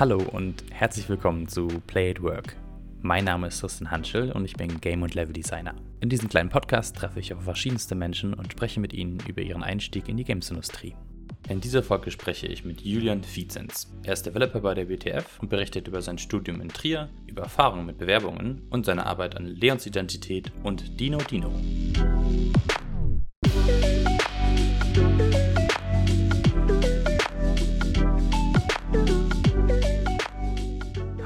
Hallo 0.00 0.16
und 0.32 0.64
herzlich 0.70 1.10
willkommen 1.10 1.46
zu 1.46 1.68
Play 1.86 2.12
at 2.12 2.22
Work. 2.22 2.56
Mein 3.02 3.24
Name 3.26 3.48
ist 3.48 3.60
Tristan 3.60 3.90
Hanschel 3.90 4.32
und 4.32 4.46
ich 4.46 4.54
bin 4.54 4.80
Game- 4.80 5.02
und 5.02 5.14
Level-Designer. 5.14 5.74
In 6.00 6.08
diesem 6.08 6.30
kleinen 6.30 6.48
Podcast 6.48 6.96
treffe 6.96 7.20
ich 7.20 7.34
auf 7.34 7.42
verschiedenste 7.42 7.94
Menschen 7.94 8.32
und 8.32 8.50
spreche 8.50 8.80
mit 8.80 8.94
ihnen 8.94 9.18
über 9.28 9.42
ihren 9.42 9.62
Einstieg 9.62 10.08
in 10.08 10.16
die 10.16 10.24
Games-Industrie. 10.24 10.96
In 11.50 11.60
dieser 11.60 11.82
Folge 11.82 12.10
spreche 12.10 12.46
ich 12.46 12.64
mit 12.64 12.80
Julian 12.80 13.22
Vietzens. 13.22 13.92
Er 14.02 14.14
ist 14.14 14.24
Developer 14.24 14.60
bei 14.60 14.72
der 14.72 14.88
WTF 14.88 15.38
und 15.38 15.50
berichtet 15.50 15.86
über 15.86 16.00
sein 16.00 16.16
Studium 16.16 16.62
in 16.62 16.68
Trier, 16.68 17.10
über 17.26 17.42
Erfahrungen 17.42 17.84
mit 17.84 17.98
Bewerbungen 17.98 18.62
und 18.70 18.86
seine 18.86 19.04
Arbeit 19.04 19.36
an 19.36 19.44
Leons 19.44 19.84
Identität 19.84 20.50
und 20.62 20.98
Dino 20.98 21.18
Dino. 21.18 21.52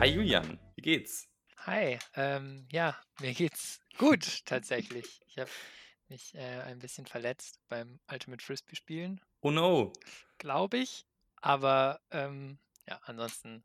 Hi 0.05 0.11
Julian, 0.11 0.59
wie 0.77 0.83
geht's? 0.83 1.31
Hi, 1.67 1.99
ähm, 2.15 2.69
ja, 2.71 2.95
mir 3.21 3.33
geht's 3.33 3.81
gut 3.97 4.45
tatsächlich. 4.45 5.23
Ich 5.27 5.39
habe 5.39 5.51
mich 6.09 6.35
äh, 6.35 6.61
ein 6.61 6.79
bisschen 6.79 7.07
verletzt 7.07 7.59
beim 7.69 7.99
Ultimate 8.13 8.45
Frisbee 8.45 8.77
spielen, 8.77 9.19
Oh 9.43 9.51
no. 9.51 9.93
glaube 10.37 10.77
ich. 10.77 11.07
Aber 11.41 12.03
ähm, 12.11 12.59
ja, 12.87 13.01
ansonsten, 13.05 13.65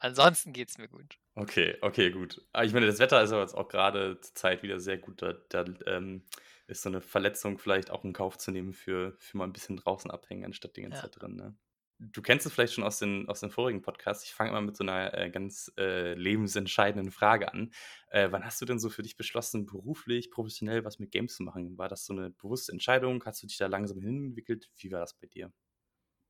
ansonsten 0.00 0.52
geht's 0.52 0.78
mir 0.78 0.88
gut. 0.88 1.16
Okay, 1.36 1.76
okay, 1.82 2.10
gut. 2.10 2.44
Aber 2.52 2.64
ich 2.64 2.72
meine, 2.72 2.86
das 2.86 2.98
Wetter 2.98 3.22
ist 3.22 3.30
aber 3.30 3.42
jetzt 3.42 3.54
auch 3.54 3.68
gerade 3.68 4.20
zur 4.20 4.34
Zeit 4.34 4.62
wieder 4.64 4.80
sehr 4.80 4.98
gut. 4.98 5.22
Da, 5.22 5.34
da 5.48 5.64
ähm, 5.86 6.24
ist 6.66 6.82
so 6.82 6.88
eine 6.88 7.00
Verletzung 7.00 7.58
vielleicht 7.58 7.90
auch 7.90 8.04
in 8.04 8.12
Kauf 8.12 8.38
zu 8.38 8.50
nehmen 8.50 8.72
für, 8.72 9.12
für 9.20 9.36
mal 9.36 9.44
ein 9.44 9.52
bisschen 9.52 9.76
draußen 9.76 10.10
abhängen, 10.10 10.44
anstatt 10.44 10.76
die 10.76 10.82
ganze 10.82 10.96
Ja. 10.96 11.02
Zeit 11.02 11.20
drin. 11.22 11.36
Ne? 11.36 11.56
Du 12.00 12.22
kennst 12.22 12.46
es 12.46 12.52
vielleicht 12.52 12.74
schon 12.74 12.84
aus 12.84 13.00
den, 13.00 13.28
aus 13.28 13.40
den 13.40 13.50
vorigen 13.50 13.82
Podcasts. 13.82 14.22
Ich 14.24 14.32
fange 14.32 14.50
immer 14.50 14.60
mit 14.60 14.76
so 14.76 14.84
einer 14.84 15.12
äh, 15.14 15.30
ganz 15.30 15.72
äh, 15.76 16.14
lebensentscheidenden 16.14 17.10
Frage 17.10 17.52
an. 17.52 17.72
Äh, 18.08 18.28
wann 18.30 18.44
hast 18.44 18.60
du 18.60 18.66
denn 18.66 18.78
so 18.78 18.88
für 18.88 19.02
dich 19.02 19.16
beschlossen, 19.16 19.66
beruflich, 19.66 20.30
professionell 20.30 20.84
was 20.84 21.00
mit 21.00 21.10
Games 21.10 21.34
zu 21.34 21.42
machen? 21.42 21.76
War 21.76 21.88
das 21.88 22.06
so 22.06 22.12
eine 22.12 22.30
bewusste 22.30 22.70
Entscheidung? 22.70 23.24
Hast 23.24 23.42
du 23.42 23.48
dich 23.48 23.56
da 23.58 23.66
langsam 23.66 24.00
hinentwickelt? 24.00 24.70
Wie 24.76 24.92
war 24.92 25.00
das 25.00 25.14
bei 25.14 25.26
dir? 25.26 25.52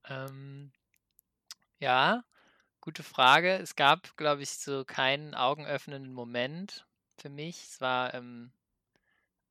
Ähm, 0.08 0.72
ja, 1.80 2.25
gute 2.80 3.03
Frage. 3.03 3.55
Es 3.58 3.77
gab, 3.77 4.16
glaube 4.16 4.42
ich, 4.42 4.50
so 4.50 4.84
keinen 4.84 5.34
augenöffnenden 5.34 6.12
Moment 6.14 6.86
für 7.19 7.30
mich. 7.30 7.64
Es 7.64 7.80
war 7.80 8.14
ähm, 8.14 8.53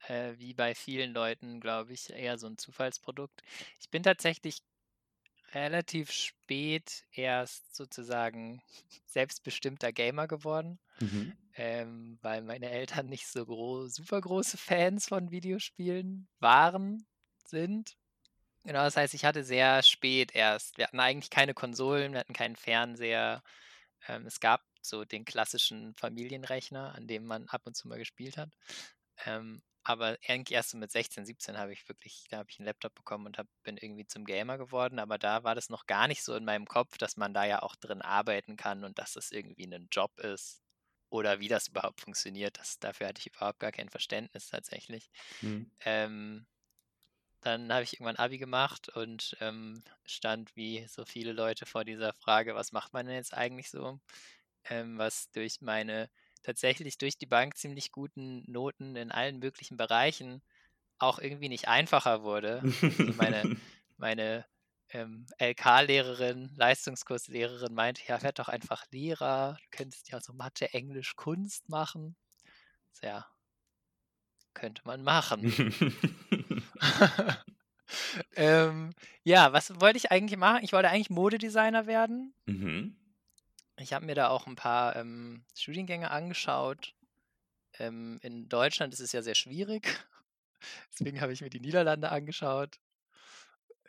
äh, 0.08 0.34
wie 0.38 0.54
bei 0.54 0.76
vielen 0.76 1.14
Leuten, 1.14 1.60
glaube 1.60 1.94
ich, 1.94 2.10
eher 2.12 2.38
so 2.38 2.48
ein 2.48 2.58
Zufallsprodukt. 2.58 3.42
Ich 3.80 3.90
bin 3.90 4.04
tatsächlich 4.04 4.60
relativ 5.54 6.12
spät 6.12 7.04
erst 7.12 7.76
sozusagen 7.76 8.62
selbstbestimmter 9.06 9.92
Gamer 9.92 10.28
geworden, 10.28 10.80
Mhm. 11.00 11.34
ähm, 11.56 12.20
weil 12.22 12.42
meine 12.42 12.70
Eltern 12.70 13.08
nicht 13.08 13.28
so 13.28 13.46
gro 13.46 13.88
super 13.88 14.20
große 14.22 14.58
Fans 14.58 15.08
von 15.08 15.32
Videospielen 15.32 16.28
waren, 16.40 17.06
sind. 17.46 17.98
Genau, 18.64 18.84
das 18.84 18.98
heißt, 18.98 19.14
ich 19.14 19.24
hatte 19.24 19.44
sehr 19.44 19.82
spät 19.84 20.36
erst. 20.36 20.78
Wir 20.78 20.88
hatten 20.88 21.00
eigentlich 21.00 21.30
keine 21.30 21.54
Konsolen, 21.54 22.12
wir 22.12 22.20
hatten 22.20 22.34
keinen 22.34 22.58
Fernseher. 22.58 23.42
Ähm, 24.08 24.26
es 24.26 24.40
gab 24.40 24.62
so 24.82 25.06
den 25.06 25.24
klassischen 25.26 25.96
Familienrechner, 25.96 26.94
an 26.96 27.08
dem 27.08 27.26
man 27.26 27.48
ab 27.48 27.62
und 27.66 27.76
zu 27.76 27.88
mal 27.88 27.98
gespielt 27.98 28.38
hat. 28.38 28.50
Ähm, 29.26 29.62
aber 29.88 30.18
eigentlich 30.28 30.56
erst 30.56 30.72
so 30.72 30.78
mit 30.78 30.92
16, 30.92 31.26
17 31.26 31.58
habe 31.58 31.74
ich 31.74 31.88
wirklich, 31.90 32.26
da 32.30 32.38
habe 32.40 32.50
ich 32.50 32.60
einen 32.60 32.66
Laptop 32.68 32.96
bekommen 32.96 33.26
und 33.28 33.38
hab, 33.38 33.48
bin 33.64 33.78
irgendwie 33.78 34.06
zum 34.08 34.26
Gamer 34.26 34.58
geworden. 34.58 35.00
Aber 35.00 35.18
da 35.18 35.44
war 35.44 35.56
das 35.56 35.70
noch 35.70 35.86
gar 35.88 36.08
nicht 36.08 36.24
so 36.24 36.36
in 36.36 36.46
meinem 36.46 36.66
Kopf, 36.68 36.98
dass 36.98 37.18
man 37.18 37.34
da 37.34 37.46
ja 37.46 37.64
auch 37.64 37.76
drin 37.76 38.02
arbeiten 38.02 38.58
kann 38.58 38.84
und 38.84 39.00
dass 39.00 39.14
das 39.14 39.32
irgendwie 39.32 39.66
ein 39.66 39.88
Job 39.92 40.20
ist 40.20 40.62
oder 41.10 41.40
wie 41.40 41.48
das 41.48 41.68
überhaupt 41.70 42.02
funktioniert. 42.02 42.58
Das, 42.60 42.80
dafür 42.80 43.08
hatte 43.08 43.20
ich 43.22 43.28
überhaupt 43.28 43.60
gar 43.60 43.72
kein 43.72 43.90
Verständnis 43.90 44.48
tatsächlich. 44.50 45.10
Mhm. 45.42 45.72
Ähm, 45.82 46.48
dann 47.42 47.72
habe 47.72 47.84
ich 47.84 47.94
irgendwann 47.94 48.18
Abi 48.18 48.38
gemacht 48.38 48.90
und 48.90 49.38
ähm, 49.40 49.84
stand 50.06 50.56
wie 50.56 50.86
so 50.88 51.06
viele 51.06 51.34
Leute 51.34 51.66
vor 51.66 51.86
dieser 51.86 52.14
Frage, 52.14 52.56
was 52.56 52.72
macht 52.72 52.94
man 52.94 53.06
denn 53.06 53.16
jetzt 53.16 53.34
eigentlich 53.34 53.70
so? 53.70 54.00
Ähm, 54.66 54.98
was 54.98 55.32
durch 55.32 55.62
meine 55.62 56.10
tatsächlich 56.48 56.98
durch 56.98 57.18
die 57.18 57.26
Bank 57.26 57.58
ziemlich 57.58 57.92
guten 57.92 58.50
Noten 58.50 58.96
in 58.96 59.12
allen 59.12 59.40
möglichen 59.40 59.76
Bereichen 59.76 60.42
auch 60.98 61.20
irgendwie 61.20 61.50
nicht 61.50 61.68
einfacher 61.68 62.24
wurde. 62.24 62.62
Also 62.82 63.14
meine, 63.18 63.58
meine 63.98 64.46
ähm, 64.90 65.26
LK-Lehrerin, 65.40 66.54
Leistungskurslehrerin 66.56 67.74
meinte, 67.74 68.02
ja, 68.08 68.24
werd 68.24 68.40
doch 68.40 68.48
einfach 68.48 68.86
Lehrer, 68.92 69.58
du 69.62 69.78
könntest 69.78 70.10
ja 70.10 70.22
so 70.22 70.32
Mathe, 70.32 70.74
Englisch, 70.74 71.18
Kunst 71.18 71.68
machen. 71.68 72.16
So, 72.94 73.08
ja, 73.08 73.28
könnte 74.54 74.82
man 74.86 75.04
machen. 75.04 75.44
ähm, 78.38 78.94
ja, 79.24 79.52
was 79.52 79.82
wollte 79.82 79.98
ich 79.98 80.12
eigentlich 80.12 80.40
machen? 80.40 80.64
Ich 80.64 80.72
wollte 80.72 80.88
eigentlich 80.88 81.10
Modedesigner 81.10 81.88
werden. 81.88 82.34
mhm. 82.46 82.96
Ich 83.80 83.94
habe 83.94 84.06
mir 84.06 84.16
da 84.16 84.30
auch 84.30 84.48
ein 84.48 84.56
paar 84.56 84.96
ähm, 84.96 85.44
Studiengänge 85.56 86.12
angeschaut. 86.12 86.96
Ähm, 87.80 88.20
in 88.22 88.50
Deutschland 88.50 88.94
ist 88.94 89.00
es 89.00 89.12
ja 89.12 89.22
sehr 89.22 89.36
schwierig. 89.36 89.88
Deswegen 90.92 91.22
habe 91.22 91.34
ich 91.34 91.42
mir 91.42 91.50
die 91.50 91.60
Niederlande 91.60 92.10
angeschaut. 92.12 92.80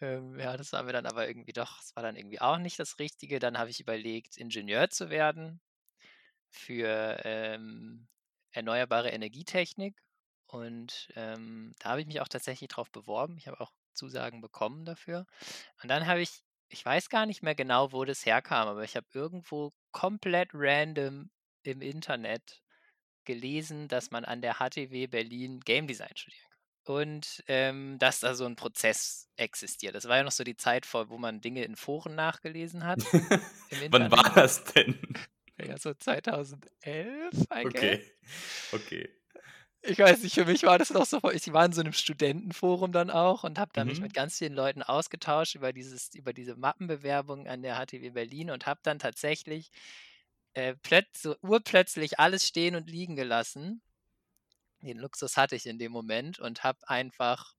Ähm, 0.01 0.39
ja, 0.39 0.57
das 0.57 0.73
war 0.73 0.83
mir 0.83 0.93
dann 0.93 1.07
aber 1.07 1.27
irgendwie 1.27 1.53
doch, 1.53 1.81
es 1.81 1.97
war 1.97 2.03
dann 2.03 2.17
irgendwie 2.17 2.41
auch 2.41 2.59
nicht 2.59 2.79
das 2.79 2.99
Richtige. 2.99 3.39
Dann 3.39 3.59
habe 3.59 3.71
ich 3.71 3.81
überlegt, 3.81 4.37
Ingenieur 4.37 4.91
zu 4.91 5.11
werden 5.11 5.61
für 6.51 7.21
ähm, 7.25 8.09
erneuerbare 8.53 9.11
Energietechnik. 9.11 9.97
Und 10.47 11.09
ähm, 11.15 11.73
da 11.79 11.91
habe 11.91 12.01
ich 12.01 12.07
mich 12.07 12.21
auch 12.21 12.29
tatsächlich 12.29 12.69
drauf 12.69 12.91
beworben. 12.91 13.37
Ich 13.39 13.49
habe 13.49 13.61
auch 13.61 13.73
Zusagen 13.93 14.41
bekommen 14.41 14.85
dafür. 14.85 15.27
Und 15.83 15.91
dann 15.91 16.07
habe 16.07 16.21
ich, 16.21 16.43
ich 16.69 16.85
weiß 16.85 17.09
gar 17.09 17.27
nicht 17.27 17.43
mehr 17.43 17.55
genau, 17.55 17.93
wo 17.93 18.05
das 18.05 18.27
herkam, 18.27 18.69
aber 18.69 18.85
ich 18.85 18.97
habe 18.97 19.07
irgendwo 19.15 19.73
komplett 19.93 20.51
random 20.53 21.31
im 21.63 21.81
Internet 21.81 22.63
gelesen, 23.25 23.89
dass 23.89 24.11
man 24.11 24.25
an 24.25 24.41
der 24.41 24.55
HTW 24.55 25.07
Berlin 25.07 25.61
Game 25.61 25.87
Design 25.87 26.15
studieren 26.15 26.43
kann. 26.49 26.59
Und 26.85 27.45
ähm, 27.49 27.99
dass 27.99 28.21
da 28.21 28.35
so 28.35 28.47
ein 28.47 28.57
Prozess 28.57 29.29
existiert. 29.37 29.95
Das 29.95 30.09
war 30.09 30.17
ja 30.17 30.23
noch 30.23 30.33
so 30.33 30.43
die 30.43 30.57
Zeit, 30.57 30.87
vor, 30.87 31.11
wo 31.11 31.19
man 31.19 31.43
Dinge 31.43 31.63
in 31.65 31.77
Foren 31.77 32.15
nachgelesen 32.15 32.85
hat. 32.85 33.01
Wann 33.91 34.11
war 34.11 34.33
das 34.35 34.65
denn? 34.65 34.99
Ja, 35.61 35.77
so 35.77 35.93
2011, 35.93 36.65
I 37.53 37.65
guess. 37.65 37.75
Okay, 37.75 38.03
okay. 38.73 39.18
Ich 39.83 39.99
weiß 39.99 40.23
nicht, 40.23 40.35
für 40.35 40.45
mich 40.45 40.65
war 40.65 40.79
das 40.79 40.91
noch 40.91 41.07
so, 41.07 41.21
ich 41.31 41.53
war 41.53 41.65
in 41.65 41.73
so 41.73 41.81
einem 41.81 41.93
Studentenforum 41.93 42.91
dann 42.93 43.11
auch 43.11 43.45
und 43.45 43.59
habe 43.59 43.71
da 43.73 43.85
mich 43.85 44.01
Mhm. 44.01 44.03
mit 44.03 44.13
ganz 44.13 44.39
vielen 44.39 44.55
Leuten 44.55 44.83
ausgetauscht 44.83 45.55
über 45.55 45.73
dieses, 45.73 46.15
über 46.15 46.33
diese 46.33 46.57
Mappenbewerbung 46.57 47.47
an 47.47 47.63
der 47.63 47.77
HTW 47.79 48.11
Berlin 48.11 48.51
und 48.51 48.67
habe 48.67 48.81
dann 48.83 48.99
tatsächlich 48.99 49.71
äh, 50.55 50.75
so 51.17 51.37
urplötzlich 51.43 52.19
alles 52.19 52.47
stehen 52.47 52.75
und 52.75 52.91
liegen 52.91 53.15
gelassen. 53.17 53.83
Den 54.83 54.99
Luxus 54.99 55.37
hatte 55.37 55.55
ich 55.57 55.67
in 55.67 55.79
dem 55.79 55.93
Moment 55.93 56.39
und 56.41 56.65
habe 56.65 56.81
einfach 56.89 57.55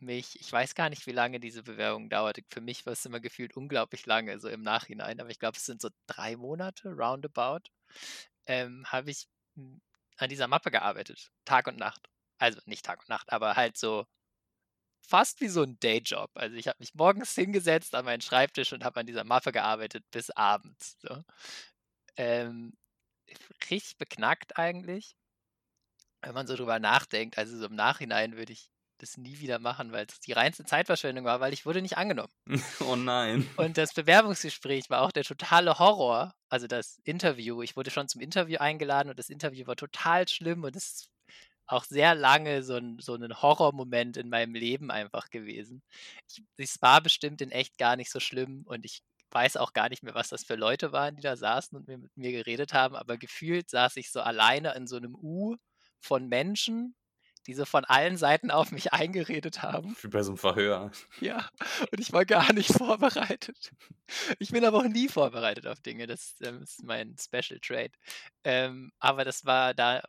mich, 0.00 0.40
ich 0.40 0.52
weiß 0.52 0.74
gar 0.74 0.90
nicht, 0.90 1.06
wie 1.06 1.12
lange 1.12 1.40
diese 1.40 1.62
Bewerbung 1.64 2.10
dauerte. 2.10 2.42
Für 2.50 2.60
mich 2.62 2.86
war 2.86 2.94
es 2.94 3.04
immer 3.06 3.20
gefühlt 3.20 3.56
unglaublich 3.56 4.06
lange, 4.06 4.40
so 4.40 4.48
im 4.48 4.62
Nachhinein, 4.62 5.20
aber 5.20 5.30
ich 5.30 5.38
glaube, 5.40 5.58
es 5.58 5.66
sind 5.66 5.82
so 5.82 5.90
drei 6.06 6.36
Monate, 6.36 6.90
roundabout, 6.90 7.70
ähm, 8.46 8.84
habe 8.88 9.10
ich 9.12 9.28
an 10.18 10.28
dieser 10.28 10.48
Mappe 10.48 10.70
gearbeitet, 10.70 11.30
Tag 11.44 11.66
und 11.66 11.78
Nacht. 11.78 12.08
Also 12.38 12.60
nicht 12.66 12.84
Tag 12.84 13.00
und 13.00 13.08
Nacht, 13.08 13.32
aber 13.32 13.56
halt 13.56 13.76
so 13.78 14.06
fast 15.00 15.40
wie 15.40 15.48
so 15.48 15.62
ein 15.62 15.78
Dayjob. 15.80 16.30
Also 16.34 16.56
ich 16.56 16.68
habe 16.68 16.76
mich 16.80 16.94
morgens 16.94 17.34
hingesetzt 17.34 17.94
an 17.94 18.04
meinen 18.04 18.20
Schreibtisch 18.20 18.72
und 18.72 18.84
habe 18.84 19.00
an 19.00 19.06
dieser 19.06 19.24
Mappe 19.24 19.52
gearbeitet 19.52 20.04
bis 20.10 20.30
abends. 20.30 20.98
So. 21.00 21.24
Ähm, 22.16 22.76
richtig 23.70 23.96
beknackt 23.98 24.58
eigentlich, 24.58 25.16
wenn 26.22 26.34
man 26.34 26.46
so 26.46 26.56
drüber 26.56 26.78
nachdenkt. 26.78 27.38
Also 27.38 27.56
so 27.58 27.66
im 27.66 27.74
Nachhinein 27.74 28.36
würde 28.36 28.52
ich 28.52 28.70
das 28.98 29.16
nie 29.16 29.38
wieder 29.38 29.58
machen, 29.58 29.92
weil 29.92 30.06
es 30.06 30.20
die 30.20 30.32
reinste 30.32 30.64
Zeitverschwendung 30.64 31.24
war, 31.24 31.40
weil 31.40 31.52
ich 31.52 31.66
wurde 31.66 31.82
nicht 31.82 31.96
angenommen. 31.96 32.32
Oh 32.80 32.96
nein. 32.96 33.48
Und 33.56 33.76
das 33.76 33.92
Bewerbungsgespräch 33.92 34.88
war 34.88 35.02
auch 35.02 35.12
der 35.12 35.24
totale 35.24 35.78
Horror. 35.78 36.34
Also 36.48 36.66
das 36.66 37.00
Interview. 37.04 37.62
Ich 37.62 37.76
wurde 37.76 37.90
schon 37.90 38.08
zum 38.08 38.20
Interview 38.20 38.58
eingeladen 38.58 39.10
und 39.10 39.18
das 39.18 39.28
Interview 39.28 39.66
war 39.66 39.76
total 39.76 40.26
schlimm 40.28 40.64
und 40.64 40.74
es 40.76 40.84
ist 40.84 41.10
auch 41.66 41.84
sehr 41.84 42.14
lange 42.14 42.62
so 42.62 42.76
ein, 42.76 42.98
so 42.98 43.14
ein 43.14 43.42
Horrormoment 43.42 44.16
in 44.16 44.30
meinem 44.30 44.54
Leben 44.54 44.90
einfach 44.90 45.28
gewesen. 45.30 45.82
Ich, 46.28 46.42
es 46.56 46.80
war 46.82 47.00
bestimmt 47.02 47.40
in 47.42 47.50
echt 47.50 47.78
gar 47.78 47.96
nicht 47.96 48.10
so 48.10 48.20
schlimm 48.20 48.62
und 48.66 48.84
ich 48.84 49.02
weiß 49.30 49.58
auch 49.58 49.74
gar 49.74 49.88
nicht 49.90 50.02
mehr, 50.02 50.14
was 50.14 50.28
das 50.28 50.44
für 50.44 50.54
Leute 50.56 50.92
waren, 50.92 51.16
die 51.16 51.22
da 51.22 51.36
saßen 51.36 51.76
und 51.76 51.86
mir, 51.86 51.98
mit 51.98 52.16
mir 52.16 52.32
geredet 52.32 52.72
haben, 52.72 52.96
aber 52.96 53.18
gefühlt 53.18 53.68
saß 53.68 53.96
ich 53.96 54.10
so 54.10 54.20
alleine 54.20 54.74
in 54.74 54.86
so 54.86 54.96
einem 54.96 55.14
U 55.14 55.56
von 56.00 56.28
Menschen, 56.28 56.94
die 57.48 57.54
so 57.54 57.64
von 57.64 57.86
allen 57.86 58.18
Seiten 58.18 58.50
auf 58.50 58.72
mich 58.72 58.92
eingeredet 58.92 59.62
haben. 59.62 59.96
Wie 60.02 60.08
bei 60.08 60.22
so 60.22 60.32
einem 60.32 60.38
Verhör. 60.38 60.92
Ja, 61.18 61.48
und 61.90 61.98
ich 61.98 62.12
war 62.12 62.26
gar 62.26 62.52
nicht 62.52 62.70
vorbereitet. 62.74 63.72
Ich 64.38 64.50
bin 64.50 64.66
aber 64.66 64.78
auch 64.78 64.88
nie 64.88 65.08
vorbereitet 65.08 65.66
auf 65.66 65.80
Dinge. 65.80 66.06
Das, 66.06 66.34
ähm, 66.42 66.62
ist 66.62 66.84
mein 66.84 67.16
Special 67.18 67.58
Trade. 67.60 67.92
Ähm, 68.44 68.92
aber 68.98 69.24
das 69.24 69.46
war 69.46 69.72
da, 69.72 70.02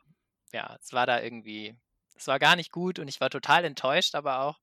ja, 0.52 0.76
es 0.82 0.92
war 0.92 1.06
da 1.06 1.22
irgendwie, 1.22 1.78
es 2.14 2.26
war 2.26 2.38
gar 2.38 2.56
nicht 2.56 2.72
gut 2.72 2.98
und 2.98 3.08
ich 3.08 3.22
war 3.22 3.30
total 3.30 3.64
enttäuscht, 3.64 4.14
aber 4.14 4.40
auch, 4.42 4.60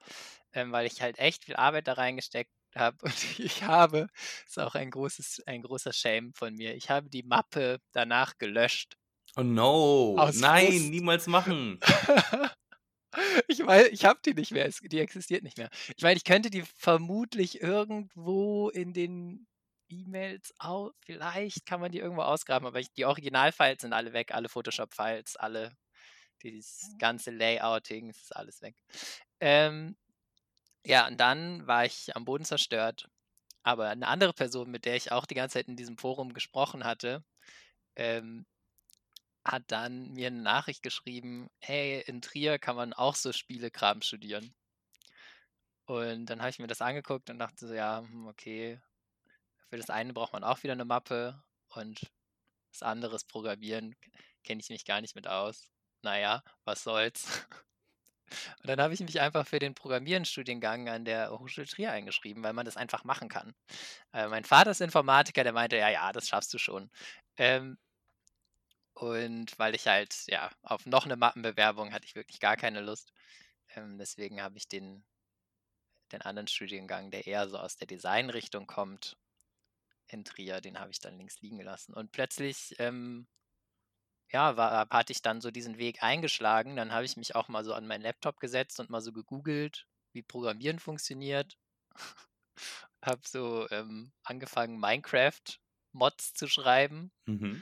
ähm, 0.53 0.71
weil 0.71 0.85
ich 0.85 1.01
halt 1.01 1.18
echt 1.18 1.45
viel 1.45 1.56
Arbeit 1.56 1.88
da 1.88 1.94
reingesteckt 1.94 2.51
habe 2.75 2.97
und 3.03 3.39
ich 3.39 3.63
habe, 3.63 4.06
ist 4.45 4.59
auch 4.59 4.75
ein 4.75 4.91
großes, 4.91 5.41
ein 5.47 5.63
großer 5.63 5.94
Shame 5.94 6.31
von 6.35 6.53
mir, 6.53 6.75
ich 6.75 6.91
habe 6.91 7.09
die 7.09 7.23
Mappe 7.23 7.80
danach 7.91 8.38
gelöscht. 8.38 8.97
Oh 9.35 9.41
no, 9.41 10.15
Aus 10.19 10.39
nein, 10.39 10.68
Frust. 10.68 10.89
niemals 10.89 11.25
machen. 11.25 11.80
Ich 13.48 13.59
meine, 13.59 13.88
ich 13.88 14.06
habe 14.06 14.19
die 14.25 14.33
nicht 14.33 14.51
mehr, 14.51 14.65
es, 14.65 14.80
die 14.81 15.00
existiert 15.00 15.44
nicht 15.44 15.57
mehr. 15.57 15.69
Ich 15.95 16.04
meine, 16.04 16.18
ich 16.18 16.24
könnte 16.24 16.50
die 16.50 16.63
vermutlich 16.63 17.62
irgendwo 17.62 18.69
in 18.69 18.94
den 18.94 19.48
E-Mails 19.89 20.54
auch, 20.59 20.92
vielleicht 21.06 21.65
kann 21.65 21.80
man 21.80 21.92
die 21.92 22.00
irgendwo 22.00 22.24
ausgraben, 22.24 22.68
aber 22.68 22.80
ich, 22.80 22.92
die 22.94 23.06
Originalfiles 23.06 23.81
sind 23.81 23.94
alle 23.94 24.13
weg, 24.13 24.33
alle 24.33 24.50
Photoshop-Files, 24.50 25.38
alle, 25.38 25.71
dieses 26.44 26.94
ganze 27.00 27.31
Layouting, 27.31 28.09
ist 28.09 28.36
alles 28.36 28.62
weg. 28.62 28.75
Ähm, 29.39 29.95
ja, 30.86 31.07
und 31.07 31.18
dann 31.19 31.68
war 31.68 31.86
ich 31.86 32.15
am 32.15 32.25
Boden 32.25 32.45
zerstört. 32.45 33.09
Aber 33.63 33.89
eine 33.89 34.07
andere 34.07 34.33
Person, 34.33 34.71
mit 34.71 34.86
der 34.86 34.95
ich 34.95 35.12
auch 35.12 35.25
die 35.25 35.36
ganze 35.36 35.56
Zeit 35.56 35.68
in 35.68 35.75
diesem 35.75 35.98
Forum 35.98 36.33
gesprochen 36.33 36.86
hatte, 36.86 37.24
ähm, 37.95 38.45
hat 39.47 39.63
dann 39.67 40.13
mir 40.13 40.27
eine 40.27 40.41
Nachricht 40.41 40.83
geschrieben, 40.83 41.49
hey, 41.59 42.03
in 42.05 42.21
Trier 42.21 42.59
kann 42.59 42.75
man 42.75 42.94
auch 42.94 43.15
so 43.15 43.31
Spielekram 43.31 44.01
studieren. 44.01 44.53
Und 45.85 46.25
dann 46.25 46.39
habe 46.41 46.49
ich 46.49 46.59
mir 46.59 46.67
das 46.67 46.81
angeguckt 46.81 47.29
und 47.29 47.39
dachte 47.39 47.67
so, 47.67 47.73
ja, 47.73 48.01
hm, 48.01 48.27
okay, 48.27 48.79
für 49.69 49.77
das 49.77 49.89
eine 49.89 50.13
braucht 50.13 50.33
man 50.33 50.44
auch 50.44 50.63
wieder 50.63 50.73
eine 50.73 50.85
Mappe 50.85 51.41
und 51.69 52.01
das 52.71 52.83
andere 52.83 53.15
ist 53.15 53.27
Programmieren, 53.29 53.95
kenne 54.44 54.61
ich 54.61 54.69
mich 54.69 54.85
gar 54.85 55.01
nicht 55.01 55.15
mit 55.15 55.27
aus. 55.27 55.71
Naja, 56.01 56.44
was 56.63 56.83
soll's. 56.83 57.25
Und 58.61 58.67
dann 58.67 58.81
habe 58.81 58.94
ich 58.94 58.99
mich 58.99 59.21
einfach 59.21 59.47
für 59.47 59.59
den 59.59 59.73
Programmierenstudiengang 59.73 60.89
an 60.89 61.05
der 61.05 61.31
Hochschule 61.31 61.65
Trier 61.65 61.94
eingeschrieben, 61.94 62.44
weil 62.44 62.51
man 62.51 62.65
das 62.65 62.75
einfach 62.75 63.05
machen 63.05 63.29
kann. 63.29 63.55
Äh, 64.11 64.27
mein 64.27 64.44
Vater 64.44 64.71
ist 64.71 64.81
Informatiker, 64.81 65.45
der 65.45 65.53
meinte, 65.53 65.77
ja, 65.77 65.89
ja, 65.89 66.11
das 66.11 66.27
schaffst 66.27 66.53
du 66.53 66.57
schon. 66.57 66.91
Ähm, 67.38 67.77
und 68.99 69.57
weil 69.59 69.75
ich 69.75 69.88
halt, 69.88 70.23
ja, 70.27 70.49
auf 70.63 70.85
noch 70.88 71.05
eine 71.05 71.15
Mappenbewerbung 71.17 71.94
hatte 71.94 72.05
ich 72.05 72.15
wirklich 72.15 72.39
gar 72.39 72.57
keine 72.57 72.81
Lust. 72.81 73.13
Ähm, 73.75 73.97
deswegen 73.99 74.41
habe 74.41 74.57
ich 74.57 74.67
den, 74.67 75.05
den 76.11 76.21
anderen 76.21 76.47
Studiengang, 76.47 77.11
der 77.11 77.27
eher 77.27 77.47
so 77.47 77.57
aus 77.57 77.77
der 77.77 77.88
Designrichtung 77.88 78.67
kommt, 78.67 79.17
in 80.07 80.25
Trier, 80.25 80.61
den 80.61 80.79
habe 80.79 80.91
ich 80.91 80.99
dann 80.99 81.17
links 81.17 81.41
liegen 81.41 81.57
gelassen. 81.59 81.94
Und 81.94 82.11
plötzlich, 82.11 82.75
ähm, 82.79 83.27
ja, 84.31 84.57
war, 84.57 84.88
hatte 84.89 85.11
ich 85.13 85.21
dann 85.21 85.41
so 85.41 85.51
diesen 85.51 85.77
Weg 85.77 86.03
eingeschlagen. 86.03 86.75
Dann 86.75 86.91
habe 86.91 87.05
ich 87.05 87.17
mich 87.17 87.35
auch 87.35 87.47
mal 87.47 87.63
so 87.63 87.73
an 87.73 87.88
meinen 87.88 88.01
Laptop 88.01 88.39
gesetzt 88.39 88.79
und 88.79 88.89
mal 88.89 89.01
so 89.01 89.13
gegoogelt, 89.13 89.88
wie 90.13 90.23
Programmieren 90.23 90.79
funktioniert. 90.79 91.57
habe 93.03 93.21
so 93.25 93.69
ähm, 93.71 94.11
angefangen, 94.23 94.79
Minecraft-Mods 94.79 96.33
zu 96.33 96.47
schreiben. 96.47 97.11
Mhm. 97.27 97.61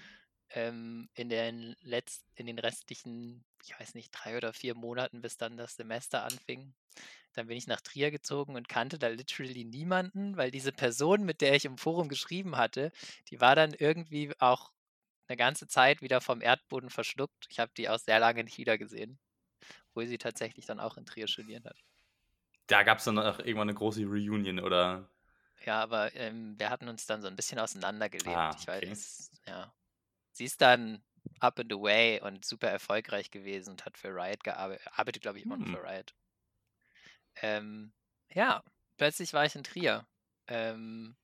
Ähm, 0.55 1.09
in, 1.15 1.29
den 1.29 1.75
letzt, 1.83 2.25
in 2.35 2.47
den 2.47 2.59
restlichen, 2.59 3.45
ich 3.65 3.79
weiß 3.79 3.95
nicht, 3.95 4.11
drei 4.11 4.37
oder 4.37 4.53
vier 4.53 4.75
Monaten, 4.75 5.21
bis 5.21 5.37
dann 5.37 5.57
das 5.57 5.75
Semester 5.75 6.23
anfing. 6.25 6.73
Dann 7.33 7.47
bin 7.47 7.57
ich 7.57 7.67
nach 7.67 7.81
Trier 7.81 8.11
gezogen 8.11 8.55
und 8.55 8.69
kannte 8.69 8.99
da 8.99 9.07
literally 9.09 9.65
niemanden, 9.65 10.37
weil 10.37 10.51
diese 10.51 10.71
Person, 10.73 11.23
mit 11.25 11.41
der 11.41 11.55
ich 11.55 11.65
im 11.65 11.77
Forum 11.77 12.09
geschrieben 12.09 12.57
hatte, 12.57 12.91
die 13.29 13.41
war 13.41 13.55
dann 13.55 13.73
irgendwie 13.73 14.33
auch 14.39 14.73
eine 15.27 15.37
ganze 15.37 15.67
Zeit 15.67 16.01
wieder 16.01 16.21
vom 16.21 16.41
Erdboden 16.41 16.89
verschluckt. 16.89 17.47
Ich 17.49 17.59
habe 17.59 17.71
die 17.77 17.89
auch 17.89 17.99
sehr 17.99 18.19
lange 18.19 18.43
nicht 18.43 18.57
wiedergesehen, 18.59 19.19
obwohl 19.91 20.07
sie 20.07 20.19
tatsächlich 20.19 20.65
dann 20.67 20.79
auch 20.81 20.97
in 20.97 21.05
Trier 21.05 21.27
studiert 21.27 21.65
hat. 21.65 21.77
Da 22.67 22.83
gab 22.83 22.99
es 22.99 23.05
dann 23.05 23.17
auch 23.19 23.39
irgendwann 23.39 23.69
eine 23.69 23.77
große 23.77 24.03
Reunion, 24.05 24.59
oder? 24.59 25.09
Ja, 25.65 25.81
aber 25.81 26.13
ähm, 26.15 26.55
wir 26.59 26.69
hatten 26.69 26.87
uns 26.87 27.05
dann 27.07 27.21
so 27.21 27.27
ein 27.27 27.35
bisschen 27.35 27.59
auseinandergelebt. 27.59 28.43
Ah, 28.43 28.55
Ich 28.57 28.67
okay. 28.67 28.67
weiß, 28.67 29.31
ja. 29.47 29.73
Sie 30.35 30.45
ist 30.45 30.61
dann 30.61 31.03
up 31.39 31.59
and 31.59 31.73
away 31.73 32.21
und 32.21 32.45
super 32.45 32.69
erfolgreich 32.69 33.31
gewesen 33.31 33.71
und 33.71 33.85
hat 33.85 33.97
für 33.97 34.09
Riot 34.09 34.43
gearbeitet, 34.43 34.87
arbeitet, 34.93 35.21
glaube 35.23 35.39
ich, 35.39 35.45
immer 35.45 35.57
noch 35.57 35.65
Hm. 35.65 35.75
für 35.75 35.81
Riot. 35.83 36.13
Ähm, 37.41 37.93
ja, 38.33 38.63
plötzlich 38.97 39.33
war 39.33 39.45
ich 39.45 39.55
in 39.55 39.63
Trier. 39.63 40.07
Ähm, 40.47 41.17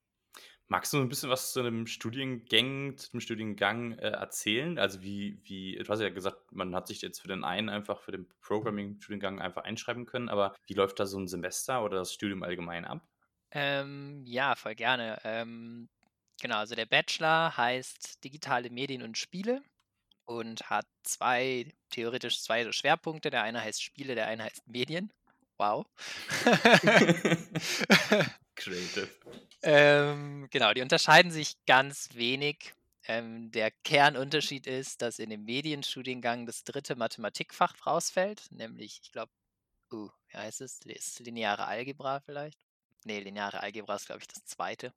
Magst 0.68 0.94
du 0.94 0.98
ein 1.00 1.10
bisschen 1.10 1.30
was 1.30 1.52
zu 1.52 1.60
einem 1.60 1.86
Studiengang, 1.86 2.98
zu 2.98 3.12
dem 3.12 3.20
Studiengang 3.20 3.94
äh, 4.00 4.10
erzählen? 4.12 4.80
Also 4.80 5.02
wie, 5.02 5.40
wie, 5.44 5.76
du 5.76 5.88
hast 5.90 6.00
ja 6.00 6.10
gesagt, 6.10 6.52
man 6.54 6.74
hat 6.76 6.88
sich 6.88 7.02
jetzt 7.02 7.20
für 7.22 7.28
den 7.28 7.44
einen 7.44 7.68
einfach 7.70 8.00
für 8.00 8.12
den 8.12 8.30
Programming-Studiengang 8.42 9.40
einfach 9.42 9.64
einschreiben 9.64 10.06
können, 10.06 10.30
aber 10.30 10.56
wie 10.66 10.74
läuft 10.74 11.00
da 11.00 11.06
so 11.06 11.20
ein 11.20 11.28
Semester 11.28 11.84
oder 11.84 11.98
das 11.98 12.14
Studium 12.14 12.44
allgemein 12.44 12.86
ab? 12.86 13.06
Ähm, 13.52 14.24
ja, 14.26 14.56
voll 14.56 14.76
gerne. 14.76 15.20
Ähm, 15.24 15.90
genau, 16.40 16.58
also 16.58 16.76
der 16.76 16.86
Bachelor 16.86 17.58
heißt 17.58 18.24
Digitale 18.24 18.70
Medien 18.70 19.02
und 19.02 19.18
Spiele 19.18 19.64
und 20.26 20.70
hat 20.70 20.86
zwei, 21.04 21.74
theoretisch 21.90 22.42
zwei 22.42 22.72
Schwerpunkte. 22.72 23.30
Der 23.30 23.44
eine 23.44 23.62
heißt 23.62 23.82
Spiele, 23.82 24.16
der 24.16 24.28
eine 24.28 24.44
heißt 24.44 24.68
Medien. 24.68 25.12
Wow. 25.58 25.86
Creative. 28.56 29.10
ähm, 29.64 30.48
genau, 30.52 30.74
die 30.74 30.82
unterscheiden 30.82 31.32
sich 31.32 31.56
ganz 31.66 32.10
wenig. 32.14 32.74
Ähm, 33.08 33.52
der 33.52 33.72
Kernunterschied 33.72 34.68
ist, 34.68 35.02
dass 35.02 35.18
in 35.18 35.32
dem 35.32 35.44
Medienstudiengang 35.44 36.46
das 36.46 36.64
dritte 36.64 36.96
Mathematikfach 36.96 37.74
rausfällt, 37.86 38.44
nämlich, 38.52 39.00
ich 39.02 39.12
glaube, 39.12 39.32
uh, 39.92 40.10
wie 40.30 40.38
heißt 40.38 40.62
es? 40.62 40.80
Ist 40.86 41.20
lineare 41.20 41.66
Algebra 41.66 42.20
vielleicht? 42.20 42.60
Nee, 43.04 43.20
lineare 43.20 43.62
Algebra 43.62 43.96
ist, 43.96 44.06
glaube 44.06 44.22
ich, 44.22 44.28
das 44.28 44.46
zweite. 44.46 44.94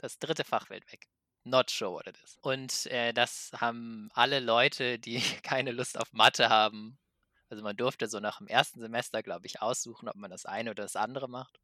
Das 0.00 0.18
dritte 0.18 0.44
Fach 0.44 0.66
fällt 0.66 0.90
weg. 0.90 1.08
Not 1.44 1.70
sure 1.70 1.92
what 1.92 2.06
it 2.06 2.18
is. 2.24 2.38
Und 2.40 2.86
äh, 2.86 3.12
das 3.12 3.50
haben 3.54 4.08
alle 4.14 4.40
Leute, 4.40 4.98
die 4.98 5.20
keine 5.42 5.72
Lust 5.72 5.98
auf 5.98 6.12
Mathe 6.12 6.48
haben. 6.48 6.98
Also 7.50 7.62
man 7.62 7.76
durfte 7.76 8.08
so 8.08 8.18
nach 8.18 8.38
dem 8.38 8.46
ersten 8.46 8.80
Semester, 8.80 9.22
glaube 9.22 9.46
ich, 9.46 9.60
aussuchen, 9.60 10.08
ob 10.08 10.16
man 10.16 10.30
das 10.30 10.46
eine 10.46 10.70
oder 10.70 10.84
das 10.84 10.96
andere 10.96 11.28
macht. 11.28 11.60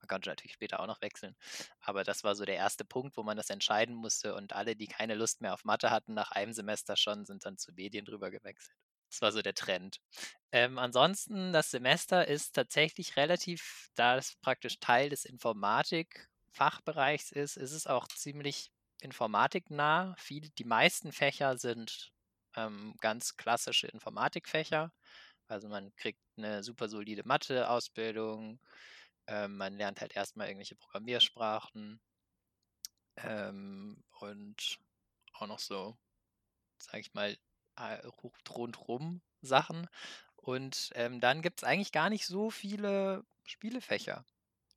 Man 0.00 0.08
konnte 0.08 0.28
natürlich 0.28 0.52
später 0.52 0.80
auch 0.80 0.86
noch 0.86 1.00
wechseln. 1.00 1.34
Aber 1.80 2.04
das 2.04 2.24
war 2.24 2.34
so 2.34 2.44
der 2.44 2.56
erste 2.56 2.84
Punkt, 2.84 3.16
wo 3.16 3.22
man 3.22 3.36
das 3.36 3.50
entscheiden 3.50 3.94
musste. 3.94 4.34
Und 4.34 4.52
alle, 4.52 4.76
die 4.76 4.86
keine 4.86 5.14
Lust 5.14 5.40
mehr 5.40 5.54
auf 5.54 5.64
Mathe 5.64 5.90
hatten, 5.90 6.14
nach 6.14 6.30
einem 6.32 6.52
Semester 6.52 6.96
schon, 6.96 7.24
sind 7.24 7.46
dann 7.46 7.56
zu 7.56 7.72
Medien 7.72 8.04
drüber 8.04 8.30
gewechselt. 8.30 8.76
Das 9.10 9.22
war 9.22 9.32
so 9.32 9.40
der 9.40 9.54
Trend. 9.54 10.00
Ähm, 10.52 10.78
ansonsten, 10.78 11.52
das 11.52 11.70
Semester 11.70 12.28
ist 12.28 12.54
tatsächlich 12.54 13.16
relativ, 13.16 13.90
da 13.94 14.16
es 14.18 14.36
praktisch 14.36 14.78
Teil 14.80 15.08
des 15.08 15.24
Informatik-Fachbereichs 16.58 17.30
ist, 17.32 17.56
ist 17.56 17.72
es 17.72 17.86
auch 17.86 18.08
ziemlich 18.08 18.70
informatiknah. 19.00 20.14
Viel, 20.18 20.50
die 20.50 20.64
meisten 20.64 21.12
Fächer 21.12 21.56
sind 21.56 22.12
ähm, 22.56 22.94
ganz 23.00 23.36
klassische 23.36 23.86
Informatikfächer. 23.86 24.92
Also 25.46 25.68
man 25.68 25.94
kriegt 25.96 26.20
eine 26.36 26.62
super 26.64 26.88
solide 26.88 27.22
Mathe-Ausbildung. 27.24 28.60
Ähm, 29.28 29.56
man 29.56 29.76
lernt 29.76 30.00
halt 30.00 30.16
erstmal 30.16 30.48
irgendwelche 30.48 30.76
Programmiersprachen 30.76 32.00
ähm, 33.16 34.02
und 34.20 34.78
auch 35.34 35.46
noch 35.46 35.58
so, 35.60 35.96
sag 36.78 37.00
ich 37.00 37.14
mal, 37.14 37.36
ru- 37.78 38.32
rundrum 38.50 39.22
Sachen. 39.42 39.88
Und 40.36 40.90
ähm, 40.94 41.20
dann 41.20 41.42
gibt 41.42 41.60
es 41.60 41.64
eigentlich 41.64 41.92
gar 41.92 42.10
nicht 42.10 42.26
so 42.26 42.50
viele 42.50 43.24
Spielefächer. 43.44 44.24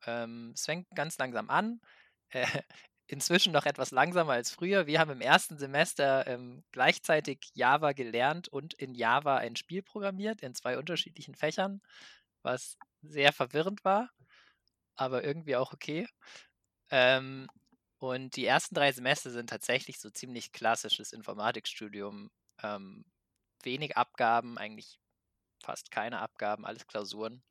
Ähm, 0.05 0.51
es 0.55 0.65
fängt 0.65 0.87
ganz 0.95 1.17
langsam 1.17 1.49
an. 1.49 1.81
Äh, 2.29 2.45
inzwischen 3.07 3.51
noch 3.51 3.65
etwas 3.65 3.91
langsamer 3.91 4.33
als 4.33 4.51
früher. 4.51 4.87
Wir 4.87 4.99
haben 4.99 5.11
im 5.11 5.21
ersten 5.21 5.57
Semester 5.57 6.25
ähm, 6.27 6.63
gleichzeitig 6.71 7.51
Java 7.53 7.91
gelernt 7.91 8.47
und 8.47 8.73
in 8.75 8.95
Java 8.95 9.35
ein 9.37 9.57
Spiel 9.57 9.83
programmiert 9.83 10.41
in 10.41 10.55
zwei 10.55 10.77
unterschiedlichen 10.77 11.35
Fächern, 11.35 11.81
was 12.41 12.77
sehr 13.01 13.33
verwirrend 13.33 13.83
war, 13.83 14.09
aber 14.95 15.25
irgendwie 15.25 15.57
auch 15.57 15.73
okay. 15.73 16.07
Ähm, 16.89 17.49
und 17.97 18.35
die 18.37 18.45
ersten 18.45 18.75
drei 18.75 18.91
Semester 18.93 19.29
sind 19.29 19.49
tatsächlich 19.49 19.99
so 19.99 20.09
ziemlich 20.09 20.53
klassisches 20.53 21.11
Informatikstudium. 21.11 22.31
Ähm, 22.63 23.05
wenig 23.63 23.97
Abgaben, 23.97 24.57
eigentlich 24.57 24.99
fast 25.63 25.91
keine 25.91 26.19
Abgaben, 26.19 26.65
alles 26.65 26.87
Klausuren. 26.87 27.43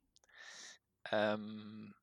Ähm, 1.11 1.95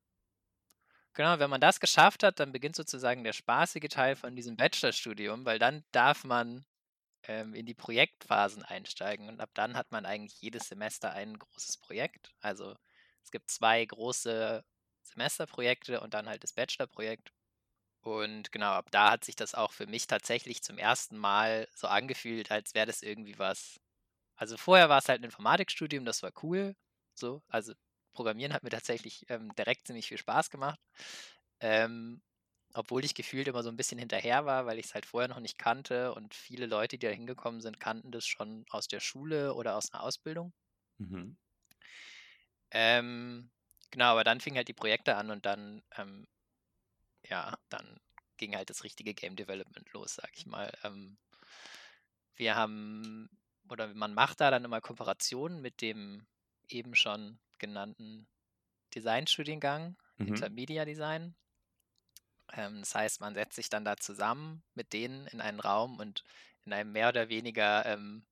genau, 1.18 1.40
wenn 1.40 1.50
man 1.50 1.60
das 1.60 1.80
geschafft 1.80 2.22
hat, 2.22 2.38
dann 2.38 2.52
beginnt 2.52 2.76
sozusagen 2.76 3.24
der 3.24 3.32
spaßige 3.32 3.88
Teil 3.88 4.14
von 4.14 4.36
diesem 4.36 4.56
Bachelorstudium, 4.56 5.44
weil 5.44 5.58
dann 5.58 5.84
darf 5.90 6.22
man 6.22 6.64
ähm, 7.24 7.54
in 7.54 7.66
die 7.66 7.74
Projektphasen 7.74 8.62
einsteigen. 8.64 9.28
Und 9.28 9.40
ab 9.40 9.50
dann 9.54 9.76
hat 9.76 9.92
man 9.92 10.06
eigentlich 10.06 10.40
jedes 10.40 10.68
Semester 10.68 11.12
ein 11.12 11.38
großes 11.38 11.78
Projekt. 11.78 12.32
Also 12.40 12.76
es 13.24 13.32
gibt 13.32 13.50
zwei 13.50 13.84
große 13.84 14.64
Semesterprojekte 15.02 16.00
und 16.00 16.14
dann 16.14 16.28
halt 16.28 16.44
das 16.44 16.52
Bachelorprojekt. 16.52 17.32
Und 18.02 18.52
genau, 18.52 18.72
ab 18.72 18.90
da 18.92 19.10
hat 19.10 19.24
sich 19.24 19.36
das 19.36 19.54
auch 19.56 19.72
für 19.72 19.88
mich 19.88 20.06
tatsächlich 20.06 20.62
zum 20.62 20.78
ersten 20.78 21.16
Mal 21.18 21.68
so 21.74 21.88
angefühlt, 21.88 22.50
als 22.52 22.74
wäre 22.74 22.86
das 22.86 23.02
irgendwie 23.02 23.38
was. 23.38 23.80
Also 24.36 24.56
vorher 24.56 24.88
war 24.88 24.98
es 24.98 25.08
halt 25.08 25.22
ein 25.22 25.24
Informatikstudium, 25.24 26.04
das 26.04 26.22
war 26.22 26.32
cool. 26.42 26.76
So, 27.14 27.42
also 27.48 27.74
Programmieren 28.12 28.52
hat 28.52 28.62
mir 28.62 28.70
tatsächlich 28.70 29.24
ähm, 29.28 29.54
direkt 29.56 29.86
ziemlich 29.86 30.08
viel 30.08 30.18
Spaß 30.18 30.50
gemacht. 30.50 30.80
Ähm, 31.60 32.22
obwohl 32.74 33.04
ich 33.04 33.14
gefühlt 33.14 33.48
immer 33.48 33.62
so 33.62 33.70
ein 33.70 33.76
bisschen 33.76 33.98
hinterher 33.98 34.44
war, 34.46 34.66
weil 34.66 34.78
ich 34.78 34.86
es 34.86 34.94
halt 34.94 35.06
vorher 35.06 35.28
noch 35.28 35.40
nicht 35.40 35.58
kannte 35.58 36.14
und 36.14 36.34
viele 36.34 36.66
Leute, 36.66 36.98
die 36.98 37.06
da 37.06 37.12
hingekommen 37.12 37.60
sind, 37.60 37.80
kannten 37.80 38.10
das 38.12 38.26
schon 38.26 38.64
aus 38.70 38.88
der 38.88 39.00
Schule 39.00 39.54
oder 39.54 39.76
aus 39.76 39.92
einer 39.92 40.02
Ausbildung. 40.04 40.52
Mhm. 40.98 41.36
Ähm, 42.70 43.50
genau, 43.90 44.12
aber 44.12 44.24
dann 44.24 44.40
fingen 44.40 44.56
halt 44.56 44.68
die 44.68 44.72
Projekte 44.74 45.16
an 45.16 45.30
und 45.30 45.46
dann, 45.46 45.82
ähm, 45.96 46.26
ja, 47.24 47.58
dann 47.68 48.00
ging 48.36 48.56
halt 48.56 48.70
das 48.70 48.84
richtige 48.84 49.14
Game 49.14 49.36
Development 49.36 49.92
los, 49.92 50.14
sag 50.16 50.30
ich 50.36 50.46
mal. 50.46 50.72
Ähm, 50.84 51.18
wir 52.36 52.54
haben, 52.54 53.28
oder 53.68 53.92
man 53.94 54.14
macht 54.14 54.40
da 54.40 54.50
dann 54.50 54.64
immer 54.64 54.80
Kooperationen 54.80 55.60
mit 55.60 55.80
dem 55.82 56.26
eben 56.68 56.94
schon 56.94 57.38
genannten 57.58 58.26
Designstudiengang, 58.94 59.96
mhm. 60.16 60.28
Intermedia 60.28 60.84
Design. 60.84 61.34
Ähm, 62.52 62.80
das 62.80 62.94
heißt, 62.94 63.20
man 63.20 63.34
setzt 63.34 63.56
sich 63.56 63.68
dann 63.68 63.84
da 63.84 63.96
zusammen 63.96 64.62
mit 64.74 64.92
denen 64.92 65.26
in 65.28 65.40
einen 65.40 65.60
Raum 65.60 65.98
und 65.98 66.24
in 66.64 66.72
einem 66.72 66.92
mehr 66.92 67.08
oder 67.08 67.28
weniger, 67.28 67.84
ähm, 67.86 68.24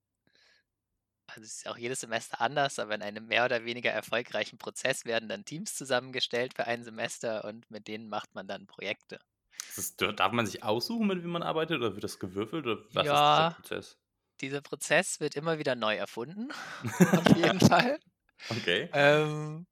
also 1.26 1.42
es 1.42 1.58
ist 1.58 1.68
auch 1.68 1.76
jedes 1.76 2.00
Semester 2.00 2.40
anders, 2.40 2.78
aber 2.78 2.94
in 2.94 3.02
einem 3.02 3.26
mehr 3.26 3.44
oder 3.44 3.64
weniger 3.64 3.90
erfolgreichen 3.90 4.58
Prozess 4.58 5.04
werden 5.04 5.28
dann 5.28 5.44
Teams 5.44 5.74
zusammengestellt 5.74 6.54
für 6.54 6.66
ein 6.66 6.84
Semester 6.84 7.44
und 7.44 7.70
mit 7.70 7.88
denen 7.88 8.08
macht 8.08 8.34
man 8.34 8.46
dann 8.46 8.66
Projekte. 8.66 9.18
Ist, 9.76 10.00
darf 10.00 10.32
man 10.32 10.46
sich 10.46 10.62
aussuchen, 10.62 11.06
mit 11.06 11.22
wem 11.22 11.30
man 11.30 11.42
arbeitet 11.42 11.78
oder 11.78 11.94
wird 11.94 12.04
das 12.04 12.18
gewürfelt 12.18 12.66
oder 12.66 12.82
was 12.92 13.06
ja, 13.06 13.48
ist 13.48 13.56
dieser 13.56 13.62
Prozess? 13.62 13.98
Dieser 14.40 14.60
Prozess 14.60 15.20
wird 15.20 15.34
immer 15.34 15.58
wieder 15.58 15.74
neu 15.74 15.96
erfunden, 15.96 16.50
auf 17.12 17.36
jeden 17.36 17.60
Fall. 17.60 17.98
Okay. 18.50 18.90
Ähm, 18.92 19.66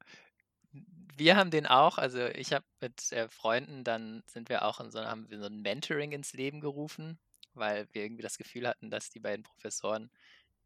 wir 1.16 1.37
haben 1.37 1.50
den 1.50 1.66
auch, 1.66 1.99
also 1.99 2.26
ich 2.26 2.52
habe 2.52 2.64
mit 2.80 3.12
äh, 3.12 3.28
Freunden, 3.28 3.85
dann 3.85 4.23
sind 4.26 4.49
wir 4.49 4.64
auch 4.64 4.80
in 4.80 4.90
so, 4.90 5.00
haben 5.04 5.30
wir 5.30 5.38
so 5.38 5.47
ein 5.47 5.62
Mentoring 5.62 6.12
ins 6.12 6.33
Leben 6.33 6.61
gerufen, 6.61 7.18
weil 7.54 7.88
wir 7.92 8.02
irgendwie 8.02 8.23
das 8.23 8.38
Gefühl 8.38 8.66
hatten, 8.68 8.90
dass 8.90 9.11
die 9.11 9.21
beiden 9.21 9.44
Professoren 9.44 10.11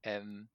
ähm, 0.03 0.49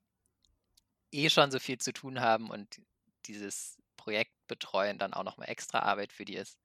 eh 1.11 1.29
schon 1.29 1.51
so 1.51 1.59
viel 1.59 1.77
zu 1.77 1.93
tun 1.93 2.19
haben 2.19 2.49
und 2.49 2.81
dieses 3.25 3.77
Projekt 3.97 4.31
betreuen 4.47 4.97
dann 4.97 5.13
auch 5.13 5.23
nochmal 5.23 5.49
extra 5.49 5.79
Arbeit 5.79 6.11
für 6.13 6.25
die 6.25 6.35
ist. 6.35 6.59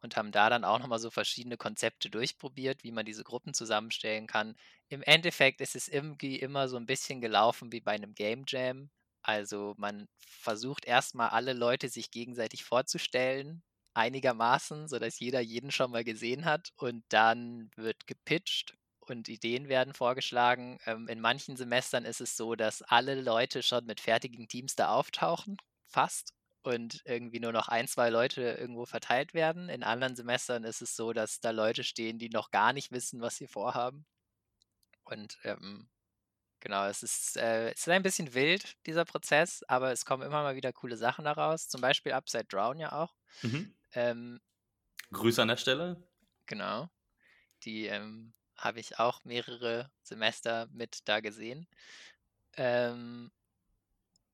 Und 0.00 0.16
haben 0.16 0.30
da 0.30 0.48
dann 0.48 0.64
auch 0.64 0.78
nochmal 0.78 1.00
so 1.00 1.10
verschiedene 1.10 1.56
Konzepte 1.56 2.08
durchprobiert, 2.08 2.84
wie 2.84 2.92
man 2.92 3.04
diese 3.04 3.24
Gruppen 3.24 3.52
zusammenstellen 3.52 4.28
kann. 4.28 4.54
Im 4.88 5.02
Endeffekt 5.02 5.60
ist 5.60 5.74
es 5.74 5.88
irgendwie 5.88 6.36
immer 6.36 6.68
so 6.68 6.76
ein 6.76 6.86
bisschen 6.86 7.20
gelaufen 7.20 7.72
wie 7.72 7.80
bei 7.80 7.92
einem 7.92 8.14
Game 8.14 8.44
Jam. 8.46 8.90
Also 9.28 9.74
man 9.76 10.08
versucht 10.16 10.86
erstmal 10.86 11.28
alle 11.28 11.52
Leute 11.52 11.90
sich 11.90 12.10
gegenseitig 12.10 12.64
vorzustellen, 12.64 13.62
einigermaßen, 13.92 14.88
sodass 14.88 15.20
jeder 15.20 15.40
jeden 15.40 15.70
schon 15.70 15.90
mal 15.90 16.02
gesehen 16.02 16.46
hat 16.46 16.70
und 16.76 17.04
dann 17.10 17.70
wird 17.76 18.06
gepitcht 18.06 18.74
und 19.00 19.28
Ideen 19.28 19.68
werden 19.68 19.92
vorgeschlagen. 19.92 20.78
Ähm, 20.86 21.08
in 21.08 21.20
manchen 21.20 21.58
Semestern 21.58 22.06
ist 22.06 22.22
es 22.22 22.38
so, 22.38 22.54
dass 22.54 22.80
alle 22.80 23.20
Leute 23.20 23.62
schon 23.62 23.84
mit 23.84 24.00
fertigen 24.00 24.48
Teams 24.48 24.76
da 24.76 24.88
auftauchen, 24.88 25.58
fast, 25.88 26.32
und 26.62 27.02
irgendwie 27.04 27.40
nur 27.40 27.52
noch 27.52 27.68
ein, 27.68 27.86
zwei 27.86 28.08
Leute 28.08 28.42
irgendwo 28.42 28.86
verteilt 28.86 29.34
werden. 29.34 29.68
In 29.68 29.82
anderen 29.82 30.16
Semestern 30.16 30.64
ist 30.64 30.80
es 30.80 30.96
so, 30.96 31.12
dass 31.12 31.40
da 31.40 31.50
Leute 31.50 31.84
stehen, 31.84 32.18
die 32.18 32.30
noch 32.30 32.50
gar 32.50 32.72
nicht 32.72 32.92
wissen, 32.92 33.20
was 33.20 33.36
sie 33.36 33.46
vorhaben. 33.46 34.06
Und 35.04 35.38
ähm, 35.44 35.88
Genau, 36.60 36.86
es 36.86 37.02
ist, 37.02 37.36
äh, 37.36 37.70
es 37.70 37.80
ist 37.80 37.88
ein 37.88 38.02
bisschen 38.02 38.34
wild, 38.34 38.76
dieser 38.86 39.04
Prozess, 39.04 39.62
aber 39.68 39.92
es 39.92 40.04
kommen 40.04 40.24
immer 40.24 40.42
mal 40.42 40.56
wieder 40.56 40.72
coole 40.72 40.96
Sachen 40.96 41.24
daraus. 41.24 41.68
Zum 41.68 41.80
Beispiel 41.80 42.12
Upside 42.12 42.46
Drown 42.46 42.78
ja 42.78 42.92
auch. 42.92 43.14
Mhm. 43.42 43.74
Ähm, 43.92 44.40
Grüße 45.12 45.40
an 45.40 45.48
der 45.48 45.56
Stelle. 45.56 46.02
Genau. 46.46 46.90
Die 47.62 47.86
ähm, 47.86 48.34
habe 48.56 48.80
ich 48.80 48.98
auch 48.98 49.24
mehrere 49.24 49.90
Semester 50.02 50.68
mit 50.72 51.08
da 51.08 51.20
gesehen. 51.20 51.68
Ähm, 52.56 53.30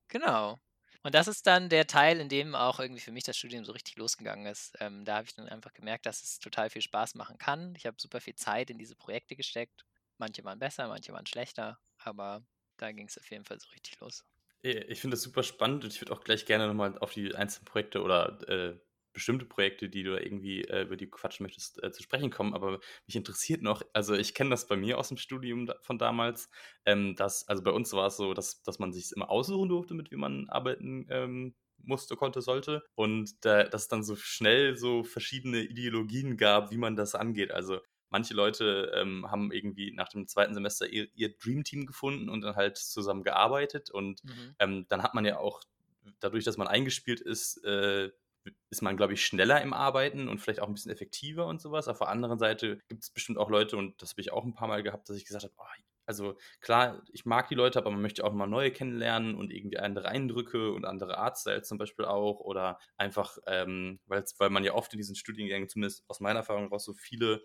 genau. 0.08 0.58
Und 1.02 1.14
das 1.14 1.28
ist 1.28 1.46
dann 1.46 1.68
der 1.68 1.86
Teil, 1.86 2.18
in 2.18 2.30
dem 2.30 2.54
auch 2.54 2.80
irgendwie 2.80 3.02
für 3.02 3.12
mich 3.12 3.24
das 3.24 3.36
Studium 3.36 3.66
so 3.66 3.72
richtig 3.72 3.96
losgegangen 3.96 4.46
ist. 4.46 4.74
Ähm, 4.80 5.04
da 5.04 5.16
habe 5.16 5.26
ich 5.26 5.34
dann 5.34 5.48
einfach 5.50 5.74
gemerkt, 5.74 6.06
dass 6.06 6.22
es 6.22 6.38
total 6.38 6.70
viel 6.70 6.80
Spaß 6.80 7.14
machen 7.14 7.36
kann. 7.36 7.74
Ich 7.76 7.84
habe 7.84 8.00
super 8.00 8.22
viel 8.22 8.34
Zeit 8.34 8.70
in 8.70 8.78
diese 8.78 8.96
Projekte 8.96 9.36
gesteckt. 9.36 9.84
Manche 10.16 10.42
waren 10.44 10.58
besser, 10.58 10.88
manche 10.88 11.12
waren 11.12 11.26
schlechter 11.26 11.78
aber 12.06 12.46
da 12.76 12.92
ging 12.92 13.08
es 13.08 13.18
auf 13.18 13.30
jeden 13.30 13.44
Fall 13.44 13.58
so 13.60 13.68
richtig 13.70 13.98
los. 14.00 14.24
Ich 14.62 15.00
finde 15.00 15.16
das 15.16 15.22
super 15.22 15.42
spannend 15.42 15.84
und 15.84 15.92
ich 15.92 16.00
würde 16.00 16.12
auch 16.12 16.24
gleich 16.24 16.46
gerne 16.46 16.66
nochmal 16.66 16.96
auf 16.98 17.12
die 17.12 17.34
einzelnen 17.34 17.66
Projekte 17.66 18.02
oder 18.02 18.38
äh, 18.48 18.78
bestimmte 19.12 19.44
Projekte, 19.44 19.90
die 19.90 20.02
du 20.02 20.16
irgendwie 20.20 20.62
äh, 20.64 20.82
über 20.82 20.96
die 20.96 21.08
quatschen 21.08 21.44
möchtest, 21.44 21.82
äh, 21.82 21.92
zu 21.92 22.02
sprechen 22.02 22.30
kommen. 22.30 22.54
Aber 22.54 22.80
mich 23.06 23.14
interessiert 23.14 23.60
noch, 23.62 23.82
also 23.92 24.14
ich 24.14 24.34
kenne 24.34 24.50
das 24.50 24.66
bei 24.66 24.76
mir 24.76 24.98
aus 24.98 25.08
dem 25.08 25.18
Studium 25.18 25.66
da, 25.66 25.76
von 25.82 25.98
damals, 25.98 26.48
ähm, 26.86 27.14
dass, 27.14 27.46
also 27.46 27.62
bei 27.62 27.70
uns 27.72 27.92
war 27.92 28.06
es 28.06 28.16
so, 28.16 28.32
dass, 28.32 28.62
dass 28.62 28.78
man 28.78 28.92
sich 28.92 29.12
immer 29.14 29.30
aussuchen 29.30 29.68
durfte, 29.68 29.94
mit 29.94 30.10
wem 30.10 30.20
man 30.20 30.48
arbeiten 30.48 31.06
ähm, 31.10 31.54
musste, 31.76 32.16
konnte, 32.16 32.40
sollte. 32.40 32.82
Und 32.94 33.44
da, 33.44 33.64
dass 33.64 33.82
es 33.82 33.88
dann 33.88 34.02
so 34.02 34.16
schnell 34.16 34.76
so 34.76 35.04
verschiedene 35.04 35.60
Ideologien 35.60 36.38
gab, 36.38 36.70
wie 36.70 36.78
man 36.78 36.96
das 36.96 37.14
angeht. 37.14 37.52
Also 37.52 37.80
manche 38.14 38.32
Leute 38.32 38.92
ähm, 38.94 39.28
haben 39.28 39.50
irgendwie 39.50 39.90
nach 39.90 40.08
dem 40.08 40.28
zweiten 40.28 40.54
Semester 40.54 40.86
ihr, 40.86 41.08
ihr 41.16 41.36
Dream 41.36 41.64
Team 41.64 41.84
gefunden 41.84 42.28
und 42.28 42.42
dann 42.42 42.54
halt 42.54 42.78
zusammen 42.78 43.24
gearbeitet. 43.24 43.90
Und 43.90 44.22
mhm. 44.22 44.54
ähm, 44.60 44.86
dann 44.88 45.02
hat 45.02 45.14
man 45.14 45.24
ja 45.24 45.38
auch, 45.38 45.62
dadurch, 46.20 46.44
dass 46.44 46.56
man 46.56 46.68
eingespielt 46.68 47.20
ist, 47.20 47.64
äh, 47.64 48.12
ist 48.70 48.82
man, 48.82 48.96
glaube 48.96 49.14
ich, 49.14 49.26
schneller 49.26 49.60
im 49.62 49.72
Arbeiten 49.72 50.28
und 50.28 50.38
vielleicht 50.38 50.60
auch 50.60 50.68
ein 50.68 50.74
bisschen 50.74 50.92
effektiver 50.92 51.48
und 51.48 51.60
sowas. 51.60 51.88
Auf 51.88 51.98
der 51.98 52.08
anderen 52.08 52.38
Seite 52.38 52.78
gibt 52.86 53.02
es 53.02 53.10
bestimmt 53.10 53.36
auch 53.36 53.50
Leute, 53.50 53.76
und 53.76 54.00
das 54.00 54.10
habe 54.12 54.20
ich 54.20 54.30
auch 54.30 54.44
ein 54.44 54.54
paar 54.54 54.68
Mal 54.68 54.84
gehabt, 54.84 55.08
dass 55.08 55.16
ich 55.16 55.24
gesagt 55.24 55.42
habe, 55.42 55.54
oh, 55.58 55.82
also 56.06 56.36
klar, 56.60 57.02
ich 57.12 57.24
mag 57.24 57.48
die 57.48 57.56
Leute, 57.56 57.80
aber 57.80 57.90
man 57.90 58.02
möchte 58.02 58.22
auch 58.22 58.32
mal 58.32 58.46
neue 58.46 58.70
kennenlernen 58.70 59.34
und 59.34 59.50
irgendwie 59.50 59.78
andere 59.78 60.06
Eindrücke 60.06 60.70
und 60.70 60.84
andere 60.84 61.18
Artstyles 61.18 61.66
zum 61.66 61.78
Beispiel 61.78 62.04
auch 62.04 62.38
oder 62.38 62.78
einfach, 62.96 63.38
ähm, 63.48 63.98
weil 64.06 64.50
man 64.50 64.62
ja 64.62 64.74
oft 64.74 64.92
in 64.92 64.98
diesen 64.98 65.16
Studiengängen, 65.16 65.68
zumindest 65.68 66.04
aus 66.06 66.20
meiner 66.20 66.40
Erfahrung 66.40 66.68
raus, 66.68 66.84
so 66.84 66.92
viele 66.92 67.42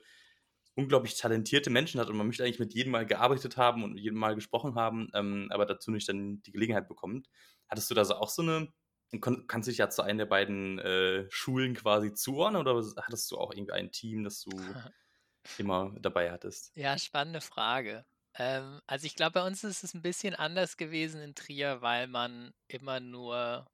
unglaublich 0.76 1.18
talentierte 1.18 1.70
Menschen 1.70 2.00
hat 2.00 2.10
und 2.10 2.18
man 2.18 2.28
möchte 2.28 2.44
eigentlich 2.44 2.60
mit 2.60 2.74
jedem 2.74 2.92
mal 2.92 3.06
gearbeitet 3.06 3.58
haben 3.58 3.84
und 3.84 3.94
mit 3.94 4.04
jedem 4.04 4.18
mal 4.18 4.36
gesprochen 4.36 4.76
haben, 4.76 5.10
ähm, 5.14 5.48
aber 5.52 5.66
dazu 5.66 5.92
nicht 5.92 6.08
dann 6.08 6.42
die 6.44 6.52
Gelegenheit 6.52 6.88
bekommt. 6.88 7.28
Hattest 7.68 7.90
du 7.90 7.96
da 7.96 8.06
so 8.06 8.16
auch 8.16 8.30
so 8.30 8.42
eine, 8.42 8.72
kannst 9.20 9.68
du 9.68 9.72
dich 9.72 9.80
ja 9.80 9.90
zu 9.90 10.02
einem 10.02 10.20
der 10.20 10.26
beiden 10.26 10.80
äh, 10.80 11.26
Schulen 11.30 11.74
quasi 11.74 12.14
zuordnen 12.14 12.62
oder 12.62 12.82
hattest 12.98 13.30
du 13.32 13.38
auch 13.38 13.54
irgendwie 13.54 13.74
ein 13.74 13.92
Team, 13.92 14.24
das 14.24 14.42
du 14.42 14.52
immer 15.58 15.96
dabei 16.00 16.32
hattest? 16.32 16.72
Ja, 16.76 16.98
spannende 16.98 17.42
Frage. 17.42 18.06
Ähm, 18.36 18.80
also 18.88 19.06
ich 19.06 19.16
glaube, 19.16 19.34
bei 19.34 19.46
uns 19.46 19.64
ist 19.64 19.84
es 19.84 19.94
ein 19.94 20.02
bisschen 20.02 20.36
anders 20.36 20.78
gewesen 20.78 21.22
in 21.22 21.36
Trier, 21.36 21.82
weil 21.82 22.08
man 22.08 22.54
immer 22.68 23.00
nur 23.00 23.68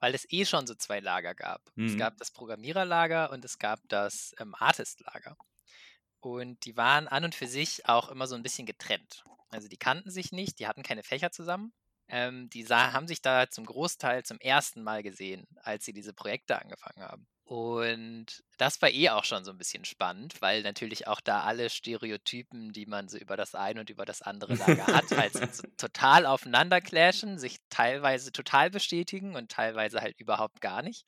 weil 0.00 0.14
es 0.14 0.30
eh 0.30 0.44
schon 0.44 0.66
so 0.66 0.74
zwei 0.74 1.00
Lager 1.00 1.34
gab. 1.34 1.60
Mhm. 1.74 1.86
Es 1.86 1.96
gab 1.96 2.16
das 2.18 2.30
Programmiererlager 2.30 3.30
und 3.30 3.44
es 3.44 3.58
gab 3.58 3.80
das 3.88 4.34
ähm, 4.38 4.54
Artistlager. 4.54 5.36
Und 6.20 6.64
die 6.64 6.76
waren 6.76 7.08
an 7.08 7.24
und 7.24 7.34
für 7.34 7.46
sich 7.46 7.88
auch 7.88 8.10
immer 8.10 8.26
so 8.26 8.34
ein 8.34 8.42
bisschen 8.42 8.66
getrennt. 8.66 9.24
Also 9.50 9.68
die 9.68 9.76
kannten 9.76 10.10
sich 10.10 10.32
nicht, 10.32 10.58
die 10.58 10.66
hatten 10.66 10.82
keine 10.82 11.02
Fächer 11.02 11.30
zusammen. 11.30 11.72
Ähm, 12.10 12.48
die 12.50 12.62
sah, 12.62 12.92
haben 12.92 13.06
sich 13.06 13.20
da 13.20 13.50
zum 13.50 13.66
Großteil 13.66 14.24
zum 14.24 14.40
ersten 14.40 14.82
Mal 14.82 15.02
gesehen, 15.02 15.46
als 15.62 15.84
sie 15.84 15.92
diese 15.92 16.14
Projekte 16.14 16.60
angefangen 16.60 17.02
haben. 17.02 17.26
Und 17.44 18.44
das 18.58 18.80
war 18.82 18.90
eh 18.90 19.08
auch 19.08 19.24
schon 19.24 19.42
so 19.42 19.50
ein 19.50 19.56
bisschen 19.56 19.86
spannend, 19.86 20.34
weil 20.40 20.62
natürlich 20.62 21.06
auch 21.06 21.20
da 21.20 21.44
alle 21.44 21.70
Stereotypen, 21.70 22.72
die 22.72 22.84
man 22.84 23.08
so 23.08 23.16
über 23.16 23.38
das 23.38 23.54
eine 23.54 23.80
und 23.80 23.88
über 23.88 24.04
das 24.04 24.20
andere 24.20 24.54
Lager 24.54 24.86
hat, 24.86 25.10
halt 25.16 25.32
so 25.54 25.62
total 25.78 26.26
aufeinander 26.26 26.82
clashen, 26.82 27.38
sich 27.38 27.56
teilweise 27.70 28.32
total 28.32 28.68
bestätigen 28.68 29.34
und 29.34 29.50
teilweise 29.50 30.02
halt 30.02 30.20
überhaupt 30.20 30.60
gar 30.60 30.82
nicht. 30.82 31.06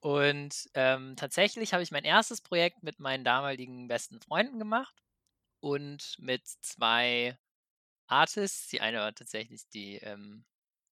Und 0.00 0.68
ähm, 0.74 1.16
tatsächlich 1.16 1.72
habe 1.72 1.82
ich 1.82 1.90
mein 1.90 2.04
erstes 2.04 2.40
Projekt 2.40 2.82
mit 2.82 3.00
meinen 3.00 3.24
damaligen 3.24 3.88
besten 3.88 4.20
Freunden 4.20 4.58
gemacht 4.58 4.94
und 5.60 6.16
mit 6.18 6.46
zwei 6.46 7.36
Artists. 8.06 8.68
Die 8.68 8.80
eine 8.80 8.98
war 8.98 9.14
tatsächlich 9.14 9.68
die 9.70 9.96
ähm, 9.96 10.44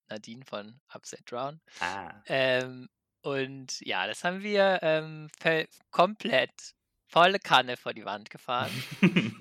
Nadine 0.08 0.44
von 0.44 0.80
Upside 0.88 1.24
Down. 1.24 1.60
Ah. 1.80 2.20
Ähm, 2.26 2.88
und 3.22 3.80
ja, 3.80 4.06
das 4.06 4.24
haben 4.24 4.42
wir 4.42 4.80
ähm, 4.82 5.28
komplett 5.90 6.74
volle 7.08 7.38
Kanne 7.38 7.76
vor 7.76 7.94
die 7.94 8.04
Wand 8.04 8.30
gefahren. 8.30 8.70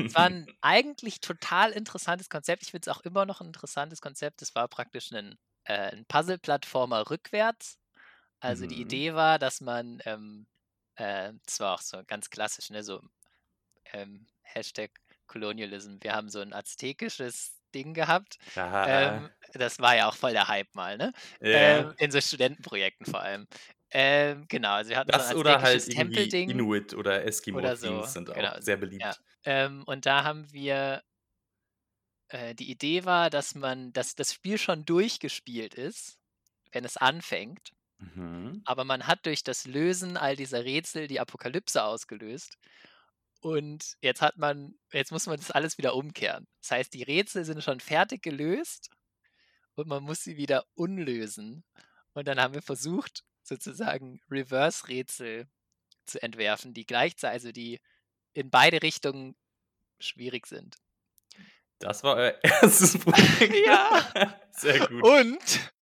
Es 0.03 0.15
war 0.15 0.25
ein 0.25 0.47
eigentlich 0.61 1.21
total 1.21 1.71
interessantes 1.71 2.29
Konzept. 2.29 2.63
Ich 2.63 2.71
finde 2.71 2.89
es 2.89 2.95
auch 2.95 3.01
immer 3.01 3.25
noch 3.25 3.41
ein 3.41 3.47
interessantes 3.47 4.01
Konzept. 4.01 4.41
Es 4.41 4.55
war 4.55 4.67
praktisch 4.67 5.11
ein, 5.11 5.37
äh, 5.65 5.91
ein 5.91 6.05
Puzzle-Plattformer 6.05 7.09
rückwärts. 7.09 7.77
Also 8.45 8.67
die 8.67 8.79
Mhm. 8.79 8.81
Idee 8.81 9.13
war, 9.15 9.39
dass 9.39 9.61
man, 9.61 9.99
ähm, 10.05 10.47
äh, 10.95 11.33
das 11.45 11.59
war 11.59 11.75
auch 11.75 11.81
so 11.81 12.03
ganz 12.05 12.29
klassisch, 12.29 12.69
ne, 12.69 12.83
so 12.83 13.01
ähm, 13.93 14.27
Hashtag 14.43 14.91
Colonialism. 15.27 15.97
Wir 16.01 16.13
haben 16.13 16.29
so 16.29 16.39
ein 16.41 16.53
aztekisches 16.53 17.61
Ding 17.73 17.93
gehabt. 17.93 18.37
Ja, 18.55 18.65
Ähm, 18.83 19.31
das 19.53 19.79
war 19.79 19.95
ja 19.95 20.07
auch 20.09 20.15
voll 20.15 20.33
der 20.33 20.47
Hype 20.47 20.73
mal, 20.75 20.97
ne? 20.97 21.11
ja. 21.39 21.51
Ähm, 21.51 21.95
in 21.97 22.11
so 22.11 22.21
Studentenprojekten 22.21 23.05
vor 23.05 23.21
allem. 23.21 23.47
Ähm, 23.91 24.45
genau, 24.49 24.73
also 24.75 24.89
wir 24.91 24.97
hatten 24.97 25.11
so 25.13 25.19
Das 25.19 25.31
ein 25.31 25.33
oder 25.33 25.61
halt 25.61 25.87
Tempelding. 25.89 26.39
Inuit 26.45 26.93
oder 26.93 27.25
Oder 27.51 27.77
Eskimo-Themes 27.77 27.77
so, 27.77 28.13
sind 28.13 28.29
genau, 28.33 28.53
auch 28.53 28.55
sehr 28.59 28.77
beliebt. 28.77 29.03
ja. 29.03 29.17
Ähm, 29.45 29.83
und 29.87 30.05
da 30.05 30.23
haben 30.23 30.51
wir 30.53 31.03
äh, 32.29 32.55
die 32.55 32.69
Idee 32.71 33.05
war, 33.05 33.29
dass 33.29 33.55
man, 33.55 33.93
dass 33.93 34.15
das 34.15 34.33
Spiel 34.33 34.57
schon 34.57 34.85
durchgespielt 34.85 35.73
ist, 35.75 36.19
wenn 36.71 36.85
es 36.85 36.97
anfängt. 36.97 37.71
Mhm. 37.97 38.61
Aber 38.65 38.83
man 38.83 39.07
hat 39.07 39.25
durch 39.25 39.43
das 39.43 39.65
Lösen 39.65 40.17
all 40.17 40.35
dieser 40.35 40.63
Rätsel 40.65 41.07
die 41.07 41.19
Apokalypse 41.19 41.83
ausgelöst. 41.83 42.57
Und 43.41 43.95
jetzt 44.01 44.21
hat 44.21 44.37
man, 44.37 44.75
jetzt 44.91 45.11
muss 45.11 45.27
man 45.27 45.37
das 45.37 45.51
alles 45.51 45.77
wieder 45.77 45.95
umkehren. 45.95 46.47
Das 46.61 46.71
heißt, 46.71 46.93
die 46.93 47.03
Rätsel 47.03 47.45
sind 47.45 47.63
schon 47.63 47.79
fertig 47.79 48.23
gelöst 48.23 48.89
und 49.75 49.87
man 49.87 50.03
muss 50.03 50.23
sie 50.23 50.37
wieder 50.37 50.65
unlösen. 50.73 51.63
Und 52.13 52.27
dann 52.27 52.39
haben 52.39 52.53
wir 52.53 52.61
versucht, 52.61 53.23
sozusagen 53.43 54.19
Reverse-Rätsel 54.31 55.47
zu 56.05 56.21
entwerfen, 56.23 56.73
die 56.73 56.85
gleichzeitig, 56.85 57.33
also 57.33 57.51
die 57.51 57.79
in 58.33 58.49
beide 58.49 58.81
Richtungen 58.81 59.35
schwierig 59.99 60.47
sind. 60.47 60.77
Das 61.79 62.03
war 62.03 62.15
euer 62.15 62.35
erstes 62.43 62.97
Projekt. 62.97 63.55
Ja. 63.65 64.39
Sehr 64.51 64.87
gut. 64.87 65.03
Und 65.03 65.73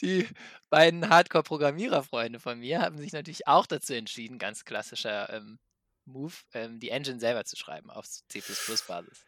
die 0.00 0.28
beiden 0.70 1.08
Hardcore-Programmierer-Freunde 1.08 2.40
von 2.40 2.58
mir 2.60 2.80
haben 2.82 2.98
sich 2.98 3.12
natürlich 3.12 3.46
auch 3.46 3.66
dazu 3.66 3.94
entschieden, 3.94 4.38
ganz 4.38 4.64
klassischer 4.64 5.30
ähm, 5.32 5.58
Move, 6.06 6.34
ähm, 6.54 6.78
die 6.80 6.90
Engine 6.90 7.20
selber 7.20 7.44
zu 7.44 7.56
schreiben 7.56 7.90
auf 7.90 8.06
C++-Basis. 8.06 9.26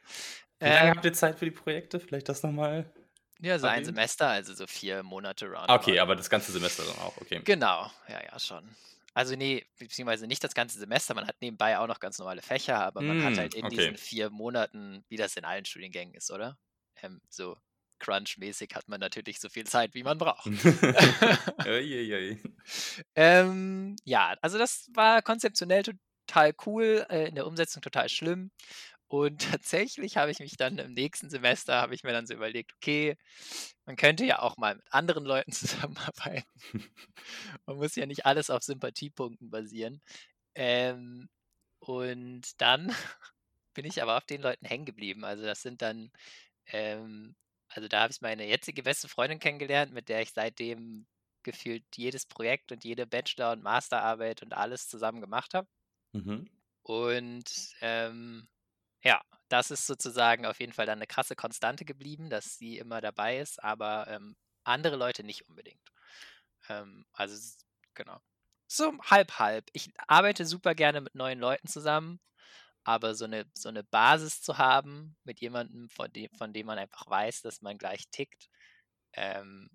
Wie 0.63 0.71
lange 0.71 0.91
Ähm, 0.91 0.93
habt 0.93 1.05
ihr 1.05 1.13
Zeit 1.13 1.39
für 1.39 1.45
die 1.47 1.51
Projekte? 1.51 1.99
Vielleicht 2.01 2.29
das 2.29 2.43
nochmal. 2.43 2.93
ja, 3.41 3.59
so 3.59 3.67
ein? 3.67 3.85
Semester, 3.85 4.29
also 4.29 4.55
so 4.55 4.67
vier 4.67 5.03
Monate. 5.03 5.47
Ah, 5.67 5.77
Okay, 5.77 5.99
aber 6.01 6.17
das 6.17 6.31
ganze 6.31 6.51
Semester 6.53 6.85
dann 6.85 6.99
auch, 6.99 7.17
okay. 7.19 7.43
Genau, 7.45 7.91
ja, 8.09 8.23
ja, 8.25 8.39
schon. 8.39 8.77
Also 9.15 9.35
nee, 9.35 9.67
beziehungsweise 9.79 10.27
nicht 10.27 10.45
das 10.45 10.55
ganze 10.55 10.79
Semester, 10.79 11.15
man 11.15 11.27
hat 11.27 11.41
nebenbei 11.41 11.79
auch 11.79 11.87
noch 11.87 11.99
ganz 12.01 12.19
normale 12.19 12.43
Fächer, 12.43 12.79
aber 12.81 13.03
man 13.03 13.23
hat 13.23 13.39
Mm, 13.39 13.39
halt 13.39 13.55
in 13.55 13.69
okay. 13.69 13.69
diesen 13.69 13.97
vier 13.97 14.31
Monaten, 14.31 15.05
wie 15.09 15.17
das 15.17 15.37
in 15.37 15.45
allen 15.45 15.65
Studiengängen 15.65 16.15
ist, 16.15 16.31
oder? 16.31 16.59
Ähm, 16.97 17.21
so 17.29 17.57
Crunch-mäßig 17.99 18.75
hat 18.75 18.89
man 18.89 19.01
natürlich 19.01 19.41
so 19.41 19.49
viel 19.49 19.65
Zeit, 19.67 19.95
wie 19.95 20.03
man 20.03 20.19
braucht. 20.19 20.47
Ähm, 23.15 23.97
ja, 24.05 24.37
also 24.43 24.59
das 24.59 24.89
war 24.95 25.23
konzeptionell 25.23 25.83
total 25.83 26.55
cool, 26.67 27.07
äh, 27.11 27.29
in 27.29 27.35
der 27.35 27.47
Umsetzung 27.47 27.83
total 27.83 28.09
schlimm. 28.09 28.51
Und 29.09 29.41
tatsächlich 29.63 30.17
habe 30.17 30.31
ich 30.31 30.39
mich 30.39 30.57
dann 30.57 30.79
im 30.79 30.93
nächsten 30.93 31.31
Semester, 31.31 31.81
habe 31.81 31.95
ich 31.95 32.05
mir 32.05 32.13
dann 32.13 32.27
so 32.27 32.35
überlegt, 32.35 32.73
okay, 32.75 33.17
man 33.87 33.97
könnte 33.97 34.25
ja 34.25 34.41
auch 34.41 34.57
mal 34.57 34.77
mit 34.77 34.85
anderen 34.91 35.25
Leuten 35.25 35.53
zusammenarbeiten. 35.53 36.47
Man 37.67 37.77
muss 37.77 37.97
ja 37.97 38.07
nicht 38.07 38.27
alles 38.27 38.51
auf 38.51 38.63
Sympathiepunkten 38.63 39.51
basieren. 39.51 40.03
Ähm, 40.55 41.29
und 41.81 42.61
dann 42.61 42.95
bin 43.75 43.87
ich 43.87 44.03
aber 44.03 44.17
auf 44.17 44.27
den 44.27 44.43
Leuten 44.43 44.67
hängen 44.67 44.85
geblieben. 44.85 45.25
Also 45.25 45.45
das 45.45 45.63
sind 45.63 45.83
dann, 45.83 46.11
ähm, 46.67 47.37
also 47.69 47.89
da 47.89 48.03
habe 48.03 48.13
ich 48.13 48.21
meine 48.21 48.47
jetzige 48.47 48.83
beste 48.83 49.09
Freundin 49.09 49.39
kennengelernt, 49.39 49.93
mit 49.93 50.09
der 50.09 50.23
ich 50.23 50.33
seitdem 50.33 51.07
gefühlt 51.43 51.85
jedes 51.97 52.27
Projekt 52.27 52.73
und 52.73 52.85
jede 52.85 53.07
Bachelor- 53.07 53.53
und 53.53 53.63
Masterarbeit 53.63 54.43
und 54.43 54.53
alles 54.55 54.89
zusammen 54.89 55.21
gemacht 55.21 55.55
habe. 55.55 55.69
Mhm. 56.13 56.49
Und 56.83 57.75
ähm, 57.81 58.49
ja, 59.03 59.21
das 59.49 59.71
ist 59.71 59.87
sozusagen 59.87 60.47
auf 60.47 60.61
jeden 60.61 60.73
Fall 60.73 60.87
dann 60.87 60.99
eine 60.99 61.07
krasse 61.07 61.37
Konstante 61.37 61.85
geblieben, 61.85 62.31
dass 62.31 62.59
sie 62.59 62.79
immer 62.79 63.01
dabei 63.01 63.39
ist, 63.39 63.63
aber 63.63 64.09
ähm, 64.09 64.37
andere 64.65 64.97
Leute 64.97 65.25
nicht 65.25 65.49
unbedingt. 65.49 65.93
Ähm, 66.69 67.05
also 67.13 67.37
genau. 67.95 68.21
So 68.67 68.93
halb 69.03 69.39
halb. 69.39 69.67
Ich 69.73 69.91
arbeite 70.07 70.45
super 70.45 70.75
gerne 70.75 71.01
mit 71.01 71.15
neuen 71.15 71.39
Leuten 71.39 71.69
zusammen, 71.69 72.21
aber 72.89 73.15
so 73.15 73.27
eine, 73.27 73.45
so 73.55 73.69
eine 73.69 73.85
Basis 73.85 74.41
zu 74.43 74.59
haben 74.59 75.17
mit 75.25 75.41
jemandem, 75.41 75.91
von 75.91 76.11
dem, 76.13 76.31
von 76.37 76.53
dem 76.55 76.67
man 76.67 76.79
einfach 76.79 77.07
weiß, 77.09 77.43
dass 77.43 77.61
man 77.63 77.77
gleich 77.79 78.09
tickt, 78.11 78.49
ähm, 79.13 79.69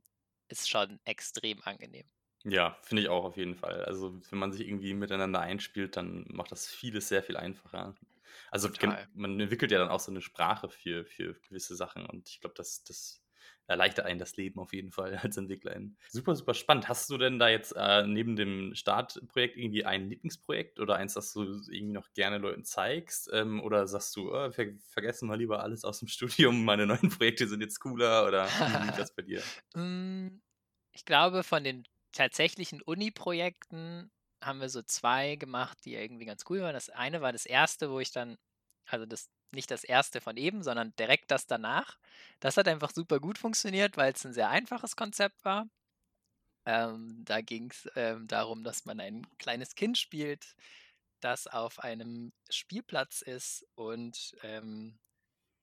ist 0.49 0.69
schon 0.69 0.99
extrem 1.05 1.61
angenehm. 1.63 2.09
Ja, 2.45 2.77
finde 2.81 3.03
ich 3.03 3.09
auch 3.09 3.23
auf 3.23 3.37
jeden 3.37 3.55
Fall. 3.55 3.85
Also, 3.85 4.19
wenn 4.29 4.39
man 4.39 4.51
sich 4.51 4.67
irgendwie 4.67 4.93
miteinander 4.93 5.39
einspielt, 5.39 5.95
dann 5.95 6.25
macht 6.27 6.51
das 6.51 6.67
vieles 6.67 7.07
sehr 7.07 7.23
viel 7.23 7.37
einfacher. 7.37 7.95
Also, 8.51 8.69
Total. 8.69 9.07
man 9.13 9.39
entwickelt 9.39 9.71
ja 9.71 9.79
dann 9.79 9.89
auch 9.89 9.99
so 10.01 10.11
eine 10.11 10.21
Sprache 10.21 10.69
für, 10.69 11.05
für 11.05 11.35
gewisse 11.41 11.75
Sachen 11.75 12.05
und 12.05 12.27
ich 12.29 12.41
glaube, 12.41 12.55
das, 12.57 12.83
das 12.83 13.22
erleichtert 13.67 14.05
einen 14.05 14.19
das 14.19 14.35
Leben 14.37 14.59
auf 14.59 14.73
jeden 14.73 14.91
Fall 14.91 15.15
als 15.23 15.37
Entwicklerin. 15.37 15.97
Super, 16.09 16.35
super 16.35 16.53
spannend. 16.53 16.89
Hast 16.89 17.09
du 17.09 17.17
denn 17.17 17.39
da 17.39 17.49
jetzt 17.49 17.73
äh, 17.75 18.05
neben 18.05 18.35
dem 18.35 18.75
Startprojekt 18.75 19.57
irgendwie 19.57 19.85
ein 19.85 20.09
Lieblingsprojekt 20.09 20.79
oder 20.79 20.95
eins, 20.95 21.13
das 21.13 21.33
du 21.33 21.43
irgendwie 21.43 21.93
noch 21.93 22.13
gerne 22.13 22.37
Leuten 22.37 22.63
zeigst? 22.65 23.29
Ähm, 23.33 23.61
oder 23.61 23.87
sagst 23.87 24.15
du, 24.15 24.33
oh, 24.33 24.51
ver 24.51 24.73
vergessen 24.79 25.29
wir 25.29 25.37
lieber 25.37 25.61
alles 25.63 25.83
aus 25.85 25.99
dem 25.99 26.07
Studium, 26.09 26.65
meine 26.65 26.85
neuen 26.85 27.09
Projekte 27.09 27.47
sind 27.47 27.61
jetzt 27.61 27.79
cooler 27.79 28.27
oder 28.27 28.55
wie 28.65 28.75
lief 28.75 28.95
das 28.95 29.13
bei 29.15 29.23
dir? 29.23 29.49
Mm, 29.75 30.39
Ich 30.93 31.05
glaube, 31.05 31.43
von 31.43 31.63
den 31.65 31.85
tatsächlichen 32.13 32.81
Uni-Projekten 32.83 34.11
haben 34.43 34.61
wir 34.61 34.69
so 34.69 34.83
zwei 34.83 35.35
gemacht, 35.37 35.79
die 35.85 35.95
irgendwie 35.95 36.25
ganz 36.25 36.45
cool 36.49 36.61
waren. 36.61 36.73
Das 36.73 36.89
eine 36.91 37.21
war 37.21 37.31
das 37.33 37.45
erste, 37.47 37.91
wo 37.91 37.99
ich 38.01 38.11
dann, 38.11 38.37
also 38.87 39.05
das 39.07 39.29
nicht 39.53 39.71
das 39.71 39.83
erste 39.83 40.21
von 40.21 40.37
eben, 40.37 40.63
sondern 40.63 40.95
direkt 40.97 41.31
das 41.31 41.47
danach. 41.47 41.97
Das 42.39 42.57
hat 42.57 42.67
einfach 42.67 42.91
super 42.91 43.19
gut 43.19 43.37
funktioniert, 43.37 43.97
weil 43.97 44.13
es 44.13 44.25
ein 44.25 44.33
sehr 44.33 44.49
einfaches 44.49 44.95
Konzept 44.95 45.45
war. 45.45 45.67
Ähm, 46.65 47.23
da 47.25 47.41
ging 47.41 47.71
es 47.71 47.89
ähm, 47.95 48.27
darum, 48.27 48.63
dass 48.63 48.85
man 48.85 48.99
ein 48.99 49.27
kleines 49.37 49.75
Kind 49.75 49.97
spielt, 49.97 50.55
das 51.21 51.47
auf 51.47 51.79
einem 51.79 52.33
Spielplatz 52.49 53.21
ist 53.21 53.67
und 53.75 54.35
ähm, 54.43 54.99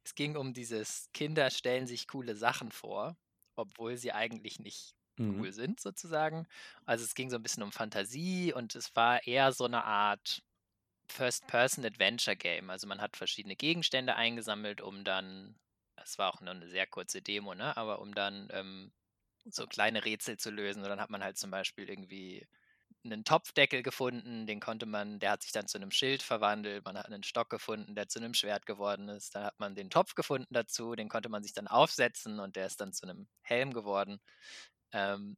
es 0.05 0.14
ging 0.14 0.37
um 0.37 0.55
dieses 0.55 1.11
Kinder 1.14 1.50
stellen 1.50 1.87
sich 1.87 2.09
coole 2.09 2.37
Sachen 2.37 2.72
vor, 2.72 3.16
obwohl 3.57 3.96
sie 3.96 4.12
eigentlich 4.12 4.59
nicht 4.61 4.96
Mhm. 5.18 5.44
cool 5.44 5.53
sind, 5.53 5.81
sozusagen. 5.81 6.46
Also 6.87 7.05
es 7.05 7.14
ging 7.14 7.31
so 7.31 7.37
ein 7.37 7.42
bisschen 7.42 7.62
um 7.64 7.72
Fantasie 7.72 8.53
und 8.55 8.74
es 8.76 8.94
war 8.96 9.26
eher 9.26 9.53
so 9.53 9.64
eine 9.66 9.85
Art 9.85 10.42
First-Person-Adventure-Game. 11.11 12.70
Also 12.70 12.87
man 12.87 13.01
hat 13.01 13.16
verschiedene 13.16 13.57
Gegenstände 13.57 14.16
eingesammelt, 14.16 14.81
um 14.81 15.05
dann, 15.05 15.57
es 15.96 16.18
war 16.18 16.33
auch 16.33 16.40
nur 16.40 16.55
eine 16.55 16.68
sehr 16.68 16.87
kurze 16.87 17.23
Demo, 17.23 17.55
ne? 17.55 17.77
Aber 17.77 18.01
um 18.01 18.14
dann 18.14 18.49
ähm, 18.53 18.92
so 19.44 19.66
kleine 19.66 20.05
Rätsel 20.05 20.38
zu 20.38 20.51
lösen. 20.51 20.83
Und 20.83 20.88
dann 20.88 21.01
hat 21.01 21.11
man 21.11 21.23
halt 21.25 21.38
zum 21.38 21.51
Beispiel 21.51 21.88
irgendwie 21.88 22.46
einen 23.05 23.25
Topfdeckel 23.25 23.83
gefunden, 23.83 24.46
den 24.46 24.61
konnte 24.61 24.87
man, 24.87 25.20
der 25.20 25.33
hat 25.33 25.42
sich 25.42 25.53
dann 25.53 25.66
zu 25.68 25.79
einem 25.79 25.90
Schild 25.90 26.23
verwandelt. 26.23 26.85
Man 26.85 26.99
hat 26.99 27.07
einen 27.07 27.23
Stock 27.23 27.49
gefunden, 27.49 27.94
der 27.94 28.09
zu 28.09 28.18
einem 28.18 28.35
Schwert 28.35 28.66
geworden 28.66 29.09
ist. 29.09 29.35
Dann 29.35 29.44
hat 29.44 29.59
man 29.59 29.75
den 29.75 29.90
Topf 29.90 30.14
gefunden 30.14 30.53
dazu, 30.53 30.94
den 30.94 31.09
konnte 31.09 31.29
man 31.29 31.42
sich 31.42 31.55
dann 31.55 31.68
aufsetzen 31.68 32.40
und 32.40 32.57
der 32.57 32.66
ist 32.66 32.81
dann 32.81 32.92
zu 32.92 33.07
einem 33.09 33.29
Helm 33.42 33.73
geworden. 33.73 34.20
Ähm, 34.92 35.37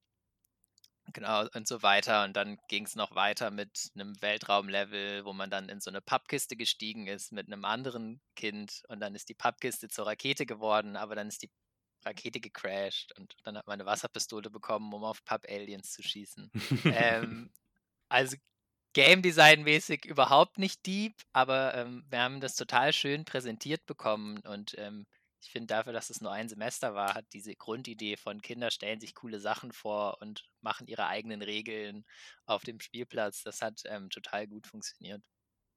genau, 1.13 1.47
und 1.55 1.67
so 1.67 1.83
weiter. 1.83 2.25
Und 2.25 2.35
dann 2.35 2.59
ging 2.69 2.85
es 2.85 2.97
noch 2.97 3.15
weiter 3.15 3.51
mit 3.51 3.91
einem 3.95 4.21
Weltraumlevel, 4.21 5.25
wo 5.25 5.33
man 5.33 5.51
dann 5.51 5.69
in 5.69 5.81
so 5.81 5.91
eine 5.91 6.01
Pappkiste 6.01 6.57
gestiegen 6.57 7.07
ist 7.07 7.33
mit 7.33 7.47
einem 7.47 7.65
anderen 7.65 8.21
Kind. 8.37 8.83
Und 8.89 9.01
dann 9.01 9.15
ist 9.15 9.29
die 9.29 9.35
Pappkiste 9.35 9.89
zur 9.89 10.07
Rakete 10.07 10.47
geworden, 10.47 10.97
aber 10.97 11.15
dann 11.15 11.29
ist 11.29 11.43
die 11.43 11.51
Rakete 12.05 12.41
gecrashed 12.41 13.17
und 13.17 13.37
dann 13.45 13.57
hat 13.57 13.67
man 13.67 13.75
eine 13.75 13.87
Wasserpistole 13.87 14.51
bekommen, 14.51 14.93
um 14.93 15.05
auf 15.05 15.25
Papp-Aliens 15.25 15.93
zu 15.93 16.03
schießen. 16.03 16.51
ähm, 16.85 17.53
also 18.09 18.37
Game 18.95 19.23
Design 19.23 19.63
mäßig 19.63 20.05
überhaupt 20.05 20.59
nicht 20.59 20.85
deep, 20.87 21.15
aber 21.33 21.75
ähm, 21.75 22.05
wir 22.11 22.21
haben 22.21 22.41
das 22.41 22.57
total 22.57 22.93
schön 22.93 23.25
präsentiert 23.25 23.87
bekommen 23.87 24.41
und 24.41 24.75
ähm, 24.79 25.07
ich 25.43 25.51
finde 25.51 25.69
dafür, 25.69 25.93
dass 25.93 26.11
es 26.11 26.21
nur 26.21 26.33
ein 26.33 26.49
Semester 26.49 26.95
war, 26.95 27.15
hat 27.15 27.27
diese 27.33 27.55
Grundidee 27.57 28.17
von 28.17 28.41
Kinder 28.41 28.71
stellen 28.71 29.01
sich 29.01 29.15
coole 29.15 29.41
Sachen 29.41 29.73
vor 29.73 30.19
und 30.21 30.45
machen 30.61 30.87
ihre 30.87 31.07
eigenen 31.09 31.43
Regeln 31.43 32.05
auf 32.47 32.63
dem 32.65 32.81
Spielplatz, 32.81 33.43
das 33.43 33.61
hat 33.63 33.83
ähm, 33.87 34.09
total 34.11 34.47
gut 34.49 34.67
funktioniert. 34.67 35.23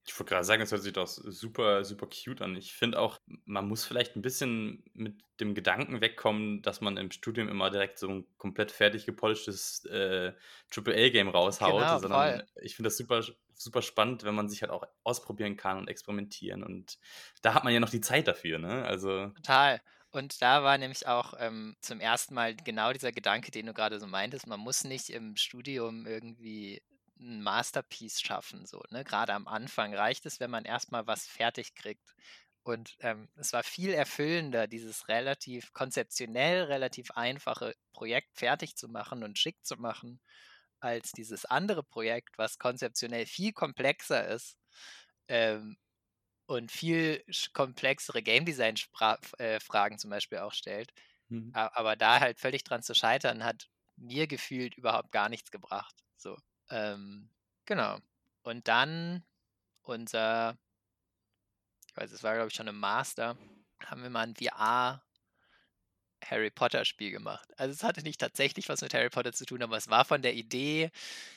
Ich 0.08 0.19
wollte 0.19 0.30
gerade 0.36 0.45
sagen, 0.45 0.60
das 0.60 0.71
hört 0.71 0.84
sich 0.84 0.93
doch 0.93 1.08
super, 1.08 1.84
super 1.84 2.08
cute 2.08 2.41
an. 2.43 2.56
Ich 2.56 2.73
finde 2.73 2.99
auch, 2.99 3.19
man 3.45 3.67
muss 3.67 3.86
vielleicht 3.86 4.15
ein 4.15 4.21
bisschen 4.21 4.84
mit 4.93 5.19
dem 5.39 5.56
Gedanken 5.56 5.99
wegkommen, 5.99 6.62
dass 6.62 6.80
man 6.80 6.97
im 6.97 7.10
Studium 7.10 7.49
immer 7.49 7.71
direkt 7.71 7.97
so 7.97 8.08
ein 8.10 8.28
komplett 8.38 8.71
fertig 8.71 9.08
gepolischtes 9.08 9.84
äh, 9.86 10.34
AAA-Game 10.69 11.28
raushaut, 11.30 11.88
Genau, 11.88 11.97
sondern 11.97 12.39
voll. 12.39 12.47
ich 12.62 12.75
finde 12.75 12.88
das 12.89 12.97
super 12.97 13.23
super 13.56 13.82
spannend, 13.82 14.24
wenn 14.24 14.36
man 14.36 14.50
sich 14.50 14.62
halt 14.62 14.72
auch 14.72 14.86
ausprobieren 15.04 15.58
kann 15.58 15.78
und 15.78 15.88
experimentieren. 15.88 16.63
Und 16.63 17.00
da 17.41 17.54
hat 17.54 17.63
man 17.63 17.74
ja 17.74 17.80
noch 17.80 17.89
die 17.89 18.02
Zeit 18.02 18.28
dafür, 18.28 18.60
ne? 18.60 18.86
Also. 18.86 19.32
Total. 19.36 19.82
Und 20.12 20.41
da 20.41 20.63
war 20.63 20.78
nämlich 20.78 21.08
auch 21.08 21.34
ähm, 21.39 21.76
zum 21.82 22.00
ersten 22.00 22.34
Mal 22.36 22.56
genau 22.56 22.94
dieser 22.94 23.12
Gedanke, 23.12 23.52
den 23.52 23.65
du 23.65 23.74
gerade 23.74 24.00
so 24.00 24.08
meintest, 24.08 24.48
man 24.48 24.60
muss 24.60 24.84
nicht 24.86 25.10
im 25.10 25.36
Studium 25.36 26.06
irgendwie 26.08 26.82
ein 27.20 27.41
Masterpiece 27.41 28.22
schaffen, 28.22 28.65
so, 28.65 28.82
ne? 28.91 29.04
Gerade 29.04 29.34
am 29.34 29.48
Anfang 29.48 29.94
reicht 29.94 30.26
es, 30.26 30.39
wenn 30.39 30.52
man 30.52 30.65
erstmal 30.65 31.08
was 31.08 31.28
fertig 31.28 31.76
kriegt. 31.76 32.15
Und 32.63 32.96
ähm, 33.02 33.30
es 33.36 33.54
war 33.54 33.63
viel 33.63 33.91
erfüllender, 33.94 34.68
dieses 34.68 35.08
relativ 35.08 35.72
konzeptionell 35.74 36.63
relativ 36.63 37.12
einfache 37.12 37.76
Projekt 37.94 38.38
fertig 38.38 38.76
zu 38.76 38.88
machen 38.89 39.24
und 39.24 39.38
schick 39.38 39.63
zu 39.65 39.76
machen, 39.78 40.20
als 40.86 41.12
dieses 41.12 41.45
andere 41.45 41.84
Projekt, 41.84 42.38
was 42.38 42.60
konzeptionell 42.60 43.26
viel 43.26 43.52
komplexer 43.54 44.28
ist 44.28 44.58
ähm, 45.28 45.78
und 46.45 46.71
viel 46.71 47.24
komplexere 47.54 48.21
Game 48.21 48.45
Design 48.45 48.76
äh, 49.39 49.60
Fragen 49.60 49.98
zum 49.98 50.12
Beispiel 50.12 50.38
auch 50.38 50.54
stellt. 50.54 50.93
Mhm. 51.30 51.52
Aber 51.54 51.95
da 51.95 52.19
halt 52.19 52.39
völlig 52.39 52.63
dran 52.63 52.84
zu 52.84 52.93
scheitern, 52.93 53.43
hat 53.43 53.67
mir 53.98 54.28
gefühlt 54.28 54.76
überhaupt 54.76 55.12
gar 55.12 55.28
nichts 55.30 55.50
gebracht. 55.50 55.95
So, 56.17 56.38
ähm, 56.69 57.30
genau. 57.65 57.98
Und 58.43 58.67
dann 58.67 59.24
unser, 59.82 60.56
ich 61.88 61.98
weiß, 61.98 62.12
es 62.12 62.24
war 62.24 62.36
glaube 62.36 62.50
ich 62.50 62.56
schon 62.56 62.67
im 62.67 62.80
Master, 62.80 63.38
haben 63.84 64.04
wir 64.04 64.10
mal 64.12 64.28
ein 64.28 64.36
VR 64.36 65.05
Harry 66.29 66.49
Potter 66.49 66.85
Spiel 66.85 67.11
gemacht. 67.11 67.47
Also 67.57 67.73
es 67.73 67.83
hatte 67.83 68.01
nicht 68.01 68.19
tatsächlich 68.19 68.69
was 68.69 68.81
mit 68.81 68.93
Harry 68.93 69.09
Potter 69.09 69.33
zu 69.33 69.45
tun, 69.45 69.61
aber 69.61 69.77
es 69.77 69.89
war 69.89 70.05
von 70.05 70.21
der 70.21 70.33
Idee, 70.33 70.91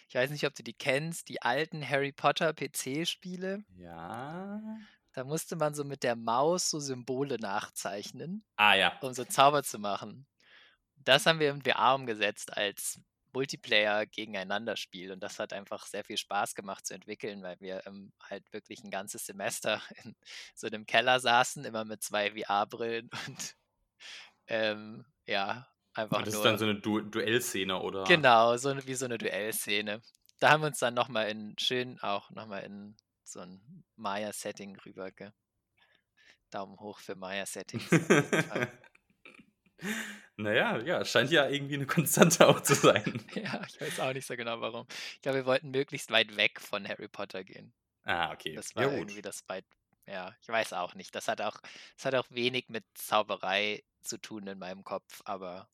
ich 0.09 0.15
weiß 0.15 0.31
nicht, 0.31 0.47
ob 0.47 0.55
du 0.55 0.63
die 0.63 0.75
kennst, 0.75 1.29
die 1.29 1.43
alten 1.43 1.87
Harry 1.87 2.13
Potter 2.13 2.55
PC-Spiele. 2.55 3.65
Ja. 3.77 4.61
Da 5.13 5.25
musste 5.25 5.57
man 5.57 5.75
so 5.75 5.85
mit 5.85 6.03
der 6.03 6.17
Maus 6.17 6.71
so 6.71 6.81
Symbole 6.81 7.39
nachzeichnen. 7.39 8.45
Ah 8.57 8.75
ja. 8.75 8.99
Um 9.01 9.13
so 9.13 9.25
Zauber 9.25 9.63
zu 9.63 9.79
machen. 9.79 10.27
Das 10.97 11.27
haben 11.27 11.41
wir 11.41 11.51
im 11.51 11.63
VR 11.63 11.95
umgesetzt 11.95 12.57
als 12.57 13.01
Multiplayer 13.33 14.07
gegeneinander 14.07 14.77
Spiel 14.77 15.13
und 15.13 15.23
das 15.23 15.39
hat 15.39 15.53
einfach 15.53 15.87
sehr 15.87 16.05
viel 16.05 16.17
Spaß 16.17 16.55
gemacht 16.55 16.87
zu 16.87 16.95
entwickeln, 16.95 17.43
weil 17.43 17.61
wir 17.61 17.87
ähm, 17.87 18.13
halt 18.23 18.53
wirklich 18.53 18.83
ein 18.83 18.91
ganzes 18.91 19.27
Semester 19.27 19.83
in 20.05 20.17
so 20.55 20.67
einem 20.67 20.87
Keller 20.87 21.21
saßen, 21.21 21.65
immer 21.65 21.85
mit 21.85 22.03
zwei 22.03 22.33
VR-Brillen 22.33 23.11
und 23.27 23.57
ähm, 24.49 25.05
ja, 25.27 25.69
einfach 25.95 26.19
und 26.19 26.27
das 26.27 26.35
nur. 26.35 26.43
ist 26.43 26.49
dann 26.49 26.59
so 26.59 26.65
eine 26.65 26.81
du 26.81 27.01
Duellszene, 27.01 27.81
oder? 27.81 28.05
Genau, 28.05 28.57
so 28.57 28.75
wie 28.87 28.95
so 28.95 29.05
eine 29.05 29.19
Duellszene. 29.19 30.03
Da 30.41 30.51
haben 30.51 30.63
wir 30.63 30.69
uns 30.69 30.79
dann 30.79 30.95
nochmal 30.95 31.29
in 31.29 31.55
schön 31.59 31.99
auch 32.01 32.31
nochmal 32.31 32.65
in 32.65 32.97
so 33.25 33.41
ein 33.41 33.85
Maya-Setting 33.97 34.77
rüber. 34.87 35.11
Gell? 35.11 35.33
Daumen 36.51 36.79
hoch 36.81 37.01
für 37.01 37.15
Maya-Settings. 37.15 37.91
naja, 40.37 40.79
ja, 40.79 41.05
scheint 41.05 41.31
ja 41.31 41.49
irgendwie 41.49 41.75
eine 41.75 41.87
Konstante 41.87 42.47
auch 42.47 42.61
zu 42.61 42.75
sein. 42.75 43.23
ja, 43.35 43.61
ich 43.67 43.81
weiß 43.81 44.01
auch 44.01 44.13
nicht 44.13 44.27
so 44.27 44.37
genau 44.37 44.61
warum. 44.61 44.87
Ich 45.15 45.23
glaube, 45.23 45.39
wir 45.39 45.47
wollten 45.47 45.71
möglichst 45.71 46.11
weit 46.11 46.37
weg 46.37 46.61
von 46.61 46.89
Harry 46.89 47.09
Potter 47.09 47.45
gehen. 47.45 47.73
Ah, 48.05 48.33
okay. 48.33 48.55
Das 48.55 48.75
war 48.75 48.85
ja, 48.85 48.93
irgendwie 48.93 49.23
das 49.23 49.47
weit. 49.49 49.65
Ja, 50.09 50.35
ich 50.41 50.49
weiß 50.49 50.73
auch 50.73 50.95
nicht. 50.95 51.15
Das 51.15 51.29
hat 51.29 51.41
auch, 51.41 51.61
das 51.97 52.07
hat 52.07 52.15
auch 52.15 52.27
wenig 52.31 52.69
mit 52.69 52.85
Zauberei 52.95 53.83
zu 54.01 54.19
tun 54.19 54.47
in 54.47 54.59
meinem 54.59 54.83
Kopf, 54.83 55.21
aber 55.25 55.69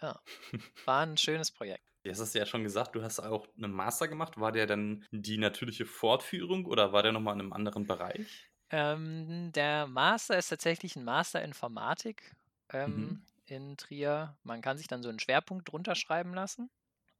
ja, 0.00 0.20
war 0.86 1.02
ein 1.02 1.16
schönes 1.16 1.50
Projekt. 1.50 1.84
Jetzt 2.02 2.20
hast 2.20 2.34
du 2.34 2.38
ja 2.38 2.46
schon 2.46 2.62
gesagt, 2.62 2.94
du 2.94 3.02
hast 3.02 3.18
auch 3.18 3.48
einen 3.56 3.72
Master 3.72 4.06
gemacht. 4.06 4.38
War 4.38 4.52
der 4.52 4.66
dann 4.66 5.04
die 5.10 5.38
natürliche 5.38 5.84
Fortführung 5.86 6.64
oder 6.64 6.92
war 6.92 7.02
der 7.02 7.12
nochmal 7.12 7.34
in 7.34 7.40
einem 7.40 7.52
anderen 7.52 7.86
Bereich? 7.86 8.48
Ähm, 8.70 9.50
der 9.52 9.86
Master 9.88 10.38
ist 10.38 10.48
tatsächlich 10.48 10.96
ein 10.96 11.04
Master 11.04 11.42
Informatik 11.42 12.36
ähm, 12.72 12.96
mhm. 12.96 13.26
in 13.46 13.76
Trier. 13.76 14.36
Man 14.44 14.62
kann 14.62 14.78
sich 14.78 14.86
dann 14.86 15.02
so 15.02 15.08
einen 15.08 15.18
Schwerpunkt 15.18 15.70
drunter 15.70 15.96
schreiben 15.96 16.32
lassen. 16.32 16.70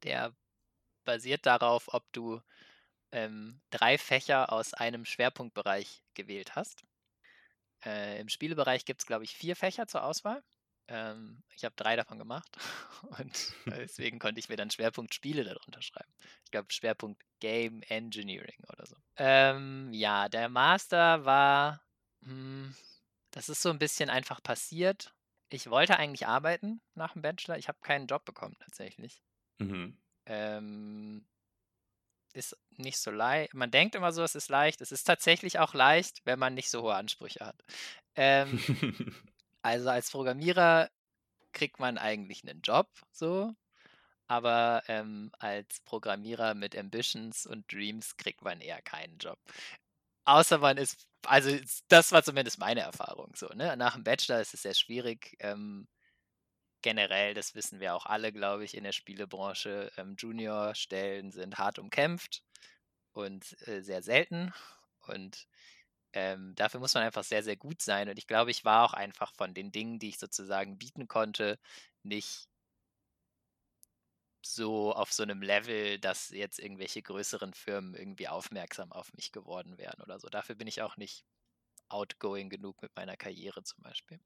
Der 0.05 0.33
basiert 1.05 1.47
darauf, 1.47 1.92
ob 1.92 2.05
du 2.12 2.40
ähm, 3.17 3.61
drei 3.71 3.97
Fächer 3.97 4.53
aus 4.53 4.75
einem 4.75 5.07
Schwerpunktbereich 5.07 6.03
gewählt 6.13 6.55
hast. 6.55 6.85
Äh, 7.83 8.21
Im 8.21 8.29
Spielebereich 8.29 8.85
gibt 8.85 9.01
es, 9.01 9.07
glaube 9.07 9.25
ich, 9.25 9.35
vier 9.35 9.57
Fächer 9.57 9.87
zur 9.87 10.05
Auswahl. 10.05 10.45
Ähm, 10.89 11.43
ich 11.55 11.65
habe 11.65 11.75
drei 11.77 11.97
davon 11.97 12.19
gemacht 12.19 12.59
und 13.19 13.55
deswegen 13.67 14.19
konnte 14.19 14.39
ich 14.39 14.51
mir 14.51 14.57
dann 14.57 14.71
Schwerpunkt 14.71 15.15
Spiele 15.15 15.45
darunter 15.45 15.81
schreiben. 15.81 16.13
Ich 16.45 16.51
glaube 16.51 16.71
Schwerpunkt 16.71 17.23
Game 17.41 17.83
Engineering 17.89 18.63
oder 18.69 18.87
so. 18.87 18.97
Ähm, 19.17 19.93
ja, 19.93 20.29
der 20.29 20.51
Master 20.51 21.25
war, 21.25 21.83
hm, 22.23 22.77
das 23.31 23.49
ist 23.49 23.63
so 23.63 23.71
ein 23.71 23.79
bisschen 23.79 24.11
einfach 24.11 24.43
passiert. 24.43 25.15
Ich 25.49 25.71
wollte 25.71 25.97
eigentlich 25.97 26.27
arbeiten 26.27 26.83
nach 26.95 27.15
dem 27.15 27.23
Bachelor. 27.23 27.57
Ich 27.57 27.69
habe 27.69 27.79
keinen 27.81 28.07
Job 28.07 28.27
bekommen 28.27 28.57
tatsächlich. 28.61 29.23
Mhm. 29.59 29.97
Ähm, 30.27 31.27
ist 32.37 32.57
nicht 32.77 32.99
so 32.99 33.11
leicht. 33.11 33.55
Man 33.55 33.70
denkt 33.70 33.94
immer 33.94 34.12
so, 34.12 34.22
es 34.22 34.35
ist 34.35 34.51
leicht. 34.51 34.81
Es 34.81 34.92
ist 34.92 35.05
tatsächlich 35.05 35.59
auch 35.59 35.75
leicht, 35.75 36.20
wenn 36.25 36.38
man 36.38 36.55
nicht 36.55 36.70
so 36.70 36.83
hohe 36.83 36.94
Ansprüche 36.94 37.44
hat. 37.44 37.57
Ähm, 38.14 38.59
Also 39.66 39.90
als 39.90 40.12
Programmierer 40.12 40.90
kriegt 41.53 41.81
man 41.81 41.99
eigentlich 41.99 42.44
einen 42.44 42.61
Job 42.61 42.88
so, 43.11 43.53
aber 44.29 44.85
ähm, 44.87 45.33
als 45.40 45.81
Programmierer 45.81 46.55
mit 46.55 46.77
Ambitions 46.79 47.46
und 47.46 47.72
Dreams 47.72 48.16
kriegt 48.16 48.42
man 48.42 48.61
eher 48.61 48.81
keinen 48.83 49.18
Job. 49.18 49.40
Außer 50.25 50.59
man 50.59 50.77
ist, 50.77 51.09
also 51.25 51.51
das 51.88 52.12
war 52.12 52.22
zumindest 52.22 52.61
meine 52.61 52.83
Erfahrung 52.83 53.35
so. 53.35 53.49
Ne? 53.49 53.77
Nach 53.77 53.94
dem 53.94 54.05
Bachelor 54.05 54.40
ist 54.40 54.55
es 54.55 54.62
sehr 54.62 54.75
schwierig. 54.75 55.37
Ähm, 55.40 55.88
generell, 56.83 57.35
das 57.35 57.55
wissen 57.55 57.81
wir 57.81 57.95
auch 57.95 58.07
alle, 58.07 58.33
glaube 58.33 58.65
ich, 58.65 58.77
in 58.77 58.85
der 58.85 58.93
Spielebranche. 58.93 59.91
Ähm, 59.97 60.17
Junior-Stellen 60.19 61.33
sind 61.33 61.59
hart 61.59 61.79
umkämpft 61.79 62.43
und 63.12 63.57
äh, 63.69 63.83
sehr 63.83 64.03
selten. 64.03 64.53
Und 65.07 65.49
ähm, 66.12 66.55
dafür 66.57 66.81
muss 66.81 66.95
man 66.95 67.05
einfach 67.05 67.25
sehr, 67.25 67.43
sehr 67.43 67.57
gut 67.57 67.83
sein. 67.83 68.09
Und 68.09 68.19
ich 68.19 68.27
glaube, 68.27 68.51
ich 68.51 68.65
war 68.65 68.85
auch 68.85 68.95
einfach 68.95 69.33
von 69.35 69.55
den 69.55 69.73
Dingen, 69.73 69.99
die 69.99 70.11
ich 70.11 70.19
sozusagen 70.19 70.79
bieten 70.79 71.09
konnte, 71.09 71.59
nicht 72.03 72.49
so 74.43 74.95
auf 74.95 75.12
so 75.12 75.23
einem 75.23 75.43
Level, 75.43 75.99
dass 75.99 76.31
jetzt 76.31 76.59
irgendwelche 76.59 77.03
größeren 77.03 77.53
Firmen 77.55 77.95
irgendwie 77.95 78.29
aufmerksam 78.29 78.93
auf 78.93 79.12
mich 79.15 79.33
geworden 79.33 79.77
wären 79.79 80.01
oder 80.03 80.19
so. 80.21 80.29
Dafür 80.29 80.55
bin 80.55 80.69
ich 80.69 80.83
auch 80.83 80.97
nicht 80.97 81.25
outgoing 81.88 82.49
genug 82.49 82.81
mit 82.83 82.94
meiner 82.96 83.16
Karriere 83.16 83.62
zum 83.62 83.83
Beispiel. 83.83 84.20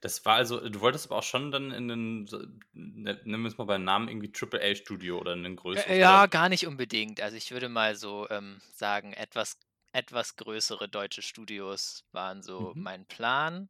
Das 0.00 0.24
war 0.24 0.34
also, 0.34 0.68
du 0.68 0.80
wolltest 0.80 1.06
aber 1.06 1.16
auch 1.16 1.22
schon 1.22 1.50
dann 1.50 1.70
in 1.70 1.90
einen, 1.90 2.24
ne, 2.72 3.20
nennen 3.24 3.42
wir 3.42 3.48
es 3.48 3.58
mal 3.58 3.64
beim 3.64 3.84
Namen, 3.84 4.08
irgendwie 4.08 4.32
AAA-Studio 4.32 5.18
oder 5.18 5.32
in 5.32 5.44
einen 5.44 5.56
größeren. 5.56 5.90
Äh, 5.90 6.00
ja, 6.00 6.26
gar 6.26 6.48
nicht 6.48 6.66
unbedingt. 6.66 7.20
Also 7.20 7.36
ich 7.36 7.50
würde 7.50 7.68
mal 7.68 7.94
so 7.94 8.28
ähm, 8.30 8.60
sagen, 8.74 9.12
etwas 9.12 9.58
etwas 9.92 10.36
größere 10.36 10.88
deutsche 10.88 11.22
Studios 11.22 12.04
waren 12.12 12.42
so 12.42 12.72
mhm. 12.74 12.82
mein 12.82 13.06
Plan. 13.06 13.68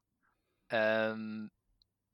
Ähm, 0.71 1.51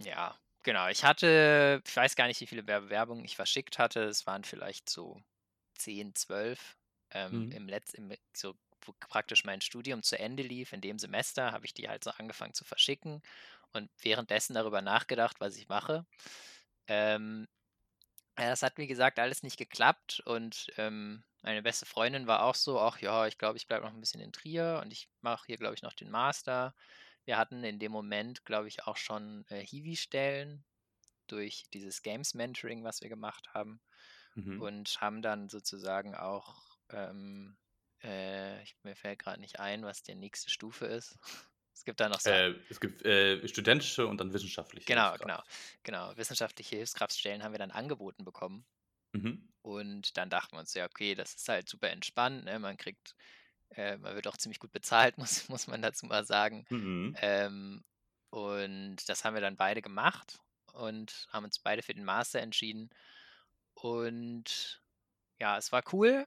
ja, 0.02 0.38
genau. 0.62 0.88
Ich 0.88 1.04
hatte, 1.04 1.82
ich 1.84 1.96
weiß 1.96 2.16
gar 2.16 2.26
nicht, 2.26 2.40
wie 2.40 2.46
viele 2.46 2.62
Bewerbungen 2.62 3.24
ich 3.24 3.36
verschickt 3.36 3.78
hatte. 3.78 4.04
Es 4.04 4.26
waren 4.26 4.44
vielleicht 4.44 4.88
so 4.88 5.22
10, 5.78 6.14
12. 6.14 6.76
Ähm, 7.10 7.46
mhm. 7.46 7.52
Im 7.52 7.68
letzten, 7.68 8.12
so 8.36 8.54
praktisch 8.92 9.44
mein 9.44 9.60
Studium 9.60 10.02
zu 10.02 10.18
Ende 10.18 10.42
lief, 10.42 10.72
in 10.72 10.80
dem 10.80 10.98
Semester, 10.98 11.52
habe 11.52 11.66
ich 11.66 11.74
die 11.74 11.88
halt 11.88 12.04
so 12.04 12.10
angefangen 12.10 12.54
zu 12.54 12.64
verschicken 12.64 13.22
und 13.72 13.90
währenddessen 14.02 14.54
darüber 14.54 14.82
nachgedacht, 14.82 15.40
was 15.40 15.56
ich 15.56 15.68
mache. 15.68 16.06
Ähm, 16.86 17.48
ja, 18.38 18.50
das 18.50 18.62
hat, 18.62 18.78
wie 18.78 18.86
gesagt, 18.86 19.18
alles 19.18 19.42
nicht 19.42 19.56
geklappt 19.56 20.20
und 20.24 20.66
ähm, 20.76 21.24
meine 21.42 21.62
beste 21.62 21.86
Freundin 21.86 22.26
war 22.26 22.42
auch 22.42 22.54
so, 22.54 22.80
ach 22.80 22.98
ja, 23.00 23.26
ich 23.26 23.38
glaube, 23.38 23.58
ich 23.58 23.66
bleibe 23.66 23.84
noch 23.84 23.92
ein 23.92 24.00
bisschen 24.00 24.20
in 24.20 24.32
Trier 24.32 24.80
und 24.82 24.92
ich 24.92 25.08
mache 25.20 25.46
hier, 25.46 25.58
glaube 25.58 25.74
ich, 25.74 25.82
noch 25.82 25.92
den 25.92 26.10
Master. 26.10 26.74
Wir 27.26 27.36
hatten 27.36 27.62
in 27.64 27.78
dem 27.78 27.92
Moment, 27.92 28.44
glaube 28.44 28.68
ich, 28.68 28.86
auch 28.86 28.96
schon 28.96 29.44
äh, 29.48 29.64
Hiwi-Stellen 29.64 30.64
durch 31.26 31.64
dieses 31.72 32.02
Games 32.02 32.34
Mentoring, 32.34 32.82
was 32.82 33.02
wir 33.02 33.08
gemacht 33.08 33.52
haben. 33.54 33.80
Mhm. 34.34 34.60
Und 34.60 35.00
haben 35.00 35.22
dann 35.22 35.48
sozusagen 35.48 36.14
auch, 36.14 36.78
ähm, 36.90 37.56
äh, 38.04 38.62
ich, 38.62 38.76
mir 38.82 38.94
fällt 38.94 39.18
gerade 39.18 39.40
nicht 39.40 39.58
ein, 39.60 39.82
was 39.84 40.02
die 40.02 40.14
nächste 40.14 40.50
Stufe 40.50 40.86
ist. 40.86 41.18
Es 41.76 41.84
gibt 41.84 41.98
da 41.98 42.08
noch 42.08 42.20
so. 42.20 42.30
Äh, 42.30 42.54
es 42.70 42.78
gibt 42.78 43.04
äh, 43.04 43.46
studentische 43.48 44.06
und 44.06 44.18
dann 44.18 44.32
wissenschaftliche. 44.32 44.86
Genau, 44.86 45.16
genau, 45.16 45.42
genau. 45.82 46.16
Wissenschaftliche 46.16 46.76
Hilfskraftstellen 46.76 47.42
haben 47.42 47.52
wir 47.52 47.58
dann 47.58 47.72
angeboten 47.72 48.24
bekommen. 48.24 48.64
Mhm. 49.12 49.48
Und 49.60 50.16
dann 50.16 50.30
dachten 50.30 50.54
wir 50.54 50.60
uns, 50.60 50.72
ja, 50.74 50.84
okay, 50.84 51.16
das 51.16 51.34
ist 51.34 51.48
halt 51.48 51.68
super 51.68 51.90
entspannt. 51.90 52.44
Ne? 52.44 52.60
Man 52.60 52.76
kriegt, 52.76 53.16
äh, 53.70 53.96
man 53.96 54.14
wird 54.14 54.28
auch 54.28 54.36
ziemlich 54.36 54.60
gut 54.60 54.72
bezahlt, 54.72 55.18
muss, 55.18 55.48
muss 55.48 55.66
man 55.66 55.82
dazu 55.82 56.06
mal 56.06 56.24
sagen. 56.24 56.64
Mhm. 56.70 57.16
Ähm, 57.20 57.84
und 58.30 59.08
das 59.08 59.24
haben 59.24 59.34
wir 59.34 59.40
dann 59.40 59.56
beide 59.56 59.82
gemacht 59.82 60.38
und 60.74 61.26
haben 61.30 61.44
uns 61.44 61.58
beide 61.58 61.82
für 61.82 61.94
den 61.94 62.04
Master 62.04 62.40
entschieden. 62.40 62.88
Und 63.74 64.80
ja, 65.40 65.58
es 65.58 65.72
war 65.72 65.82
cool, 65.92 66.26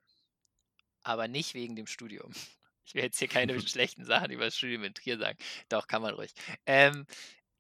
aber 1.07 1.27
nicht 1.27 1.53
wegen 1.53 1.75
dem 1.75 1.87
Studium. 1.87 2.31
Ich 2.89 2.95
will 2.95 3.03
jetzt 3.03 3.19
hier 3.19 3.27
keine 3.27 3.59
schlechten 3.67 4.05
Sachen 4.05 4.31
über 4.31 4.45
das 4.45 4.55
Studium 4.55 4.85
in 4.85 4.93
Trier 4.93 5.17
sagen. 5.17 5.37
Doch, 5.67 5.87
kann 5.87 6.01
man 6.01 6.13
ruhig. 6.13 6.33
Ähm, 6.65 7.05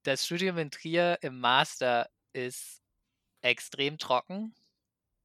das 0.03 0.25
Studium 0.25 0.57
in 0.57 0.71
Trier 0.71 1.17
im 1.19 1.41
Master 1.41 2.09
ist 2.31 2.81
extrem 3.41 3.97
trocken. 3.97 4.55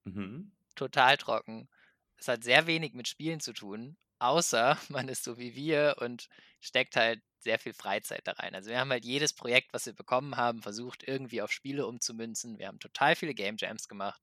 Mhm. 0.02 0.50
Total 0.74 1.16
trocken. 1.18 1.68
Es 2.16 2.26
hat 2.26 2.42
sehr 2.42 2.66
wenig 2.66 2.94
mit 2.94 3.06
Spielen 3.06 3.38
zu 3.38 3.52
tun, 3.52 3.96
außer 4.18 4.76
man 4.88 5.08
ist 5.08 5.22
so 5.22 5.38
wie 5.38 5.54
wir 5.54 5.94
und 6.00 6.28
steckt 6.60 6.96
halt 6.96 7.22
sehr 7.38 7.60
viel 7.60 7.72
Freizeit 7.72 8.26
da 8.26 8.32
rein. 8.32 8.56
Also 8.56 8.70
wir 8.70 8.80
haben 8.80 8.90
halt 8.90 9.04
jedes 9.04 9.32
Projekt, 9.32 9.72
was 9.72 9.86
wir 9.86 9.92
bekommen 9.92 10.36
haben, 10.36 10.62
versucht 10.62 11.06
irgendwie 11.06 11.42
auf 11.42 11.52
Spiele 11.52 11.86
umzumünzen. 11.86 12.58
Wir 12.58 12.66
haben 12.66 12.80
total 12.80 13.14
viele 13.14 13.34
Game 13.34 13.54
Jams 13.56 13.86
gemacht 13.86 14.20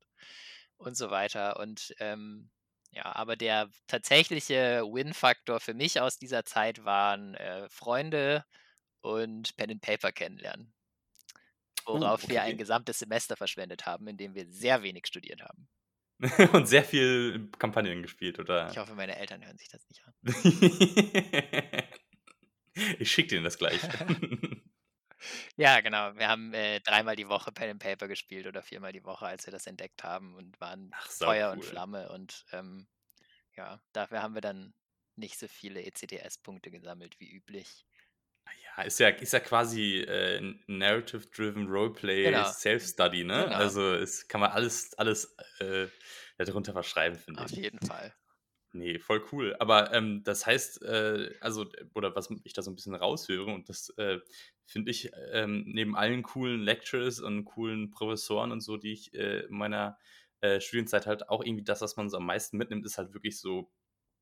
und 0.76 0.98
so 0.98 1.10
weiter. 1.10 1.58
Und 1.58 1.96
ähm, 2.00 2.50
ja, 2.92 3.16
aber 3.16 3.36
der 3.36 3.70
tatsächliche 3.88 4.84
Win-Faktor 4.84 5.60
für 5.60 5.74
mich 5.74 6.02
aus 6.02 6.18
dieser 6.18 6.46
Zeit 6.46 6.86
waren 6.86 7.36
äh, 7.36 7.68
Freunde 7.70 8.46
und 9.02 9.56
Pen 9.56 9.72
and 9.72 9.82
Paper 9.82 10.12
kennenlernen. 10.12 10.74
Worauf 11.86 12.24
Oh, 12.26 12.30
wir 12.30 12.42
ein 12.42 12.50
okay. 12.50 12.58
gesamtes 12.58 13.00
Semester 13.00 13.36
verschwendet 13.36 13.86
haben, 13.86 14.08
indem 14.08 14.36
wir 14.36 14.46
sehr 14.50 14.84
wenig 14.84 15.08
studiert 15.08 15.42
haben. 15.42 15.68
Und 16.54 16.68
sehr 16.68 16.84
viel 16.84 17.50
Kampagnen 17.58 18.02
gespielt, 18.02 18.40
oder? 18.40 18.70
Ich 18.70 18.78
hoffe, 18.78 18.94
meine 18.94 19.16
Eltern 19.16 19.44
hören 19.44 19.58
sich 19.58 19.70
das 19.70 19.88
nicht 19.88 20.04
an. 20.06 20.14
ich 23.00 23.10
schicke 23.10 23.30
dir 23.30 23.42
das 23.42 23.58
gleich. 23.58 23.80
Ja, 25.58 25.82
genau. 25.82 26.16
Wir 26.16 26.28
haben 26.28 26.54
äh, 26.54 26.80
dreimal 26.82 27.16
die 27.16 27.28
Woche 27.28 27.52
Pen 27.52 27.72
and 27.72 27.82
Paper 27.82 28.08
gespielt 28.08 28.48
oder 28.48 28.62
viermal 28.64 28.94
die 28.94 29.04
Woche, 29.04 29.26
als 29.26 29.46
wir 29.46 29.52
das 29.52 29.68
entdeckt 29.68 30.04
haben 30.04 30.36
und 30.36 30.60
waren 30.62 30.92
Ach, 30.92 31.08
Feuer 31.10 31.52
und 31.52 31.60
cool. 31.60 31.64
Flamme. 31.64 32.10
Und 32.10 32.46
ähm, 32.52 32.88
ja, 33.56 33.82
dafür 33.94 34.22
haben 34.24 34.36
wir 34.36 34.42
dann 34.42 34.74
nicht 35.16 35.38
so 35.38 35.48
viele 35.48 35.84
ECTS-Punkte 35.84 36.72
gesammelt 36.72 37.20
wie 37.20 37.30
üblich. 37.30 37.86
Ja, 38.78 38.84
ist 38.84 39.00
ja, 39.00 39.10
ist 39.10 39.34
ja 39.34 39.40
quasi 39.40 39.98
äh, 40.00 40.42
Narrative-Driven 40.68 41.68
Roleplay 41.68 42.24
Genau. 42.24 42.46
Self-Study, 42.46 43.24
ne? 43.24 43.44
Genau. 43.46 43.56
Also 43.56 43.94
es 43.94 44.28
kann 44.28 44.42
man 44.42 44.52
alles, 44.52 44.94
alles 44.98 45.36
äh, 45.60 45.88
darunter 46.38 46.74
verschreiben, 46.74 47.18
finde 47.20 47.44
Auf 47.44 47.52
ich. 47.52 47.58
jeden 47.58 47.80
Fall. 47.86 48.14
Nee, 48.72 49.00
voll 49.00 49.24
cool. 49.32 49.56
Aber 49.60 49.94
ähm, 49.94 50.22
das 50.24 50.46
heißt, 50.46 50.84
äh, 50.84 51.32
also, 51.42 51.66
oder 51.96 52.16
was 52.16 52.30
ich 52.44 52.54
da 52.54 52.62
so 52.62 52.70
ein 52.70 52.76
bisschen 52.76 52.94
raushöre, 52.94 53.52
und 53.52 53.68
das 53.68 53.90
äh, 53.98 54.20
finde 54.66 54.92
ich 54.92 55.12
ähm, 55.32 55.64
neben 55.68 55.96
allen 55.96 56.22
coolen 56.22 56.62
Lectures 56.62 57.20
und 57.20 57.46
coolen 57.46 57.90
Professoren 57.90 58.52
und 58.52 58.62
so, 58.62 58.78
die 58.78 58.92
ich 58.94 59.14
äh, 59.16 59.42
in 59.48 59.56
meiner 59.58 59.98
äh, 60.42 60.62
Studienzeit 60.62 61.08
halt 61.08 61.30
auch 61.30 61.44
irgendwie 61.44 61.64
das, 61.64 61.82
was 61.82 61.98
man 61.98 62.10
so 62.10 62.18
am 62.18 62.28
meisten 62.28 62.58
mitnimmt, 62.58 62.86
ist 62.86 63.00
halt 63.00 63.14
wirklich 63.14 63.40
so, 63.40 63.72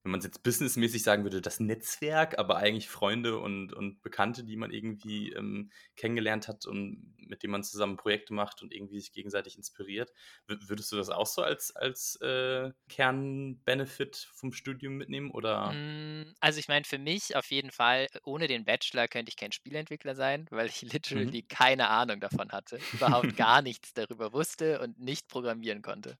wenn 0.07 0.11
man 0.11 0.19
es 0.19 0.25
jetzt 0.25 0.41
businessmäßig 0.41 1.03
sagen 1.03 1.23
würde, 1.23 1.41
das 1.41 1.59
Netzwerk, 1.59 2.39
aber 2.39 2.55
eigentlich 2.55 2.87
Freunde 2.87 3.39
und, 3.39 3.73
und 3.73 4.01
Bekannte, 4.01 4.45
die 4.45 4.55
man 4.55 4.71
irgendwie 4.71 5.33
ähm, 5.33 5.69
kennengelernt 5.97 6.47
hat 6.47 6.65
und 6.65 7.13
mit 7.17 7.43
denen 7.43 7.51
man 7.51 7.63
zusammen 7.65 7.97
Projekte 7.97 8.33
macht 8.33 8.61
und 8.61 8.73
irgendwie 8.73 9.01
sich 9.01 9.11
gegenseitig 9.11 9.57
inspiriert. 9.57 10.13
W 10.47 10.55
würdest 10.67 10.93
du 10.93 10.95
das 10.95 11.09
auch 11.09 11.25
so 11.25 11.41
als, 11.41 11.75
als 11.75 12.15
äh, 12.21 12.71
Kernbenefit 12.87 14.29
vom 14.33 14.53
Studium 14.53 14.93
mitnehmen? 14.95 15.29
Oder? 15.29 15.73
Mm, 15.73 16.33
Also 16.39 16.59
ich 16.59 16.69
meine, 16.69 16.85
für 16.85 16.99
mich 16.99 17.35
auf 17.35 17.51
jeden 17.51 17.71
Fall, 17.71 18.07
ohne 18.23 18.47
den 18.47 18.63
Bachelor 18.63 19.09
könnte 19.09 19.29
ich 19.29 19.35
kein 19.35 19.51
Spieleentwickler 19.51 20.15
sein, 20.15 20.47
weil 20.51 20.67
ich 20.67 20.83
literally 20.83 21.43
keine 21.43 21.89
Ahnung 21.89 22.21
davon 22.21 22.53
hatte, 22.53 22.79
überhaupt 22.93 23.35
gar 23.35 23.61
nichts 23.61 23.93
darüber 23.93 24.31
wusste 24.31 24.79
und 24.79 24.97
nicht 24.99 25.27
programmieren 25.27 25.81
konnte. 25.81 26.17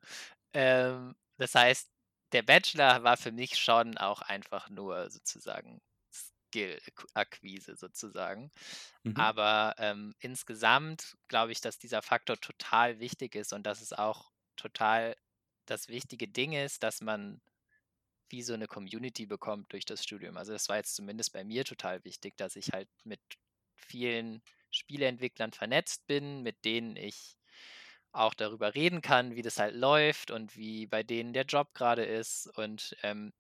Ähm, 0.54 1.15
das 1.38 1.56
heißt, 1.56 1.89
der 2.32 2.44
Bachelor 2.44 3.04
war 3.04 3.18
für 3.18 3.32
mich 3.32 3.58
schon 3.58 3.98
auch 3.98 4.22
einfach 4.22 4.70
nur 4.70 5.10
sozusagen 5.10 5.82
Skill-Akquise 6.12 7.76
sozusagen. 7.78 8.52
Mhm. 9.04 9.16
Aber 9.16 9.76
ähm, 9.78 10.16
insgesamt 10.20 11.18
glaube 11.28 11.52
ich, 11.52 11.62
dass 11.62 11.80
dieser 11.80 12.02
Faktor 12.02 12.40
total 12.40 13.00
wichtig 13.00 13.36
ist 13.36 13.54
und 13.54 13.63
dass 13.66 13.82
es 13.82 13.94
auch 13.94 14.32
total 14.56 15.16
das 15.66 15.88
wichtige 15.90 16.28
Ding 16.28 16.54
ist, 16.54 16.84
dass 16.84 17.02
man 17.02 17.42
wie 18.30 18.44
so 18.44 18.54
eine 18.54 18.68
Community 18.68 19.26
bekommt 19.26 19.72
durch 19.74 19.86
das 19.86 20.04
Studium. 20.04 20.38
Also 20.38 20.54
das 20.54 20.70
war 20.70 20.78
jetzt 20.78 20.96
zumindest 20.96 21.34
bei 21.34 21.44
mir 21.44 21.63
total 21.66 22.04
wichtig, 22.04 22.36
dass 22.38 22.56
ich 22.56 22.72
halt 22.74 22.90
mit 23.04 23.22
vielen 23.76 24.42
Spieleentwicklern 24.70 25.54
vernetzt 25.54 26.08
bin, 26.08 26.42
mit 26.44 26.66
denen 26.66 26.96
ich 26.98 27.38
auch 28.17 28.34
darüber 28.34 28.75
reden 28.75 29.01
kann, 29.01 29.36
wie 29.36 29.41
das 29.41 29.60
halt 29.60 29.75
läuft 29.75 30.32
und 30.32 30.56
wie 30.58 30.88
bei 30.88 31.03
denen 31.03 31.34
der 31.34 31.45
Job 31.45 31.73
gerade 31.73 32.06
ist. 32.06 32.47
Und 32.58 32.95
ähm, 33.03 33.34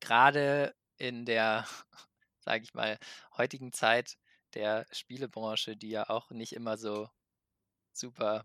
gerade 0.00 0.74
in 0.98 1.24
der, 1.26 1.66
sage 2.40 2.64
ich 2.64 2.74
mal, 2.74 2.98
heutigen 3.36 3.72
Zeit 3.72 4.16
der 4.54 4.86
Spielebranche, 4.92 5.76
die 5.76 5.90
ja 5.90 6.08
auch 6.10 6.30
nicht 6.30 6.52
immer 6.54 6.76
so 6.78 7.08
super 7.92 8.44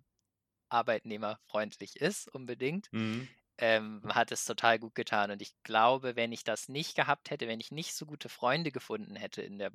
arbeitnehmerfreundlich 0.69 1.97
ist, 1.97 2.27
unbedingt, 2.29 2.91
Mhm. 2.91 3.29
ähm, 3.59 4.03
hat 4.13 4.31
es 4.31 4.45
total 4.45 4.79
gut 4.79 4.95
getan. 4.95 5.31
Und 5.31 5.41
ich 5.41 5.53
glaube, 5.63 6.15
wenn 6.15 6.31
ich 6.33 6.43
das 6.45 6.69
nicht 6.69 6.95
gehabt 6.95 7.31
hätte, 7.31 7.47
wenn 7.47 7.59
ich 7.61 7.71
nicht 7.71 7.95
so 7.95 8.05
gute 8.07 8.29
Freunde 8.29 8.71
gefunden 8.71 9.15
hätte 9.15 9.41
in 9.43 9.59
der, 9.59 9.71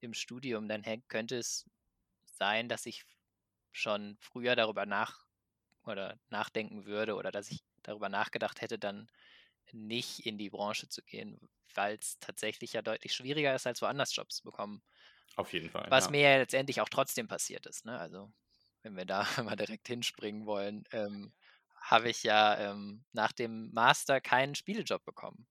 im 0.00 0.14
Studium, 0.14 0.68
dann 0.68 0.84
könnte 1.08 1.38
es 1.38 1.66
sein, 2.26 2.68
dass 2.68 2.86
ich 2.86 3.04
schon 3.76 4.16
früher 4.20 4.56
darüber 4.56 4.86
nach 4.86 5.26
oder 5.84 6.18
nachdenken 6.28 6.86
würde 6.86 7.14
oder 7.14 7.30
dass 7.30 7.50
ich 7.50 7.62
darüber 7.82 8.08
nachgedacht 8.08 8.60
hätte, 8.60 8.78
dann 8.78 9.08
nicht 9.72 10.26
in 10.26 10.38
die 10.38 10.50
Branche 10.50 10.88
zu 10.88 11.02
gehen, 11.02 11.38
weil 11.74 11.96
es 11.96 12.18
tatsächlich 12.18 12.72
ja 12.72 12.82
deutlich 12.82 13.14
schwieriger 13.14 13.54
ist, 13.54 13.66
als 13.66 13.82
woanders 13.82 14.14
Jobs 14.14 14.36
zu 14.36 14.44
bekommen. 14.44 14.82
Auf 15.36 15.52
jeden 15.52 15.70
Fall. 15.70 15.86
Was 15.90 16.06
ja. 16.06 16.10
mir 16.10 16.20
ja 16.20 16.36
letztendlich 16.38 16.80
auch 16.80 16.88
trotzdem 16.88 17.28
passiert 17.28 17.66
ist. 17.66 17.84
Ne? 17.84 17.98
Also, 17.98 18.32
wenn 18.82 18.96
wir 18.96 19.04
da 19.04 19.26
mal 19.44 19.56
direkt 19.56 19.88
hinspringen 19.88 20.46
wollen, 20.46 20.84
ähm, 20.92 21.32
habe 21.80 22.08
ich 22.08 22.22
ja 22.22 22.56
ähm, 22.58 23.04
nach 23.12 23.32
dem 23.32 23.70
Master 23.72 24.20
keinen 24.20 24.54
Spielejob 24.54 25.04
bekommen. 25.04 25.46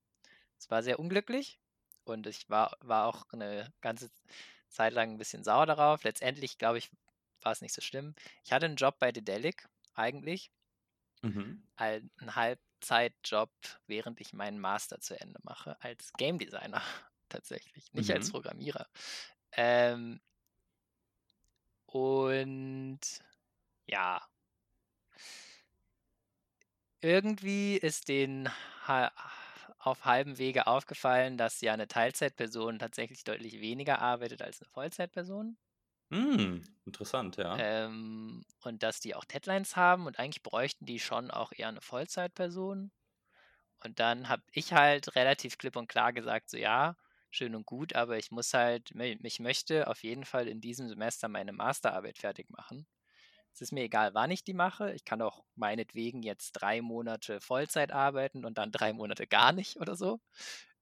Es 0.58 0.70
war 0.70 0.84
sehr 0.84 1.00
unglücklich 1.00 1.60
und 2.04 2.28
ich 2.28 2.50
war, 2.50 2.76
war 2.82 3.06
auch 3.06 3.26
eine 3.32 3.72
ganze 3.82 4.10
Zeit 4.70 4.94
lang 4.94 5.12
ein 5.12 5.18
bisschen 5.18 5.44
sauer 5.44 5.66
darauf. 5.66 6.04
Letztendlich, 6.04 6.58
glaube 6.58 6.80
ich, 6.80 6.90
war 7.46 7.52
es 7.54 7.62
nicht 7.62 7.74
so 7.74 7.82
schlimm. 7.82 8.16
Ich 8.44 8.52
hatte 8.54 8.66
einen 8.66 8.76
Job 8.78 9.00
bei 9.00 9.12
Dedelic 9.12 9.68
eigentlich, 9.94 10.52
Mhm. 11.24 11.66
ein 11.76 12.10
einen 12.18 12.36
Halbzeitjob, 12.36 13.52
während 13.88 14.22
ich 14.22 14.34
meinen 14.34 14.60
Master 14.60 15.00
zu 15.02 15.20
Ende 15.20 15.40
mache, 15.44 15.78
als 15.82 16.14
Game 16.14 16.40
Designer 16.40 16.82
tatsächlich, 17.30 17.94
nicht 17.94 18.12
als 18.12 18.30
Mhm. 18.30 18.32
Programmierer. 18.32 18.88
Ähm, 19.54 20.22
und 21.88 23.00
ja, 23.88 24.22
irgendwie 27.02 27.78
ist 27.78 28.08
denen 28.10 28.50
ha 28.88 29.12
auf 29.80 30.04
halbem 30.06 30.38
Wege 30.40 30.68
aufgefallen, 30.68 31.38
dass 31.38 31.62
ja 31.62 31.74
eine 31.74 31.88
Teilzeitperson 31.88 32.80
tatsächlich 32.80 33.24
deutlich 33.24 33.62
weniger 33.62 34.00
arbeitet 34.02 34.42
als 34.42 34.62
eine 34.62 34.70
Vollzeitperson. 34.72 35.58
Mm, 36.12 36.64
interessant, 36.88 37.38
ja. 37.38 37.56
Ähm, 37.58 38.44
und 38.64 38.84
dass 38.84 39.00
die 39.00 39.16
auch 39.16 39.24
Deadlines 39.26 39.76
haben 39.76 40.08
und 40.08 40.20
eigentlich 40.20 40.44
bräuchten 40.44 40.86
die 40.86 41.00
schon 41.00 41.32
auch 41.32 41.52
eher 41.56 41.70
eine 41.70 41.82
Vollzeitperson. 41.82 42.92
Und 43.84 44.00
dann 44.00 44.30
habe 44.30 44.44
ich 44.52 44.74
halt 44.74 45.16
relativ 45.16 45.58
klipp 45.58 45.76
und 45.78 45.88
klar 45.90 46.14
gesagt, 46.14 46.50
so 46.52 46.58
ja, 46.58 46.98
schön 47.32 47.56
und 47.56 47.66
gut, 47.66 47.96
aber 47.96 48.18
ich 48.18 48.32
muss 48.32 48.54
halt, 48.54 48.92
ich 49.24 49.40
möchte 49.40 49.88
auf 49.90 50.04
jeden 50.04 50.26
Fall 50.26 50.48
in 50.48 50.62
diesem 50.62 50.90
Semester 50.90 51.28
meine 51.30 51.54
Masterarbeit 51.54 52.18
fertig 52.20 52.50
machen. 52.50 52.88
Es 53.54 53.62
ist 53.62 53.74
mir 53.74 53.84
egal, 53.86 54.14
wann 54.16 54.32
ich 54.32 54.44
die 54.46 54.54
mache. 54.56 54.94
Ich 54.94 55.06
kann 55.06 55.22
auch 55.22 55.46
meinetwegen 55.56 56.24
jetzt 56.24 56.54
drei 56.54 56.82
Monate 56.82 57.42
Vollzeit 57.42 57.92
arbeiten 57.94 58.46
und 58.46 58.58
dann 58.58 58.72
drei 58.72 58.94
Monate 58.94 59.28
gar 59.28 59.54
nicht 59.54 59.78
oder 59.78 59.96
so, 59.98 60.20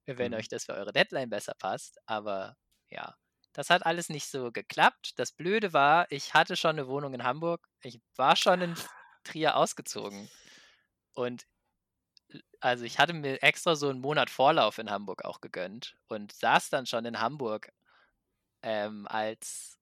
wenn 0.06 0.34
Mhm. 0.34 0.36
euch 0.36 0.48
das 0.50 0.66
für 0.66 0.74
eure 0.74 0.94
Deadline 0.94 1.30
besser 1.30 1.54
passt. 1.56 2.00
Aber 2.08 2.58
ja, 2.90 3.16
das 3.54 3.70
hat 3.70 3.86
alles 3.86 4.10
nicht 4.10 4.28
so 4.28 4.52
geklappt. 4.52 5.14
Das 5.18 5.32
Blöde 5.32 5.74
war, 5.74 6.12
ich 6.12 6.34
hatte 6.34 6.56
schon 6.56 6.72
eine 6.72 6.88
Wohnung 6.88 7.14
in 7.14 7.24
Hamburg. 7.24 7.68
Ich 7.82 8.00
war 8.16 8.36
schon 8.36 8.62
in 8.62 8.76
Trier 9.24 9.56
ausgezogen. 9.56 10.30
Und 11.14 11.46
also 12.60 12.84
ich 12.84 12.98
hatte 13.00 13.14
mir 13.14 13.44
extra 13.44 13.76
so 13.76 13.90
einen 13.90 14.02
Monat 14.02 14.30
Vorlauf 14.30 14.80
in 14.80 14.90
Hamburg 14.90 15.24
auch 15.26 15.42
gegönnt 15.42 15.96
und 16.08 16.32
saß 16.32 16.70
dann 16.70 16.86
schon 16.86 17.06
in 17.06 17.20
Hamburg, 17.20 17.72
ähm, 18.64 19.08
als 19.08 19.78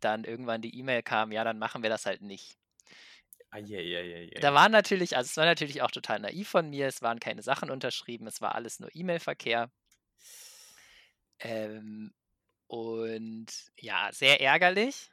dann 0.00 0.24
irgendwann 0.24 0.62
die 0.62 0.76
E-Mail 0.78 1.02
kam, 1.02 1.32
ja, 1.32 1.44
dann 1.44 1.58
machen 1.58 1.82
wir 1.82 1.90
das 1.90 2.06
halt 2.06 2.22
nicht. 2.22 2.56
Eieieiei. 3.50 4.30
Da 4.40 4.52
waren 4.52 4.72
natürlich, 4.72 5.16
also 5.16 5.28
es 5.28 5.36
war 5.36 5.44
natürlich 5.44 5.82
auch 5.82 5.90
total 5.90 6.18
naiv 6.18 6.48
von 6.48 6.68
mir, 6.70 6.88
es 6.88 7.02
waren 7.02 7.20
keine 7.20 7.42
Sachen 7.42 7.70
unterschrieben, 7.70 8.26
es 8.26 8.40
war 8.40 8.54
alles 8.54 8.80
nur 8.80 8.90
E-Mail-Verkehr. 8.92 9.70
Ähm, 11.38 12.12
und 12.66 13.46
ja, 13.78 14.10
sehr 14.12 14.40
ärgerlich. 14.40 15.10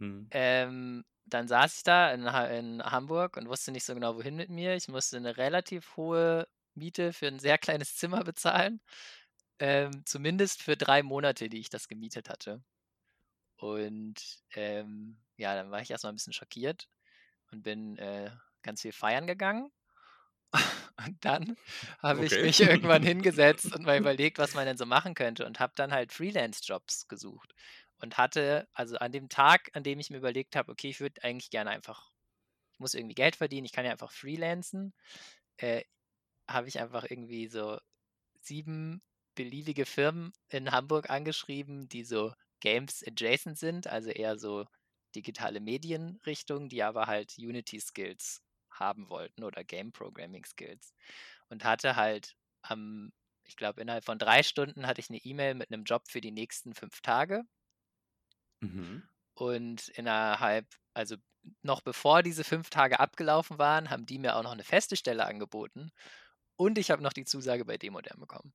Hm. 0.00 0.28
Ähm, 0.30 1.04
dann 1.26 1.48
saß 1.48 1.78
ich 1.78 1.82
da 1.82 2.12
in, 2.12 2.22
in 2.26 2.82
Hamburg 2.82 3.36
und 3.36 3.48
wusste 3.48 3.72
nicht 3.72 3.84
so 3.84 3.94
genau, 3.94 4.16
wohin 4.16 4.36
mit 4.36 4.50
mir. 4.50 4.74
Ich 4.74 4.88
musste 4.88 5.16
eine 5.16 5.36
relativ 5.36 5.96
hohe 5.96 6.46
Miete 6.74 7.12
für 7.12 7.26
ein 7.26 7.38
sehr 7.38 7.58
kleines 7.58 7.96
Zimmer 7.96 8.22
bezahlen. 8.24 8.80
Ähm, 9.58 10.04
zumindest 10.04 10.62
für 10.62 10.76
drei 10.76 11.02
Monate, 11.02 11.48
die 11.48 11.60
ich 11.60 11.70
das 11.70 11.88
gemietet 11.88 12.28
hatte. 12.28 12.62
Und 13.56 14.42
ähm, 14.54 15.18
ja, 15.36 15.54
dann 15.54 15.70
war 15.70 15.80
ich 15.80 15.90
erstmal 15.90 16.12
ein 16.12 16.16
bisschen 16.16 16.32
schockiert 16.32 16.88
und 17.50 17.62
bin 17.62 17.96
äh, 17.98 18.30
ganz 18.62 18.82
viel 18.82 18.92
feiern 18.92 19.26
gegangen. 19.26 19.70
Und 20.96 21.24
dann 21.24 21.56
habe 22.02 22.24
ich 22.24 22.40
Okay. 22.40 22.42
mich 22.42 22.60
irgendwann 22.60 23.02
hingesetzt 23.02 23.72
und 23.72 23.84
mal 23.84 23.98
überlegt, 23.98 24.38
was 24.38 24.54
man 24.54 24.66
denn 24.66 24.76
so 24.78 24.86
machen 24.86 25.14
könnte 25.14 25.46
und 25.46 25.60
habe 25.60 25.72
dann 25.76 25.92
halt 25.92 26.12
Freelance-Jobs 26.12 27.08
gesucht 27.08 27.54
und 27.98 28.16
hatte, 28.18 28.68
also 28.72 28.96
an 28.98 29.12
dem 29.12 29.28
Tag, 29.28 29.70
an 29.74 29.82
dem 29.82 29.98
ich 30.00 30.10
mir 30.10 30.18
überlegt 30.18 30.56
habe, 30.56 30.72
okay, 30.72 30.88
ich 30.88 31.00
würde 31.00 31.22
eigentlich 31.24 31.50
gerne 31.50 31.70
einfach, 31.70 32.10
ich 32.72 32.80
muss 32.80 32.94
irgendwie 32.94 33.14
Geld 33.16 33.36
verdienen, 33.36 33.66
ich 33.66 33.72
kann 33.72 33.84
ja 33.86 33.92
einfach 33.92 34.12
freelancen, 34.12 34.94
äh, 35.58 35.84
habe 36.48 36.68
ich 36.68 36.80
einfach 36.80 37.04
irgendwie 37.10 37.48
so 37.48 37.78
sieben 38.40 39.02
beliebige 39.36 39.86
Firmen 39.86 40.32
in 40.50 40.72
Hamburg 40.72 41.10
angeschrieben, 41.10 41.88
die 41.88 42.04
so 42.04 42.34
Games 42.60 43.04
adjacent 43.06 43.58
sind, 43.58 43.86
also 43.88 44.10
eher 44.10 44.38
so 44.38 44.66
digitale 45.16 45.60
Medienrichtung, 45.60 46.68
die 46.70 46.82
aber 46.84 47.06
halt 47.06 47.34
Unity 47.38 47.80
Skills 47.80 48.42
haben 48.78 49.08
wollten 49.08 49.44
oder 49.44 49.64
Game 49.64 49.92
Programming 49.92 50.44
Skills. 50.44 50.94
Und 51.48 51.64
hatte 51.64 51.96
halt 51.96 52.36
am, 52.62 53.12
ich 53.44 53.56
glaube, 53.56 53.80
innerhalb 53.80 54.04
von 54.04 54.18
drei 54.18 54.42
Stunden 54.42 54.86
hatte 54.86 55.00
ich 55.00 55.10
eine 55.10 55.18
E-Mail 55.18 55.54
mit 55.54 55.72
einem 55.72 55.84
Job 55.84 56.08
für 56.08 56.20
die 56.20 56.32
nächsten 56.32 56.74
fünf 56.74 57.00
Tage. 57.00 57.42
Mhm. 58.60 59.02
Und 59.34 59.88
innerhalb, 59.90 60.66
also 60.94 61.16
noch 61.62 61.80
bevor 61.80 62.22
diese 62.22 62.44
fünf 62.44 62.70
Tage 62.70 62.98
abgelaufen 62.98 63.58
waren, 63.58 63.90
haben 63.90 64.06
die 64.06 64.18
mir 64.18 64.36
auch 64.36 64.42
noch 64.42 64.52
eine 64.52 64.64
feste 64.64 64.96
Stelle 64.96 65.26
angeboten. 65.26 65.92
Und 66.56 66.78
ich 66.78 66.90
habe 66.90 67.02
noch 67.02 67.12
die 67.12 67.24
Zusage 67.24 67.64
bei 67.64 67.76
Demodem 67.76 68.18
bekommen. 68.18 68.52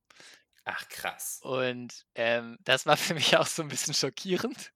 Ach, 0.64 0.88
krass. 0.88 1.40
Und 1.42 2.06
ähm, 2.14 2.58
das 2.60 2.86
war 2.86 2.96
für 2.96 3.14
mich 3.14 3.36
auch 3.36 3.46
so 3.46 3.62
ein 3.62 3.68
bisschen 3.68 3.94
schockierend, 3.94 4.72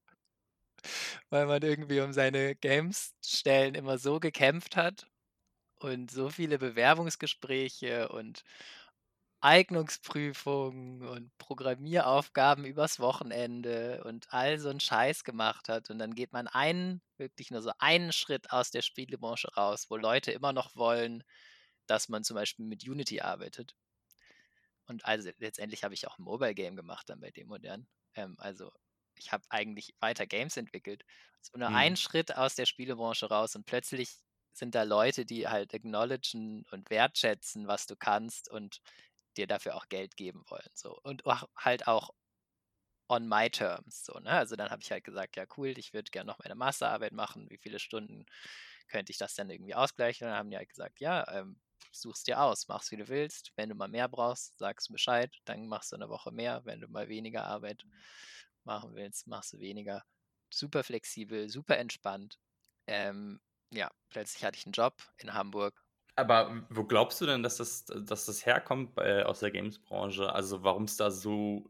weil 1.29 1.45
man 1.45 1.61
irgendwie 1.61 1.99
um 2.01 2.13
seine 2.13 2.55
Games-Stellen 2.55 3.75
immer 3.75 3.97
so 3.97 4.19
gekämpft 4.19 4.75
hat 4.75 5.07
und 5.79 6.11
so 6.11 6.29
viele 6.29 6.57
Bewerbungsgespräche 6.59 8.09
und 8.09 8.43
Eignungsprüfungen 9.41 11.03
und 11.07 11.37
Programmieraufgaben 11.39 12.65
übers 12.65 12.99
Wochenende 12.99 14.03
und 14.05 14.27
all 14.33 14.59
so 14.59 14.69
'n 14.69 14.79
Scheiß 14.79 15.23
gemacht 15.23 15.69
hat. 15.69 15.89
Und 15.91 15.99
dann 15.99 16.13
geht 16.15 16.33
man 16.33 16.47
einen 16.47 17.01
wirklich 17.17 17.51
nur 17.51 17.61
so 17.61 17.71
einen 17.79 18.11
Schritt 18.13 18.51
aus 18.51 18.71
der 18.71 18.81
Spielebranche 18.83 19.49
raus, 19.55 19.87
wo 19.89 19.97
Leute 19.97 20.31
immer 20.31 20.53
noch 20.53 20.75
wollen, 20.75 21.23
dass 21.87 22.09
man 22.09 22.23
zum 22.23 22.35
Beispiel 22.35 22.65
mit 22.65 22.87
Unity 22.87 23.21
arbeitet. 23.21 23.75
Und 24.87 25.05
also 25.05 25.29
letztendlich 25.37 25.83
habe 25.83 25.93
ich 25.93 26.07
auch 26.07 26.17
'n 26.17 26.23
Mobile 26.23 26.55
Game 26.55 26.75
gemacht 26.75 27.09
dann 27.09 27.19
bei 27.19 27.31
Demodern. 27.31 27.87
Ähm, 28.15 28.35
also, 28.39 28.71
ich 29.15 29.31
habe 29.31 29.43
eigentlich 29.49 29.95
weiter 29.99 30.25
Games 30.27 30.57
entwickelt. 30.57 31.03
So 31.41 31.57
nur 31.57 31.73
einen 31.73 31.95
Mhm. 31.95 31.97
Schritt 31.97 32.35
aus 32.35 32.55
der 32.55 32.65
Spielebranche 32.65 33.27
raus 33.29 33.55
und 33.55 33.65
plötzlich 33.65 34.17
sind 34.59 34.75
da 34.75 34.83
Leute, 34.83 35.25
die 35.25 35.47
halt 35.47 35.73
acknowledgen 35.73 36.65
und 36.71 36.89
wertschätzen, 36.89 37.67
was 37.67 37.85
du 37.87 37.95
kannst 37.95 38.49
und 38.51 38.81
dir 39.37 39.47
dafür 39.47 39.75
auch 39.75 39.87
Geld 39.89 40.17
geben 40.17 40.43
wollen, 40.49 40.69
so. 40.73 40.99
Und 41.03 41.25
auch 41.25 41.45
halt 41.57 41.87
auch 41.87 42.11
on 43.09 43.27
my 43.27 43.49
terms, 43.49 44.03
so, 44.05 44.19
ne? 44.19 44.29
Also, 44.31 44.55
dann 44.55 44.69
habe 44.69 44.81
ich 44.81 44.91
halt 44.91 45.03
gesagt: 45.05 45.35
„Ja, 45.37 45.45
cool, 45.57 45.77
ich 45.77 45.93
würde 45.93 46.11
gerne 46.11 46.27
noch 46.27 46.39
meine 46.39 46.55
Masterarbeit 46.55 47.13
machen. 47.13 47.49
Wie 47.49 47.57
viele 47.57 47.79
Stunden 47.79 48.25
könnte 48.89 49.11
ich 49.11 49.17
das 49.17 49.35
denn 49.35 49.49
irgendwie 49.49 49.75
ausgleichen?“ 49.75 50.25
Und 50.27 50.31
dann 50.31 50.39
haben 50.39 50.49
die 50.51 50.57
halt 50.57 50.69
gesagt: 50.69 50.99
„Ja, 50.99 51.25
ähm, 51.33 51.59
such's 51.93 52.23
dir 52.23 52.41
aus, 52.41 52.67
mach's, 52.67 52.91
wie 52.91 52.97
du 52.97 53.07
willst. 53.09 53.53
Wenn 53.55 53.69
du 53.69 53.75
mal 53.75 53.87
mehr 53.89 54.09
brauchst, 54.09 54.57
sagst 54.59 54.91
Bescheid, 54.91 55.33
dann 55.45 55.67
machst 55.67 55.91
du 55.93 55.97
'ne 55.97 56.09
Woche 56.09 56.31
mehr. 56.31 56.65
Wenn 56.65 56.81
du 56.81 56.87
mal 56.89 57.07
weniger 57.09 57.45
Arbeit 57.45 57.85
machen 58.65 58.95
willst, 58.95 59.27
machst 59.27 59.53
du 59.53 59.59
weniger.“ 59.59 60.03
Super 60.53 60.83
flexibel, 60.83 61.49
super 61.49 61.77
entspannt. 61.77 62.39
Ähm, 62.87 63.39
ja, 63.71 63.91
plötzlich 64.09 64.43
hatte 64.45 64.57
ich 64.57 64.65
'n 64.67 64.71
Job 64.73 64.95
in 65.17 65.33
Hamburg. 65.33 65.83
Aber 66.19 66.65
wo 66.71 66.83
glaubst 66.83 67.21
du 67.21 67.27
denn, 67.27 67.43
dass 67.43 67.57
das 67.57 67.85
dass 67.85 68.25
das 68.25 68.43
herkommt 68.43 68.95
bei 68.95 69.23
aus 69.23 69.39
der 69.41 69.51
Games-Branche? 69.51 70.33
Also, 70.33 70.63
warum's 70.63 70.97
da 70.97 71.11
so 71.11 71.69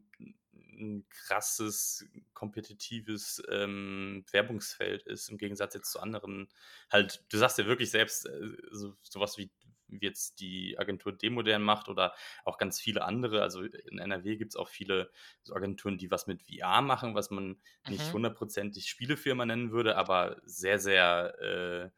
'n 0.53 1.05
krasses, 1.09 2.05
kompetitives, 2.33 3.41
ähm, 3.49 4.23
Werbungsfeld 4.31 5.03
ist 5.03 5.27
im 5.29 5.37
Gegensatz 5.37 5.73
jetzt 5.73 5.91
zu 5.91 5.99
anderen 5.99 6.47
halt 6.89 7.25
du 7.29 7.37
sagst 7.37 7.57
ja 7.57 7.65
wirklich 7.65 7.91
selbst, 7.91 8.25
äh, 8.25 8.55
so 8.71 8.95
so 9.01 9.19
was 9.19 9.37
wie 9.37 9.51
wie 9.89 9.99
jetzt 10.05 10.39
die 10.39 10.77
Agentur 10.79 11.11
Demodern 11.13 11.61
macht 11.63 11.89
oder 11.89 12.13
auch 12.45 12.57
ganz 12.57 12.79
viele 12.79 13.03
andere. 13.05 13.41
Also, 13.41 13.63
in 13.63 13.99
NRW 13.99 14.37
gibt's 14.37 14.55
auch 14.55 14.69
viele 14.69 15.11
so 15.43 15.53
Agenturen, 15.55 15.97
die 15.97 16.11
was 16.11 16.27
mit 16.27 16.43
VR 16.43 16.81
machen, 16.81 17.15
was 17.15 17.29
man 17.31 17.61
nicht 17.85 18.11
Mhm. 18.11 18.13
hundertprozentig 18.13 18.89
Spielefirma 18.89 19.45
nennen 19.45 19.71
würde, 19.71 19.95
aber 19.97 20.41
sehr, 20.45 20.79
sehr, 20.79 21.91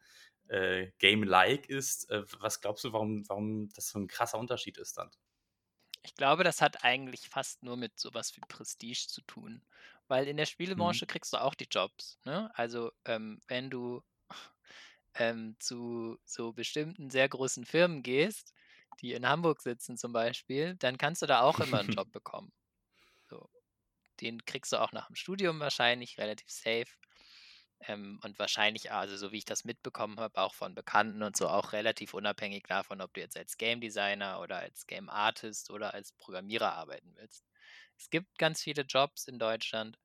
äh, 0.48 0.52
äh, 0.82 0.92
game-like 0.98 1.68
ist. 1.68 2.10
Äh, 2.10 2.24
was 2.40 2.60
glaubst 2.60 2.84
du, 2.84 2.92
warum 2.92 3.28
warum 3.28 3.68
das 3.70 3.88
so 3.90 3.98
'n 3.98 4.08
krasser 4.08 4.38
Unterschied 4.38 4.78
ist 4.78 4.98
dann? 4.98 5.10
Ich 6.02 6.14
glaube, 6.14 6.44
das 6.44 6.60
hat 6.62 6.84
eigentlich 6.84 7.28
fast 7.28 7.62
nur 7.62 7.76
mit 7.76 7.98
so 8.00 8.12
was 8.14 8.36
wie 8.36 8.40
Prestige 8.42 9.06
zu 9.08 9.20
tun, 9.22 9.64
weil 10.08 10.28
in 10.28 10.36
der 10.36 10.46
Mhm. 10.76 11.00
Spielebranche 11.04 11.06
kriegst 11.06 11.32
du 11.32 11.38
auch 11.38 11.54
die 11.54 11.68
Jobs, 11.70 12.18
ne? 12.24 12.50
Also, 12.54 12.92
ähm, 13.04 13.40
wenn 13.48 13.70
du, 13.70 14.02
ähm, 15.14 15.56
zu 15.60 16.18
so 16.24 16.52
bestimmten 16.52 17.10
sehr 17.10 17.28
großen 17.28 17.64
Firmen 17.66 18.02
gehst, 18.02 18.54
die 19.00 19.12
in 19.12 19.28
Hamburg 19.28 19.62
sitzen 19.62 19.96
zum 19.96 20.12
Beispiel, 20.12 20.76
dann 20.76 20.98
kannst 20.98 21.22
du 21.22 21.26
da 21.26 21.42
auch 21.42 21.60
immer 21.60 21.80
'n 21.80 21.88
Job 21.90 22.10
bekommen. 22.12 22.52
So, 23.30 23.50
den 24.20 24.44
kriegst 24.46 24.72
du 24.72 24.78
auch 24.78 24.92
nach 24.92 25.08
dem 25.08 25.16
Studium 25.16 25.60
wahrscheinlich 25.60 26.18
relativ 26.18 26.50
safe. 26.50 26.86
Ähm, 27.86 28.20
und 28.22 28.38
wahrscheinlich, 28.38 28.92
also 28.92 29.16
so 29.16 29.32
wie 29.32 29.38
ich 29.38 29.44
das 29.46 29.64
mitbekommen 29.64 30.20
habe, 30.20 30.38
auch 30.40 30.54
von 30.54 30.74
Bekannten 30.74 31.22
und 31.22 31.36
so, 31.36 31.48
auch 31.48 31.72
relativ 31.72 32.12
unabhängig 32.14 32.64
davon, 32.68 33.00
ob 33.00 33.14
du 33.14 33.20
jetzt 33.20 33.36
als 33.36 33.56
Game 33.56 33.80
Designer 33.80 34.40
oder 34.40 34.58
als 34.58 34.86
Game 34.86 35.08
Artist 35.08 35.70
oder 35.70 35.94
als 35.94 36.12
Programmierer 36.12 36.72
arbeiten 36.74 37.14
willst. 37.16 37.44
Es 37.96 38.10
gibt 38.10 38.38
ganz 38.38 38.62
viele 38.62 38.82
Jobs 38.82 39.26
in 39.28 39.38
Deutschland, 39.38 39.98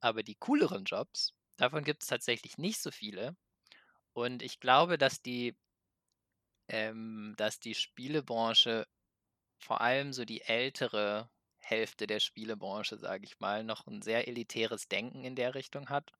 aber 0.00 0.22
die 0.22 0.34
cooleren 0.36 0.84
Jobs, 0.84 1.34
davon 1.56 1.84
gibt's 1.84 2.06
tatsächlich 2.06 2.58
nicht 2.58 2.80
so 2.82 2.90
viele. 2.90 3.36
Und 4.14 4.42
ich 4.42 4.60
glaube, 4.60 4.98
dass 4.98 5.22
die 5.22 5.56
ähm, 6.68 7.34
dass 7.36 7.60
die 7.60 7.74
Spielebranche, 7.74 8.86
vor 9.58 9.80
allem 9.80 10.12
so 10.12 10.24
die 10.24 10.42
ältere 10.42 11.30
Hälfte 11.58 12.06
der 12.06 12.20
Spielebranche, 12.20 12.98
sage 12.98 13.24
ich 13.26 13.38
mal, 13.40 13.64
noch 13.64 13.86
'n 13.86 14.02
sehr 14.02 14.28
elitäres 14.28 14.88
Denken 14.88 15.24
in 15.24 15.36
der 15.36 15.54
Richtung 15.54 15.88
hat. 15.90 16.12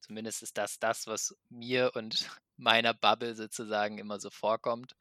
Zumindest 0.00 0.42
ist 0.42 0.58
das 0.58 0.78
das, 0.78 1.06
was 1.06 1.36
mir 1.50 1.92
und 1.94 2.12
meiner 2.56 2.94
Bubble 2.94 3.34
sozusagen 3.36 3.98
immer 3.98 4.20
so 4.20 4.30
vorkommt, 4.30 4.96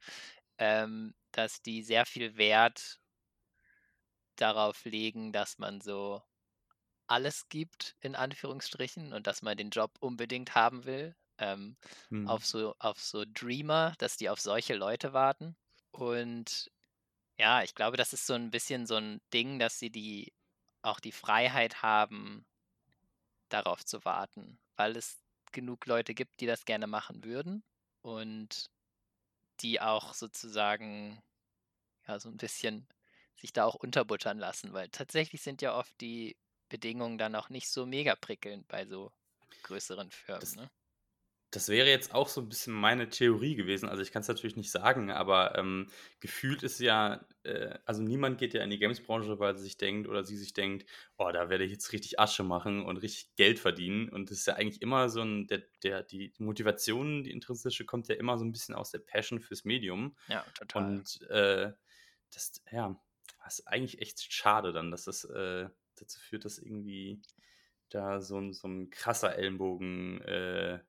ähm, 0.59 1.15
dass 1.31 1.61
die 1.61 1.83
sehr 1.83 2.05
viel 2.05 2.37
Wert 2.37 2.99
darauf 4.37 4.85
legen, 4.85 5.33
dass 5.33 5.57
man 5.57 5.81
so 5.81 6.21
alles 7.07 7.49
gibt 7.49 7.95
in 8.01 8.15
Anführungsstrichen 8.15 9.13
und 9.13 9.27
dass 9.27 9.41
man 9.41 9.57
den 9.57 9.69
Job 9.71 9.97
unbedingt 9.99 10.55
haben 10.55 10.85
will, 10.85 11.15
ähm, 11.39 11.77
Mhm. 12.11 12.23
auf 12.23 12.45
so 12.45 12.75
auf 12.79 12.99
so 13.01 13.25
Dreamer, 13.27 13.93
dass 13.99 14.17
die 14.17 14.29
auf 14.29 14.39
solche 14.41 14.75
Leute 14.75 15.13
warten. 15.13 15.55
Und 15.91 16.71
ja, 17.39 17.63
ich 17.63 17.75
glaube, 17.75 17.97
das 17.97 18.13
ist 18.13 18.27
so 18.27 18.35
'n 18.35 18.51
bisschen 18.51 18.87
so 18.87 18.95
'n 18.97 19.21
Ding, 19.33 19.59
dass 19.59 19.79
sie 19.79 19.91
die 19.91 20.33
auch 20.83 20.99
die 21.01 21.11
Freiheit 21.13 21.81
haben 21.83 22.45
darauf 23.49 23.85
zu 23.85 24.03
warten, 24.05 24.59
weil 24.75 24.95
es 24.97 25.21
genug 25.51 25.85
Leute 25.85 26.13
gibt, 26.13 26.39
die 26.41 26.45
das 26.45 26.65
gerne 26.65 26.87
machen 26.87 27.23
würden 27.23 27.63
und 28.01 28.69
die 29.61 29.81
auch 29.81 30.13
sozusagen, 30.13 31.21
ja, 32.07 32.19
so 32.19 32.29
'n 32.29 32.37
bisschen 32.37 32.87
sich 33.35 33.53
da 33.53 33.65
auch 33.65 33.75
unterbuttern 33.75 34.39
lassen, 34.39 34.73
weil 34.73 34.89
tatsächlich 34.89 35.41
sind 35.43 35.61
ja 35.63 35.75
oft 35.77 35.99
die 36.01 36.37
Bedingungen 36.69 37.17
dann 37.19 37.35
auch 37.35 37.49
nicht 37.49 37.69
so 37.69 37.85
mega 37.87 38.15
prickelnd 38.15 38.67
bei 38.69 38.85
so 38.87 39.11
größeren 39.63 40.11
Firmen, 40.11 40.53
Das 40.53 40.55
ne? 40.55 40.71
Das 41.51 41.69
wäre 41.69 41.87
jetzt 41.89 42.13
auch 42.13 42.27
so 42.29 42.41
'n 42.41 42.49
bisschen 42.49 42.73
meine 42.73 43.09
Theorie 43.09 43.55
gewesen. 43.55 43.89
Also, 43.89 44.01
ich 44.03 44.11
kann's 44.11 44.27
natürlich 44.27 44.55
nicht 44.57 44.71
sagen, 44.71 45.11
aber, 45.11 45.57
ähm, 45.57 45.87
gefühlt 46.19 46.63
ist 46.63 46.79
ja 46.79 47.25
äh, 47.43 47.79
also 47.85 48.01
niemand 48.03 48.37
geht 48.39 48.53
ja 48.53 48.63
in 48.63 48.69
die 48.69 48.79
Games-Branche, 48.79 49.39
weil 49.39 49.53
er 49.55 49.57
sich 49.57 49.77
denkt 49.77 50.07
oder 50.09 50.23
sie 50.25 50.37
sich 50.37 50.53
denkt: 50.53 50.85
„Oh, 51.17 51.31
da 51.31 51.49
werde 51.49 51.63
ich 51.65 51.71
jetzt 51.71 51.93
richtig 51.93 52.19
Asche 52.19 52.43
machen 52.43 52.83
und 52.85 52.97
richtig 52.97 53.35
Geld 53.35 53.59
verdienen.“ 53.59 54.09
Und 54.09 54.29
das 54.31 54.39
ist 54.39 54.47
ja 54.47 54.55
eigentlich 54.55 54.81
immer 54.81 55.09
so 55.09 55.21
'n 55.21 55.47
der 55.47 55.63
der 55.83 56.03
die 56.03 56.33
Motivation, 56.39 57.23
die 57.23 57.31
intrinsische, 57.31 57.85
kommt 57.85 58.07
ja 58.09 58.15
immer 58.15 58.37
so 58.37 58.45
'n 58.45 58.51
bisschen 58.51 58.75
aus 58.75 58.91
der 58.91 58.99
Passion 58.99 59.39
fürs 59.39 59.63
Medium. 59.65 60.17
Ja, 60.27 60.43
total. 60.53 60.97
Und, 60.97 61.21
äh, 61.29 61.73
das 62.33 62.53
ja, 62.71 63.01
das 63.43 63.59
ist 63.59 63.67
eigentlich 63.67 64.01
echt 64.01 64.33
schade 64.33 64.73
dann, 64.73 64.91
dass 64.91 65.05
das, 65.05 65.23
äh, 65.25 65.69
dazu 65.95 66.19
führt, 66.19 66.45
dass 66.45 66.59
irgendwie 66.59 67.21
da 67.89 68.21
so 68.21 68.37
'n 68.39 68.53
so 68.53 68.67
'n 68.67 68.89
krasser 68.91 69.35
Ellenbogen 69.37 70.21
äh, 70.23 70.79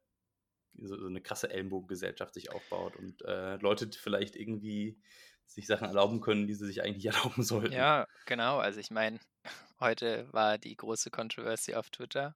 so 0.86 0.98
so 0.98 1.08
'ne 1.08 1.20
krasse 1.22 1.50
Ellenbogengesellschaft 1.50 2.34
sich 2.34 2.50
aufbaut 2.50 2.96
und, 2.96 3.22
äh, 3.24 3.56
Leute 3.56 3.90
vielleicht 3.92 4.36
irgendwie 4.36 5.00
sich 5.46 5.66
Sachen 5.66 5.86
erlauben 5.88 6.20
können, 6.20 6.46
die 6.46 6.54
sie 6.54 6.66
sich 6.66 6.82
eigentlich 6.82 7.06
erlauben 7.14 7.42
sollten. 7.42 7.86
Ja, 7.86 8.06
genau. 8.24 8.58
Also 8.58 8.80
ich 8.80 8.90
meine, 8.90 9.20
heute 9.80 10.32
war 10.32 10.58
die 10.58 10.76
große 10.76 11.10
Controversy 11.10 11.74
auf 11.74 11.90
Twitter. 11.90 12.34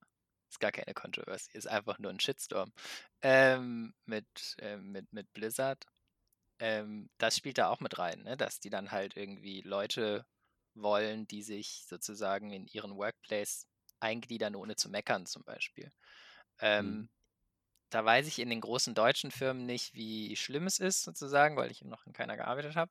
Ist 0.50 0.60
gar 0.60 0.72
keine 0.72 0.92
Controversy, 0.94 1.50
ist 1.54 1.66
einfach 1.66 1.98
nur 1.98 2.10
ein 2.10 2.20
Shitstorm. 2.20 2.72
Ähm, 3.22 3.94
mit, 4.04 4.26
äh, 4.58 4.76
mit, 4.76 5.12
mit 5.12 5.32
Blizzard. 5.32 5.86
Ähm, 6.60 7.10
das 7.18 7.36
spielt 7.36 7.58
da 7.58 7.70
auch 7.70 7.80
mit 7.80 7.98
rein, 7.98 8.22
ne? 8.24 8.36
dass 8.38 8.60
die 8.60 8.70
dann 8.70 8.92
halt 8.92 9.16
irgendwie 9.16 9.62
Leute 9.62 10.26
wollen, 10.74 11.26
die 11.28 11.42
sich 11.42 11.84
sozusagen 11.88 12.52
in 12.52 12.66
ihren 12.68 12.96
Workplace 12.96 13.68
eingliedern, 14.00 14.56
ohne 14.56 14.76
zu 14.76 14.90
meckern 14.90 15.26
zum 15.26 15.44
Beispiel. 15.44 15.90
Ähm, 16.60 17.00
Mhm. 17.00 17.08
Da 17.92 18.04
weiß 18.04 18.26
ich 18.26 18.38
in 18.38 18.48
den 18.48 18.60
großen 18.62 18.94
deutschen 18.94 19.30
Firmen 19.30 19.66
nicht, 19.66 19.94
wie 19.94 20.34
schlimm 20.36 20.66
es 20.66 20.78
ist, 20.78 21.02
sozusagen, 21.02 21.56
weil 21.56 21.70
ich 21.70 21.82
noch 21.82 22.06
in 22.06 22.12
keiner 22.14 22.36
gearbeitet 22.36 22.74
habe. 22.74 22.90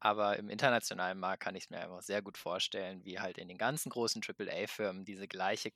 Aber 0.00 0.36
im 0.38 0.50
internationalen 0.50 1.18
Markt 1.18 1.42
kann 1.44 1.54
ich 1.54 1.64
es 1.64 1.70
mir 1.70 1.80
einfach 1.80 2.02
sehr 2.02 2.22
gut 2.22 2.36
vorstellen, 2.38 3.04
wie 3.04 3.20
halt 3.20 3.38
in 3.38 3.48
den 3.48 3.58
ganzen 3.58 3.90
großen 3.90 4.20
AAA-Firmen 4.22 5.04
diese 5.04 5.28
gleiche 5.28 5.70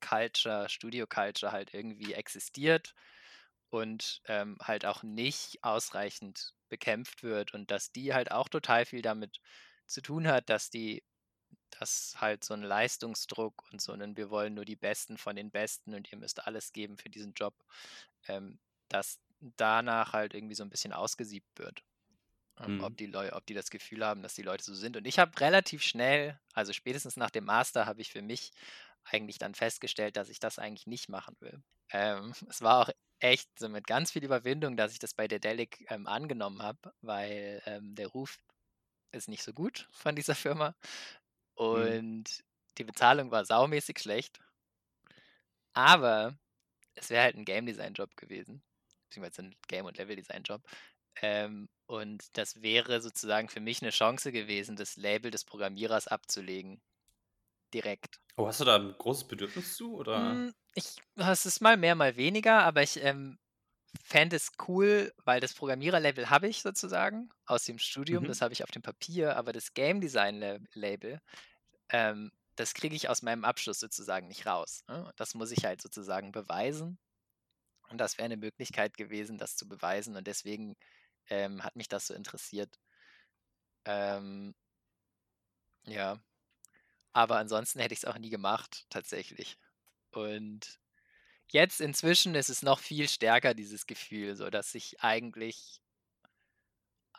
Culture, 0.00 0.68
Studio-Culture 0.70 1.52
halt 1.52 1.74
irgendwie 1.74 2.14
existiert 2.14 2.94
und 3.70 4.22
ähm, 4.26 4.58
halt 4.62 4.86
auch 4.86 5.02
nicht 5.02 5.64
ausreichend 5.64 6.54
bekämpft 6.70 7.22
wird 7.22 7.54
und 7.54 7.70
dass 7.70 7.92
die 7.92 8.14
halt 8.14 8.32
auch 8.32 8.48
total 8.48 8.86
viel 8.86 9.02
damit 9.02 9.40
zu 9.86 10.02
tun 10.02 10.28
hat, 10.28 10.50
dass 10.50 10.70
die, 10.70 11.04
dass 11.78 12.16
halt 12.20 12.44
so 12.44 12.54
ein 12.54 12.62
Leistungsdruck 12.62 13.64
und 13.72 13.80
so 13.80 13.92
ein 13.92 14.16
Wir 14.16 14.30
wollen 14.30 14.54
nur 14.54 14.64
die 14.64 14.76
Besten 14.76 15.18
von 15.18 15.36
den 15.36 15.50
Besten 15.50 15.94
und 15.94 16.10
ihr 16.12 16.18
müsst 16.18 16.46
alles 16.46 16.72
geben 16.72 16.96
für 16.98 17.10
diesen 17.10 17.34
Job, 17.34 17.54
ähm, 18.28 18.58
dass 18.88 19.20
danach 19.40 20.12
halt 20.12 20.34
irgendwie 20.34 20.54
so 20.54 20.64
ein 20.64 20.70
bisschen 20.70 20.92
ausgesiebt 20.92 21.58
wird. 21.58 21.82
Ähm, 22.60 22.78
Mhm. 22.80 22.80
ob, 22.80 22.96
die 22.96 23.06
Leu 23.06 23.32
ob 23.32 23.46
die 23.46 23.54
das 23.54 23.70
Gefühl 23.70 24.04
haben, 24.04 24.22
dass 24.22 24.34
die 24.34 24.42
Leute 24.42 24.64
so 24.64 24.74
sind. 24.74 24.96
Und 24.96 25.06
ich 25.06 25.18
habe 25.18 25.38
relativ 25.40 25.82
schnell, 25.82 26.38
also 26.54 26.72
spätestens 26.72 27.16
nach 27.16 27.30
dem 27.30 27.44
Master, 27.44 27.86
habe 27.86 28.00
ich 28.02 28.12
für 28.12 28.22
mich 28.22 28.52
eigentlich 29.04 29.38
dann 29.38 29.54
festgestellt, 29.54 30.16
dass 30.16 30.28
ich 30.28 30.38
das 30.40 30.58
eigentlich 30.58 30.86
nicht 30.86 31.08
machen 31.08 31.36
will. 31.40 31.62
Ähm, 31.90 32.32
es 32.50 32.60
war 32.62 32.80
auch 32.82 32.90
echt 33.20 33.48
so 33.58 33.68
mit 33.68 33.86
ganz 33.86 34.12
viel 34.12 34.24
Überwindung, 34.24 34.76
dass 34.76 34.92
ich 34.92 34.98
das 34.98 35.14
bei 35.14 35.28
der 35.28 35.38
Delic 35.40 35.84
ähm, 35.90 36.06
angenommen 36.06 36.62
habe, 36.62 36.92
weil 37.00 37.62
ähm, 37.66 37.94
der 37.94 38.08
Ruf 38.08 38.38
ist 39.12 39.28
nicht 39.28 39.42
so 39.42 39.52
gut 39.52 39.88
von 39.92 40.16
dieser 40.16 40.34
Firma 40.34 40.74
Mhm. 41.62 41.98
und 41.98 42.44
die 42.78 42.84
Bezahlung 42.84 43.30
war 43.30 43.44
saumäßig 43.44 43.98
schlecht. 43.98 44.40
Aber 45.74 46.36
es 46.94 47.10
wäre 47.10 47.22
halt 47.24 47.36
ein 47.36 47.44
Game 47.44 47.66
Design 47.66 47.94
Job 47.94 48.16
gewesen, 48.16 48.62
beziehungsweise 49.08 49.42
ein 49.42 49.54
Game- 49.68 49.86
und 49.86 49.96
Level 49.98 50.16
Design 50.16 50.42
Job. 50.42 50.62
Ähm, 51.20 51.68
und 51.86 52.24
das 52.36 52.62
wäre 52.62 53.00
sozusagen 53.00 53.48
für 53.48 53.60
mich 53.60 53.82
eine 53.82 53.90
Chance 53.90 54.32
gewesen, 54.32 54.76
das 54.76 54.96
Label 54.96 55.30
des 55.30 55.44
Programmierers 55.44 56.08
abzulegen. 56.08 56.80
Direkt. 57.74 58.20
Oh, 58.36 58.46
hast 58.46 58.60
du 58.60 58.64
da 58.64 58.76
ein 58.76 58.94
großes 58.98 59.28
Bedürfnis 59.28 59.76
zu? 59.76 59.94
Oder? 59.94 60.32
Hm, 60.32 60.54
ich, 60.74 60.96
es 61.16 61.46
ist 61.46 61.60
mal 61.60 61.76
mehr, 61.76 61.94
mal 61.94 62.16
weniger, 62.16 62.62
aber 62.64 62.82
ich 62.82 63.02
ähm, 63.02 63.38
fände 64.02 64.36
es 64.36 64.52
cool, 64.68 65.12
weil 65.24 65.40
das 65.40 65.54
Programmierer-Label 65.54 66.28
habe 66.30 66.48
ich 66.48 66.62
sozusagen 66.62 67.30
aus 67.46 67.64
dem 67.64 67.78
Studium, 67.78 68.24
Mhm. 68.24 68.28
das 68.28 68.40
habe 68.42 68.52
ich 68.52 68.62
auf 68.64 68.70
dem 68.70 68.82
Papier, 68.82 69.36
aber 69.36 69.52
das 69.52 69.74
Game 69.74 70.00
Design-Label, 70.00 71.20
ähm, 71.92 72.32
das 72.56 72.74
kriege 72.74 72.96
ich 72.96 73.08
aus 73.08 73.22
meinem 73.22 73.44
Abschluss 73.44 73.80
sozusagen 73.80 74.28
nicht 74.28 74.46
raus. 74.46 74.84
Ne? 74.88 75.12
Das 75.16 75.34
muss 75.34 75.52
ich 75.52 75.64
halt 75.64 75.80
sozusagen 75.80 76.32
beweisen. 76.32 76.98
Und 77.88 77.98
das 77.98 78.18
wäre 78.18 78.26
eine 78.26 78.36
Möglichkeit 78.38 78.96
gewesen, 78.96 79.38
das 79.38 79.56
zu 79.56 79.68
beweisen. 79.68 80.16
Und 80.16 80.26
deswegen 80.26 80.76
ähm, 81.28 81.62
hat 81.62 81.76
mich 81.76 81.88
das 81.88 82.06
so 82.06 82.14
interessiert. 82.14 82.78
Ähm, 83.84 84.54
ja. 85.84 86.18
Aber 87.12 87.36
ansonsten 87.38 87.80
hätte 87.80 87.94
ich 87.94 88.00
es 88.00 88.04
auch 88.06 88.18
nie 88.18 88.30
gemacht, 88.30 88.86
tatsächlich. 88.88 89.58
Und 90.12 90.80
jetzt 91.48 91.80
inzwischen 91.80 92.34
ist 92.34 92.48
es 92.48 92.62
noch 92.62 92.80
viel 92.80 93.08
stärker, 93.08 93.54
dieses 93.54 93.86
Gefühl, 93.86 94.36
so 94.36 94.48
dass 94.50 94.74
ich 94.74 95.00
eigentlich 95.02 95.81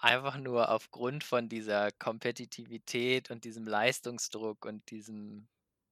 einfach 0.04 0.38
nur 0.38 0.70
aufgrund 0.70 1.24
von 1.24 1.50
dieser 1.50 1.92
Kompetitivität 1.92 3.32
und 3.32 3.46
diesem 3.46 3.66
Leistungsdruck 3.66 4.66
und 4.66 4.90
diesem 4.92 5.50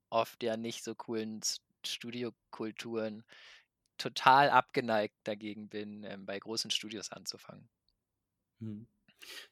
oft 0.10 0.44
ja 0.44 0.58
nicht 0.58 0.84
so 0.84 0.96
coolen 0.96 1.42
Studiokulturen 1.86 3.24
total 3.98 4.50
abgeneigt 4.52 5.16
dagegen 5.26 5.70
bin, 5.70 6.04
ähm, 6.06 6.26
bei 6.26 6.40
großen 6.40 6.72
Studios 6.72 7.12
anzufangen. 7.12 7.70
Mhm. 8.60 8.88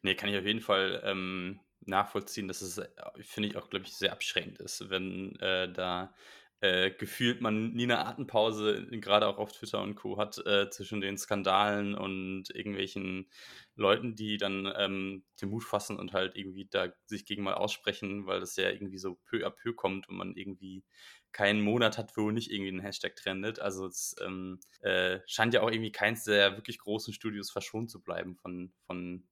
Nee, 0.04 0.16
kann 0.16 0.30
ich 0.30 0.38
auf 0.38 0.46
jeden 0.46 0.62
Fall 0.62 1.02
ähm, 1.06 1.62
nachvollziehen, 1.82 2.48
dass 2.48 2.62
es, 2.62 2.78
äh, 2.80 2.90
finde 3.22 3.50
ich, 3.50 3.58
auch, 3.58 3.70
glaube 3.70 3.86
ich, 3.86 3.96
sehr 3.96 4.12
abschreckend 4.14 4.60
ist, 4.60 4.90
wenn 4.90 5.36
äh, 5.40 5.72
da 5.72 6.16
äh, 6.62 6.92
gefühlt 6.92 7.40
man 7.40 7.72
nie 7.74 7.84
eine 7.84 8.06
Atempause, 8.06 8.86
gerade 8.92 9.28
auch 9.28 9.38
auf 9.38 9.54
Twitter 9.54 9.82
und 9.82 9.96
Co. 9.96 10.18
hat, 10.18 10.38
äh, 10.46 10.70
zwischen 10.70 11.00
den 11.00 11.18
Skandalen 11.18 11.96
und 11.96 12.50
irgendwelchen 12.54 13.30
Leuten, 13.76 14.16
die 14.16 14.38
dann 14.38 14.72
ähm, 14.76 15.24
den 15.42 15.50
Mut 15.50 15.64
fassen 15.64 15.98
und 15.98 16.12
halt 16.12 16.36
irgendwie 16.36 16.68
da 16.70 16.90
sich 17.06 17.26
gegen 17.26 17.44
mal 17.44 17.54
aussprechen, 17.54 18.26
weil 18.26 18.42
das 18.42 18.58
ja 18.58 18.70
irgendwie 18.70 18.98
so 18.98 19.16
peu 19.26 19.46
à 19.46 19.50
peu 19.50 19.74
kommt 19.74 20.10
und 20.10 20.18
man 20.18 20.36
irgendwie 20.36 20.84
keinen 21.32 21.62
Monat 21.62 21.98
hat, 21.98 22.18
wo 22.18 22.32
nicht 22.32 22.52
irgendwie 22.52 22.72
ein 22.72 22.82
Hashtag 22.82 23.16
trendet. 23.16 23.60
Also 23.60 23.86
es 23.86 24.16
ähm, 24.22 24.60
äh, 24.82 25.20
scheint 25.28 25.54
ja 25.54 25.62
auch 25.62 25.72
irgendwie 25.72 25.92
keins 25.92 26.26
der 26.26 26.58
wirklich 26.58 26.80
großen 26.80 27.14
Studios 27.14 27.52
verschont 27.52 27.90
zu 27.90 28.02
bleiben 28.02 28.36
von, 28.36 28.74
von 28.86 29.28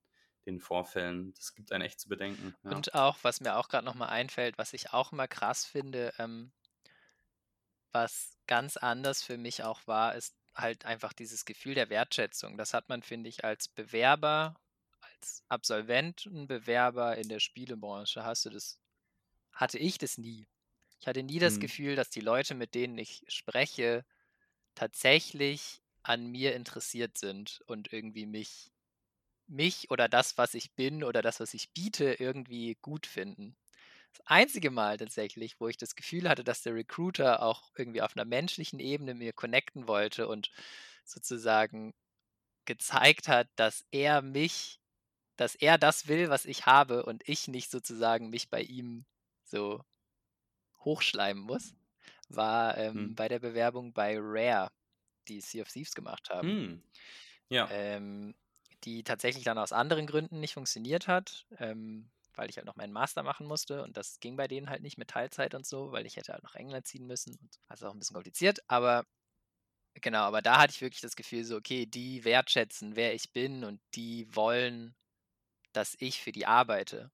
den 0.46 0.62
Vorfällen. 0.62 1.34
Das 1.34 1.56
gibt 1.56 1.74
einen 1.74 1.84
echt 1.84 2.00
zu 2.00 2.08
bedenken. 2.08 2.56
Ja. 2.64 2.72
Und 2.72 2.94
auch, 2.94 3.18
was 3.24 3.42
mir 3.42 3.58
auch 3.58 3.68
gerade 3.68 3.86
nochmal 3.86 4.10
einfällt, 4.10 4.58
was 4.58 4.72
ich 4.72 4.94
auch 4.94 5.12
immer 5.12 5.28
krass 5.28 5.66
finde, 5.66 6.14
ähm, 6.20 6.54
was 7.92 8.38
ganz 8.48 8.78
anders 8.78 9.24
für 9.24 9.38
mich 9.38 9.64
auch 9.64 9.86
war, 9.88 10.16
ist 10.16 10.36
halt 10.56 10.86
einfach 10.86 11.14
dieses 11.14 11.46
Gefühl 11.46 11.76
der 11.76 11.90
Wertschätzung. 11.90 12.58
Das 12.58 12.74
hat 12.74 12.90
man, 12.90 13.04
finde 13.04 13.30
ich, 13.30 13.44
als 13.46 13.68
Bewerber, 13.68 14.56
als 15.02 15.44
Absolventenbewerber 15.50 17.18
in 17.18 17.30
der 17.30 17.40
Spielebranche, 17.40 18.24
hast 18.24 18.46
du 18.46 18.50
das, 18.50 18.80
hatte 19.52 19.80
ich 19.80 19.98
das 19.98 20.18
nie. 20.18 20.48
Ich 21.00 21.08
hatte 21.08 21.24
nie 21.24 21.40
das 21.40 21.56
Hm. 21.56 21.62
Gefühl, 21.62 21.96
dass 21.96 22.10
die 22.10 22.22
Leute, 22.22 22.56
mit 22.56 22.76
denen 22.76 22.98
ich 22.98 23.24
spreche, 23.30 24.06
tatsächlich 24.76 25.82
an 26.04 26.28
mir 26.28 26.56
interessiert 26.56 27.18
sind 27.18 27.62
und 27.68 27.94
irgendwie 27.94 28.26
mich, 28.26 28.72
mich 29.48 29.92
oder 29.92 30.10
das, 30.10 30.38
was 30.38 30.54
ich 30.56 30.74
bin 30.74 31.04
oder 31.04 31.22
das, 31.22 31.40
was 31.40 31.54
ich 31.54 31.72
biete, 31.72 32.14
irgendwie 32.20 32.78
gut 32.82 33.08
finden. 33.08 33.56
Das 34.14 34.26
einzige 34.26 34.72
Mal 34.72 34.98
tatsächlich, 34.98 35.60
wo 35.60 35.68
ich 35.68 35.78
das 35.78 35.96
Gefühl 35.96 36.28
hatte, 36.30 36.44
dass 36.44 36.62
der 36.62 36.74
Recruiter 36.76 37.42
auch 37.44 37.72
irgendwie 37.76 38.02
auf 38.02 38.16
einer 38.16 38.26
menschlichen 38.26 38.80
Ebene 38.80 39.14
mir 39.14 39.34
connecten 39.34 39.88
wollte 39.88 40.28
und 40.28 40.52
sozusagen 41.06 41.94
gezeigt 42.66 43.28
hat, 43.30 43.50
dass 43.58 43.86
er 43.92 44.22
mich, 44.22 44.82
dass 45.38 45.56
er 45.56 45.78
das 45.80 46.08
will, 46.08 46.30
was 46.30 46.46
ich 46.46 46.66
habe 46.68 47.06
und 47.06 47.28
ich 47.30 47.48
nicht 47.50 47.72
sozusagen 47.72 48.30
mich 48.30 48.50
bei 48.50 48.62
ihm 48.64 49.06
so 49.46 49.84
hochschleimen 50.80 51.44
muss, 51.44 51.76
war 52.30 52.78
ähm, 52.78 53.14
Hm. 53.14 53.16
bei 53.16 53.28
der 53.28 53.40
Bewerbung 53.40 53.94
bei 53.94 54.18
Rare, 54.20 54.72
die 55.28 55.42
Sea 55.42 55.64
of 55.64 55.70
Thieves 55.72 55.94
gemacht 55.96 56.30
haben. 56.30 56.58
Hm. 56.58 56.82
Ja. 57.50 57.70
Ähm, 57.70 58.36
die 58.84 59.04
tatsächlich 59.04 59.44
dann 59.44 59.58
aus 59.58 59.72
anderen 59.74 60.08
Gründen 60.08 60.40
nicht 60.40 60.54
funktioniert 60.54 61.08
hat, 61.08 61.48
ähm, 61.58 62.12
weil 62.38 62.50
ich 62.50 62.58
halt 62.58 62.66
noch 62.68 62.76
meinen 62.76 62.94
Master 62.94 63.24
machen 63.24 63.48
musste 63.48 63.84
und 63.84 63.98
das 63.98 64.20
ging 64.20 64.38
bei 64.38 64.48
denen 64.48 64.70
halt 64.70 64.82
nicht 64.84 64.98
mit 64.98 65.10
Teilzeit 65.10 65.56
und 65.56 65.66
so, 65.66 65.92
weil 65.92 66.06
ich 66.06 66.16
hätte 66.18 66.34
halt 66.34 66.44
nach 66.44 66.56
England 66.56 66.88
ziehen 66.88 67.08
müssen 67.08 67.36
und 67.40 67.58
das 67.70 67.82
ist 67.82 67.86
auch 67.88 67.94
ein 67.94 68.00
bisschen 68.00 68.16
kompliziert, 68.16 68.60
aber 68.68 69.06
genau, 70.02 70.22
aber 70.24 70.42
da 70.42 70.60
hatte 70.60 70.72
ich 70.74 70.82
wirklich 70.82 71.02
das 71.02 71.16
Gefühl 71.16 71.44
so, 71.44 71.58
okay, 71.58 71.86
die 71.86 72.24
wertschätzen, 72.26 72.96
wer 72.96 73.14
ich 73.14 73.34
bin 73.34 73.64
und 73.64 73.82
die 73.96 74.28
wollen, 74.36 74.96
dass 75.74 75.96
ich 76.00 76.22
für 76.22 76.32
die 76.32 76.46
arbeite. 76.48 77.12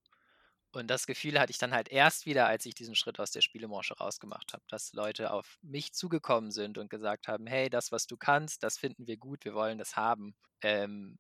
Und 0.74 0.88
das 0.90 1.06
Gefühl 1.06 1.40
hatte 1.40 1.52
ich 1.52 1.60
dann 1.60 1.74
halt 1.74 1.90
erst 1.90 2.26
wieder, 2.26 2.48
als 2.48 2.66
ich 2.66 2.74
diesen 2.76 2.96
Schritt 2.96 3.20
aus 3.20 3.32
der 3.32 3.42
Spielebranche 3.42 3.96
rausgemacht 3.96 4.54
habe, 4.54 4.64
dass 4.70 4.94
Leute 4.94 5.32
auf 5.32 5.58
mich 5.62 5.94
zugekommen 5.94 6.52
sind 6.52 6.78
und 6.80 6.90
gesagt 6.90 7.28
haben, 7.28 7.46
hey, 7.48 7.70
das, 7.70 7.92
was 7.92 8.08
du 8.08 8.18
kannst, 8.18 8.64
das 8.64 8.78
finden 8.80 9.08
wir 9.08 9.18
gut, 9.18 9.46
wir 9.46 9.54
wollen 9.54 9.78
das 9.78 9.96
haben. 9.96 10.36
Ähm, 10.64 11.20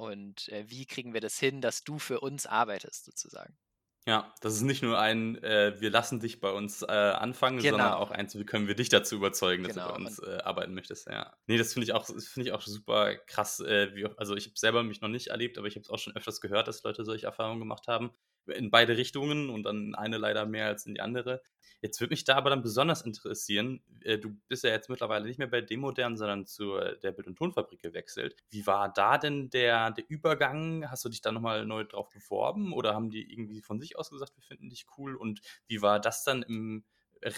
und 0.00 0.48
äh, 0.48 0.68
wie 0.68 0.86
kriegen 0.86 1.14
wir 1.14 1.20
das 1.20 1.38
hin, 1.38 1.60
dass 1.60 1.84
du 1.84 1.98
für 1.98 2.20
uns 2.20 2.46
arbeitest, 2.46 3.04
sozusagen. 3.04 3.58
Ja, 4.06 4.34
das 4.40 4.54
ist 4.54 4.62
nicht 4.62 4.82
nur 4.82 4.98
ein, 4.98 5.36
äh, 5.44 5.78
wir 5.78 5.90
lassen 5.90 6.20
dich 6.20 6.40
bei 6.40 6.50
uns 6.50 6.80
äh, 6.82 6.86
anfangen, 6.86 7.66
sondern 7.66 7.92
Genau. 7.92 7.98
auch 7.98 8.10
eins, 8.10 8.34
wie 8.36 8.46
können 8.46 8.66
wir 8.66 8.74
dich 8.74 8.88
dazu 8.88 9.14
überzeugen, 9.16 9.62
dass 9.62 9.74
du 9.74 9.82
Genau, 9.82 9.88
bei 9.88 9.92
uns 9.92 10.18
äh, 10.18 10.38
arbeiten 10.42 10.72
möchtest. 10.72 11.06
Ja. 11.06 11.36
Nee, 11.46 11.58
das 11.58 11.74
finde 11.74 11.84
ich 11.84 11.92
auch, 11.92 12.06
finde 12.06 12.48
ich 12.48 12.52
auch 12.52 12.62
super 12.62 13.16
krass. 13.16 13.60
Äh, 13.60 13.94
wie, 13.94 14.06
also 14.16 14.34
ich 14.36 14.46
habe 14.46 14.58
selber 14.58 14.82
mich 14.82 15.02
noch 15.02 15.10
nicht 15.10 15.26
erlebt, 15.28 15.58
aber 15.58 15.66
ich 15.66 15.74
habe 15.76 15.82
es 15.82 15.90
auch 15.90 15.98
schon 15.98 16.16
öfters 16.16 16.40
gehört, 16.40 16.66
dass 16.66 16.82
Leute 16.82 17.04
solche 17.04 17.26
Erfahrungen 17.26 17.60
gemacht 17.60 17.88
haben. 17.88 18.10
In 18.50 18.70
beide 18.70 18.96
Richtungen 18.96 19.50
und 19.50 19.64
dann 19.64 19.94
eine 19.94 20.18
leider 20.18 20.46
mehr 20.46 20.66
als 20.66 20.86
in 20.86 20.94
die 20.94 21.00
andere. 21.00 21.42
Jetzt 21.82 22.00
würde 22.00 22.12
mich 22.12 22.24
da 22.24 22.36
aber 22.36 22.50
dann 22.50 22.62
besonders 22.62 23.02
interessieren, 23.02 23.82
äh, 24.02 24.18
du 24.18 24.36
bist 24.48 24.64
ja 24.64 24.70
jetzt 24.70 24.90
mittlerweile 24.90 25.24
nicht 25.26 25.38
mehr 25.38 25.48
bei 25.48 25.62
Demodern, 25.62 26.16
sondern 26.16 26.46
zu 26.46 26.78
der 27.02 27.12
Bild- 27.12 27.26
und 27.26 27.36
Tonfabrik 27.36 27.80
gewechselt. 27.80 28.36
Wie 28.50 28.66
war 28.66 28.92
da 28.92 29.16
denn 29.16 29.48
der, 29.50 29.90
der 29.90 30.04
Übergang? 30.08 30.90
Hast 30.90 31.04
du 31.04 31.08
dich 31.08 31.22
da 31.22 31.32
nochmal 31.32 31.64
neu 31.64 31.84
drauf 31.84 32.10
beworben 32.10 32.72
oder 32.72 32.94
haben 32.94 33.10
die 33.10 33.32
irgendwie 33.32 33.62
von 33.62 33.80
sich 33.80 33.98
aus 33.98 34.10
gesagt, 34.10 34.36
wir 34.36 34.42
finden 34.42 34.68
dich 34.68 34.86
cool? 34.98 35.16
Und 35.16 35.40
wie 35.66 35.80
war 35.80 36.00
das 36.00 36.22
dann 36.24 36.42
im, 36.42 36.84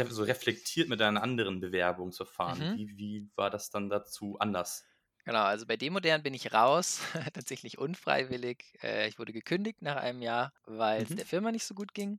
so 0.08 0.24
reflektiert 0.24 0.88
mit 0.88 1.00
deinen 1.00 1.18
anderen 1.18 1.60
Bewerbungsverfahren? 1.60 2.72
Mhm. 2.72 2.76
Wie, 2.76 2.96
wie 2.96 3.30
war 3.36 3.50
das 3.50 3.70
dann 3.70 3.88
dazu 3.88 4.38
anders? 4.40 4.84
Genau, 5.24 5.42
also 5.44 5.66
bei 5.66 5.76
Demodern 5.76 6.22
bin 6.22 6.34
ich 6.34 6.52
raus, 6.52 7.00
tatsächlich 7.34 7.78
unfreiwillig. 7.78 8.64
Äh, 8.82 9.08
ich 9.08 9.18
wurde 9.18 9.32
gekündigt 9.32 9.80
nach 9.80 9.96
einem 9.96 10.20
Jahr, 10.20 10.52
weil 10.66 11.02
es 11.02 11.10
mhm. 11.10 11.16
der 11.16 11.26
Firma 11.26 11.52
nicht 11.52 11.64
so 11.64 11.74
gut 11.74 11.94
ging. 11.94 12.18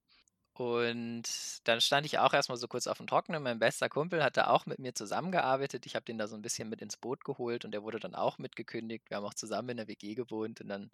Und 0.55 1.23
dann 1.63 1.81
stand 1.81 2.05
ich 2.05 2.19
auch 2.19 2.31
erstmal 2.31 2.59
so 2.59 2.67
kurz 2.67 2.85
auf 2.85 2.97
dem 2.97 3.07
Trockenen. 3.07 3.41
Mein 3.41 3.57
bester 3.57 3.89
Kumpel 3.89 4.23
hat 4.23 4.37
da 4.37 4.47
auch 4.47 4.67
mit 4.67 4.77
mir 4.77 4.93
zusammengearbeitet. 4.93 5.87
Ich 5.87 5.95
habe 5.95 6.05
den 6.05 6.19
da 6.19 6.27
so 6.27 6.35
ein 6.35 6.43
bisschen 6.43 6.69
mit 6.69 6.81
ins 6.81 6.95
Boot 6.95 7.25
geholt 7.25 7.65
und 7.65 7.71
der 7.71 7.81
wurde 7.83 7.99
dann 7.99 8.13
auch 8.13 8.37
mitgekündigt. 8.37 9.09
Wir 9.09 9.17
haben 9.17 9.25
auch 9.25 9.33
zusammen 9.33 9.69
in 9.69 9.77
der 9.77 9.87
WG 9.87 10.13
gewohnt 10.13 10.61
und 10.61 10.67
dann 10.69 10.91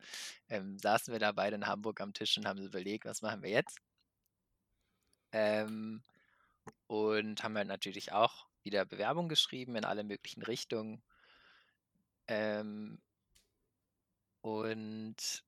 ähm, 0.47 0.79
saßen 0.79 1.11
wir 1.11 1.19
da 1.19 1.33
beide 1.33 1.57
in 1.57 1.67
Hamburg 1.67 1.99
am 1.99 2.13
Tisch 2.13 2.37
und 2.37 2.47
haben 2.47 2.59
überlegt, 2.63 3.05
was 3.05 3.21
machen 3.21 3.43
wir 3.43 3.49
jetzt? 3.49 3.79
Ähm, 5.33 6.01
und 6.87 7.43
haben 7.43 7.57
halt 7.57 7.67
natürlich 7.67 8.11
auch 8.13 8.47
wieder 8.63 8.85
Bewerbung 8.85 9.29
geschrieben 9.29 9.75
in 9.75 9.85
alle 9.85 10.03
möglichen 10.03 10.41
Richtungen. 10.43 11.03
Ähm, 12.29 12.99
und 14.41 15.43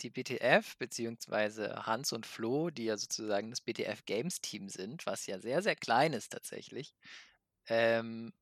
die 0.00 0.10
BTF, 0.10 0.76
beziehungsweise 0.78 1.86
Hans 1.86 2.12
und 2.12 2.26
Flo, 2.26 2.70
die 2.70 2.86
ja 2.86 2.96
sozusagen 2.96 3.50
das 3.50 3.60
BTF 3.60 4.04
Games 4.04 4.40
Team 4.40 4.68
sind, 4.68 5.06
was 5.06 5.26
ja 5.26 5.38
sehr, 5.38 5.62
sehr 5.62 5.76
klein 5.76 6.12
ist 6.12 6.32
tatsächlich, 6.32 6.92
ähm, 7.68 8.32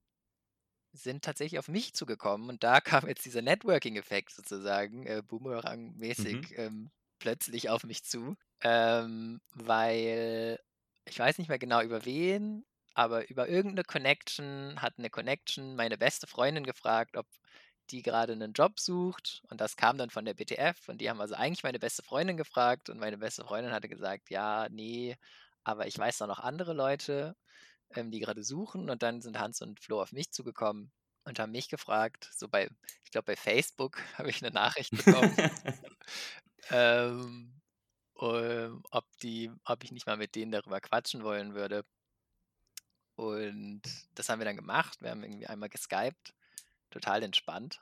sind 0.92 1.22
tatsächlich 1.22 1.58
auf 1.58 1.68
mich 1.68 1.94
zugekommen 1.94 2.48
und 2.48 2.64
da 2.64 2.80
kam 3.04 3.06
jetzt 3.06 3.26
dieser 3.26 3.42
Networking-Effekt 3.42 4.32
sozusagen, 4.32 5.06
äh, 5.06 5.22
Boomerang-mäßig, 5.22 6.50
mhm. 6.50 6.56
ähm, 6.56 6.90
plötzlich 7.18 7.68
auf 7.68 7.84
mich 7.84 8.04
zu, 8.04 8.36
ähm, 8.62 9.42
weil 9.52 10.58
ich 11.04 11.18
weiß 11.18 11.36
nicht 11.36 11.48
mehr 11.48 11.58
genau 11.58 11.82
über 11.82 12.06
wen, 12.06 12.64
aber 12.94 13.28
über 13.30 13.48
irgendeine 13.48 13.84
Connection 13.84 14.80
hat 14.80 14.94
eine 14.98 15.10
Connection 15.10 15.76
meine 15.76 15.98
beste 15.98 16.26
Freundin 16.26 16.64
gefragt, 16.64 17.16
ob 17.16 17.26
die 17.90 18.02
gerade 18.02 18.32
einen 18.32 18.52
Job 18.52 18.78
sucht 18.78 19.42
und 19.50 19.60
das 19.60 19.76
kam 19.76 19.98
dann 19.98 20.10
von 20.10 20.24
der 20.24 20.34
BTF 20.34 20.88
und 20.88 21.00
die 21.00 21.10
haben 21.10 21.20
also 21.20 21.34
eigentlich 21.34 21.62
meine 21.62 21.78
beste 21.78 22.02
Freundin 22.02 22.36
gefragt 22.36 22.88
und 22.88 22.98
meine 22.98 23.18
beste 23.18 23.44
Freundin 23.44 23.72
hatte 23.72 23.88
gesagt, 23.88 24.30
ja, 24.30 24.68
nee, 24.70 25.16
aber 25.64 25.86
ich 25.86 25.98
weiß 25.98 26.18
da 26.18 26.26
noch 26.26 26.38
andere 26.38 26.72
Leute, 26.72 27.36
ähm, 27.94 28.10
die 28.10 28.20
gerade 28.20 28.44
suchen 28.44 28.90
und 28.90 29.02
dann 29.02 29.20
sind 29.20 29.38
Hans 29.38 29.60
und 29.62 29.80
Flo 29.80 30.00
auf 30.02 30.12
mich 30.12 30.30
zugekommen 30.30 30.92
und 31.24 31.38
haben 31.38 31.52
mich 31.52 31.68
gefragt, 31.68 32.30
so 32.32 32.48
bei, 32.48 32.68
ich 33.04 33.10
glaube 33.10 33.26
bei 33.26 33.36
Facebook 33.36 34.00
habe 34.18 34.30
ich 34.30 34.42
eine 34.42 34.52
Nachricht 34.52 34.90
bekommen, 34.92 35.36
ähm, 36.70 37.60
um, 38.14 38.82
ob 38.90 39.06
die, 39.22 39.50
ob 39.64 39.82
ich 39.82 39.92
nicht 39.92 40.06
mal 40.06 40.16
mit 40.16 40.34
denen 40.34 40.52
darüber 40.52 40.80
quatschen 40.80 41.22
wollen 41.22 41.54
würde. 41.54 41.84
Und 43.20 43.82
das 44.14 44.30
haben 44.30 44.40
wir 44.40 44.46
dann 44.46 44.56
gemacht. 44.56 45.02
Wir 45.02 45.10
haben 45.10 45.22
irgendwie 45.22 45.46
einmal 45.46 45.68
geskypt 45.68 46.32
total 46.88 47.22
entspannt. 47.22 47.78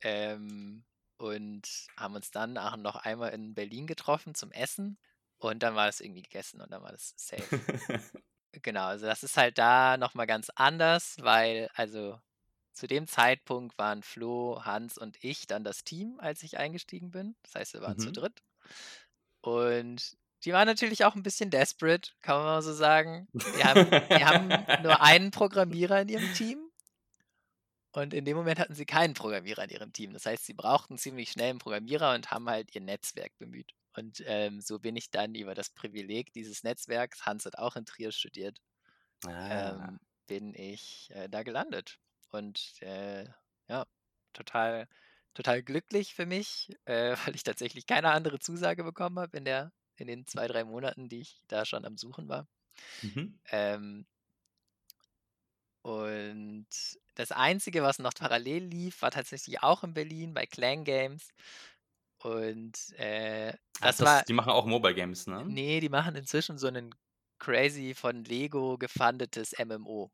Ähm, 0.00 0.84
und 1.16 1.62
haben 1.96 2.14
uns 2.14 2.30
dann 2.30 2.56
auch 2.56 2.76
noch 2.76 2.94
einmal 2.94 3.32
in 3.32 3.54
Berlin 3.54 3.88
getroffen 3.88 4.36
zum 4.36 4.52
Essen. 4.52 4.96
Und 5.38 5.64
dann 5.64 5.74
war 5.74 5.86
das 5.86 6.00
irgendwie 6.00 6.22
gegessen 6.22 6.60
und 6.60 6.70
dann 6.70 6.84
war 6.84 6.92
das 6.92 7.14
safe. 7.16 7.42
genau, 8.52 8.84
also 8.84 9.06
das 9.06 9.24
ist 9.24 9.36
halt 9.36 9.58
da 9.58 9.96
nochmal 9.96 10.28
ganz 10.28 10.50
anders, 10.54 11.16
weil 11.18 11.68
also 11.74 12.20
zu 12.72 12.86
dem 12.86 13.08
Zeitpunkt 13.08 13.76
waren 13.76 14.04
Flo, 14.04 14.64
Hans 14.64 14.98
und 14.98 15.16
ich 15.24 15.48
dann 15.48 15.64
das 15.64 15.82
Team, 15.82 16.20
als 16.20 16.44
ich 16.44 16.58
eingestiegen 16.58 17.10
bin. 17.10 17.34
Das 17.42 17.56
heißt, 17.56 17.74
wir 17.74 17.80
waren 17.80 17.96
mhm. 17.96 18.02
zu 18.02 18.12
dritt. 18.12 18.40
Und 19.40 20.16
die 20.44 20.52
waren 20.52 20.66
natürlich 20.66 21.04
auch 21.04 21.14
ein 21.14 21.22
bisschen 21.22 21.50
desperate, 21.50 22.12
kann 22.20 22.36
man 22.36 22.44
mal 22.44 22.62
so 22.62 22.72
sagen. 22.72 23.28
Die 23.32 23.64
haben, 23.64 23.90
die 23.90 24.24
haben 24.24 24.48
nur 24.82 25.00
einen 25.00 25.30
Programmierer 25.30 26.02
in 26.02 26.08
ihrem 26.08 26.34
Team 26.34 26.72
und 27.92 28.14
in 28.14 28.24
dem 28.24 28.36
Moment 28.36 28.58
hatten 28.58 28.74
sie 28.74 28.86
keinen 28.86 29.14
Programmierer 29.14 29.64
in 29.64 29.70
ihrem 29.70 29.92
Team. 29.92 30.12
Das 30.14 30.24
heißt, 30.24 30.46
sie 30.46 30.54
brauchten 30.54 30.96
ziemlich 30.96 31.30
schnell 31.30 31.50
einen 31.50 31.58
Programmierer 31.58 32.14
und 32.14 32.30
haben 32.30 32.48
halt 32.48 32.74
ihr 32.74 32.80
Netzwerk 32.80 33.36
bemüht. 33.38 33.74
Und 33.94 34.22
ähm, 34.26 34.62
so 34.62 34.78
bin 34.78 34.96
ich 34.96 35.10
dann 35.10 35.34
über 35.34 35.54
das 35.54 35.68
Privileg 35.68 36.32
dieses 36.32 36.64
Netzwerks, 36.64 37.26
Hans 37.26 37.44
hat 37.44 37.58
auch 37.58 37.76
in 37.76 37.84
Trier 37.84 38.10
studiert, 38.10 38.58
ah. 39.26 39.88
ähm, 39.90 40.00
bin 40.26 40.54
ich 40.54 41.10
äh, 41.12 41.28
da 41.28 41.42
gelandet. 41.42 41.98
Und 42.30 42.80
äh, 42.80 43.26
ja, 43.68 43.84
total, 44.32 44.88
total 45.34 45.62
glücklich 45.62 46.14
für 46.14 46.24
mich, 46.24 46.74
äh, 46.86 47.14
weil 47.26 47.34
ich 47.34 47.42
tatsächlich 47.42 47.86
keine 47.86 48.12
andere 48.12 48.38
Zusage 48.38 48.84
bekommen 48.84 49.18
habe 49.18 49.36
in, 49.36 49.44
in 50.02 50.08
den 50.08 50.26
zwei, 50.26 50.46
drei 50.46 50.64
Monaten, 50.64 51.08
die 51.08 51.20
ich 51.20 51.40
da 51.48 51.64
schon 51.64 51.84
am 51.84 51.96
Suchen 51.96 52.28
war. 52.28 52.46
Mhm. 53.02 53.38
Ähm, 53.50 54.06
und 55.82 56.66
das 57.14 57.32
Einzige, 57.32 57.82
was 57.82 57.98
noch 57.98 58.14
parallel 58.14 58.64
lief, 58.64 59.02
war 59.02 59.10
tatsächlich 59.10 59.62
auch 59.62 59.82
in 59.82 59.94
Berlin 59.94 60.34
bei 60.34 60.46
Clan 60.46 60.84
Games. 60.84 61.28
Und 62.18 62.76
äh, 62.98 63.52
das, 63.80 63.96
das, 63.96 64.00
war. 64.00 64.22
Die 64.22 64.32
machen 64.32 64.52
auch 64.52 64.64
Mobile 64.64 64.94
Games, 64.94 65.26
ne? 65.26 65.44
Nee, 65.44 65.80
die 65.80 65.88
machen 65.88 66.14
inzwischen 66.14 66.56
so 66.56 66.68
ein 66.68 66.94
crazy 67.40 67.94
von 67.94 68.22
Lego 68.24 68.78
gefundetes 68.78 69.52
MMO. 69.58 70.10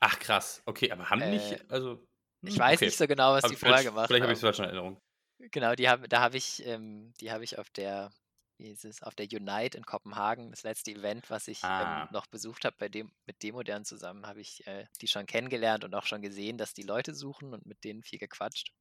Ach 0.00 0.18
krass, 0.18 0.62
okay, 0.66 0.90
aber 0.90 1.08
haben 1.08 1.20
äh, 1.20 1.30
nicht, 1.30 1.70
also. 1.70 2.04
Ich 2.42 2.54
hm, 2.54 2.58
weiß 2.58 2.78
okay. 2.78 2.86
nicht 2.86 2.98
so 2.98 3.06
genau, 3.06 3.32
was 3.32 3.44
hab 3.44 3.50
die 3.50 3.56
vorher 3.56 3.84
gemacht 3.84 4.00
haben. 4.00 4.06
Vielleicht 4.08 4.22
habe 4.22 4.32
ich 4.32 4.38
es 4.38 4.42
falsch 4.42 4.58
in 4.58 4.64
Erinnerung. 4.64 5.00
Genau, 5.38 5.74
die 5.74 5.88
hab, 5.88 6.08
da 6.08 6.20
habe 6.20 6.36
ich, 6.36 6.66
ähm, 6.66 7.14
die 7.20 7.30
habe 7.30 7.44
ich 7.44 7.58
auf 7.58 7.70
der 7.70 8.10
wie 8.58 8.66
hieß 8.68 8.84
es, 8.84 9.02
auf 9.02 9.14
der 9.14 9.26
Unite 9.26 9.76
in 9.76 9.84
Kopenhagen, 9.84 10.50
das 10.50 10.62
letzte 10.62 10.92
Event, 10.92 11.30
was 11.30 11.48
ich 11.48 11.62
ähm, 11.62 11.68
ah. 11.68 12.02
ähm, 12.02 12.08
noch 12.12 12.26
besucht 12.26 12.64
habe, 12.64 12.76
bei 12.78 12.88
dem, 12.88 13.10
mit 13.26 13.42
Demodern 13.42 13.84
zusammen, 13.84 14.26
habe 14.26 14.40
ich 14.40 14.66
äh, 14.66 14.86
die 15.00 15.08
schon 15.08 15.26
kennengelernt 15.26 15.84
und 15.84 15.94
auch 15.94 16.06
schon 16.06 16.22
gesehen, 16.22 16.58
dass 16.58 16.74
die 16.74 16.82
Leute 16.82 17.14
suchen 17.14 17.52
und 17.52 17.66
mit 17.66 17.84
denen 17.84 18.02
viel 18.02 18.18
gequatscht. 18.18 18.72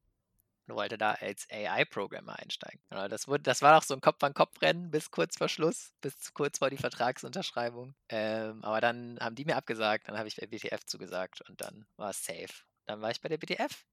Und 0.66 0.76
wollte 0.76 0.98
da 0.98 1.12
als 1.12 1.46
AI-Programmer 1.52 2.40
einsteigen. 2.40 2.80
Genau, 2.90 3.10
das, 3.10 3.28
wurde, 3.28 3.44
das 3.44 3.62
war 3.62 3.78
auch 3.78 3.84
so 3.84 3.94
ein 3.96 4.00
Kopf-an-Kopf-Rennen 4.00 4.92
bis 4.92 5.12
kurz 5.12 5.38
vor 5.38 5.50
Schluss, 5.50 5.92
bis 6.00 6.34
kurz 6.34 6.60
vor 6.60 6.70
die 6.70 6.78
Vertragsunterschreibung. 6.78 7.94
Ähm, 8.08 8.64
aber 8.64 8.80
dann 8.80 9.20
haben 9.20 9.36
die 9.36 9.44
mir 9.44 9.58
abgesagt, 9.58 10.08
dann 10.08 10.18
habe 10.18 10.30
ich 10.30 10.38
bei 10.38 10.48
BTF 10.48 10.86
zugesagt 10.86 11.42
und 11.50 11.60
dann 11.60 11.86
war 11.98 12.12
es 12.12 12.24
safe. 12.24 12.64
Dann 12.86 13.02
war 13.02 13.12
ich 13.12 13.20
bei 13.20 13.28
der 13.28 13.40
BTF 13.40 13.86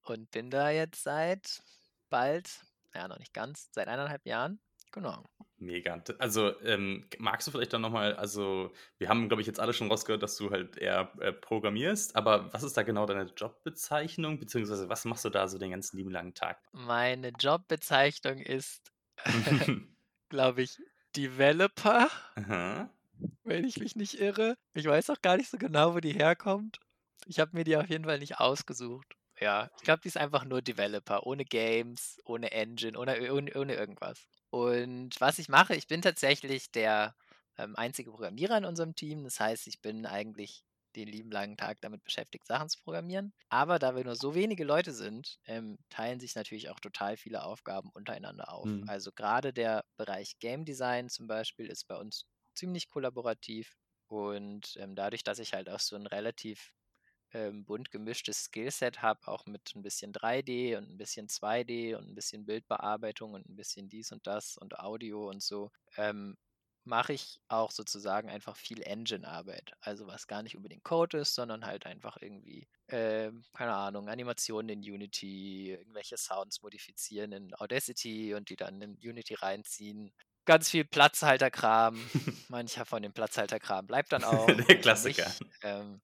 und 0.00 0.30
bin 0.30 0.50
da 0.50 0.70
jetzt 0.70 1.02
seit 1.02 1.62
bald, 2.08 2.64
ja 2.94 3.06
noch 3.06 3.18
nicht 3.18 3.34
ganz, 3.34 3.68
seit 3.72 3.88
eineinhalb 3.88 4.24
Jahren 4.24 4.58
Genau. 4.96 5.22
Mega. 5.58 6.02
Also 6.18 6.58
ähm, 6.62 7.06
magst 7.18 7.46
du 7.46 7.50
vielleicht 7.50 7.74
dann 7.74 7.82
nochmal, 7.82 8.14
also 8.16 8.72
wir 8.96 9.10
haben, 9.10 9.28
glaube 9.28 9.42
ich, 9.42 9.46
jetzt 9.46 9.60
alle 9.60 9.74
schon 9.74 9.90
rausgehört, 9.90 10.22
dass 10.22 10.38
du 10.38 10.50
halt 10.50 10.78
eher 10.78 11.12
äh, 11.20 11.32
programmierst, 11.32 12.16
aber 12.16 12.50
was 12.54 12.62
ist 12.62 12.78
da 12.78 12.82
genau 12.82 13.04
deine 13.04 13.30
Jobbezeichnung, 13.36 14.38
beziehungsweise 14.38 14.88
was 14.88 15.04
machst 15.04 15.26
du 15.26 15.28
da 15.28 15.48
so 15.48 15.58
den 15.58 15.70
ganzen 15.70 15.98
lieben 15.98 16.10
langen 16.10 16.32
Tag? 16.32 16.58
Meine 16.72 17.28
Jobbezeichnung 17.28 18.38
ist, 18.38 18.90
glaube 20.30 20.62
ich, 20.62 20.78
Developer, 21.14 22.08
Aha. 22.36 22.88
wenn 23.44 23.64
ich 23.66 23.78
mich 23.78 23.96
nicht 23.96 24.18
irre. 24.18 24.56
Ich 24.72 24.86
weiß 24.86 25.10
auch 25.10 25.20
gar 25.20 25.36
nicht 25.36 25.50
so 25.50 25.58
genau, 25.58 25.94
wo 25.94 26.00
die 26.00 26.12
herkommt. 26.14 26.78
Ich 27.26 27.38
habe 27.38 27.50
mir 27.54 27.64
die 27.64 27.76
auf 27.76 27.88
jeden 27.90 28.04
Fall 28.04 28.18
nicht 28.18 28.40
ausgesucht. 28.40 29.14
Ja, 29.38 29.70
ich 29.76 29.82
glaube, 29.82 30.00
die 30.00 30.08
ist 30.08 30.16
einfach 30.16 30.44
nur 30.44 30.62
Developer, 30.62 31.26
ohne 31.26 31.44
Games, 31.44 32.18
ohne 32.24 32.52
Engine, 32.52 32.98
ohne, 32.98 33.32
ohne, 33.32 33.52
ohne 33.54 33.74
irgendwas. 33.74 34.26
Und 34.50 35.20
was 35.20 35.38
ich 35.38 35.48
mache, 35.48 35.74
ich 35.74 35.86
bin 35.86 36.02
tatsächlich 36.02 36.70
der 36.70 37.14
ähm, 37.58 37.76
einzige 37.76 38.10
Programmierer 38.10 38.58
in 38.58 38.64
unserem 38.64 38.94
Team. 38.94 39.24
Das 39.24 39.40
heißt, 39.40 39.66
ich 39.66 39.80
bin 39.80 40.06
eigentlich 40.06 40.64
den 40.94 41.08
lieben 41.08 41.30
langen 41.30 41.56
Tag 41.56 41.80
damit 41.82 42.02
beschäftigt, 42.04 42.46
Sachen 42.46 42.68
zu 42.68 42.80
programmieren. 42.82 43.34
Aber 43.50 43.78
da 43.78 43.94
wir 43.94 44.04
nur 44.04 44.16
so 44.16 44.34
wenige 44.34 44.64
Leute 44.64 44.92
sind, 44.92 45.38
ähm, 45.46 45.78
teilen 45.90 46.20
sich 46.20 46.34
natürlich 46.34 46.70
auch 46.70 46.80
total 46.80 47.16
viele 47.16 47.44
Aufgaben 47.44 47.90
untereinander 47.92 48.52
auf. 48.52 48.64
Mhm. 48.64 48.84
Also 48.88 49.12
gerade 49.12 49.52
der 49.52 49.84
Bereich 49.96 50.38
Game 50.38 50.64
Design 50.64 51.08
zum 51.10 51.26
Beispiel 51.26 51.66
ist 51.66 51.86
bei 51.86 51.96
uns 51.96 52.24
ziemlich 52.54 52.88
kollaborativ. 52.88 53.76
Und 54.08 54.76
ähm, 54.78 54.94
dadurch, 54.94 55.22
dass 55.22 55.38
ich 55.38 55.52
halt 55.52 55.68
auch 55.68 55.80
so 55.80 55.96
ein 55.96 56.06
relativ 56.06 56.72
ähm, 57.32 57.64
bunt 57.64 57.90
gemischtes 57.90 58.44
Skillset 58.44 59.02
habe, 59.02 59.26
auch 59.28 59.46
mit 59.46 59.72
ein 59.74 59.82
bisschen 59.82 60.12
3D 60.12 60.76
und 60.76 60.90
ein 60.90 60.96
bisschen 60.96 61.28
2D 61.28 61.96
und 61.96 62.08
ein 62.08 62.14
bisschen 62.14 62.46
Bildbearbeitung 62.46 63.34
und 63.34 63.48
ein 63.48 63.56
bisschen 63.56 63.88
dies 63.88 64.12
und 64.12 64.26
das 64.26 64.56
und 64.56 64.78
Audio 64.78 65.28
und 65.28 65.42
so, 65.42 65.70
ähm, 65.96 66.36
mache 66.86 67.12
ich 67.12 67.40
auch 67.48 67.72
sozusagen 67.72 68.30
einfach 68.30 68.56
viel 68.56 68.80
Engine-Arbeit. 68.82 69.72
Also 69.80 70.06
was 70.06 70.26
gar 70.26 70.42
nicht 70.42 70.56
unbedingt 70.56 70.84
Code 70.84 71.18
ist, 71.18 71.34
sondern 71.34 71.66
halt 71.66 71.84
einfach 71.84 72.16
irgendwie, 72.20 72.68
äh, 72.86 73.30
keine 73.54 73.74
Ahnung, 73.74 74.08
Animationen 74.08 74.68
in 74.68 74.92
Unity, 74.92 75.72
irgendwelche 75.72 76.16
Sounds 76.16 76.62
modifizieren 76.62 77.32
in 77.32 77.54
Audacity 77.54 78.34
und 78.34 78.50
die 78.50 78.56
dann 78.56 78.80
in 78.80 78.96
Unity 79.02 79.34
reinziehen. 79.34 80.12
Ganz 80.44 80.70
viel 80.70 80.84
Platzhalterkram. 80.84 81.98
Mancher 82.48 82.86
von 82.86 83.02
dem 83.02 83.12
Platzhalterkram 83.12 83.86
bleibt 83.88 84.12
dann 84.12 84.22
auch. 84.24 84.46
Der 84.46 84.80
Klassiker. 84.80 85.30
Ähm, 85.62 86.00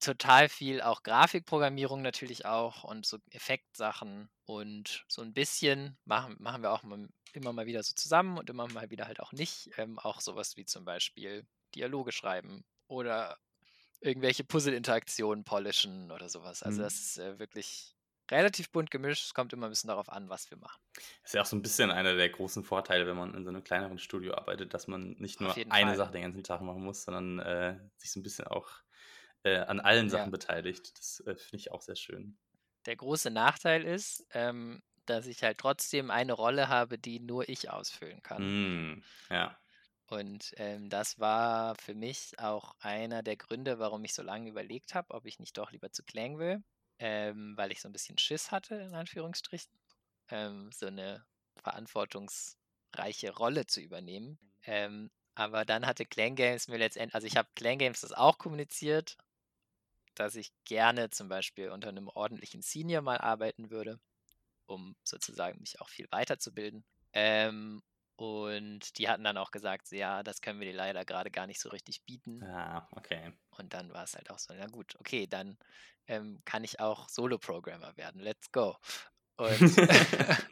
total 0.00 0.48
viel 0.48 0.80
auch 0.82 1.02
Grafikprogrammierung 1.02 2.02
natürlich 2.02 2.46
auch 2.46 2.84
und 2.84 3.06
so 3.06 3.18
Effektsachen 3.30 4.30
und 4.46 5.04
so 5.08 5.22
ein 5.22 5.34
bisschen 5.34 5.98
machen, 6.04 6.36
machen 6.40 6.62
wir 6.62 6.72
auch 6.72 6.82
immer 7.32 7.52
mal 7.52 7.66
wieder 7.66 7.82
so 7.82 7.94
zusammen 7.94 8.38
und 8.38 8.50
immer 8.50 8.68
mal 8.68 8.90
wieder 8.90 9.06
halt 9.06 9.20
auch 9.20 9.32
nicht. 9.32 9.70
Ähm, 9.76 9.98
auch 9.98 10.20
sowas 10.20 10.56
wie 10.56 10.64
zum 10.64 10.84
Beispiel 10.84 11.46
Dialoge 11.74 12.12
schreiben 12.12 12.64
oder 12.86 13.38
irgendwelche 14.00 14.44
Puzzle-Interaktionen 14.44 15.44
polischen 15.44 16.10
oder 16.12 16.28
sowas. 16.28 16.62
Also 16.62 16.82
Mhm. 16.82 16.82
das 16.82 17.00
ist 17.00 17.18
äh, 17.18 17.38
wirklich 17.38 17.96
relativ 18.30 18.70
bunt 18.70 18.90
gemischt. 18.90 19.24
Es 19.26 19.34
kommt 19.34 19.52
immer 19.52 19.66
ein 19.68 19.70
bisschen 19.70 19.88
darauf 19.88 20.08
an, 20.10 20.28
was 20.28 20.50
wir 20.50 20.58
machen. 20.58 20.80
Ist 21.24 21.34
ja 21.34 21.42
auch 21.42 21.46
so 21.46 21.56
ein 21.56 21.62
bisschen 21.62 21.90
einer 21.90 22.14
der 22.14 22.28
großen 22.28 22.64
Vorteile, 22.64 23.06
wenn 23.06 23.16
man 23.16 23.34
in 23.34 23.44
so 23.44 23.50
einem 23.50 23.62
kleineren 23.64 23.98
Studio 23.98 24.34
arbeitet, 24.34 24.74
dass 24.74 24.88
man 24.88 25.10
nicht 25.18 25.40
nur 25.40 25.64
eine 25.68 25.94
Fall. 25.94 25.94
Sache 25.94 26.12
den 26.12 26.22
ganzen 26.22 26.42
Tag 26.42 26.60
machen 26.62 26.82
muss, 26.82 27.04
sondern 27.04 27.38
äh, 27.38 27.78
sich 27.96 28.10
so 28.10 28.20
ein 28.20 28.22
bisschen 28.22 28.46
auch 28.46 28.68
äh, 29.56 29.58
an 29.66 29.80
allen 29.80 30.08
Ja. 30.08 30.10
Sachen 30.10 30.30
beteiligt. 30.30 30.98
Das 30.98 31.20
äh, 31.20 31.36
finde 31.36 31.56
ich 31.56 31.70
auch 31.72 31.82
sehr 31.82 31.96
schön. 31.96 32.38
Der 32.86 32.96
große 32.96 33.30
Nachteil 33.30 33.84
ist, 33.84 34.26
ähm, 34.32 34.82
dass 35.06 35.26
ich 35.28 35.44
halt 35.44 35.58
trotzdem 35.58 36.10
eine 36.10 36.32
Rolle 36.32 36.68
habe, 36.68 36.98
die 36.98 37.20
nur 37.20 37.48
ich 37.48 37.70
ausfüllen 37.70 38.20
kann. 38.22 38.50
Mm, 38.94 39.02
ja. 39.30 39.58
Und 40.06 40.54
ähm, 40.56 40.88
das 40.88 41.18
war 41.18 41.74
für 41.76 41.94
mich 41.94 42.38
auch 42.38 42.74
einer 42.80 43.22
der 43.22 43.36
Gründe, 43.36 43.78
warum 43.78 44.04
ich 44.04 44.14
so 44.14 44.22
lange 44.22 44.48
überlegt 44.48 44.94
habe, 44.94 45.12
ob 45.14 45.26
ich 45.26 45.38
nicht 45.38 45.56
doch 45.58 45.70
lieber 45.70 45.90
zu 45.92 46.02
Clang 46.02 46.38
will, 46.38 46.62
ähm, 46.98 47.54
weil 47.56 47.72
ich 47.72 47.80
so 47.82 47.88
ein 47.88 47.92
bisschen 47.92 48.16
Schiss 48.18 48.50
hatte, 48.50 48.76
in 48.76 48.94
Anführungsstrichen, 48.94 49.70
ähm, 50.30 50.70
so 50.72 50.86
eine 50.86 51.26
verantwortungsreiche 51.62 53.34
Rolle 53.36 53.66
zu 53.66 53.80
übernehmen. 53.82 54.38
Ähm, 54.64 55.10
aber 55.34 55.64
dann 55.66 55.86
hatte 55.86 56.06
Clang 56.06 56.36
Games 56.36 56.68
mir 56.68 56.78
letztendlich, 56.78 57.14
also 57.14 57.26
ich 57.26 57.36
habe 57.36 57.48
Clang 57.54 57.78
Games 57.78 58.00
das 58.00 58.12
auch 58.12 58.38
kommuniziert, 58.38 59.16
dass 60.18 60.36
ich 60.36 60.52
gerne 60.64 61.10
zum 61.10 61.28
Beispiel 61.28 61.70
unter 61.70 61.88
einem 61.88 62.08
ordentlichen 62.08 62.62
Senior 62.62 63.02
mal 63.02 63.18
arbeiten 63.18 63.70
würde, 63.70 64.00
um 64.66 64.96
sozusagen 65.04 65.60
mich 65.60 65.80
auch 65.80 65.88
viel 65.88 66.06
weiterzubilden. 66.10 66.84
Ähm, 67.12 67.82
und 68.16 68.98
die 68.98 69.08
hatten 69.08 69.22
dann 69.22 69.38
auch 69.38 69.52
gesagt, 69.52 69.92
ja, 69.92 70.24
das 70.24 70.40
können 70.40 70.58
wir 70.58 70.66
dir 70.66 70.76
leider 70.76 71.04
gerade 71.04 71.30
gar 71.30 71.46
nicht 71.46 71.60
so 71.60 71.68
richtig 71.68 72.02
bieten. 72.04 72.42
Ah, 72.42 72.88
okay. 72.90 73.32
Und 73.50 73.74
dann 73.74 73.92
war 73.92 74.02
es 74.02 74.14
halt 74.14 74.30
auch 74.30 74.40
so, 74.40 74.52
na 74.54 74.66
gut, 74.66 74.96
okay, 74.98 75.28
dann 75.28 75.56
ähm, 76.08 76.42
kann 76.44 76.64
ich 76.64 76.80
auch 76.80 77.08
Solo-Programmer 77.08 77.96
werden. 77.96 78.20
Let's 78.20 78.50
go. 78.50 78.76
Und 79.36 79.76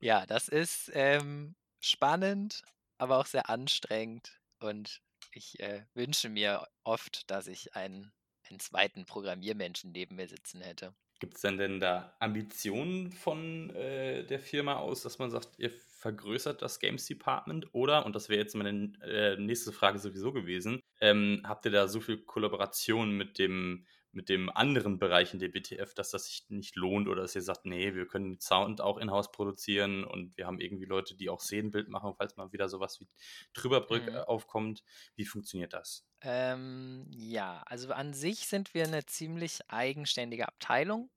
ja, 0.00 0.26
das 0.26 0.48
ist 0.48 0.90
ähm, 0.94 1.54
spannend, 1.78 2.62
aber 2.98 3.18
auch 3.18 3.26
sehr 3.26 3.48
anstrengend. 3.48 4.40
Und 4.58 5.00
ich 5.32 5.60
äh, 5.60 5.84
wünsche 5.94 6.28
mir 6.28 6.66
oft, 6.82 7.30
dass 7.30 7.46
ich 7.46 7.76
einen, 7.76 8.12
einen 8.50 8.60
zweiten 8.60 9.06
Programmiermenschen 9.06 9.92
neben 9.92 10.16
mir 10.16 10.28
sitzen 10.28 10.60
hätte. 10.60 10.94
Gibt 11.20 11.34
es 11.34 11.42
denn, 11.42 11.58
denn 11.58 11.80
da 11.80 12.16
Ambitionen 12.18 13.12
von 13.12 13.68
äh, 13.76 14.24
der 14.24 14.40
Firma 14.40 14.76
aus, 14.76 15.02
dass 15.02 15.18
man 15.18 15.30
sagt, 15.30 15.58
ihr 15.58 15.70
vergrößert 15.70 16.62
das 16.62 16.80
Games 16.80 17.04
Department? 17.04 17.68
Oder, 17.72 18.06
und 18.06 18.16
das 18.16 18.30
wäre 18.30 18.40
jetzt 18.40 18.54
meine 18.54 18.92
äh, 19.02 19.36
nächste 19.36 19.70
Frage 19.70 19.98
sowieso 19.98 20.32
gewesen, 20.32 20.80
ähm, 21.02 21.42
habt 21.44 21.66
ihr 21.66 21.72
da 21.72 21.88
so 21.88 22.00
viel 22.00 22.18
Kollaboration 22.24 23.16
mit 23.16 23.38
dem, 23.38 23.86
mit 24.12 24.28
dem 24.28 24.50
anderen 24.50 24.98
Bereich 24.98 25.32
in 25.34 25.40
der 25.40 25.48
BTF, 25.48 25.94
dass 25.94 26.10
das 26.10 26.26
sich 26.26 26.46
nicht 26.48 26.76
lohnt 26.76 27.08
oder 27.08 27.22
dass 27.22 27.34
ihr 27.36 27.42
sagt, 27.42 27.64
nee, 27.66 27.94
wir 27.94 28.06
können 28.06 28.40
Sound 28.40 28.80
auch 28.80 28.98
in-house 28.98 29.30
produzieren 29.32 30.04
und 30.04 30.36
wir 30.36 30.46
haben 30.46 30.60
irgendwie 30.60 30.86
Leute, 30.86 31.14
die 31.16 31.28
auch 31.30 31.40
Szenenbild 31.40 31.88
machen, 31.88 32.14
falls 32.16 32.36
mal 32.36 32.52
wieder 32.52 32.68
sowas 32.68 33.00
wie 33.00 33.08
Drüberbrück 33.54 34.08
Mhm. 34.08 34.14
äh, 34.14 34.20
aufkommt. 34.20 34.82
Wie 35.16 35.24
funktioniert 35.26 35.72
das? 35.72 36.06
Ähm, 36.22 37.06
ja, 37.10 37.62
also 37.66 37.92
an 37.92 38.12
sich 38.14 38.46
sind 38.46 38.74
wir 38.74 38.84
eine 38.84 39.06
ziemlich 39.06 39.60
eigenständige 39.70 40.46
Abteilung. 40.48 41.10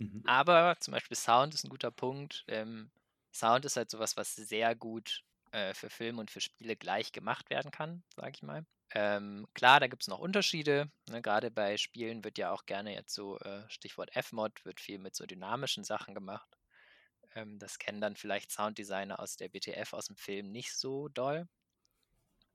Mhm. 0.00 0.24
Aber 0.24 0.76
zum 0.80 0.92
Beispiel 0.92 1.16
Sound 1.16 1.54
ist 1.54 1.64
ein 1.64 1.70
guter 1.70 1.90
Punkt. 1.92 2.44
Ähm, 2.48 2.92
Sound 3.34 3.64
ist 3.66 3.76
halt 3.76 3.90
sowas, 3.90 4.16
was 4.16 4.34
sehr 4.36 4.76
gut 4.76 5.24
äh, 5.52 5.74
für 5.74 5.90
Film 5.90 6.18
und 6.18 6.30
für 6.30 6.40
Spiele 6.40 6.76
gleich 6.76 7.12
gemacht 7.12 7.50
werden 7.50 7.70
kann, 7.72 8.04
sage 8.16 8.32
ich 8.36 8.42
mal. 8.42 8.66
Ähm, 8.94 9.48
klar, 9.54 9.80
da 9.80 9.88
gibt 9.88 10.02
es 10.02 10.08
noch 10.08 10.20
Unterschiede. 10.20 10.88
Ne? 11.10 11.20
Gerade 11.20 11.50
bei 11.50 11.76
Spielen 11.76 12.22
wird 12.22 12.38
ja 12.38 12.52
auch 12.52 12.64
gerne 12.64 12.94
jetzt 12.94 13.12
so, 13.12 13.38
äh, 13.40 13.68
Stichwort 13.68 14.14
F-Mod, 14.14 14.64
wird 14.64 14.80
viel 14.80 14.98
mit 14.98 15.16
so 15.16 15.26
dynamischen 15.26 15.82
Sachen 15.82 16.14
gemacht. 16.14 16.56
Ähm, 17.34 17.58
das 17.58 17.78
kennen 17.78 18.00
dann 18.00 18.16
vielleicht 18.16 18.52
Sounddesigner 18.52 19.18
aus 19.18 19.36
der 19.36 19.48
BTF, 19.48 19.92
aus 19.92 20.06
dem 20.06 20.16
Film 20.16 20.52
nicht 20.52 20.76
so 20.76 21.08
doll. 21.08 21.48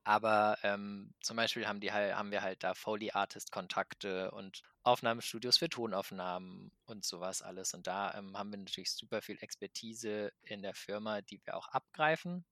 Aber 0.06 0.58
ähm, 0.64 1.14
zum 1.22 1.36
Beispiel 1.36 1.68
haben, 1.68 1.82
die 1.82 1.92
haben 1.92 2.32
wir 2.32 2.42
halt 2.42 2.64
da 2.64 2.74
Foley-Artist-Kontakte 2.74 4.32
und 4.32 4.64
Aufnahmestudios 4.84 5.58
für 5.58 5.70
Tonaufnahmen 5.70 6.72
und 6.86 7.06
sowas 7.06 7.42
alles. 7.42 7.74
Und 7.74 7.86
da 7.86 8.14
ähm, 8.16 8.38
haben 8.38 8.52
wir 8.52 8.58
natürlich 8.58 8.92
super 8.92 9.22
viel 9.22 9.38
Expertise 9.42 10.32
in 10.42 10.62
der 10.62 10.74
Firma, 10.74 11.22
die 11.22 11.42
wir 11.46 11.56
auch 11.58 11.68
abgreifen. 11.68 12.46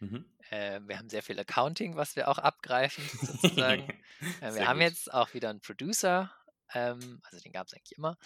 Mhm. 0.00 0.24
Äh, 0.50 0.80
wir 0.84 0.98
haben 0.98 1.10
sehr 1.10 1.22
viel 1.22 1.38
Accounting, 1.38 1.96
was 1.96 2.16
wir 2.16 2.28
auch 2.28 2.38
abgreifen, 2.38 3.04
sozusagen. 3.20 3.88
Äh, 4.40 4.54
wir 4.54 4.68
haben 4.68 4.78
gut. 4.78 4.88
jetzt 4.88 5.12
auch 5.12 5.34
wieder 5.34 5.50
einen 5.50 5.60
Producer, 5.60 6.32
ähm, 6.72 7.20
also 7.24 7.40
den 7.40 7.52
gab 7.52 7.66
es 7.66 7.74
eigentlich 7.74 7.98
immer, 7.98 8.16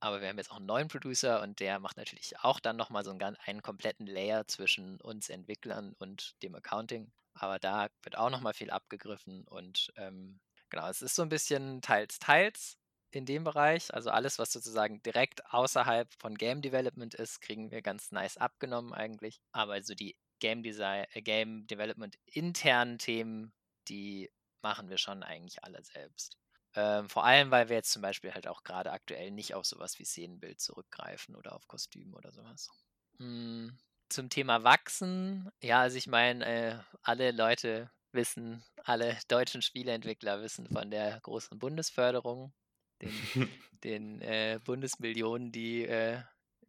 aber 0.00 0.20
wir 0.20 0.28
haben 0.28 0.38
jetzt 0.38 0.50
auch 0.50 0.56
einen 0.56 0.66
neuen 0.66 0.88
Producer 0.88 1.42
und 1.42 1.60
der 1.60 1.78
macht 1.78 1.96
natürlich 1.96 2.38
auch 2.40 2.58
dann 2.58 2.76
nochmal 2.76 3.04
so 3.04 3.10
einen, 3.10 3.36
einen 3.36 3.62
kompletten 3.62 4.06
Layer 4.06 4.46
zwischen 4.48 5.00
uns 5.00 5.28
Entwicklern 5.28 5.94
und 5.98 6.42
dem 6.42 6.54
Accounting. 6.56 7.12
Aber 7.34 7.58
da 7.58 7.88
wird 8.02 8.18
auch 8.18 8.28
nochmal 8.28 8.52
viel 8.52 8.70
abgegriffen 8.70 9.44
und 9.46 9.92
ähm, 9.96 10.40
genau, 10.70 10.88
es 10.88 11.02
ist 11.02 11.14
so 11.14 11.22
ein 11.22 11.28
bisschen 11.28 11.80
teils, 11.82 12.18
teils 12.18 12.76
in 13.12 13.26
dem 13.26 13.44
Bereich. 13.44 13.94
Also 13.94 14.10
alles, 14.10 14.38
was 14.38 14.52
sozusagen 14.52 15.02
direkt 15.02 15.46
außerhalb 15.52 16.12
von 16.18 16.36
Game 16.36 16.62
Development 16.62 17.14
ist, 17.14 17.40
kriegen 17.40 17.70
wir 17.70 17.80
ganz 17.80 18.10
nice 18.10 18.36
abgenommen 18.36 18.92
eigentlich. 18.92 19.40
Aber 19.52 19.80
so 19.82 19.94
die 19.94 20.16
Game 20.42 20.64
Design, 20.64 21.06
äh, 21.12 21.22
Game 21.22 21.68
Development 21.68 22.18
internen 22.26 22.98
Themen, 22.98 23.52
die 23.88 24.28
machen 24.60 24.88
wir 24.88 24.98
schon 24.98 25.22
eigentlich 25.22 25.62
alle 25.62 25.82
selbst. 25.84 26.36
Ähm, 26.74 27.08
vor 27.08 27.24
allem, 27.24 27.50
weil 27.52 27.68
wir 27.68 27.76
jetzt 27.76 27.92
zum 27.92 28.02
Beispiel 28.02 28.34
halt 28.34 28.48
auch 28.48 28.64
gerade 28.64 28.90
aktuell 28.90 29.30
nicht 29.30 29.54
auf 29.54 29.64
sowas 29.64 29.98
wie 30.00 30.04
Szenenbild 30.04 30.60
zurückgreifen 30.60 31.36
oder 31.36 31.54
auf 31.54 31.68
Kostüm 31.68 32.12
oder 32.14 32.32
sowas. 32.32 32.70
Mm, 33.18 33.68
zum 34.08 34.30
Thema 34.30 34.64
Wachsen, 34.64 35.48
ja, 35.62 35.80
also 35.80 35.96
ich 35.96 36.08
meine, 36.08 36.44
äh, 36.44 36.78
alle 37.02 37.30
Leute 37.30 37.90
wissen, 38.10 38.64
alle 38.82 39.16
deutschen 39.28 39.62
Spieleentwickler 39.62 40.42
wissen 40.42 40.66
von 40.66 40.90
der 40.90 41.20
großen 41.20 41.56
Bundesförderung, 41.58 42.52
den, 43.00 43.12
den 43.84 44.20
äh, 44.22 44.58
Bundesmillionen, 44.64 45.52
die 45.52 45.84
äh, 45.84 46.20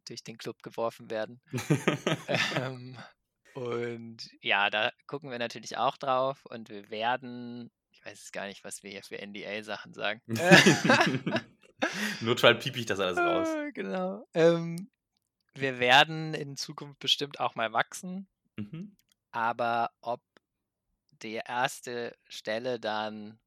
durch 0.08 0.24
den 0.24 0.38
Club 0.38 0.62
geworfen 0.62 1.10
werden. 1.10 1.42
Ähm, 2.56 2.98
und 3.54 4.30
ja, 4.42 4.70
da 4.70 4.92
gucken 5.08 5.30
wir 5.32 5.40
natürlich 5.40 5.78
auch 5.78 5.98
drauf 5.98 6.46
und 6.46 6.70
wir 6.70 6.90
werden, 6.90 7.72
ich 7.92 8.04
weiß 8.06 8.20
jetzt 8.20 8.34
gar 8.34 8.48
nicht, 8.48 8.64
was 8.64 8.84
wir 8.84 8.92
hier 8.92 9.04
für 9.04 9.18
NDA-Sachen 9.26 9.94
sagen. 9.94 10.22
Notfall 12.22 12.56
piep 12.56 12.78
ich 12.78 12.86
das 12.86 13.00
alles 13.00 13.18
raus. 13.18 13.48
Äh, 13.50 13.72
genau. 13.72 14.26
Ähm, 14.34 14.90
wir 15.54 15.80
werden 15.80 16.34
in 16.34 16.56
Zukunft 16.58 17.00
bestimmt 17.00 17.40
auch 17.40 17.56
mal 17.56 17.74
wachsen, 17.74 18.28
Mhm. 18.58 18.96
aber 19.32 19.90
ob 20.02 20.22
die 21.24 21.42
erste 21.46 22.16
Stelle 22.28 22.80
dann 22.80 23.40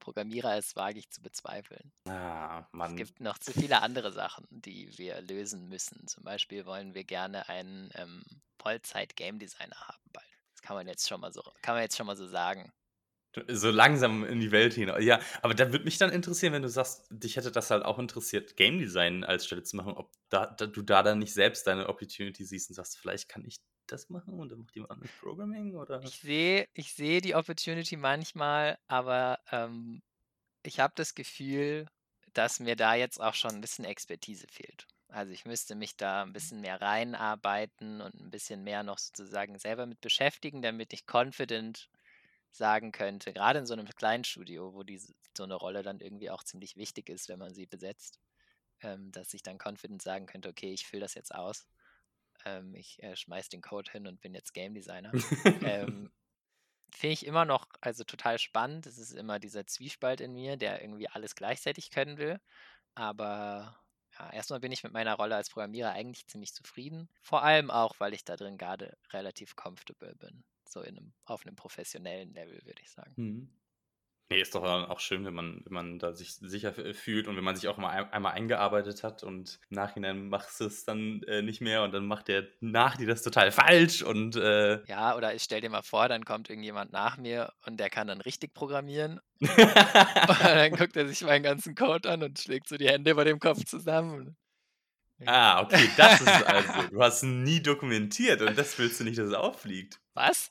Programmierer 0.00 0.58
ist, 0.58 0.76
wage 0.76 0.98
ich 0.98 1.10
zu 1.10 1.22
bezweifeln. 1.22 1.92
Ah, 2.06 2.66
Es 2.82 2.94
Mann. 2.94 2.96
gibt 2.96 3.20
noch 3.20 3.38
zu 3.38 3.52
viele 3.52 3.82
andere 3.82 4.12
Sachen, 4.12 4.46
die 4.50 4.96
wir 4.98 5.20
lösen 5.22 5.68
müssen. 5.68 6.06
Zum 6.08 6.24
Beispiel 6.24 6.66
wollen 6.66 6.94
wir 6.94 7.04
gerne 7.04 7.48
einen 7.48 7.90
ähm, 7.94 8.22
Vollzeit-Game-Designer 8.60 9.76
haben 9.88 10.10
bald. 10.12 10.26
Das 10.54 10.62
kann 10.62 10.76
man 10.76 10.86
jetzt 10.88 11.08
schon 11.08 11.20
mal 11.20 11.32
so, 11.32 11.42
kann 11.62 11.74
man 11.74 11.82
jetzt 11.82 11.96
schon 11.96 12.06
mal 12.06 12.16
so 12.16 12.26
sagen. 12.26 12.72
So 13.48 13.70
langsam 13.70 14.24
in 14.24 14.40
die 14.40 14.50
Welt 14.50 14.74
hinaus. 14.74 15.04
Ja, 15.04 15.20
aber 15.42 15.54
da 15.54 15.70
würde 15.70 15.84
mich 15.84 15.98
dann 15.98 16.10
interessieren, 16.10 16.52
wenn 16.52 16.62
du 16.62 16.68
sagst, 16.68 17.06
dich 17.10 17.36
hätte 17.36 17.52
das 17.52 17.70
halt 17.70 17.84
auch 17.84 18.00
interessiert, 18.00 18.56
Game 18.56 18.78
Design 18.80 19.22
als 19.22 19.46
Stelle 19.46 19.62
zu 19.62 19.76
machen, 19.76 19.92
ob 19.92 20.10
da, 20.30 20.46
da, 20.46 20.66
du 20.66 20.82
da 20.82 21.04
dann 21.04 21.20
nicht 21.20 21.32
selbst 21.32 21.64
deine 21.68 21.88
Opportunity 21.88 22.44
siehst 22.44 22.70
und 22.70 22.74
sagst, 22.74 22.98
vielleicht 22.98 23.28
kann 23.28 23.44
ich 23.44 23.58
das 23.92 24.08
machen 24.08 24.38
und 24.38 24.50
dann 24.50 24.60
macht 24.60 24.74
jemand 24.74 24.92
anderes 24.92 25.12
Programming 25.20 25.74
oder. 25.76 26.02
Ich 26.02 26.20
sehe, 26.20 26.68
ich 26.74 26.94
sehe 26.94 27.20
die 27.20 27.34
Opportunity 27.34 27.96
manchmal, 27.96 28.78
aber 28.86 29.38
ähm, 29.50 30.02
ich 30.62 30.80
habe 30.80 30.92
das 30.96 31.14
Gefühl, 31.14 31.86
dass 32.32 32.60
mir 32.60 32.76
da 32.76 32.94
jetzt 32.94 33.20
auch 33.20 33.34
schon 33.34 33.52
ein 33.52 33.60
bisschen 33.60 33.84
Expertise 33.84 34.46
fehlt. 34.48 34.86
Also 35.08 35.32
ich 35.32 35.44
müsste 35.44 35.74
mich 35.74 35.96
da 35.96 36.22
ein 36.22 36.32
bisschen 36.32 36.60
mehr 36.60 36.80
reinarbeiten 36.80 38.00
und 38.00 38.14
ein 38.14 38.30
bisschen 38.30 38.62
mehr 38.62 38.82
noch 38.82 38.98
sozusagen 38.98 39.58
selber 39.58 39.86
mit 39.86 40.00
beschäftigen, 40.00 40.62
damit 40.62 40.92
ich 40.92 41.04
confident 41.06 41.90
sagen 42.52 42.92
könnte, 42.92 43.32
gerade 43.32 43.60
in 43.60 43.66
so 43.66 43.74
einem 43.74 43.86
kleinen 43.86 44.24
Studio, 44.24 44.74
wo 44.74 44.82
diese, 44.82 45.12
so 45.36 45.44
eine 45.44 45.54
Rolle 45.54 45.82
dann 45.82 46.00
irgendwie 46.00 46.30
auch 46.30 46.42
ziemlich 46.44 46.76
wichtig 46.76 47.08
ist, 47.08 47.28
wenn 47.28 47.38
man 47.38 47.54
sie 47.54 47.66
besetzt, 47.66 48.18
ähm, 48.82 49.10
dass 49.12 49.34
ich 49.34 49.42
dann 49.42 49.58
confident 49.58 50.02
sagen 50.02 50.26
könnte, 50.26 50.48
okay, 50.48 50.72
ich 50.72 50.86
fülle 50.86 51.02
das 51.02 51.14
jetzt 51.14 51.34
aus. 51.34 51.66
Ähm, 52.44 52.74
ich 52.74 53.02
äh, 53.02 53.16
schmeiß 53.16 53.48
den 53.48 53.62
Code 53.62 53.90
hin 53.90 54.06
und 54.06 54.20
bin 54.20 54.34
jetzt 54.34 54.52
Game 54.54 54.74
Designer. 54.74 55.12
ähm, 55.64 56.10
Finde 56.92 57.12
ich 57.12 57.26
immer 57.26 57.44
noch 57.44 57.66
also 57.80 58.04
total 58.04 58.38
spannend. 58.38 58.86
Es 58.86 58.98
ist 58.98 59.12
immer 59.12 59.38
dieser 59.38 59.66
Zwiespalt 59.66 60.20
in 60.20 60.34
mir, 60.34 60.56
der 60.56 60.82
irgendwie 60.82 61.08
alles 61.08 61.34
gleichzeitig 61.34 61.90
können 61.90 62.18
will. 62.18 62.40
Aber 62.94 63.80
ja, 64.18 64.30
erstmal 64.32 64.60
bin 64.60 64.72
ich 64.72 64.82
mit 64.82 64.92
meiner 64.92 65.14
Rolle 65.14 65.36
als 65.36 65.50
Programmierer 65.50 65.92
eigentlich 65.92 66.26
ziemlich 66.26 66.52
zufrieden. 66.52 67.08
Vor 67.20 67.42
allem 67.42 67.70
auch, 67.70 68.00
weil 68.00 68.12
ich 68.12 68.24
da 68.24 68.36
drin 68.36 68.58
gerade 68.58 68.96
relativ 69.12 69.54
comfortable 69.56 70.14
bin. 70.16 70.44
So 70.68 70.82
in 70.82 70.98
einem, 70.98 71.12
auf 71.24 71.46
einem 71.46 71.56
professionellen 71.56 72.32
Level, 72.32 72.60
würde 72.64 72.82
ich 72.82 72.90
sagen. 72.90 73.12
Mhm. 73.16 73.59
Nee, 74.32 74.42
ist 74.42 74.54
doch 74.54 74.62
auch 74.62 75.00
schön, 75.00 75.24
wenn 75.24 75.34
man, 75.34 75.60
wenn 75.64 75.72
man 75.72 75.98
da 75.98 76.12
sich 76.12 76.34
sicher 76.34 76.72
fühlt 76.72 77.26
und 77.26 77.36
wenn 77.36 77.42
man 77.42 77.56
sich 77.56 77.66
auch 77.66 77.78
mal 77.78 78.08
einmal 78.12 78.32
eingearbeitet 78.32 79.02
hat 79.02 79.24
und 79.24 79.58
im 79.70 79.74
Nachhinein 79.74 80.28
machst 80.28 80.60
du 80.60 80.66
es 80.66 80.84
dann 80.84 81.24
äh, 81.24 81.42
nicht 81.42 81.60
mehr 81.60 81.82
und 81.82 81.92
dann 81.92 82.06
macht 82.06 82.28
der 82.28 82.46
nach 82.60 82.96
dir 82.96 83.08
das 83.08 83.22
total 83.22 83.50
falsch 83.50 84.02
und 84.02 84.36
äh 84.36 84.84
Ja, 84.86 85.16
oder 85.16 85.34
ich 85.34 85.42
stell 85.42 85.60
dir 85.60 85.70
mal 85.70 85.82
vor, 85.82 86.06
dann 86.08 86.24
kommt 86.24 86.48
irgendjemand 86.48 86.92
nach 86.92 87.16
mir 87.16 87.52
und 87.66 87.80
der 87.80 87.90
kann 87.90 88.06
dann 88.06 88.20
richtig 88.20 88.54
programmieren. 88.54 89.18
dann 89.40 90.76
guckt 90.76 90.96
er 90.96 91.08
sich 91.08 91.22
meinen 91.22 91.42
ganzen 91.42 91.74
Code 91.74 92.08
an 92.08 92.22
und 92.22 92.38
schlägt 92.38 92.68
so 92.68 92.76
die 92.76 92.88
Hände 92.88 93.10
über 93.10 93.24
dem 93.24 93.40
Kopf 93.40 93.64
zusammen. 93.64 94.36
Ah, 95.26 95.60
okay, 95.62 95.90
das 95.96 96.20
ist 96.20 96.28
also. 96.28 96.88
Du 96.90 97.02
hast 97.02 97.22
nie 97.24 97.60
dokumentiert 97.60 98.40
und 98.40 98.56
das 98.56 98.78
willst 98.78 99.00
du 99.00 99.04
nicht, 99.04 99.18
dass 99.18 99.28
es 99.28 99.34
auffliegt. 99.34 100.00
Was? 100.20 100.50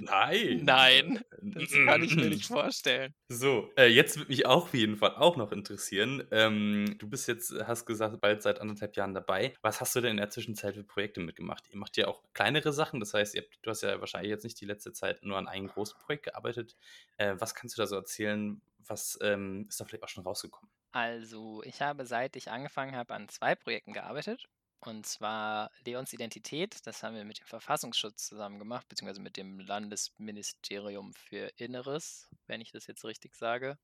Nein. 0.00 0.60
Nein, 0.62 1.24
das 1.42 1.72
kann 1.72 2.04
ich 2.04 2.14
mir 2.14 2.28
nicht 2.28 2.46
vorstellen. 2.46 3.12
So, 3.28 3.68
äh, 3.76 3.88
jetzt 3.88 4.16
würde 4.16 4.30
mich 4.30 4.46
auch 4.46 4.66
auf 4.66 4.74
jeden 4.74 4.96
Fall 4.96 5.16
auch 5.16 5.36
noch 5.36 5.50
interessieren. 5.50 6.22
Ähm, 6.30 6.94
du 6.98 7.08
bist 7.10 7.26
jetzt, 7.26 7.52
hast 7.66 7.84
gesagt, 7.84 8.20
bald 8.20 8.44
seit 8.44 8.60
anderthalb 8.60 8.94
Jahren 8.94 9.14
dabei. 9.14 9.54
Was 9.60 9.80
hast 9.80 9.96
du 9.96 10.00
denn 10.00 10.12
in 10.12 10.16
der 10.18 10.30
Zwischenzeit 10.30 10.76
für 10.76 10.84
Projekte 10.84 11.18
mitgemacht? 11.18 11.64
Ihr 11.68 11.78
macht 11.78 11.96
ja 11.96 12.06
auch 12.06 12.22
kleinere 12.32 12.72
Sachen, 12.72 13.00
das 13.00 13.12
heißt, 13.12 13.36
habt, 13.36 13.58
du 13.60 13.70
hast 13.70 13.82
ja 13.82 13.98
wahrscheinlich 13.98 14.30
jetzt 14.30 14.44
nicht 14.44 14.60
die 14.60 14.66
letzte 14.66 14.92
Zeit 14.92 15.24
nur 15.24 15.36
an 15.36 15.48
einem 15.48 15.66
großen 15.66 15.98
Projekt 15.98 16.26
gearbeitet. 16.26 16.76
Äh, 17.16 17.34
was 17.38 17.56
kannst 17.56 17.76
du 17.76 17.82
da 17.82 17.88
so 17.88 17.96
erzählen? 17.96 18.62
Was 18.86 19.18
ähm, 19.20 19.66
ist 19.68 19.80
da 19.80 19.84
vielleicht 19.84 20.04
auch 20.04 20.08
schon 20.08 20.22
rausgekommen? 20.22 20.70
Also, 20.92 21.64
ich 21.64 21.82
habe, 21.82 22.06
seit 22.06 22.36
ich 22.36 22.52
angefangen 22.52 22.94
habe, 22.94 23.14
an 23.14 23.28
zwei 23.28 23.56
Projekten 23.56 23.92
gearbeitet. 23.92 24.48
Und 24.80 25.06
zwar 25.06 25.70
Leons 25.84 26.12
Identität, 26.12 26.86
das 26.86 27.02
haben 27.02 27.16
wir 27.16 27.24
mit 27.24 27.40
dem 27.40 27.46
Verfassungsschutz 27.46 28.28
zusammen 28.28 28.58
gemacht, 28.58 28.88
beziehungsweise 28.88 29.20
mit 29.20 29.36
dem 29.36 29.58
Landesministerium 29.58 31.12
für 31.14 31.50
Inneres, 31.56 32.28
wenn 32.46 32.60
ich 32.60 32.70
das 32.70 32.86
jetzt 32.86 33.04
richtig 33.04 33.34
sage, 33.34 33.76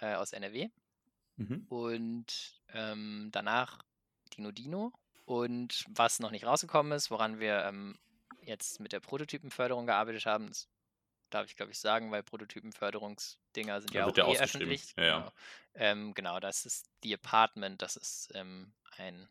äh, 0.00 0.14
aus 0.14 0.32
NRW. 0.32 0.68
Mhm. 1.36 1.66
Und 1.68 2.60
ähm, 2.72 3.30
danach 3.32 3.82
Dino 4.36 4.52
Dino. 4.52 4.92
Und 5.24 5.84
was 5.88 6.20
noch 6.20 6.30
nicht 6.30 6.46
rausgekommen 6.46 6.92
ist, 6.92 7.10
woran 7.10 7.40
wir 7.40 7.64
ähm, 7.64 7.98
jetzt 8.42 8.78
mit 8.78 8.92
der 8.92 9.00
Prototypenförderung 9.00 9.86
gearbeitet 9.86 10.26
haben, 10.26 10.46
das 10.46 10.68
darf 11.30 11.46
ich 11.46 11.56
glaube 11.56 11.72
ich 11.72 11.78
sagen, 11.80 12.12
weil 12.12 12.22
Prototypenförderungsdinger 12.22 13.80
sind 13.80 13.92
Ja, 13.92 14.02
ja 14.02 14.06
auch 14.06 14.16
ja 14.16 14.28
eh 14.28 14.38
öffentlich. 14.38 14.94
Ja, 14.96 15.04
ja. 15.04 15.18
Genau. 15.18 15.32
Ähm, 15.74 16.14
genau, 16.14 16.38
das 16.38 16.64
ist 16.64 16.88
The 17.02 17.14
Apartment, 17.14 17.82
das 17.82 17.96
ist 17.96 18.30
ähm, 18.34 18.72
ein 18.96 19.28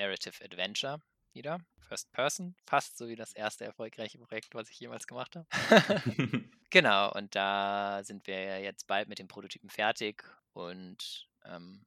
Narrative 0.00 0.42
Adventure 0.42 1.00
wieder. 1.34 1.60
First 1.78 2.10
Person, 2.12 2.54
fast 2.66 2.96
so 2.96 3.08
wie 3.08 3.16
das 3.16 3.32
erste 3.32 3.64
erfolgreiche 3.64 4.18
Projekt, 4.18 4.54
was 4.54 4.70
ich 4.70 4.80
jemals 4.80 5.06
gemacht 5.06 5.36
habe. 5.36 5.46
genau, 6.70 7.12
und 7.12 7.34
da 7.34 8.02
sind 8.04 8.26
wir 8.26 8.40
ja 8.40 8.58
jetzt 8.58 8.86
bald 8.86 9.08
mit 9.08 9.18
den 9.18 9.28
Prototypen 9.28 9.68
fertig 9.70 10.24
und 10.52 11.28
ähm, 11.44 11.84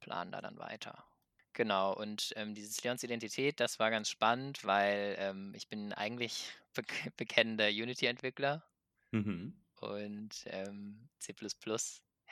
planen 0.00 0.32
da 0.32 0.40
dann 0.40 0.58
weiter. 0.58 1.04
Genau, 1.52 1.92
und 1.94 2.32
ähm, 2.36 2.54
dieses 2.54 2.82
Leons 2.82 3.02
Identität, 3.04 3.60
das 3.60 3.78
war 3.78 3.90
ganz 3.90 4.08
spannend, 4.08 4.64
weil 4.64 5.16
ähm, 5.18 5.52
ich 5.54 5.68
bin 5.68 5.92
eigentlich 5.92 6.50
be 6.74 6.82
bekennender 7.16 7.68
Unity-Entwickler 7.68 8.66
Mhm. 9.14 9.54
und 9.80 10.30
ähm, 10.46 11.10
C 11.18 11.34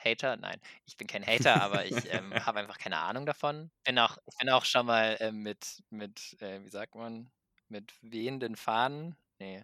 Hater? 0.03 0.37
Nein, 0.37 0.59
ich 0.85 0.97
bin 0.97 1.07
kein 1.07 1.25
Hater, 1.25 1.61
aber 1.61 1.85
ich 1.85 2.11
ähm, 2.13 2.33
habe 2.33 2.59
einfach 2.59 2.77
keine 2.77 2.97
Ahnung 2.97 3.25
davon. 3.25 3.71
Bin 3.83 3.99
auch, 3.99 4.17
ich 4.25 4.37
bin 4.37 4.49
auch 4.49 4.65
schon 4.65 4.85
mal 4.85 5.17
ähm, 5.19 5.43
mit, 5.43 5.83
mit 5.89 6.37
äh, 6.41 6.63
wie 6.63 6.69
sagt 6.69 6.95
man, 6.95 7.31
mit 7.67 7.93
wehenden 8.01 8.55
Fahnen, 8.55 9.15
nee, 9.39 9.63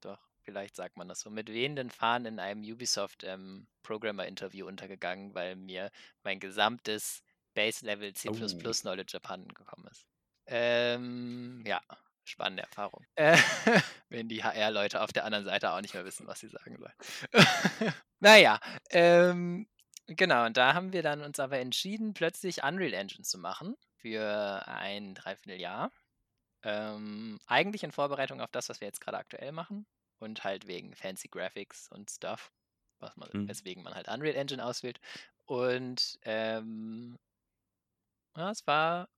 doch, 0.00 0.18
vielleicht 0.42 0.76
sagt 0.76 0.96
man 0.96 1.08
das 1.08 1.20
so, 1.20 1.30
mit 1.30 1.48
wehenden 1.48 1.90
Fahnen 1.90 2.34
in 2.34 2.40
einem 2.40 2.62
Ubisoft 2.62 3.24
ähm, 3.24 3.66
Programmer-Interview 3.82 4.66
untergegangen, 4.66 5.34
weil 5.34 5.56
mir 5.56 5.90
mein 6.22 6.40
gesamtes 6.40 7.22
Base-Level 7.54 8.12
C++ 8.14 8.28
Oh. 8.28 8.32
Knowledge 8.32 9.16
abhanden 9.16 9.54
gekommen 9.54 9.86
ist. 9.90 10.06
Ähm, 10.46 11.62
ja, 11.66 11.80
spannende 12.24 12.64
Erfahrung. 12.64 13.04
Äh, 13.14 13.36
wenn 14.08 14.28
die 14.28 14.42
HR-Leute 14.42 15.00
auf 15.00 15.12
der 15.12 15.24
anderen 15.24 15.44
Seite 15.44 15.70
auch 15.70 15.80
nicht 15.80 15.94
mehr 15.94 16.04
wissen, 16.04 16.26
was 16.26 16.40
sie 16.40 16.48
sagen 16.48 16.78
sollen. 16.78 16.94
naja, 18.20 18.60
ähm, 18.90 19.66
genau, 20.06 20.46
und 20.46 20.56
da 20.56 20.74
haben 20.74 20.92
wir 20.92 21.02
dann 21.02 21.22
uns 21.22 21.40
aber 21.40 21.58
entschieden, 21.58 22.14
plötzlich 22.14 22.62
Unreal 22.64 22.92
Engine 22.94 23.22
zu 23.24 23.38
machen 23.38 23.76
für 23.96 24.62
ein 24.66 25.14
Dreivierteljahr. 25.14 25.90
Ähm, 26.64 27.40
eigentlich 27.46 27.84
in 27.84 27.92
Vorbereitung 27.92 28.40
auf 28.40 28.50
das, 28.52 28.68
was 28.70 28.80
wir 28.80 28.88
jetzt 28.88 29.00
gerade 29.02 29.18
aktuell 29.18 29.52
machen 29.52 29.86
und 30.20 30.44
halt 30.44 30.66
wegen 30.68 30.94
fancy 30.96 31.28
Graphics 31.28 31.88
und 31.90 32.10
Stuff, 32.10 32.52
was 33.00 33.16
man, 33.16 33.30
Mhm. 33.34 33.46
weswegen 33.46 33.82
man 33.84 33.94
halt 33.94 34.08
Unreal 34.08 34.36
Engine 34.36 34.64
auswählt. 34.64 35.00
Und 35.46 36.18
ähm, 36.24 37.18
ja, 38.36 38.50
es 38.50 38.66
war 38.66 39.08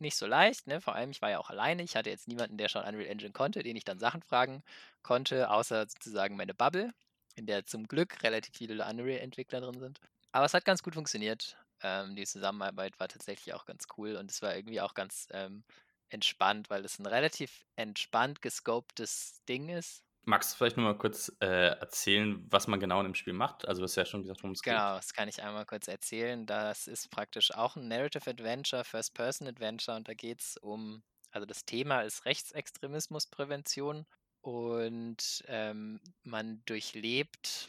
nicht 0.00 0.16
so 0.16 0.26
leicht, 0.26 0.66
ne? 0.66 0.80
Vor 0.80 0.94
allem, 0.96 1.10
ich 1.12 1.22
war 1.22 1.30
ja 1.30 1.38
auch 1.38 1.50
alleine. 1.50 1.82
Ich 1.84 1.96
hatte 1.96 2.10
jetzt 2.10 2.28
niemanden, 2.28 2.58
der 2.58 2.68
schon 2.68 2.84
Unreal 2.84 3.06
Engine 3.10 3.32
konnte, 3.32 3.62
den 3.62 3.76
ich 3.76 3.84
dann 3.84 3.98
Sachen 4.00 4.22
fragen 4.22 4.62
konnte, 5.02 5.50
außer 5.50 5.82
sozusagen 5.88 6.36
meine 6.36 6.54
Bubble, 6.54 6.92
in 7.36 7.46
der 7.46 7.66
zum 7.66 7.88
Glück 7.88 8.22
relativ 8.22 8.56
viele 8.56 8.84
Unreal-Entwickler 8.86 9.60
drin 9.62 9.80
sind. 9.80 10.00
Aber 10.34 10.46
es 10.46 10.52
hat 10.52 10.64
ganz 10.64 10.82
gut 10.82 10.94
funktioniert. 10.94 11.56
Ähm, 11.80 12.16
die 12.16 12.26
Zusammenarbeit 12.26 12.98
war 12.98 13.06
tatsächlich 13.06 13.54
auch 13.54 13.66
ganz 13.66 13.86
cool 13.96 14.16
und 14.16 14.32
es 14.32 14.42
war 14.42 14.56
irgendwie 14.56 14.80
auch 14.80 14.94
ganz 14.94 15.28
ähm, 15.30 15.62
entspannt, 16.08 16.70
weil 16.70 16.84
es 16.84 16.98
ein 16.98 17.06
relativ 17.06 17.64
entspannt 17.76 18.42
gescoptes 18.42 19.44
Ding 19.48 19.68
ist. 19.68 20.02
Magst 20.24 20.52
du 20.52 20.56
vielleicht 20.56 20.76
nochmal 20.76 20.98
kurz 20.98 21.30
äh, 21.40 21.78
erzählen, 21.78 22.44
was 22.50 22.66
man 22.66 22.80
genau 22.80 22.98
in 22.98 23.04
dem 23.04 23.14
Spiel 23.14 23.32
macht? 23.32 23.68
Also, 23.68 23.80
du 23.80 23.84
hast 23.84 23.94
ja 23.94 24.04
schon 24.04 24.22
gesagt, 24.22 24.42
worum 24.42 24.54
es 24.54 24.62
geht. 24.62 24.72
Genau, 24.72 24.96
das 24.96 25.14
kann 25.14 25.28
ich 25.28 25.40
einmal 25.40 25.66
kurz 25.66 25.86
erzählen. 25.86 26.46
Das 26.46 26.88
ist 26.88 27.12
praktisch 27.12 27.54
auch 27.54 27.76
ein 27.76 27.86
Narrative 27.86 28.28
Adventure, 28.28 28.82
First-Person 28.82 29.46
Adventure 29.46 29.96
und 29.96 30.08
da 30.08 30.14
geht 30.14 30.40
es 30.40 30.56
um, 30.56 31.04
also 31.30 31.46
das 31.46 31.64
Thema 31.64 32.00
ist 32.00 32.24
Rechtsextremismusprävention 32.24 34.04
und 34.40 35.44
ähm, 35.46 36.00
man 36.24 36.60
durchlebt 36.64 37.68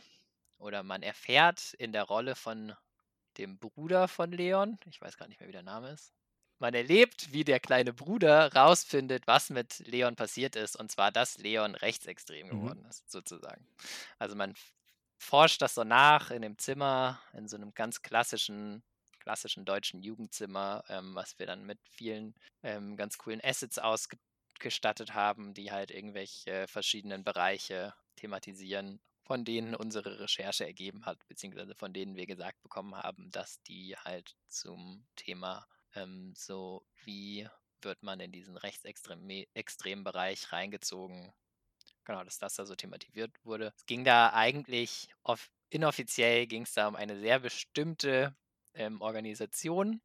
oder 0.57 0.83
man 0.83 1.03
erfährt 1.03 1.73
in 1.75 1.91
der 1.93 2.03
Rolle 2.03 2.35
von 2.35 2.73
dem 3.37 3.59
Bruder 3.59 4.07
von 4.07 4.31
Leon, 4.31 4.79
ich 4.85 5.01
weiß 5.01 5.17
gar 5.17 5.27
nicht 5.27 5.39
mehr, 5.39 5.49
wie 5.49 5.53
der 5.53 5.63
Name 5.63 5.91
ist. 5.91 6.13
Man 6.59 6.73
erlebt, 6.73 7.33
wie 7.33 7.43
der 7.43 7.59
kleine 7.59 7.93
Bruder 7.93 8.53
rausfindet, 8.53 9.27
was 9.27 9.49
mit 9.49 9.79
Leon 9.79 10.15
passiert 10.15 10.55
ist, 10.55 10.77
und 10.77 10.89
zwar, 10.89 11.11
dass 11.11 11.37
Leon 11.37 11.75
rechtsextrem 11.75 12.47
Mhm. 12.51 12.71
geworden 12.71 12.85
ist, 12.85 13.09
sozusagen. 13.11 13.67
Also 14.19 14.35
man 14.37 14.53
forscht 15.19 15.61
das 15.61 15.75
so 15.75 15.83
nach 15.83 16.31
in 16.31 16.41
dem 16.41 16.57
Zimmer, 16.57 17.21
in 17.33 17.47
so 17.49 17.57
einem 17.57 17.73
ganz 17.73 18.01
klassischen, 18.01 18.83
klassischen 19.19 19.65
deutschen 19.65 20.01
Jugendzimmer, 20.01 20.83
ähm, 20.87 21.13
was 21.15 21.37
wir 21.39 21.45
dann 21.45 21.65
mit 21.65 21.79
vielen 21.89 22.35
ähm, 22.63 22.95
ganz 22.95 23.17
coolen 23.17 23.41
Assets 23.43 23.77
ausgestattet 23.79 25.13
haben, 25.13 25.53
die 25.53 25.71
halt 25.71 25.91
irgendwelche 25.91 26.67
verschiedenen 26.67 27.23
Bereiche 27.25 27.93
thematisieren, 28.15 29.01
von 29.25 29.43
denen 29.43 29.75
unsere 29.75 30.19
Recherche 30.19 30.65
ergeben 30.65 31.05
hat, 31.05 31.27
beziehungsweise 31.27 31.75
von 31.75 31.93
denen 31.93 32.15
wir 32.15 32.27
gesagt 32.27 32.61
bekommen 32.61 32.95
haben, 32.95 33.31
dass 33.31 33.61
die 33.63 33.97
halt 33.97 34.35
zum 34.47 35.05
Thema 35.15 35.67
ähm, 35.95 36.33
so, 36.35 36.85
wie 37.03 37.47
wird 37.81 38.03
man 38.03 38.19
in 38.19 38.31
diesen 38.31 38.55
rechtsextremen 38.57 39.45
extremen 39.53 40.03
Bereich 40.03 40.51
reingezogen, 40.51 41.33
genau, 42.03 42.23
dass 42.23 42.37
das 42.37 42.55
da 42.55 42.65
so 42.65 42.75
thematisiert 42.75 43.31
wurde. 43.43 43.73
Es 43.75 43.85
ging 43.85 44.03
da 44.03 44.31
eigentlich, 44.31 45.09
off 45.23 45.49
inoffiziell 45.69 46.47
ging 46.47 46.61
es 46.63 46.73
da 46.73 46.87
um 46.87 46.95
eine 46.95 47.19
sehr 47.19 47.39
bestimmte 47.39 48.35
ähm, 48.75 49.01
Organisation, 49.01 50.01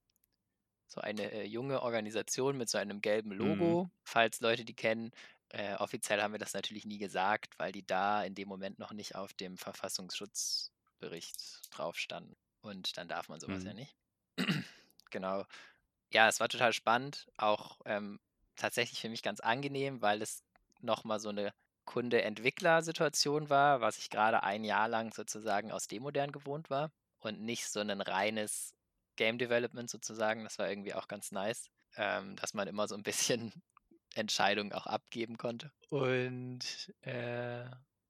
so 0.86 1.00
eine 1.00 1.30
äh, 1.30 1.44
junge 1.44 1.82
Organisation 1.82 2.56
mit 2.56 2.68
so 2.68 2.78
einem 2.78 3.00
gelben 3.00 3.30
Mhm. 3.30 3.36
Logo, 3.36 3.90
falls 4.02 4.40
Leute 4.40 4.64
die 4.64 4.74
kennen. 4.74 5.12
Äh, 5.50 5.74
offiziell 5.76 6.22
haben 6.22 6.32
wir 6.32 6.38
das 6.38 6.54
natürlich 6.54 6.86
nie 6.86 6.98
gesagt, 6.98 7.58
weil 7.58 7.72
die 7.72 7.84
da 7.84 8.22
in 8.22 8.34
dem 8.34 8.48
Moment 8.48 8.78
noch 8.78 8.92
nicht 8.92 9.16
auf 9.16 9.34
dem 9.34 9.58
Verfassungsschutzbericht 9.58 11.62
drauf 11.76 11.98
standen. 11.98 12.36
Und 12.62 12.96
dann 12.96 13.08
darf 13.08 13.28
man 13.28 13.40
sowas 13.40 13.64
ja 13.64 13.70
Mhm. 13.70 13.74
nicht. 13.74 13.96
genau. 15.10 15.44
Ja, 16.12 16.28
es 16.28 16.40
war 16.40 16.48
total 16.48 16.72
spannend, 16.72 17.26
auch 17.36 17.80
ähm, 17.84 18.20
tatsächlich 18.56 19.00
für 19.00 19.08
mich 19.08 19.22
ganz 19.22 19.40
angenehm, 19.40 20.02
weil 20.02 20.22
es 20.22 20.42
nochmal 20.80 21.20
so 21.20 21.28
eine 21.30 21.52
Kunde-Entwickler-Situation 21.84 23.50
war, 23.50 23.80
was 23.80 23.98
ich 23.98 24.10
gerade 24.10 24.42
ein 24.42 24.64
Jahr 24.64 24.88
lang 24.88 25.12
sozusagen 25.12 25.72
aus 25.72 25.88
Demodern 25.88 26.32
gewohnt 26.32 26.70
war 26.70 26.92
und 27.18 27.40
nicht 27.40 27.68
so 27.68 27.80
ein 27.80 28.00
reines 28.00 28.74
Game 29.16 29.38
Development 29.38 29.90
sozusagen. 29.90 30.44
Das 30.44 30.58
war 30.58 30.68
irgendwie 30.68 30.94
auch 30.94 31.08
ganz 31.08 31.32
nice, 31.32 31.68
ähm, 31.96 32.36
dass 32.36 32.54
man 32.54 32.68
immer 32.68 32.86
so 32.88 32.94
ein 32.94 33.02
bisschen 33.02 33.52
Entscheidungen 34.14 34.72
auch 34.72 34.86
abgeben 34.86 35.36
konnte. 35.36 35.72
Und 35.88 36.94
äh, 37.02 37.64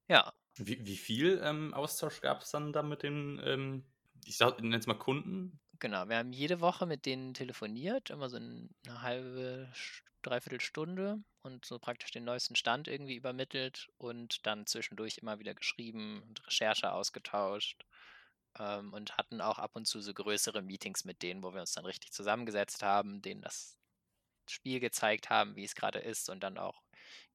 ja. 0.09 0.33
Wie, 0.57 0.85
wie 0.85 0.97
viel 0.97 1.41
ähm, 1.43 1.73
Austausch 1.73 2.21
gab 2.21 2.43
es 2.43 2.51
dann 2.51 2.73
da 2.73 2.83
mit 2.83 3.03
den, 3.03 3.41
ähm, 3.45 3.85
ich 4.25 4.39
nenne 4.41 4.77
es 4.77 4.87
mal 4.87 4.95
Kunden? 4.95 5.61
Genau, 5.79 6.09
wir 6.09 6.19
haben 6.19 6.33
jede 6.33 6.61
Woche 6.61 6.85
mit 6.85 7.07
denen 7.07 7.33
telefoniert, 7.33 8.11
immer 8.11 8.29
so 8.29 8.37
eine 8.37 8.69
halbe, 9.03 9.73
dreiviertel 10.23 10.61
Stunde 10.61 11.23
und 11.43 11.65
so 11.65 11.79
praktisch 11.79 12.11
den 12.11 12.25
neuesten 12.25 12.55
Stand 12.57 12.87
irgendwie 12.87 13.17
übermittelt 13.17 13.89
und 13.97 14.47
dann 14.47 14.67
zwischendurch 14.67 15.19
immer 15.19 15.39
wieder 15.39 15.55
geschrieben 15.55 16.23
und 16.29 16.47
Recherche 16.47 16.93
ausgetauscht 16.93 17.87
ähm, 18.59 18.93
und 18.93 19.17
hatten 19.17 19.41
auch 19.41 19.59
ab 19.59 19.71
und 19.75 19.87
zu 19.87 20.03
so 20.03 20.13
größere 20.13 20.61
Meetings 20.63 21.05
mit 21.05 21.23
denen, 21.23 21.43
wo 21.43 21.55
wir 21.55 21.61
uns 21.61 21.73
dann 21.73 21.87
richtig 21.87 22.13
zusammengesetzt 22.13 22.83
haben, 22.83 23.23
denen 23.23 23.41
das 23.41 23.80
Spiel 24.51 24.81
gezeigt 24.81 25.31
haben, 25.31 25.57
wie 25.57 25.65
es 25.65 25.75
gerade 25.75 25.99
ist 25.99 26.29
und 26.29 26.41
dann 26.41 26.59
auch, 26.59 26.83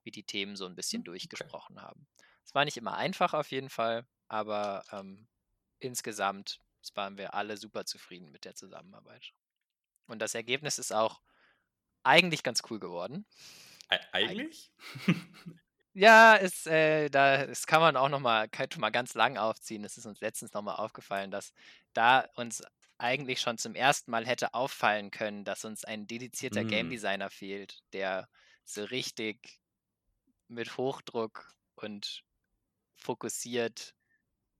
wie 0.03 0.11
die 0.11 0.23
Themen 0.23 0.55
so 0.55 0.65
ein 0.65 0.75
bisschen 0.75 0.99
hm, 0.99 1.05
durchgesprochen 1.05 1.77
okay. 1.77 1.85
haben. 1.85 2.07
Es 2.43 2.53
war 2.53 2.65
nicht 2.65 2.77
immer 2.77 2.95
einfach 2.95 3.33
auf 3.33 3.51
jeden 3.51 3.69
Fall, 3.69 4.05
aber 4.27 4.83
ähm, 4.91 5.27
insgesamt 5.79 6.59
waren 6.93 7.17
wir 7.17 7.33
alle 7.33 7.57
super 7.57 7.85
zufrieden 7.85 8.31
mit 8.31 8.45
der 8.45 8.53
Zusammenarbeit. 8.53 9.33
Und 10.05 10.19
das 10.19 10.35
Ergebnis 10.35 10.77
ist 10.77 10.91
auch 10.91 11.21
eigentlich 12.03 12.43
ganz 12.43 12.61
cool 12.69 12.79
geworden. 12.79 13.25
E 13.89 13.97
eigentlich? 14.11 14.71
Ja, 15.97 16.35
es, 16.35 16.65
äh, 16.65 17.09
da, 17.09 17.47
das 17.47 17.65
kann 17.67 17.79
man 17.79 17.95
auch 17.95 18.09
noch 18.09 18.19
mal, 18.19 18.49
ganz 18.49 19.13
lang 19.13 19.37
aufziehen. 19.37 19.85
Es 19.85 19.97
ist 19.97 20.05
uns 20.05 20.19
letztens 20.19 20.51
noch 20.51 20.61
mal 20.61 20.75
aufgefallen, 20.75 21.31
dass 21.31 21.53
da 21.93 22.27
uns 22.35 22.61
eigentlich 22.97 23.41
schon 23.41 23.57
zum 23.57 23.75
ersten 23.75 24.11
Mal 24.11 24.25
hätte 24.25 24.53
auffallen 24.53 25.11
können, 25.11 25.43
dass 25.43 25.65
uns 25.65 25.83
ein 25.83 26.07
dedizierter 26.07 26.63
Game 26.63 26.87
Mm. 26.87 26.91
Designer 26.91 27.29
fehlt, 27.29 27.79
der 27.93 28.29
so 28.63 28.83
richtig 28.83 29.59
mit 30.47 30.77
Hochdruck 30.77 31.53
und 31.75 32.23
fokussiert 32.95 33.93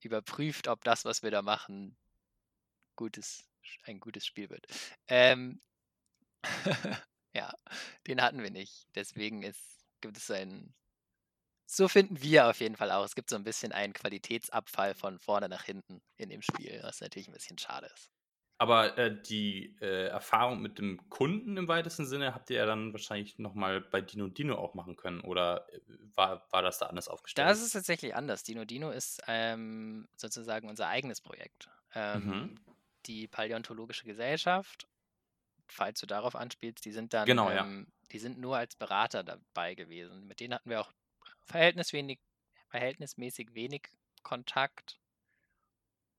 überprüft, 0.01 0.67
ob 0.67 0.83
das, 0.83 1.05
was 1.05 1.23
wir 1.23 1.31
da 1.31 1.41
machen, 1.41 1.97
gutes, 2.95 3.47
ein 3.83 3.99
gutes 3.99 4.25
Spiel 4.25 4.49
wird. 4.49 4.67
Ähm, 5.07 5.61
ja, 7.33 7.53
den 8.07 8.21
hatten 8.21 8.43
wir 8.43 8.51
nicht. 8.51 8.87
Deswegen 8.95 9.43
ist, 9.43 9.85
gibt 10.01 10.17
es 10.17 10.29
ein 10.29 10.75
so 11.67 11.87
finden 11.87 12.21
wir 12.21 12.47
auf 12.47 12.59
jeden 12.59 12.75
Fall 12.75 12.91
auch. 12.91 13.03
Es 13.03 13.15
gibt 13.15 13.29
so 13.29 13.35
ein 13.35 13.43
bisschen 13.43 13.71
einen 13.71 13.93
Qualitätsabfall 13.93 14.93
von 14.93 15.19
vorne 15.19 15.49
nach 15.49 15.63
hinten 15.63 16.01
in 16.17 16.29
dem 16.29 16.41
Spiel, 16.41 16.79
was 16.83 17.01
natürlich 17.01 17.27
ein 17.27 17.33
bisschen 17.33 17.57
schade 17.57 17.87
ist. 17.87 18.14
Aber 18.57 18.97
äh, 18.97 19.21
die 19.21 19.75
äh, 19.81 20.07
Erfahrung 20.07 20.61
mit 20.61 20.79
dem 20.79 21.09
Kunden 21.09 21.57
im 21.57 21.67
weitesten 21.67 22.05
Sinne 22.05 22.33
habt 22.33 22.49
ihr 22.49 22.57
ja 22.57 22.65
dann 22.65 22.93
wahrscheinlich 22.93 23.37
nochmal 23.37 23.81
bei 23.81 23.99
Dino 23.99 24.29
Dino 24.29 24.55
auch 24.55 24.75
machen 24.75 24.95
können 24.95 25.19
oder 25.21 25.67
äh, 25.73 25.81
war, 26.15 26.47
war 26.51 26.61
das 26.61 26.79
da 26.79 26.85
anders 26.85 27.09
aufgestellt? 27.09 27.49
Das 27.49 27.61
ist 27.61 27.73
tatsächlich 27.73 28.15
anders. 28.15 28.43
Dino 28.43 28.63
Dino 28.63 28.91
ist 28.91 29.21
ähm, 29.27 30.07
sozusagen 30.15 30.69
unser 30.69 30.87
eigenes 30.87 31.21
Projekt. 31.21 31.69
Ähm, 31.93 32.25
Mhm. 32.25 32.59
Die 33.07 33.27
Paläontologische 33.27 34.05
Gesellschaft, 34.05 34.87
falls 35.67 35.99
du 35.99 36.07
darauf 36.07 36.35
anspielst, 36.35 36.85
die 36.85 36.91
sind 36.91 37.13
dann, 37.13 37.25
Genau, 37.25 37.49
ja. 37.51 37.65
ähm, 37.65 37.87
die 38.11 38.19
sind 38.19 38.39
nur 38.39 38.57
als 38.57 38.75
Berater 38.75 39.23
dabei 39.23 39.75
gewesen. 39.75 40.25
Mit 40.27 40.39
denen 40.39 40.53
hatten 40.55 40.69
wir 40.69 40.81
auch 40.81 40.91
verhältnismäßig 41.45 42.19
wenig 43.53 43.89
Kontakt, 44.23 44.99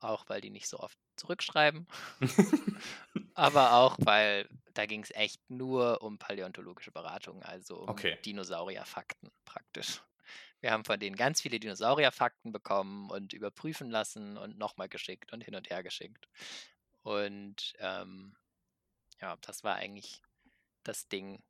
auch 0.01 0.29
weil 0.29 0.41
die 0.41 0.51
nicht 0.51 0.69
so 0.69 0.79
oft 0.81 0.99
zurückschreiben, 1.17 1.87
aber 3.35 3.73
auch 3.75 3.97
weil 4.01 4.49
da 4.75 4.87
ging 4.87 5.03
es 5.03 5.11
echt 5.11 5.41
nur 5.51 6.03
um 6.03 6.19
paläontologische 6.19 6.93
Beratung, 6.93 7.43
also 7.43 7.79
um 7.79 7.89
Okay. 7.89 8.19
Dinosaurierfakten 8.25 9.31
praktisch. 9.45 10.03
Wir 10.61 10.73
haben 10.73 10.85
von 10.85 10.99
denen 10.99 11.17
ganz 11.17 11.41
viele 11.41 11.61
Dinosaurierfakten 11.61 12.53
bekommen 12.53 13.11
und 13.11 13.33
überprüfen 13.33 13.91
lassen 13.91 14.37
und 14.37 14.59
nochmal 14.59 14.89
geschickt 14.89 15.33
und 15.33 15.43
hin 15.43 15.55
und 15.55 15.71
her 15.71 15.83
geschickt. 15.83 16.29
Und 17.03 17.75
ähm, 17.79 18.37
ja, 19.21 19.37
das 19.43 19.65
war 19.65 19.77
eigentlich 19.77 20.23
das 20.83 21.09
Ding. 21.09 21.43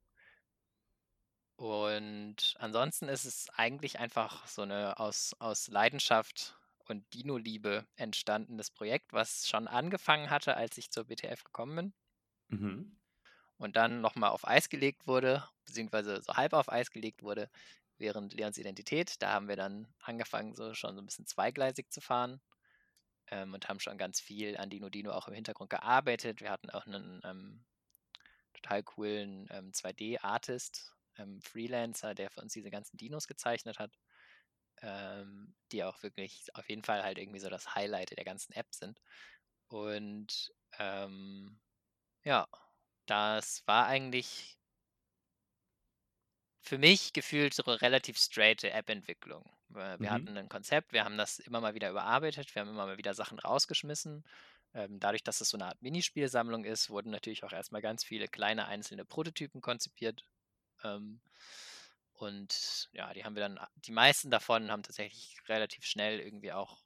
Und 1.56 2.54
ansonsten 2.58 3.08
ist 3.08 3.24
es 3.24 3.48
eigentlich 3.56 3.98
einfach 3.98 4.46
so 4.46 4.62
eine 4.62 4.98
aus, 5.00 5.34
aus 5.38 5.68
Leidenschaft 5.68 6.56
und 6.90 7.12
Dino-Liebe 7.14 7.86
entstandenes 7.96 8.70
Projekt, 8.70 9.12
was 9.12 9.48
schon 9.48 9.68
angefangen 9.68 10.30
hatte, 10.30 10.56
als 10.56 10.78
ich 10.78 10.90
zur 10.90 11.04
BTF 11.04 11.44
gekommen 11.44 11.76
bin 11.76 11.94
Mhm. 12.50 12.96
und 13.58 13.76
dann 13.76 14.00
nochmal 14.00 14.30
auf 14.30 14.46
Eis 14.46 14.68
gelegt 14.68 15.06
wurde, 15.06 15.48
beziehungsweise 15.64 16.20
so 16.22 16.34
halb 16.34 16.52
auf 16.52 16.70
Eis 16.70 16.90
gelegt 16.90 17.22
wurde, 17.22 17.50
während 17.98 18.34
Leons 18.34 18.58
Identität. 18.58 19.22
Da 19.22 19.32
haben 19.32 19.48
wir 19.48 19.56
dann 19.56 19.94
angefangen, 20.00 20.54
so 20.54 20.74
schon 20.74 20.94
so 20.96 21.02
ein 21.02 21.06
bisschen 21.06 21.26
zweigleisig 21.26 21.90
zu 21.90 22.00
fahren 22.00 22.40
ähm, 23.28 23.54
und 23.54 23.68
haben 23.68 23.80
schon 23.80 23.98
ganz 23.98 24.20
viel 24.20 24.56
an 24.58 24.70
Dino 24.70 24.90
Dino 24.90 25.12
auch 25.12 25.28
im 25.28 25.34
Hintergrund 25.34 25.70
gearbeitet. 25.70 26.40
Wir 26.42 26.50
hatten 26.50 26.70
auch 26.70 26.86
einen 26.86 27.20
ähm, 27.24 27.64
total 28.54 28.82
coolen 28.84 29.48
ähm, 29.50 29.72
2D-Artist, 29.72 30.94
ähm, 31.18 31.40
Freelancer, 31.42 32.14
der 32.14 32.30
für 32.30 32.42
uns 32.42 32.52
diese 32.54 32.70
ganzen 32.70 32.96
Dinos 32.98 33.26
gezeichnet 33.28 33.78
hat, 33.78 33.92
ähm, 34.82 35.56
die 35.72 35.84
auch 35.84 36.02
wirklich 36.02 36.54
auf 36.54 36.68
jeden 36.68 36.84
Fall 36.84 37.02
halt 37.04 37.18
irgendwie 37.18 37.40
so 37.40 37.48
das 37.50 37.74
Highlight 37.74 38.16
der 38.16 38.24
ganzen 38.24 38.52
App 38.54 38.68
sind. 38.74 39.00
Und 39.68 40.52
ähm, 40.78 41.60
ja, 42.24 42.48
das 43.06 43.66
war 43.66 43.86
eigentlich 43.86 44.58
für 46.60 46.78
mich 46.78 47.12
gefühlt 47.12 47.54
so 47.54 47.62
eine 47.64 47.80
relativ 47.80 48.18
straighte 48.18 48.70
App-Entwicklung. 48.70 49.44
Äh, 49.74 50.00
Wir 50.00 50.10
Mhm. 50.10 50.12
hatten 50.12 50.36
ein 50.36 50.48
Konzept, 50.48 50.92
wir 50.92 51.04
haben 51.04 51.16
das 51.18 51.38
immer 51.38 51.60
mal 51.60 51.74
wieder 51.74 51.90
überarbeitet, 51.90 52.54
wir 52.54 52.62
haben 52.62 52.68
immer 52.70 52.86
mal 52.86 52.98
wieder 52.98 53.14
Sachen 53.14 53.38
rausgeschmissen. 53.38 54.24
Ähm, 54.74 54.98
dadurch, 55.00 55.22
dass 55.22 55.40
es 55.40 55.48
so 55.50 55.56
eine 55.56 55.66
Art 55.66 55.80
Minispielsammlung 55.82 56.64
ist, 56.64 56.90
wurden 56.90 57.10
natürlich 57.10 57.44
auch 57.44 57.52
erstmal 57.52 57.82
ganz 57.82 58.04
viele 58.04 58.26
kleine 58.28 58.66
einzelne 58.66 59.04
Prototypen 59.04 59.60
konzipiert. 59.60 60.24
Ähm, 60.84 61.20
und 62.16 62.88
ja, 62.92 63.12
die 63.12 63.24
haben 63.24 63.34
wir 63.34 63.42
dann, 63.42 63.60
die 63.76 63.92
meisten 63.92 64.30
davon 64.30 64.70
haben 64.70 64.82
tatsächlich 64.82 65.36
relativ 65.48 65.84
schnell 65.84 66.20
irgendwie 66.20 66.52
auch 66.52 66.78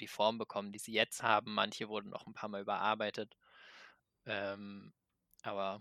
die 0.00 0.08
Form 0.08 0.38
bekommen, 0.38 0.72
die 0.72 0.78
sie 0.78 0.92
jetzt 0.92 1.22
haben. 1.22 1.52
Manche 1.54 1.88
wurden 1.88 2.10
noch 2.10 2.26
ein 2.26 2.32
paar 2.32 2.48
Mal 2.48 2.62
überarbeitet. 2.62 3.36
Ähm, 4.24 4.92
aber 5.42 5.80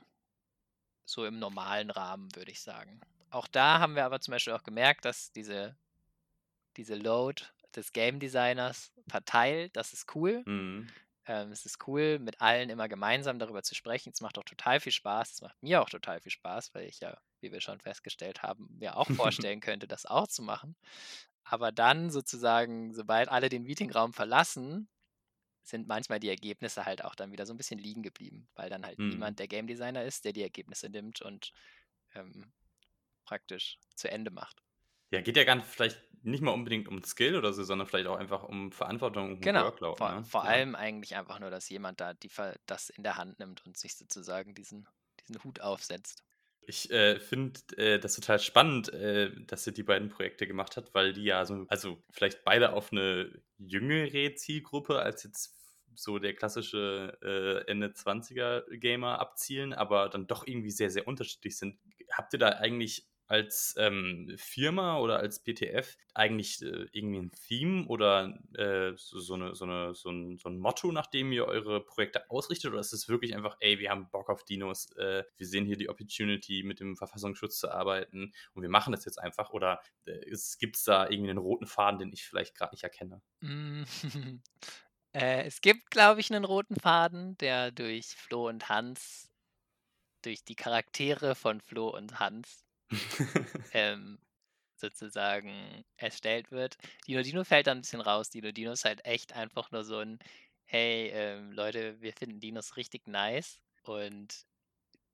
so 1.05 1.25
im 1.25 1.39
normalen 1.39 1.89
Rahmen, 1.89 2.33
würde 2.35 2.51
ich 2.51 2.61
sagen. 2.61 2.99
Auch 3.29 3.47
da 3.47 3.79
haben 3.79 3.95
wir 3.95 4.05
aber 4.05 4.19
zum 4.19 4.31
Beispiel 4.31 4.53
auch 4.53 4.63
gemerkt, 4.63 5.05
dass 5.05 5.31
diese, 5.31 5.77
diese 6.77 6.95
Load 6.95 7.43
des 7.75 7.91
Game 7.93 8.19
Designers 8.19 8.91
verteilt, 9.07 9.75
das 9.75 9.93
ist 9.93 10.13
cool. 10.15 10.43
Mhm. 10.45 10.89
Ähm, 11.27 11.51
es 11.51 11.65
ist 11.65 11.87
cool, 11.87 12.19
mit 12.19 12.41
allen 12.41 12.69
immer 12.69 12.87
gemeinsam 12.87 13.39
darüber 13.39 13.63
zu 13.63 13.75
sprechen. 13.75 14.11
Es 14.13 14.21
macht 14.21 14.37
auch 14.37 14.43
total 14.43 14.79
viel 14.79 14.91
Spaß. 14.91 15.31
Es 15.33 15.41
macht 15.41 15.61
mir 15.63 15.81
auch 15.81 15.89
total 15.89 16.21
viel 16.21 16.31
Spaß, 16.31 16.73
weil 16.75 16.87
ich 16.87 16.99
ja, 16.99 17.17
wie 17.41 17.51
wir 17.51 17.61
schon 17.61 17.79
festgestellt 17.81 18.43
haben, 18.43 18.67
mir 18.77 18.97
auch 18.97 19.09
vorstellen 19.11 19.59
könnte, 19.61 19.87
das 19.87 20.05
auch 20.05 20.27
zu 20.27 20.43
machen. 20.43 20.75
Aber 21.43 21.71
dann 21.71 22.09
sozusagen, 22.11 22.93
sobald 22.93 23.29
alle 23.29 23.49
den 23.49 23.63
Meetingraum 23.63 24.13
verlassen, 24.13 24.89
sind 25.63 25.87
manchmal 25.87 26.19
die 26.19 26.29
Ergebnisse 26.29 26.85
halt 26.85 27.03
auch 27.03 27.15
dann 27.15 27.31
wieder 27.31 27.45
so 27.45 27.53
ein 27.53 27.57
bisschen 27.57 27.79
liegen 27.79 28.03
geblieben, 28.03 28.49
weil 28.55 28.69
dann 28.69 28.85
halt 28.85 28.99
Mhm. 28.99 29.05
niemand 29.05 29.39
der 29.39 29.47
Game 29.47 29.67
Designer 29.67 30.03
ist, 30.05 30.25
der 30.25 30.33
die 30.33 30.43
Ergebnisse 30.43 30.89
nimmt 30.89 31.21
und 31.21 31.51
ähm, 32.15 32.53
praktisch 33.25 33.79
zu 33.95 34.09
Ende 34.11 34.31
macht. 34.31 34.63
Ja, 35.11 35.21
geht 35.21 35.37
ja 35.37 35.55
nicht, 35.55 35.67
vielleicht 35.67 36.01
nicht 36.25 36.41
mal 36.41 36.51
unbedingt 36.51 36.87
um 36.87 37.03
Skill 37.03 37.35
oder 37.35 37.53
so, 37.53 37.63
sondern 37.63 37.87
vielleicht 37.87 38.07
auch 38.07 38.17
einfach 38.17 38.43
um 38.43 38.71
Verantwortung 38.71 39.31
und 39.37 39.41
Genau, 39.41 39.63
Workload. 39.63 39.97
vor, 39.97 40.13
Ne? 40.13 40.23
vor 40.23 40.43
Ja. 40.43 40.45
allem 40.45 40.75
eigentlich 40.75 41.15
einfach 41.15 41.39
nur, 41.39 41.49
dass 41.49 41.69
jemand 41.69 42.01
da 42.01 42.13
die, 42.13 42.29
das 42.65 42.89
in 42.89 43.03
der 43.03 43.15
Hand 43.17 43.39
nimmt 43.39 43.65
und 43.65 43.77
sich 43.77 43.95
sozusagen 43.95 44.53
diesen, 44.55 44.87
diesen 45.21 45.41
Hut 45.43 45.61
aufsetzt. 45.61 46.23
Ich 46.67 46.89
äh, 46.89 47.19
finde 47.19 47.59
äh, 47.77 47.99
das 47.99 48.15
total 48.15 48.39
spannend, 48.39 48.91
äh, 48.91 49.31
dass 49.45 49.67
ihr 49.67 49.73
die 49.73 49.83
beiden 49.83 50.09
Projekte 50.09 50.47
gemacht 50.47 50.77
habt, 50.77 50.93
weil 50.95 51.13
die 51.13 51.23
ja 51.23 51.45
so, 51.45 51.65
also 51.69 52.03
vielleicht 52.09 52.43
beide 52.43 52.73
auf 52.73 52.91
eine 52.91 53.43
jüngere 53.57 54.33
Zielgruppe 54.35 54.99
als 54.99 55.23
jetzt 55.23 55.55
so 55.93 56.17
der 56.17 56.33
klassische 56.33 57.17
äh, 57.21 57.69
Ende 57.71 57.93
20er 57.93 58.65
Gamer 58.77 59.19
abzielen, 59.19 59.73
aber 59.73 60.09
dann 60.09 60.25
doch 60.27 60.45
irgendwie 60.47 60.71
sehr, 60.71 60.89
sehr 60.89 61.07
unterschiedlich 61.07 61.57
sind. 61.57 61.79
Habt 62.11 62.33
ihr 62.33 62.39
da 62.39 62.49
eigentlich 62.49 63.07
als 63.27 63.75
ähm, 63.77 64.33
Firma 64.37 64.99
oder 64.99 65.17
als 65.17 65.43
PTF 65.43 65.97
eigentlich 66.13 66.61
äh, 66.61 66.87
irgendwie 66.91 67.19
ein 67.19 67.31
Theme 67.31 67.87
oder 67.87 68.37
äh, 68.53 68.93
so, 68.95 69.19
so, 69.19 69.33
eine, 69.33 69.55
so, 69.55 69.65
eine, 69.65 69.95
so, 69.95 70.09
ein, 70.09 70.37
so 70.37 70.49
ein 70.49 70.59
Motto, 70.59 70.91
nach 70.91 71.07
dem 71.07 71.31
ihr 71.31 71.45
eure 71.45 71.83
Projekte 71.83 72.29
ausrichtet? 72.29 72.71
Oder 72.71 72.81
ist 72.81 72.93
es 72.93 73.09
wirklich 73.09 73.35
einfach, 73.35 73.57
ey, 73.59 73.79
wir 73.79 73.89
haben 73.89 74.09
Bock 74.11 74.29
auf 74.29 74.43
Dinos, 74.43 74.91
äh, 74.97 75.23
wir 75.37 75.47
sehen 75.47 75.65
hier 75.65 75.77
die 75.77 75.89
Opportunity, 75.89 76.63
mit 76.63 76.79
dem 76.79 76.95
Verfassungsschutz 76.95 77.59
zu 77.59 77.71
arbeiten 77.71 78.33
und 78.53 78.61
wir 78.61 78.69
machen 78.69 78.91
das 78.91 79.05
jetzt 79.05 79.19
einfach? 79.19 79.51
Oder 79.51 79.81
äh, 80.05 80.35
gibt 80.59 80.75
es 80.75 80.83
da 80.83 81.09
irgendwie 81.09 81.31
einen 81.31 81.39
roten 81.39 81.67
Faden, 81.67 81.99
den 81.99 82.13
ich 82.13 82.25
vielleicht 82.25 82.55
gerade 82.55 82.73
nicht 82.73 82.83
erkenne? 82.83 83.21
Äh, 85.15 85.45
es 85.45 85.61
gibt, 85.61 85.91
glaube 85.91 86.19
ich, 86.19 86.29
einen 86.29 86.43
roten 86.43 86.75
Faden, 86.75 87.37
der 87.37 87.71
durch 87.71 88.07
Flo 88.07 88.49
und 88.49 88.67
Hans, 88.67 89.29
durch 90.23 90.43
die 90.43 90.57
Charaktere 90.57 91.35
von 91.35 91.61
Flo 91.61 91.87
und 91.87 92.19
Hans 92.19 92.64
ähm, 93.73 94.19
sozusagen 94.75 95.83
erstellt 95.97 96.51
wird. 96.51 96.77
Dino 97.07 97.21
Dino 97.21 97.43
fällt 97.43 97.67
da 97.67 97.71
ein 97.71 97.81
bisschen 97.81 98.01
raus. 98.01 98.29
Dino 98.29 98.51
Dino 98.51 98.71
ist 98.71 98.85
halt 98.85 99.03
echt 99.05 99.33
einfach 99.33 99.71
nur 99.71 99.83
so 99.83 99.99
ein, 99.99 100.19
hey, 100.65 101.09
ähm, 101.13 101.51
Leute, 101.51 101.99
wir 102.01 102.13
finden 102.13 102.39
Dinos 102.39 102.77
richtig 102.77 103.07
nice. 103.07 103.59
Und 103.83 104.45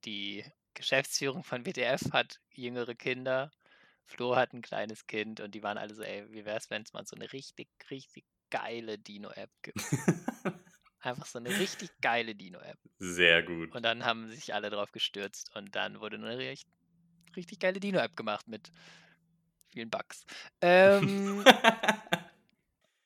die 0.06 0.44
Geschäftsführung 0.74 1.44
von 1.44 1.66
WTF 1.66 2.12
hat 2.12 2.40
jüngere 2.52 2.96
Kinder. 2.96 3.52
Flo 4.06 4.36
hat 4.36 4.54
ein 4.54 4.62
kleines 4.62 5.08
Kind 5.08 5.40
und 5.40 5.56
die 5.56 5.64
waren 5.64 5.78
alle 5.78 5.94
so, 5.94 6.04
ey, 6.04 6.26
wie 6.32 6.46
wär's, 6.46 6.70
wenn 6.70 6.82
es 6.82 6.94
mal 6.94 7.06
so 7.06 7.16
eine 7.16 7.32
richtig, 7.32 7.70
richtig 7.90 8.26
geile 8.50 8.98
Dino-App 8.98 9.52
gibt? 9.62 9.80
Einfach 11.00 11.26
so 11.26 11.40
eine 11.40 11.50
richtig 11.58 11.90
geile 12.02 12.36
Dino-App. 12.36 12.78
Sehr 13.00 13.42
gut. 13.42 13.74
Und 13.74 13.84
dann 13.84 14.06
haben 14.06 14.30
sich 14.30 14.54
alle 14.54 14.70
drauf 14.70 14.92
gestürzt 14.92 15.56
und 15.56 15.76
dann 15.76 16.00
wurde 16.00 16.18
eine 16.18 16.38
richtig, 16.38 16.68
richtig 17.36 17.60
geile 17.60 17.80
Dino-App 17.80 18.16
gemacht 18.16 18.48
mit 18.48 18.72
vielen 19.70 19.90
Bugs. 19.90 20.26
Ähm, 20.62 21.44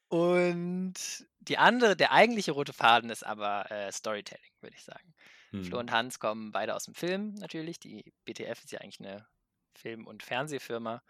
und 0.10 0.94
die 1.40 1.58
andere, 1.58 1.96
der 1.96 2.12
eigentliche 2.12 2.52
rote 2.52 2.74
Faden 2.74 3.10
ist 3.10 3.26
aber 3.26 3.70
äh, 3.72 3.92
Storytelling, 3.92 4.52
würde 4.62 4.76
ich 4.76 4.84
sagen. 4.84 5.14
Hm. 5.52 5.64
Flo 5.64 5.80
und 5.80 5.92
Hans 5.92 6.20
kommen 6.20 6.52
beide 6.52 6.76
aus 6.76 6.86
dem 6.86 6.96
Film 6.96 7.36
natürlich. 7.36 7.80
Die 7.80 8.14
BTF 8.26 8.64
ist 8.64 8.72
ja 8.72 8.80
eigentlich 8.80 9.00
eine 9.00 9.26
Film- 9.74 10.08
und 10.08 10.24
Fernsehfirma 10.24 11.02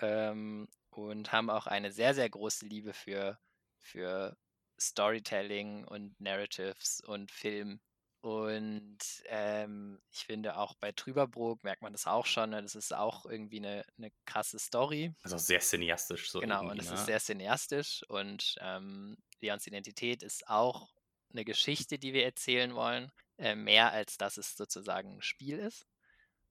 ähm, 0.00 0.68
und 0.90 1.32
haben 1.32 1.50
auch 1.50 1.66
eine 1.66 1.92
sehr, 1.92 2.14
sehr 2.14 2.28
große 2.28 2.66
Liebe 2.66 2.92
für, 2.92 3.38
für 3.78 4.36
Storytelling 4.78 5.84
und 5.84 6.18
Narratives 6.20 7.00
und 7.00 7.30
Film. 7.30 7.80
Und 8.22 8.98
ähm, 9.28 9.98
ich 10.10 10.26
finde 10.26 10.58
auch 10.58 10.74
bei 10.74 10.92
Trüberbrook 10.92 11.64
merkt 11.64 11.80
man 11.80 11.92
das 11.92 12.06
auch 12.06 12.26
schon. 12.26 12.50
Ne? 12.50 12.60
Das 12.60 12.74
ist 12.74 12.94
auch 12.94 13.24
irgendwie 13.24 13.58
eine, 13.58 13.84
eine 13.96 14.12
krasse 14.26 14.58
Story. 14.58 15.14
Also 15.22 15.38
sehr 15.38 15.60
cineastisch. 15.60 16.30
So 16.30 16.40
genau, 16.40 16.68
und 16.68 16.78
es 16.78 16.88
ne? 16.88 16.94
ist 16.94 17.06
sehr 17.06 17.18
cineastisch. 17.18 18.02
Und 18.08 18.56
ähm, 18.60 19.16
Leons 19.40 19.66
Identität 19.66 20.22
ist 20.22 20.48
auch 20.48 20.90
eine 21.32 21.46
Geschichte, 21.46 21.98
die 21.98 22.12
wir 22.12 22.24
erzählen 22.24 22.74
wollen. 22.74 23.10
Äh, 23.38 23.54
mehr 23.54 23.90
als 23.92 24.18
dass 24.18 24.36
es 24.36 24.54
sozusagen 24.54 25.16
ein 25.16 25.22
Spiel 25.22 25.58
ist. 25.58 25.86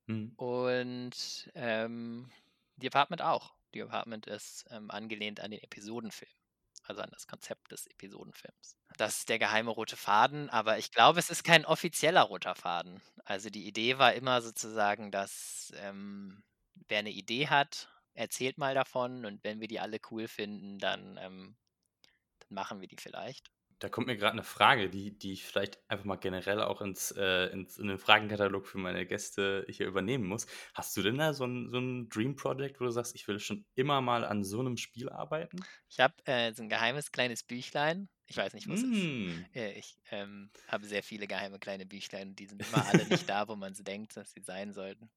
Mhm. 0.07 0.33
Und 0.37 1.51
ähm, 1.53 2.31
The 2.81 2.87
Apartment 2.87 3.21
auch. 3.21 3.53
The 3.73 3.83
Apartment 3.83 4.25
ist 4.25 4.65
ähm, 4.71 4.89
angelehnt 4.89 5.39
an 5.39 5.51
den 5.51 5.61
Episodenfilm 5.61 6.31
also 6.89 7.01
an 7.01 7.11
das 7.11 7.27
Konzept 7.27 7.71
des 7.71 7.87
Episodenfilms. 7.87 8.75
Das 8.97 9.19
ist 9.19 9.29
der 9.29 9.39
geheime 9.39 9.69
rote 9.71 9.95
Faden, 9.95 10.49
aber 10.49 10.77
ich 10.79 10.91
glaube, 10.91 11.19
es 11.19 11.29
ist 11.29 11.43
kein 11.43 11.65
offizieller 11.65 12.23
roter 12.23 12.55
Faden. 12.55 13.01
Also 13.25 13.49
die 13.49 13.67
Idee 13.67 13.97
war 13.99 14.13
immer 14.13 14.41
sozusagen, 14.41 15.11
dass 15.11 15.71
ähm, 15.77 16.43
wer 16.87 16.99
eine 16.99 17.11
Idee 17.11 17.47
hat, 17.47 17.89
erzählt 18.15 18.57
mal 18.57 18.73
davon 18.73 19.25
und 19.25 19.43
wenn 19.43 19.61
wir 19.61 19.67
die 19.67 19.79
alle 19.79 19.99
cool 20.11 20.27
finden, 20.27 20.79
dann, 20.79 21.17
ähm, 21.21 21.55
dann 22.39 22.55
machen 22.55 22.81
wir 22.81 22.87
die 22.87 22.97
vielleicht. 22.97 23.51
Da 23.79 23.87
kommt 23.87 24.07
mir 24.07 24.17
gerade 24.17 24.33
eine 24.33 24.43
Frage, 24.43 24.89
die, 24.89 25.17
die 25.17 25.31
ich 25.31 25.45
vielleicht 25.45 25.79
einfach 25.89 26.05
mal 26.05 26.17
generell 26.17 26.61
auch 26.61 26.81
ins, 26.81 27.11
äh, 27.11 27.47
ins, 27.47 27.77
in 27.77 27.87
den 27.87 27.97
Fragenkatalog 27.97 28.67
für 28.67 28.77
meine 28.77 29.05
Gäste 29.05 29.65
hier 29.69 29.87
übernehmen 29.87 30.25
muss. 30.25 30.47
Hast 30.73 30.95
du 30.97 31.01
denn 31.01 31.17
da 31.17 31.33
so 31.33 31.45
ein, 31.45 31.69
so 31.69 31.79
ein 31.79 32.09
Dream 32.09 32.35
Project, 32.35 32.81
wo 32.81 32.85
du 32.85 32.91
sagst, 32.91 33.15
ich 33.15 33.27
will 33.27 33.39
schon 33.39 33.65
immer 33.75 34.01
mal 34.01 34.25
an 34.25 34.43
so 34.43 34.59
einem 34.59 34.75
Spiel 34.75 35.09
arbeiten? 35.09 35.63
Ich 35.87 35.99
habe 35.99 36.13
äh, 36.25 36.53
so 36.53 36.61
ein 36.61 36.69
geheimes 36.69 37.11
kleines 37.11 37.43
Büchlein. 37.43 38.09
Ich 38.27 38.37
weiß 38.37 38.53
nicht, 38.53 38.67
was 38.67 38.81
mm. 38.81 38.83
es 38.83 38.97
ist. 38.97 39.03
Hm. 39.03 39.45
Äh, 39.55 39.71
ich 39.79 39.97
ähm, 40.11 40.51
habe 40.67 40.85
sehr 40.85 41.01
viele 41.01 41.25
geheime 41.25 41.57
kleine 41.57 41.85
Büchlein 41.85 42.29
und 42.29 42.39
die 42.39 42.45
sind 42.45 42.61
immer 42.61 42.85
alle 42.85 43.07
nicht 43.07 43.29
da, 43.29 43.47
wo 43.47 43.55
man 43.55 43.73
sie 43.73 43.83
denkt, 43.83 44.15
dass 44.17 44.33
sie 44.33 44.41
sein 44.41 44.73
sollten. 44.73 45.09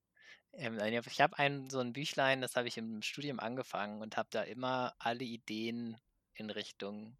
Ähm, 0.54 0.78
ich 0.78 1.20
habe 1.20 1.38
ein, 1.38 1.68
so 1.68 1.80
ein 1.80 1.92
Büchlein, 1.92 2.40
das 2.40 2.56
habe 2.56 2.68
ich 2.68 2.76
im 2.78 3.02
Studium 3.02 3.40
angefangen 3.40 4.02
und 4.02 4.16
habe 4.16 4.28
da 4.30 4.42
immer 4.42 4.94
alle 4.98 5.24
Ideen 5.24 5.96
in 6.34 6.50
Richtung 6.50 7.16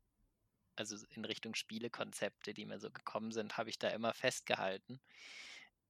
also 0.77 0.97
in 1.11 1.25
Richtung 1.25 1.55
Spielekonzepte, 1.55 2.55
die 2.55 2.67
mir 2.67 2.79
so 2.79 2.91
gekommen 2.91 3.33
sind, 3.33 3.57
habe 3.57 3.71
ich 3.71 3.79
da 3.79 3.89
immer 3.89 4.15
festgehalten. 4.15 5.01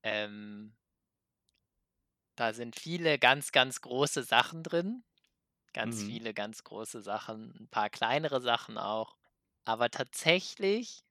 Ähm, 0.02 0.74
da 2.36 2.52
sind 2.52 2.78
viele 2.78 3.18
ganz, 3.18 3.52
ganz 3.52 3.80
große 3.80 4.22
Sachen 4.22 4.62
drin. 4.62 5.04
Ganz 5.72 6.02
mhm. 6.02 6.06
viele 6.06 6.34
ganz 6.34 6.64
große 6.64 7.00
Sachen, 7.00 7.54
ein 7.58 7.68
paar 7.68 7.90
kleinere 7.90 8.40
Sachen 8.40 8.78
auch. 8.78 9.16
Aber 9.64 9.90
tatsächlich 9.90 11.04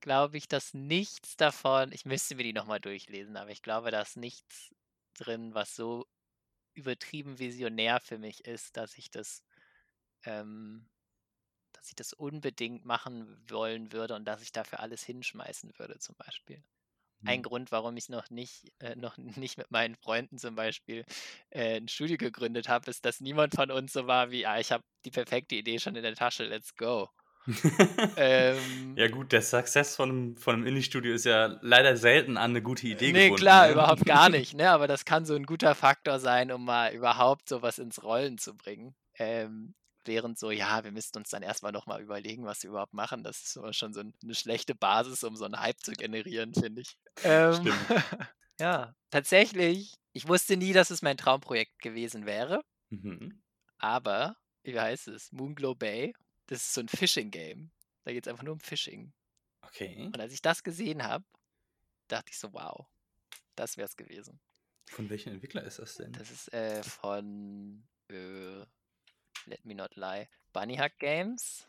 glaube 0.00 0.38
ich, 0.38 0.48
dass 0.48 0.74
nichts 0.74 1.36
davon, 1.36 1.92
ich 1.92 2.04
müsste 2.06 2.34
mir 2.34 2.42
die 2.42 2.52
nochmal 2.52 2.80
durchlesen, 2.80 3.36
aber 3.36 3.50
ich 3.50 3.62
glaube, 3.62 3.90
da 3.90 4.00
ist 4.00 4.16
nichts 4.16 4.74
drin, 5.14 5.54
was 5.54 5.76
so 5.76 6.06
übertrieben 6.74 7.38
visionär 7.38 8.00
für 8.00 8.18
mich 8.18 8.46
ist, 8.46 8.76
dass 8.76 8.96
ich 8.96 9.10
das 9.10 9.42
ähm, 10.24 10.88
dass 11.80 11.88
ich 11.88 11.96
das 11.96 12.12
unbedingt 12.12 12.84
machen 12.84 13.42
wollen 13.48 13.92
würde 13.92 14.14
und 14.14 14.26
dass 14.26 14.42
ich 14.42 14.52
dafür 14.52 14.80
alles 14.80 15.02
hinschmeißen 15.02 15.72
würde, 15.78 15.98
zum 15.98 16.14
Beispiel. 16.16 16.62
Ein 17.24 17.38
mhm. 17.38 17.44
Grund, 17.44 17.72
warum 17.72 17.96
ich 17.96 18.10
noch 18.10 18.28
nicht, 18.28 18.70
äh, 18.80 18.96
noch 18.96 19.16
nicht 19.36 19.56
mit 19.56 19.70
meinen 19.70 19.96
Freunden 19.96 20.38
zum 20.38 20.54
Beispiel 20.54 21.04
äh, 21.48 21.78
ein 21.78 21.88
Studio 21.88 22.18
gegründet 22.18 22.68
habe, 22.68 22.90
ist, 22.90 23.04
dass 23.04 23.20
niemand 23.20 23.54
von 23.54 23.70
uns 23.70 23.94
so 23.94 24.06
war 24.06 24.30
wie, 24.30 24.44
ah, 24.46 24.60
ich 24.60 24.72
habe 24.72 24.84
die 25.06 25.10
perfekte 25.10 25.54
Idee 25.54 25.78
schon 25.78 25.96
in 25.96 26.02
der 26.02 26.14
Tasche, 26.14 26.44
let's 26.44 26.76
go. 26.76 27.08
ähm, 28.18 28.94
ja 28.96 29.08
gut, 29.08 29.32
der 29.32 29.40
Success 29.40 29.96
von 29.96 30.10
einem, 30.10 30.36
von 30.36 30.56
einem 30.56 30.66
Indie-Studio 30.66 31.14
ist 31.14 31.24
ja 31.24 31.58
leider 31.62 31.96
selten 31.96 32.36
an 32.36 32.50
eine 32.50 32.60
gute 32.60 32.86
Idee 32.86 33.12
nee, 33.12 33.24
gebunden. 33.24 33.40
klar, 33.40 33.66
ne? 33.66 33.72
überhaupt 33.72 34.04
gar 34.04 34.28
nicht, 34.28 34.52
ne? 34.52 34.70
aber 34.70 34.86
das 34.86 35.06
kann 35.06 35.24
so 35.24 35.34
ein 35.34 35.46
guter 35.46 35.74
Faktor 35.74 36.20
sein, 36.20 36.52
um 36.52 36.66
mal 36.66 36.92
überhaupt 36.92 37.48
sowas 37.48 37.78
ins 37.78 38.02
Rollen 38.02 38.36
zu 38.36 38.54
bringen. 38.54 38.94
Ähm, 39.14 39.74
während 40.04 40.38
so, 40.38 40.50
ja, 40.50 40.84
wir 40.84 40.92
müssten 40.92 41.18
uns 41.18 41.30
dann 41.30 41.42
erstmal 41.42 41.72
nochmal 41.72 42.02
überlegen, 42.02 42.44
was 42.44 42.62
wir 42.62 42.70
überhaupt 42.70 42.94
machen. 42.94 43.22
Das 43.22 43.42
ist 43.42 43.56
immer 43.56 43.72
schon 43.72 43.92
so 43.92 44.00
eine 44.00 44.34
schlechte 44.34 44.74
Basis, 44.74 45.24
um 45.24 45.36
so 45.36 45.44
einen 45.44 45.60
Hype 45.60 45.80
zu 45.80 45.92
generieren, 45.92 46.54
finde 46.54 46.82
ich. 46.82 46.96
Ähm, 47.22 47.64
ja, 48.60 48.94
tatsächlich, 49.10 49.94
ich 50.12 50.28
wusste 50.28 50.56
nie, 50.56 50.72
dass 50.72 50.90
es 50.90 51.02
mein 51.02 51.16
Traumprojekt 51.16 51.80
gewesen 51.80 52.26
wäre. 52.26 52.62
Mhm. 52.90 53.42
Aber, 53.78 54.36
wie 54.62 54.78
heißt 54.78 55.08
es? 55.08 55.32
Moonglow 55.32 55.74
Bay. 55.74 56.14
Das 56.46 56.62
ist 56.62 56.74
so 56.74 56.80
ein 56.80 56.88
Fishing-Game. 56.88 57.70
Da 58.04 58.12
geht 58.12 58.26
es 58.26 58.30
einfach 58.30 58.44
nur 58.44 58.54
um 58.54 58.60
Fishing. 58.60 59.12
Okay. 59.62 60.06
Und 60.06 60.20
als 60.20 60.32
ich 60.32 60.42
das 60.42 60.62
gesehen 60.62 61.02
habe, 61.02 61.24
dachte 62.08 62.30
ich 62.30 62.38
so, 62.38 62.52
wow, 62.52 62.86
das 63.54 63.76
wäre 63.76 63.86
es 63.86 63.96
gewesen. 63.96 64.40
Von 64.90 65.08
welchem 65.08 65.34
Entwickler 65.34 65.62
ist 65.62 65.78
das 65.78 65.94
denn? 65.94 66.12
Das 66.12 66.30
ist 66.30 66.52
äh, 66.52 66.82
von 66.82 67.86
äh, 68.08 68.64
Let 69.46 69.64
Me 69.64 69.74
Not 69.74 69.96
Lie, 69.96 70.28
Bunny 70.52 70.76
Hug 70.76 70.92
Games, 70.98 71.66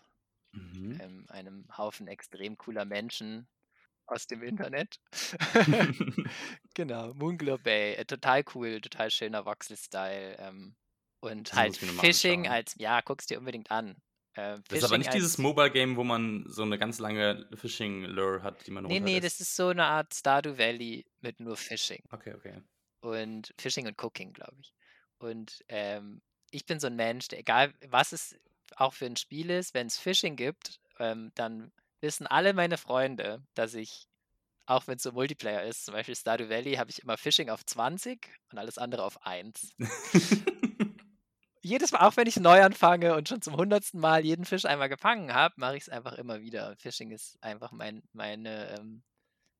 mhm. 0.52 1.00
ähm, 1.02 1.26
einem 1.30 1.66
Haufen 1.78 2.08
extrem 2.08 2.58
cooler 2.58 2.86
Menschen 2.86 3.48
aus 4.08 4.28
dem 4.28 4.44
Internet. 4.44 5.00
genau, 6.74 7.14
Moonglow 7.14 7.58
Bay, 7.58 7.94
äh, 7.94 8.06
total 8.06 8.44
cool, 8.54 8.82
total 8.82 9.10
schöner 9.10 9.46
Voxel-Style. 9.46 10.38
Ähm, 10.40 10.76
und 11.22 11.52
das 11.52 11.58
halt 11.58 11.78
Fishing 11.78 12.48
als, 12.48 12.76
ja, 12.78 13.02
guck's 13.02 13.28
dir 13.28 13.38
unbedingt 13.38 13.70
an. 13.72 13.96
Äh, 14.34 14.60
das 14.70 14.80
ist 14.80 14.84
aber 14.86 14.98
nicht 14.98 15.14
dieses 15.14 15.38
Mobile-Game, 15.38 15.96
wo 15.98 16.04
man 16.04 16.46
so 16.48 16.64
eine 16.64 16.78
ganz 16.78 17.00
lange 17.00 17.48
Fishing-Lure 17.54 18.44
hat, 18.44 18.66
die 18.66 18.72
man 18.72 18.86
Nee, 18.86 19.00
nee, 19.00 19.20
das 19.20 19.40
ist 19.40 19.56
so 19.56 19.70
eine 19.70 19.86
Art 19.86 20.14
Stardew 20.14 20.58
Valley 20.58 21.06
mit 21.20 21.40
nur 21.40 21.58
Fishing. 21.58 22.04
Okay, 22.12 22.34
okay. 22.34 22.62
Und 23.02 23.54
Fishing 23.58 23.88
und 23.88 24.02
Cooking, 24.02 24.34
glaube 24.34 24.58
ich. 24.60 24.74
Und 25.20 25.64
ähm, 25.68 26.22
ich 26.52 26.66
bin 26.66 26.80
so 26.80 26.88
ein 26.88 26.96
Mensch, 26.96 27.30
der 27.30 27.40
egal 27.40 27.74
was 27.88 28.12
es 28.12 28.36
auch 28.76 28.94
für 28.94 29.06
ein 29.06 29.18
Spiel 29.18 29.50
ist, 29.50 29.74
wenn 29.74 29.88
es 29.88 29.98
Phishing 29.98 30.36
gibt, 30.36 30.80
ähm, 31.00 31.32
dann 31.36 31.72
wissen 32.02 32.28
alle 32.28 32.54
meine 32.54 32.78
Freunde, 32.78 33.44
dass 33.54 33.74
ich, 33.74 34.08
auch 34.66 34.88
wenn 34.88 34.98
es 34.98 35.04
so 35.04 35.12
Multiplayer 35.12 35.64
ist, 35.64 35.86
zum 35.86 35.94
Beispiel 35.94 36.16
Stardew 36.16 36.50
Valley, 36.50 36.76
habe 36.76 36.90
ich 36.90 37.02
immer 37.02 37.18
Phishing 37.18 37.50
auf 37.50 37.66
20 37.66 38.28
und 38.52 38.58
alles 38.58 38.78
andere 38.78 39.04
auf 39.04 39.26
1. 39.26 39.76
Jedes 41.64 41.92
Mal, 41.92 42.08
auch 42.08 42.18
wenn 42.18 42.28
ich 42.28 42.38
neu 42.38 42.64
anfange 42.64 43.16
und 43.16 43.30
schon 43.30 43.42
zum 43.42 43.56
hundertsten 43.56 44.00
Mal 44.00 44.26
jeden 44.26 44.46
Fisch 44.46 44.66
einmal 44.66 44.90
gefangen 44.90 45.34
habe, 45.34 45.54
mache 45.58 45.78
ich 45.78 45.84
es 45.84 45.90
einfach 45.90 46.14
immer 46.14 46.42
wieder. 46.42 46.76
Phishing 46.78 47.12
ist 47.12 47.38
einfach 47.44 47.72
mein, 47.72 48.02
meine, 48.14 48.76
ähm, 48.80 49.04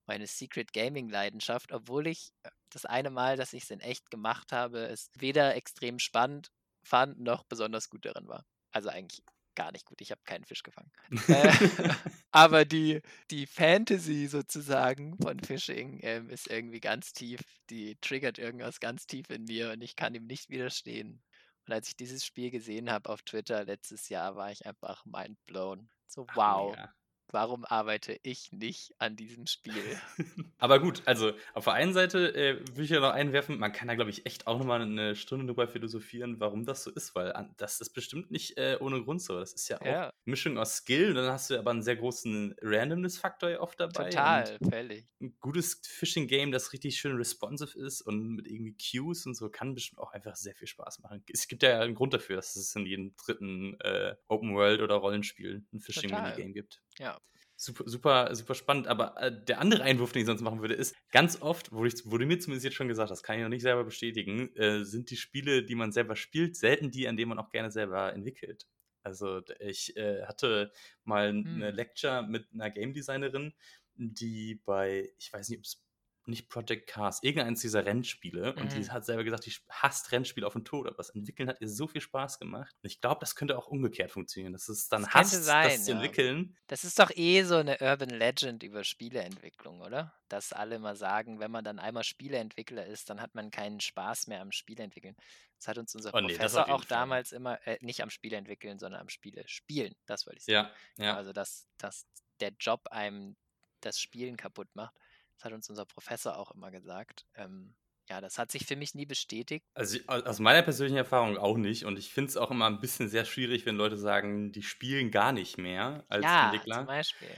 meine 0.08 0.26
Secret 0.26 0.74
Gaming 0.74 1.10
Leidenschaft, 1.10 1.72
obwohl 1.72 2.08
ich 2.08 2.32
äh, 2.42 2.50
das 2.72 2.86
eine 2.86 3.12
Mal, 3.12 3.38
dass 3.38 3.54
ich 3.54 3.64
es 3.64 3.70
in 3.70 3.82
echt 3.82 4.10
gemacht 4.10 4.52
habe, 4.52 4.80
es 4.88 5.12
weder 5.20 5.56
extrem 5.56 6.00
spannend 6.00 6.52
fand 6.84 7.20
noch 7.20 7.44
besonders 7.44 7.90
gut 7.90 8.06
darin 8.06 8.28
war. 8.28 8.46
Also 8.72 8.90
eigentlich 8.90 9.24
gar 9.56 9.72
nicht 9.72 9.86
gut. 9.86 10.02
Ich 10.02 10.12
habe 10.12 10.22
keinen 10.26 10.46
Fisch 10.46 10.64
gefangen. 10.64 10.92
äh, 11.28 11.52
aber 12.32 12.66
die, 12.66 13.02
die 13.30 13.46
Fantasy 13.46 14.28
sozusagen 14.28 15.18
von 15.18 15.40
Fishing 15.40 16.00
ähm, 16.04 16.30
ist 16.30 16.50
irgendwie 16.50 16.80
ganz 16.80 17.14
tief. 17.14 17.42
Die 17.70 17.98
triggert 18.02 18.38
irgendwas 18.38 18.80
ganz 18.80 19.06
tief 19.06 19.30
in 19.30 19.46
mir 19.46 19.72
und 19.72 19.82
ich 19.82 19.96
kann 19.96 20.16
ihm 20.16 20.26
nicht 20.26 20.50
widerstehen. 20.50 21.22
Und 21.68 21.74
als 21.74 21.90
ich 21.90 21.96
dieses 21.96 22.26
Spiel 22.26 22.50
gesehen 22.50 22.90
habe 22.90 23.10
auf 23.10 23.22
Twitter 23.22 23.66
letztes 23.66 24.10
Jahr, 24.10 24.36
war 24.36 24.52
ich 24.52 24.66
einfach 24.66 25.06
mind 25.06 25.38
blown. 25.46 25.90
So, 26.08 26.26
wow. 26.34 26.76
Ach, 26.78 26.90
warum 27.34 27.66
arbeite 27.66 28.20
ich 28.24 28.52
nicht 28.52 28.94
an 29.00 29.16
diesem 29.16 29.48
Spiel? 29.48 29.74
Aber 30.58 30.80
gut, 30.80 31.02
also 31.06 31.34
auf 31.54 31.66
der 31.66 31.74
einen 31.74 31.94
Seite 31.94 32.34
äh, 32.36 32.60
will 32.76 32.86
ich 32.86 32.92
ja 32.92 33.00
noch 33.00 33.12
einwerfen, 33.12 33.60
man 33.60 33.72
kann 33.72 33.88
da, 33.88 33.96
glaube 33.96 34.10
ich, 34.10 34.26
echt 34.26 34.48
auch 34.48 34.58
nochmal 34.58 34.82
eine 34.82 35.16
Stunde 35.16 35.46
drüber 35.46 35.68
philosophieren, 35.68 36.40
warum 36.40 36.66
das 36.66 36.84
so 36.84 36.92
ist, 36.92 37.16
weil 37.16 37.34
an, 37.34 37.54
das 37.58 37.82
ist 37.82 37.92
bestimmt 37.92 38.32
nicht 38.32 38.58
äh, 38.58 38.78
ohne 38.80 39.04
Grund 39.04 39.22
so. 39.22 39.40
Das 39.40 39.54
ist 39.54 39.70
ja 39.70 39.82
auch 39.82 39.86
ja. 39.86 40.14
Mischung 40.26 40.58
aus 40.58 40.78
Skill 40.78 41.10
und 41.10 41.16
dann 41.16 41.32
hast 41.32 41.50
du 41.50 41.58
aber 41.58 41.72
einen 41.72 41.82
sehr 41.82 41.96
großen 41.96 42.56
Randomness-Faktor 42.62 43.50
ja 43.50 43.60
oft 43.60 43.80
dabei. 43.80 44.10
Total, 44.10 44.58
völlig. 44.70 45.06
Ein 45.20 45.36
gutes 45.40 45.82
Fishing-Game, 45.84 46.52
das 46.52 46.74
richtig 46.74 47.00
schön 47.00 47.16
responsive 47.16 47.78
ist 47.78 48.02
und 48.02 48.36
mit 48.36 48.48
irgendwie 48.48 48.76
Cues 48.76 49.26
und 49.26 49.36
so, 49.36 49.50
kann 49.50 49.74
bestimmt 49.74 50.00
auch 50.00 50.12
einfach 50.12 50.36
sehr 50.36 50.56
viel 50.56 50.68
Spaß 50.68 51.00
machen. 51.00 51.24
Es 51.32 51.48
gibt 51.48 51.64
ja 51.64 51.80
einen 51.80 51.96
Grund 51.96 52.14
dafür, 52.14 52.36
dass 52.36 52.56
es 52.56 52.76
in 52.76 52.86
jedem 52.86 53.16
dritten 53.16 53.80
äh, 53.82 54.16
Open-World- 54.28 54.82
oder 54.82 54.96
Rollenspiel 54.96 55.64
ein 55.74 55.80
Fishing-Minigame 55.80 56.54
gibt. 56.54 56.82
Ja. 57.02 57.20
Super, 57.58 57.84
super, 57.88 58.36
super 58.36 58.56
spannend. 58.56 58.88
Aber 58.88 59.16
äh, 59.22 59.32
der 59.46 59.60
andere 59.60 59.84
Einwurf, 59.84 60.12
den 60.14 60.22
ich 60.22 60.26
sonst 60.26 60.42
machen 60.42 60.62
würde, 60.62 60.74
ist, 60.74 60.96
ganz 61.12 61.42
oft, 61.42 61.72
wurde, 61.72 61.90
ich, 61.90 62.06
wurde 62.06 62.26
mir 62.26 62.40
zumindest 62.40 62.66
jetzt 62.66 62.76
schon 62.76 62.88
gesagt, 62.88 63.12
das 63.12 63.22
kann 63.22 63.38
ich 63.38 63.44
noch 63.44 63.50
nicht 63.50 63.62
selber 63.62 63.84
bestätigen, 63.84 64.56
äh, 64.56 64.84
sind 64.84 65.12
die 65.12 65.18
Spiele, 65.18 65.64
die 65.64 65.76
man 65.76 65.92
selber 65.92 66.16
spielt, 66.16 66.56
selten 66.56 66.90
die, 66.90 67.08
an 67.08 67.18
denen 67.18 67.30
man 67.30 67.40
auch 67.40 67.50
gerne 67.50 67.72
selber 67.72 68.14
entwickelt. 68.14 68.68
Also 69.04 69.42
ich 69.60 69.96
äh, 69.98 70.24
hatte 70.26 70.72
mal 71.04 71.30
hm. 71.30 71.46
eine 71.56 71.72
Lecture 71.72 72.24
mit 72.24 72.48
einer 72.54 72.72
Game 72.72 72.94
Designerin, 72.94 73.54
die 73.96 74.62
bei, 74.66 75.12
ich 75.18 75.32
weiß 75.32 75.50
nicht, 75.50 75.60
ob 75.60 75.66
es 75.66 75.84
nicht 76.32 76.50
Project 76.50 76.88
Cars, 76.88 77.22
irgendeins 77.22 77.62
dieser 77.62 77.86
Rennspiele. 77.86 78.54
Mhm. 78.54 78.62
Und 78.62 78.74
die 78.74 78.80
mhm. 78.80 78.92
hat 78.92 79.06
selber 79.06 79.24
gesagt, 79.24 79.46
die 79.46 79.54
hasst 79.70 80.12
Rennspiele 80.12 80.48
auf 80.48 80.54
den 80.54 80.66
Tod. 80.66 80.88
Aber 80.88 80.98
das 80.98 81.12
Entwickeln 81.12 81.48
hat 81.48 81.62
ihr 81.62 81.70
so 81.70 81.88
viel 81.88 82.02
Spaß 82.02 82.40
gemacht. 82.40 82.76
Und 82.82 82.90
ich 82.90 83.00
glaube, 83.00 83.20
das 83.20 83.36
könnte 83.36 83.58
auch 83.58 83.68
umgekehrt 83.68 84.12
funktionieren. 84.12 84.54
Das 84.54 84.68
ist 84.68 84.92
dann 84.92 85.04
das 85.04 85.14
hasst, 85.14 85.44
sein, 85.44 85.70
das 85.70 85.86
zu 85.86 85.92
entwickeln. 85.92 86.58
Das 86.66 86.84
ist 86.84 86.98
doch 86.98 87.12
eh 87.14 87.44
so 87.44 87.58
eine 87.58 87.78
Urban 87.80 88.10
Legend 88.10 88.64
über 88.64 88.84
Spieleentwicklung, 88.84 89.82
oder? 89.82 90.14
Dass 90.28 90.54
alle 90.54 90.76
immer 90.76 90.96
sagen, 90.96 91.40
wenn 91.40 91.52
man 91.52 91.64
dann 91.64 91.78
einmal 91.78 92.04
Spieleentwickler 92.04 92.86
ist, 92.88 93.10
dann 93.10 93.22
hat 93.22 93.36
man 93.36 93.52
keinen 93.52 93.80
Spaß 93.80 94.28
mehr 94.28 94.42
am 94.42 94.52
Spieleentwickeln. 94.52 95.16
Das 95.58 95.68
hat 95.68 95.78
uns 95.78 95.94
unser 95.94 96.12
oh, 96.16 96.20
nee, 96.20 96.34
Professor 96.34 96.70
auch 96.70 96.80
Fall. 96.80 96.88
damals 96.88 97.32
immer, 97.32 97.60
äh, 97.68 97.78
nicht 97.82 98.02
am 98.02 98.10
Spieleentwickeln, 98.10 98.80
sondern 98.80 99.02
am 99.02 99.10
Spiele 99.10 99.44
spielen. 99.48 99.94
Das 100.08 100.26
wollte 100.26 100.40
ich 100.40 100.46
sagen. 100.46 100.70
Ja, 100.98 101.06
ja. 101.06 101.16
Also, 101.16 101.34
dass, 101.34 101.68
dass 101.78 102.08
der 102.40 102.52
Job 102.60 102.88
einem 102.90 103.36
das 103.82 104.00
Spielen 104.00 104.38
kaputt 104.38 104.70
macht. 104.74 104.96
Das 105.42 105.46
hat 105.46 105.54
uns 105.54 105.70
unser 105.72 105.86
Professor 105.86 106.38
auch 106.38 106.52
immer 106.52 106.70
gesagt. 106.70 107.26
Ähm, 107.34 107.74
ja, 108.08 108.22
das 108.22 108.38
hat 108.38 108.52
sich 108.52 108.68
für 108.68 108.76
mich 108.76 108.94
nie 108.94 109.08
bestätigt. 109.08 109.66
Also 109.74 109.98
aus 110.08 110.38
meiner 110.38 110.62
persönlichen 110.62 110.98
Erfahrung 110.98 111.38
auch 111.38 111.58
nicht. 111.58 111.86
Und 111.86 111.98
ich 111.98 112.14
finde 112.14 112.30
es 112.30 112.38
auch 112.38 112.52
immer 112.52 112.68
ein 112.68 112.80
bisschen 112.80 113.10
sehr 113.10 113.26
schwierig, 113.26 113.66
wenn 113.66 113.76
Leute 113.76 113.98
sagen, 113.98 114.52
die 114.52 114.62
spielen 114.62 115.10
gar 115.10 115.32
nicht 115.32 115.58
mehr 115.58 116.06
als 116.10 116.24
ja, 116.24 116.46
Entwickler. 116.46 116.76
Zum 116.76 116.86
Beispiel. 116.86 117.30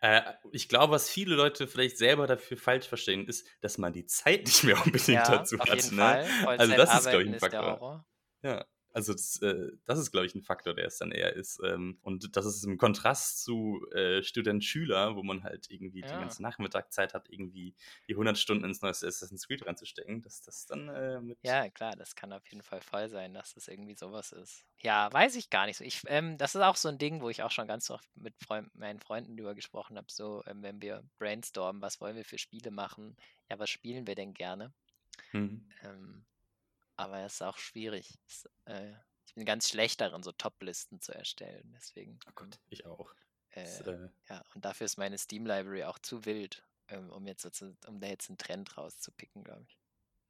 Äh, 0.00 0.20
ich 0.50 0.68
glaube, 0.68 0.92
was 0.92 1.08
viele 1.08 1.34
Leute 1.34 1.66
vielleicht 1.66 1.96
selber 1.96 2.26
dafür 2.26 2.58
falsch 2.58 2.86
verstehen, 2.86 3.26
ist, 3.26 3.48
dass 3.62 3.78
man 3.78 3.94
die 3.94 4.04
Zeit 4.04 4.44
nicht 4.44 4.64
mehr 4.64 4.76
unbedingt 4.76 5.08
ja, 5.08 5.30
dazu 5.30 5.58
hat. 5.58 5.90
Ne? 5.90 6.28
Also 6.46 6.74
das 6.74 6.98
ist, 6.98 7.08
glaube 7.08 7.22
ich, 7.22 7.32
ein 7.32 7.38
Faktor. 7.38 8.04
Ja. 8.42 8.66
Also 8.92 9.12
das, 9.12 9.40
äh, 9.42 9.72
das 9.84 9.98
ist, 9.98 10.10
glaube 10.10 10.26
ich, 10.26 10.34
ein 10.34 10.42
Faktor, 10.42 10.74
der 10.74 10.86
es 10.86 10.98
dann 10.98 11.12
eher 11.12 11.34
ist. 11.34 11.60
Ähm, 11.64 11.98
und 12.02 12.36
das 12.36 12.44
ist 12.44 12.64
im 12.64 12.78
Kontrast 12.78 13.42
zu 13.42 13.86
äh, 13.92 14.22
Student-Schüler, 14.22 15.16
wo 15.16 15.22
man 15.22 15.44
halt 15.44 15.70
irgendwie 15.70 16.00
ja. 16.00 16.08
die 16.08 16.14
ganze 16.14 16.42
Nachmittag 16.42 16.92
Zeit 16.92 17.14
hat, 17.14 17.28
irgendwie 17.30 17.74
die 18.08 18.12
100 18.12 18.36
Stunden 18.36 18.64
ins 18.64 18.82
neueste 18.82 19.06
Assassin's 19.06 19.46
Creed 19.46 19.66
reinzustecken, 19.66 20.22
dass 20.22 20.42
das 20.42 20.66
dann 20.66 20.88
äh, 20.88 21.20
mit... 21.20 21.38
Ja, 21.42 21.68
klar, 21.70 21.96
das 21.96 22.14
kann 22.14 22.32
auf 22.32 22.46
jeden 22.48 22.62
Fall 22.62 22.80
voll 22.80 23.08
sein, 23.08 23.34
dass 23.34 23.54
das 23.54 23.68
irgendwie 23.68 23.96
sowas 23.96 24.32
ist. 24.32 24.66
Ja, 24.78 25.12
weiß 25.12 25.36
ich 25.36 25.48
gar 25.48 25.66
nicht 25.66 25.78
so. 25.78 25.84
Ich, 25.84 26.02
ähm, 26.06 26.36
das 26.38 26.54
ist 26.54 26.60
auch 26.60 26.76
so 26.76 26.88
ein 26.88 26.98
Ding, 26.98 27.20
wo 27.20 27.30
ich 27.30 27.42
auch 27.42 27.50
schon 27.50 27.68
ganz 27.68 27.90
oft 27.90 28.08
mit 28.16 28.34
Freund, 28.38 28.74
meinen 28.74 29.00
Freunden 29.00 29.36
drüber 29.36 29.54
gesprochen 29.54 29.96
habe, 29.96 30.08
so, 30.10 30.42
ähm, 30.46 30.62
wenn 30.62 30.82
wir 30.82 31.02
brainstormen, 31.18 31.80
was 31.80 32.00
wollen 32.00 32.16
wir 32.16 32.24
für 32.24 32.38
Spiele 32.38 32.70
machen? 32.70 33.16
Ja, 33.48 33.58
was 33.58 33.70
spielen 33.70 34.06
wir 34.06 34.14
denn 34.14 34.34
gerne? 34.34 34.72
Mhm. 35.32 35.68
Ähm, 35.82 36.24
aber 36.96 37.20
es 37.20 37.34
ist 37.34 37.42
auch 37.42 37.58
schwierig. 37.58 38.18
Es, 38.26 38.48
äh, 38.66 38.92
ich 39.26 39.34
bin 39.34 39.44
ganz 39.44 39.68
schlecht 39.68 40.00
darin, 40.00 40.22
so 40.22 40.32
Top-Listen 40.32 41.00
zu 41.00 41.12
erstellen. 41.12 41.72
Deswegen. 41.74 42.18
Oh 42.28 42.32
Gott, 42.34 42.58
ich 42.68 42.84
auch. 42.86 43.10
Äh, 43.50 43.64
das, 43.64 43.80
äh... 43.86 44.08
Ja, 44.28 44.44
und 44.54 44.64
dafür 44.64 44.84
ist 44.84 44.98
meine 44.98 45.18
Steam-Library 45.18 45.84
auch 45.84 45.98
zu 45.98 46.24
wild, 46.24 46.66
ähm, 46.88 47.10
um 47.10 47.26
jetzt 47.26 47.42
so 47.54 47.74
um 47.86 48.00
da 48.00 48.08
jetzt 48.08 48.28
einen 48.28 48.38
Trend 48.38 48.76
rauszupicken, 48.76 49.44
glaube 49.44 49.64
ich. 49.66 49.78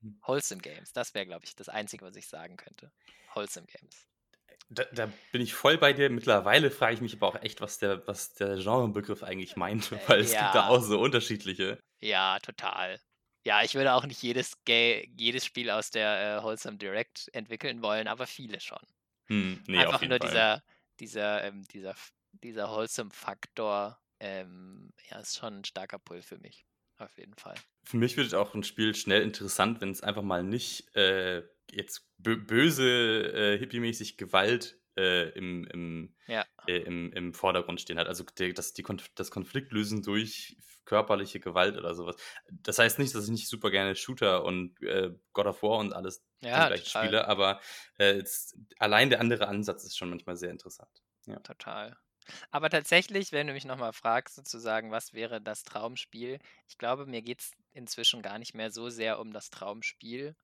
Hm. 0.02 0.20
Wholesome 0.26 0.60
Games, 0.60 0.92
das 0.92 1.14
wäre, 1.14 1.26
glaube 1.26 1.44
ich, 1.44 1.54
das 1.54 1.68
Einzige, 1.68 2.04
was 2.04 2.16
ich 2.16 2.28
sagen 2.28 2.56
könnte. 2.56 2.92
Wholesome 3.34 3.66
Games. 3.66 4.06
Da, 4.68 4.84
da, 4.92 5.12
bin 5.32 5.42
ich 5.42 5.54
voll 5.54 5.78
bei 5.78 5.92
dir. 5.92 6.08
Mittlerweile 6.08 6.70
frage 6.70 6.94
ich 6.94 7.00
mich 7.00 7.14
aber 7.14 7.28
auch 7.28 7.42
echt, 7.42 7.60
was 7.60 7.78
der, 7.78 8.06
was 8.06 8.34
der 8.34 8.56
Genrebegriff 8.56 9.22
eigentlich 9.22 9.56
meint, 9.56 9.90
weil 10.08 10.20
es 10.20 10.32
ja. 10.32 10.42
gibt 10.42 10.54
da 10.54 10.68
auch 10.68 10.82
so 10.82 11.00
unterschiedliche. 11.00 11.78
Ja, 12.00 12.38
total. 12.40 13.00
Ja, 13.44 13.62
ich 13.62 13.74
würde 13.74 13.92
auch 13.94 14.06
nicht 14.06 14.22
jedes, 14.22 14.56
jedes 14.66 15.44
Spiel 15.44 15.70
aus 15.70 15.90
der 15.90 16.38
äh, 16.38 16.42
Wholesome 16.42 16.78
Direct 16.78 17.28
entwickeln 17.32 17.82
wollen, 17.82 18.06
aber 18.06 18.26
viele 18.26 18.60
schon. 18.60 18.78
Hm, 19.26 19.62
nee, 19.66 19.78
Einfach 19.78 20.00
nur 20.02 20.18
Fall. 20.18 20.20
dieser, 20.20 20.62
dieser, 21.00 21.44
ähm, 21.44 21.66
dieser, 21.68 21.94
dieser 22.32 22.68
Wholesome-Faktor, 22.70 23.98
ähm, 24.20 24.92
ja, 25.10 25.18
ist 25.18 25.38
schon 25.38 25.60
ein 25.60 25.64
starker 25.64 25.98
Pull 25.98 26.22
für 26.22 26.38
mich. 26.38 26.64
Auf 26.98 27.18
jeden 27.18 27.34
Fall. 27.34 27.56
Für 27.84 27.96
mich 27.96 28.16
wird 28.16 28.32
auch 28.34 28.54
ein 28.54 28.62
Spiel 28.62 28.94
schnell 28.94 29.22
interessant, 29.22 29.80
wenn 29.80 29.90
es 29.90 30.02
einfach 30.02 30.22
mal 30.22 30.44
nicht 30.44 30.94
äh, 30.94 31.42
jetzt 31.70 32.06
böse, 32.18 32.84
äh, 32.84 33.58
hippie-mäßig 33.58 34.18
Gewalt 34.18 34.78
äh, 34.96 35.30
im, 35.30 35.64
im, 35.64 36.14
ja. 36.26 36.44
äh, 36.66 36.78
im, 36.78 37.12
im 37.12 37.34
Vordergrund 37.34 37.80
stehen 37.80 37.98
hat. 37.98 38.08
Also 38.08 38.24
der, 38.38 38.52
das, 38.52 38.72
die 38.72 38.82
Konf 38.82 39.08
das 39.14 39.30
Konfliktlösen 39.30 40.02
durch 40.02 40.56
körperliche 40.84 41.40
Gewalt 41.40 41.76
oder 41.76 41.94
sowas. 41.94 42.16
Das 42.50 42.78
heißt 42.78 42.98
nicht, 42.98 43.14
dass 43.14 43.24
ich 43.24 43.30
nicht 43.30 43.48
super 43.48 43.70
gerne 43.70 43.94
Shooter 43.94 44.44
und 44.44 44.80
äh, 44.82 45.10
God 45.32 45.46
of 45.46 45.62
War 45.62 45.78
und 45.78 45.92
alles 45.92 46.24
ja, 46.40 46.66
gleich 46.66 46.88
spiele, 46.88 47.28
aber 47.28 47.60
äh, 47.98 48.16
jetzt, 48.16 48.56
allein 48.78 49.08
der 49.08 49.20
andere 49.20 49.48
Ansatz 49.48 49.84
ist 49.84 49.96
schon 49.96 50.10
manchmal 50.10 50.36
sehr 50.36 50.50
interessant. 50.50 50.90
Ja. 51.26 51.38
Total. 51.40 51.96
Aber 52.50 52.70
tatsächlich, 52.70 53.32
wenn 53.32 53.46
du 53.46 53.52
mich 53.52 53.64
nochmal 53.64 53.92
fragst, 53.92 54.34
sozusagen, 54.34 54.90
was 54.90 55.12
wäre 55.12 55.40
das 55.40 55.64
Traumspiel? 55.64 56.38
Ich 56.68 56.78
glaube, 56.78 57.06
mir 57.06 57.22
geht 57.22 57.40
es 57.40 57.52
inzwischen 57.72 58.22
gar 58.22 58.38
nicht 58.38 58.54
mehr 58.54 58.70
so 58.70 58.90
sehr 58.90 59.18
um 59.18 59.32
das 59.32 59.50
Traumspiel. 59.50 60.36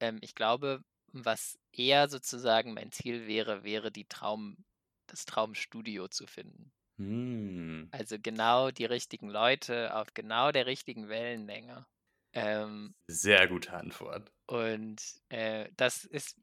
Ähm, 0.00 0.18
ich 0.20 0.34
glaube, 0.34 0.82
was 1.12 1.58
eher 1.72 2.08
sozusagen 2.08 2.74
mein 2.74 2.92
Ziel 2.92 3.26
wäre, 3.26 3.64
wäre 3.64 3.92
die 3.92 4.06
Traum, 4.06 4.64
das 5.06 5.24
Traumstudio 5.24 6.08
zu 6.08 6.26
finden. 6.26 6.72
Hm. 6.98 7.88
Also 7.90 8.18
genau 8.18 8.70
die 8.70 8.84
richtigen 8.84 9.28
Leute 9.28 9.94
auf 9.94 10.14
genau 10.14 10.52
der 10.52 10.66
richtigen 10.66 11.08
Wellenlänge. 11.08 11.86
Ähm, 12.34 12.94
Sehr 13.08 13.46
gute 13.48 13.72
Antwort. 13.74 14.32
und 14.46 15.02
äh, 15.28 15.70
das 15.76 16.04
ist, 16.04 16.36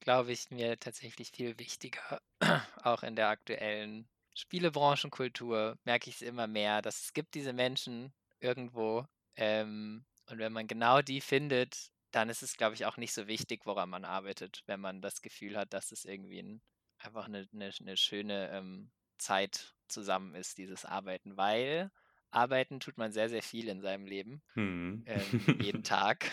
glaube 0.00 0.32
ich, 0.32 0.50
mir 0.50 0.78
tatsächlich 0.80 1.30
viel 1.32 1.58
wichtiger, 1.58 2.22
auch 2.84 3.02
in 3.02 3.16
der 3.16 3.28
aktuellen 3.28 4.08
Spielebranchenkultur 4.34 5.78
merke 5.84 6.10
ich 6.10 6.16
es 6.16 6.22
immer 6.22 6.46
mehr, 6.46 6.82
dass 6.82 7.02
es 7.04 7.12
gibt 7.12 7.34
diese 7.34 7.52
Menschen 7.52 8.12
irgendwo 8.40 9.06
ähm, 9.36 10.04
und 10.30 10.38
wenn 10.38 10.52
man 10.52 10.66
genau 10.66 11.02
die 11.02 11.20
findet, 11.20 11.91
dann 12.12 12.28
ist 12.28 12.42
es, 12.42 12.56
glaube 12.56 12.74
ich, 12.74 12.86
auch 12.86 12.96
nicht 12.96 13.12
so 13.12 13.26
wichtig, 13.26 13.66
woran 13.66 13.90
man 13.90 14.04
arbeitet, 14.04 14.62
wenn 14.66 14.80
man 14.80 15.00
das 15.00 15.22
Gefühl 15.22 15.56
hat, 15.56 15.72
dass 15.72 15.92
es 15.92 16.04
irgendwie 16.04 16.38
ein, 16.38 16.62
einfach 16.98 17.26
eine, 17.26 17.48
eine, 17.52 17.72
eine 17.80 17.96
schöne 17.96 18.50
ähm, 18.50 18.90
Zeit 19.18 19.74
zusammen 19.88 20.34
ist, 20.34 20.58
dieses 20.58 20.84
Arbeiten, 20.84 21.36
weil 21.36 21.90
arbeiten 22.30 22.80
tut 22.80 22.98
man 22.98 23.12
sehr, 23.12 23.28
sehr 23.28 23.42
viel 23.42 23.68
in 23.68 23.80
seinem 23.80 24.06
Leben, 24.06 24.42
hm. 24.54 25.04
ähm, 25.06 25.60
jeden 25.60 25.82
Tag. 25.84 26.30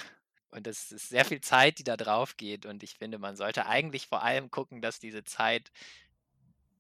Und 0.52 0.66
es 0.66 0.92
ist 0.92 1.10
sehr 1.10 1.26
viel 1.26 1.42
Zeit, 1.42 1.78
die 1.78 1.84
da 1.84 1.96
drauf 1.96 2.36
geht. 2.36 2.66
Und 2.66 2.82
ich 2.82 2.96
finde, 2.96 3.20
man 3.20 3.36
sollte 3.36 3.68
eigentlich 3.68 4.08
vor 4.08 4.24
allem 4.24 4.50
gucken, 4.50 4.82
dass 4.82 5.00
diese 5.00 5.24
Zeit, 5.24 5.72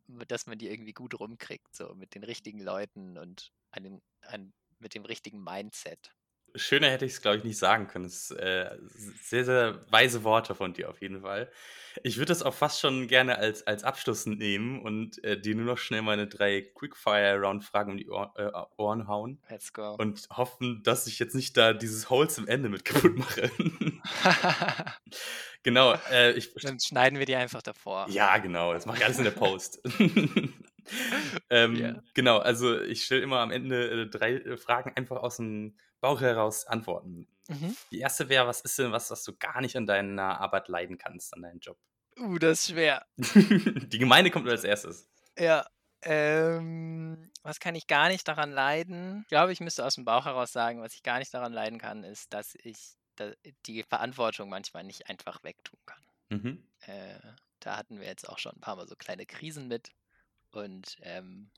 dass 0.07 0.47
man 0.47 0.57
die 0.57 0.69
irgendwie 0.69 0.93
gut 0.93 1.19
rumkriegt, 1.19 1.75
so 1.75 1.93
mit 1.93 2.15
den 2.15 2.23
richtigen 2.23 2.59
Leuten 2.59 3.17
und 3.17 3.51
an 3.71 3.83
den, 3.83 4.01
an, 4.21 4.53
mit 4.79 4.95
dem 4.95 5.05
richtigen 5.05 5.43
Mindset. 5.43 6.15
Schöner 6.55 6.89
hätte 6.89 7.05
ich 7.05 7.13
es, 7.13 7.21
glaube 7.21 7.37
ich, 7.37 7.43
nicht 7.43 7.57
sagen 7.57 7.87
können. 7.87 8.05
Es 8.05 8.31
äh, 8.31 8.77
sehr, 9.21 9.45
sehr 9.45 9.85
weise 9.89 10.23
Worte 10.23 10.55
von 10.55 10.73
dir 10.73 10.89
auf 10.89 11.01
jeden 11.01 11.21
Fall. 11.21 11.51
Ich 12.03 12.17
würde 12.17 12.27
das 12.27 12.43
auch 12.43 12.53
fast 12.53 12.79
schon 12.79 13.07
gerne 13.07 13.37
als, 13.37 13.65
als 13.65 13.83
Abschluss 13.83 14.25
nehmen 14.25 14.81
und 14.81 15.23
äh, 15.23 15.39
dir 15.39 15.55
nur 15.55 15.65
noch 15.65 15.77
schnell 15.77 16.01
meine 16.01 16.27
drei 16.27 16.61
Quickfire-Round-Fragen 16.61 17.91
um 17.91 17.97
die 17.97 18.09
Ohr, 18.09 18.33
äh, 18.37 18.51
Ohren 18.81 19.07
hauen. 19.07 19.41
Let's 19.49 19.73
go. 19.73 19.95
Und 19.97 20.27
hoffen, 20.29 20.81
dass 20.83 21.07
ich 21.07 21.19
jetzt 21.19 21.35
nicht 21.35 21.57
da 21.57 21.73
dieses 21.73 22.09
Holz 22.09 22.37
im 22.37 22.47
Ende 22.47 22.69
mit 22.69 22.85
kaputt 22.85 23.17
mache. 23.17 23.51
genau. 25.63 25.95
Äh, 26.11 26.33
ich, 26.33 26.53
Dann 26.55 26.79
schneiden 26.79 27.19
wir 27.19 27.25
die 27.25 27.35
einfach 27.35 27.61
davor. 27.61 28.07
Ja, 28.09 28.37
genau. 28.37 28.73
Das 28.73 28.85
mache 28.85 28.99
ich 28.99 29.05
alles 29.05 29.17
in 29.17 29.25
der 29.25 29.31
Post. 29.31 29.81
ähm, 31.49 31.75
yeah. 31.75 32.03
Genau, 32.13 32.39
also 32.39 32.79
ich 32.81 33.05
stelle 33.05 33.21
immer 33.21 33.39
am 33.39 33.51
Ende 33.51 34.03
äh, 34.03 34.09
drei 34.09 34.33
äh, 34.33 34.57
Fragen 34.57 34.93
einfach 34.95 35.17
aus 35.17 35.37
dem 35.37 35.77
Bauch 36.01 36.21
heraus 36.21 36.65
antworten. 36.65 37.27
Mhm. 37.47 37.75
Die 37.91 37.99
erste 37.99 38.29
wäre, 38.29 38.47
was 38.47 38.61
ist 38.61 38.77
denn 38.79 38.91
was, 38.91 39.09
was 39.11 39.23
du 39.23 39.35
gar 39.37 39.61
nicht 39.61 39.75
an 39.75 39.85
deiner 39.85 40.39
Arbeit 40.39 40.67
leiden 40.67 40.97
kannst, 40.97 41.33
an 41.33 41.41
deinem 41.41 41.59
Job? 41.59 41.77
Uh, 42.17 42.37
das 42.37 42.59
ist 42.59 42.71
schwer. 42.71 43.05
Die 43.17 43.97
Gemeinde 43.97 44.31
kommt 44.31 44.47
als 44.47 44.63
erstes. 44.63 45.09
Ja. 45.37 45.65
Ähm, 46.01 47.29
was 47.43 47.59
kann 47.59 47.75
ich 47.75 47.87
gar 47.87 48.07
nicht 48.07 48.27
daran 48.27 48.51
leiden? 48.51 49.21
Ich 49.23 49.29
glaube, 49.29 49.51
ich 49.51 49.59
müsste 49.59 49.85
aus 49.85 49.95
dem 49.95 50.05
Bauch 50.05 50.25
heraus 50.25 50.53
sagen, 50.53 50.81
was 50.81 50.93
ich 50.93 51.03
gar 51.03 51.19
nicht 51.19 51.33
daran 51.33 51.51
leiden 51.51 51.77
kann, 51.77 52.03
ist, 52.03 52.33
dass 52.33 52.55
ich 52.63 52.95
die 53.65 53.83
Verantwortung 53.83 54.49
manchmal 54.49 54.83
nicht 54.83 55.09
einfach 55.09 55.43
wegtun 55.43 55.79
kann. 55.85 56.03
Mhm. 56.29 56.63
Äh, 56.85 57.19
da 57.59 57.75
hatten 57.75 57.99
wir 57.99 58.07
jetzt 58.07 58.29
auch 58.29 58.37
schon 58.37 58.53
ein 58.53 58.61
paar 58.61 58.77
Mal 58.77 58.87
so 58.87 58.95
kleine 58.95 59.25
Krisen 59.25 59.67
mit. 59.67 59.91
Und 60.51 60.97
ähm, 61.01 61.49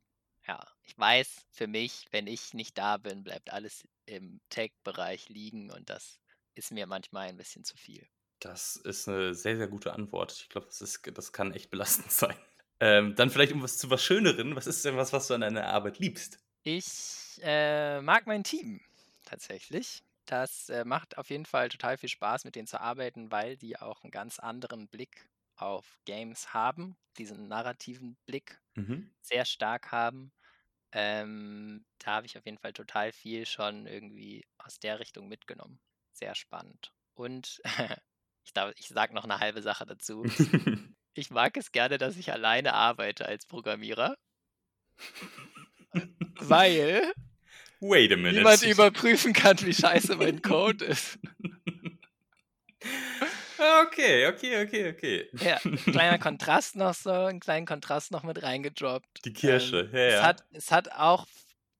ja, 0.47 0.65
ich 0.83 0.97
weiß 0.97 1.45
für 1.51 1.67
mich, 1.67 2.07
wenn 2.11 2.27
ich 2.27 2.53
nicht 2.53 2.77
da 2.77 2.97
bin, 2.97 3.23
bleibt 3.23 3.51
alles 3.51 3.87
im 4.05 4.41
Tech-Bereich 4.49 5.29
liegen 5.29 5.71
und 5.71 5.89
das 5.89 6.19
ist 6.55 6.71
mir 6.71 6.87
manchmal 6.87 7.29
ein 7.29 7.37
bisschen 7.37 7.63
zu 7.63 7.77
viel. 7.77 8.05
Das 8.39 8.75
ist 8.75 9.07
eine 9.07 9.35
sehr, 9.35 9.55
sehr 9.55 9.67
gute 9.67 9.93
Antwort. 9.93 10.33
Ich 10.33 10.49
glaube, 10.49 10.67
das, 10.67 11.01
das 11.13 11.31
kann 11.31 11.53
echt 11.53 11.69
belastend 11.69 12.11
sein. 12.11 12.35
Ähm, 12.79 13.15
dann 13.15 13.29
vielleicht 13.29 13.53
um 13.53 13.61
was 13.61 13.77
zu 13.77 13.89
was 13.89 14.03
Schöneren. 14.03 14.55
Was 14.55 14.67
ist 14.67 14.83
denn 14.83 14.97
was, 14.97 15.13
was 15.13 15.27
du 15.27 15.35
an 15.35 15.41
deiner 15.41 15.67
Arbeit 15.67 15.99
liebst? 15.99 16.39
Ich 16.63 17.39
äh, 17.43 18.01
mag 18.01 18.25
mein 18.25 18.43
Team 18.43 18.81
tatsächlich. 19.25 20.03
Das 20.25 20.69
äh, 20.69 20.85
macht 20.85 21.17
auf 21.17 21.29
jeden 21.29 21.45
Fall 21.45 21.69
total 21.69 21.97
viel 21.97 22.09
Spaß, 22.09 22.45
mit 22.45 22.55
denen 22.55 22.67
zu 22.67 22.79
arbeiten, 22.79 23.31
weil 23.31 23.57
die 23.57 23.77
auch 23.77 24.03
einen 24.03 24.11
ganz 24.11 24.39
anderen 24.39 24.87
Blick 24.87 25.27
auf 25.61 25.99
Games 26.05 26.53
haben, 26.53 26.95
diesen 27.17 27.47
narrativen 27.47 28.17
Blick 28.25 28.59
mhm. 28.75 29.11
sehr 29.21 29.45
stark 29.45 29.91
haben. 29.91 30.31
Ähm, 30.91 31.85
da 31.99 32.15
habe 32.15 32.25
ich 32.25 32.37
auf 32.37 32.45
jeden 32.45 32.57
Fall 32.57 32.73
total 32.73 33.11
viel 33.11 33.45
schon 33.45 33.87
irgendwie 33.87 34.45
aus 34.57 34.79
der 34.79 34.99
Richtung 34.99 35.27
mitgenommen. 35.27 35.79
Sehr 36.11 36.35
spannend. 36.35 36.91
Und 37.13 37.61
ich, 38.43 38.51
ich 38.75 38.87
sage 38.87 39.13
noch 39.13 39.23
eine 39.23 39.39
halbe 39.39 39.61
Sache 39.61 39.85
dazu. 39.85 40.25
ich 41.13 41.29
mag 41.29 41.55
es 41.57 41.71
gerne, 41.71 41.97
dass 41.97 42.17
ich 42.17 42.31
alleine 42.31 42.73
arbeite 42.73 43.25
als 43.25 43.45
Programmierer. 43.45 44.17
weil 46.39 47.13
niemand 48.33 48.63
überprüfen 48.63 49.33
kann, 49.33 49.59
wie 49.61 49.73
scheiße 49.73 50.15
mein 50.15 50.41
Code 50.41 50.85
ist. 50.85 51.19
Okay, 53.61 54.27
okay, 54.27 54.63
okay, 54.63 54.89
okay. 54.89 55.29
Ja, 55.33 55.59
kleiner 55.59 56.17
Kontrast 56.19 56.75
noch 56.75 56.95
so, 56.95 57.11
einen 57.11 57.39
kleinen 57.39 57.67
Kontrast 57.67 58.11
noch 58.11 58.23
mit 58.23 58.41
reingedroppt. 58.41 59.23
Die 59.23 59.33
Kirsche, 59.33 59.81
ähm, 59.81 59.95
ja, 59.95 59.99
ja. 59.99 60.17
Es 60.17 60.23
hat, 60.23 60.43
es 60.51 60.71
hat 60.71 60.91
auch 60.93 61.27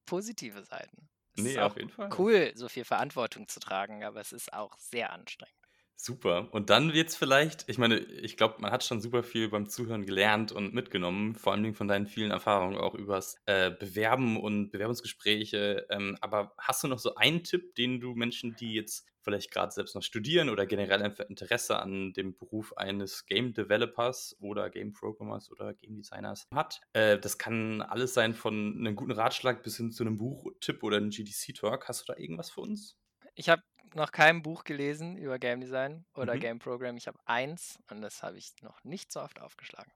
positive 0.06 0.62
Seiten. 0.62 1.08
Es 1.36 1.44
nee, 1.44 1.58
auf 1.58 1.76
jeden 1.76 1.90
Fall. 1.90 2.10
Cool, 2.16 2.52
so 2.54 2.68
viel 2.68 2.84
Verantwortung 2.84 3.48
zu 3.48 3.58
tragen, 3.58 4.04
aber 4.04 4.20
es 4.20 4.32
ist 4.32 4.52
auch 4.52 4.78
sehr 4.78 5.12
anstrengend. 5.12 5.61
Super. 5.96 6.48
Und 6.52 6.68
dann 6.70 6.90
jetzt 6.90 7.16
vielleicht, 7.16 7.68
ich 7.68 7.78
meine, 7.78 7.98
ich 7.98 8.36
glaube, 8.36 8.56
man 8.58 8.72
hat 8.72 8.82
schon 8.82 9.00
super 9.00 9.22
viel 9.22 9.48
beim 9.48 9.68
Zuhören 9.68 10.04
gelernt 10.04 10.50
und 10.50 10.74
mitgenommen, 10.74 11.36
vor 11.36 11.56
Dingen 11.56 11.74
von 11.74 11.86
deinen 11.86 12.08
vielen 12.08 12.32
Erfahrungen 12.32 12.76
auch 12.76 12.94
übers 12.94 13.36
äh, 13.46 13.70
Bewerben 13.70 14.36
und 14.36 14.70
Bewerbungsgespräche. 14.70 15.86
Ähm, 15.90 16.16
aber 16.20 16.54
hast 16.58 16.82
du 16.82 16.88
noch 16.88 16.98
so 16.98 17.14
einen 17.14 17.44
Tipp, 17.44 17.76
den 17.76 18.00
du 18.00 18.14
Menschen, 18.14 18.56
die 18.56 18.74
jetzt 18.74 19.06
vielleicht 19.22 19.52
gerade 19.52 19.72
selbst 19.72 19.94
noch 19.94 20.02
studieren 20.02 20.48
oder 20.48 20.66
generell 20.66 21.02
einfach 21.02 21.28
Interesse 21.28 21.78
an 21.78 22.12
dem 22.12 22.36
Beruf 22.36 22.76
eines 22.76 23.26
Game 23.26 23.54
Developers 23.54 24.36
oder 24.40 24.70
Game 24.70 24.92
Programmers 24.92 25.50
oder 25.50 25.74
Game 25.74 25.96
Designers 25.96 26.46
hat. 26.52 26.80
Äh, 26.92 27.18
das 27.18 27.38
kann 27.38 27.80
alles 27.80 28.14
sein 28.14 28.34
von 28.34 28.76
einem 28.78 28.96
guten 28.96 29.12
Ratschlag 29.12 29.62
bis 29.62 29.76
hin 29.76 29.92
zu 29.92 30.02
einem 30.02 30.18
Buchtipp 30.18 30.82
oder 30.82 30.96
einem 30.96 31.10
GDC-Talk. 31.10 31.88
Hast 31.88 32.02
du 32.02 32.12
da 32.12 32.18
irgendwas 32.18 32.50
für 32.50 32.62
uns? 32.62 32.96
Ich 33.34 33.48
habe 33.48 33.62
noch 33.94 34.12
kein 34.12 34.42
Buch 34.42 34.64
gelesen 34.64 35.16
über 35.16 35.38
Game 35.38 35.60
Design 35.60 36.04
oder 36.14 36.34
mhm. 36.34 36.40
Game 36.40 36.58
Program. 36.58 36.96
Ich 36.96 37.06
habe 37.06 37.18
eins 37.24 37.78
und 37.90 38.02
das 38.02 38.22
habe 38.22 38.38
ich 38.38 38.52
noch 38.62 38.82
nicht 38.84 39.12
so 39.12 39.20
oft 39.20 39.40
aufgeschlagen. 39.40 39.92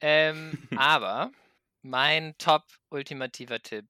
Ähm, 0.00 0.68
aber 0.76 1.30
mein 1.82 2.36
top 2.38 2.64
ultimativer 2.90 3.60
Tipp, 3.60 3.86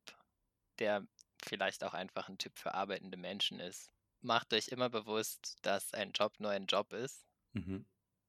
der 0.78 1.06
vielleicht 1.42 1.84
auch 1.84 1.94
einfach 1.94 2.28
ein 2.28 2.38
Tipp 2.38 2.58
für 2.58 2.74
arbeitende 2.74 3.16
Menschen 3.16 3.60
ist, 3.60 3.90
macht 4.22 4.52
euch 4.52 4.68
immer 4.68 4.90
bewusst, 4.90 5.56
dass 5.62 5.94
ein 5.94 6.12
Job 6.12 6.34
nur 6.38 6.50
ein 6.50 6.66
Job 6.66 6.92
ist. 6.92 7.24
Mhm. 7.52 7.86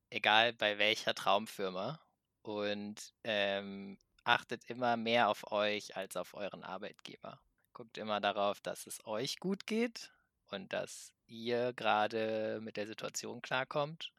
Egal 0.10 0.54
bei 0.54 0.78
welcher 0.78 1.14
Traumfirma. 1.14 2.00
Und 2.44 3.14
ähm, 3.24 4.00
achtet 4.24 4.66
immer 4.66 4.98
mehr 4.98 5.30
auf 5.30 5.52
euch 5.52 5.96
als 5.96 6.18
auf 6.18 6.34
euren 6.34 6.64
Arbeitgeber. 6.64 7.40
Guckt 7.74 7.98
immer 7.98 8.20
darauf, 8.20 8.60
dass 8.62 8.88
es 8.88 9.06
euch 9.06 9.40
gut 9.40 9.68
geht 9.68 10.12
und 10.52 10.74
dass 10.74 11.14
ihr 11.28 11.74
gerade 11.74 12.60
mit 12.62 12.78
der 12.78 12.88
Situation 12.88 13.42
klarkommt. 13.42 14.12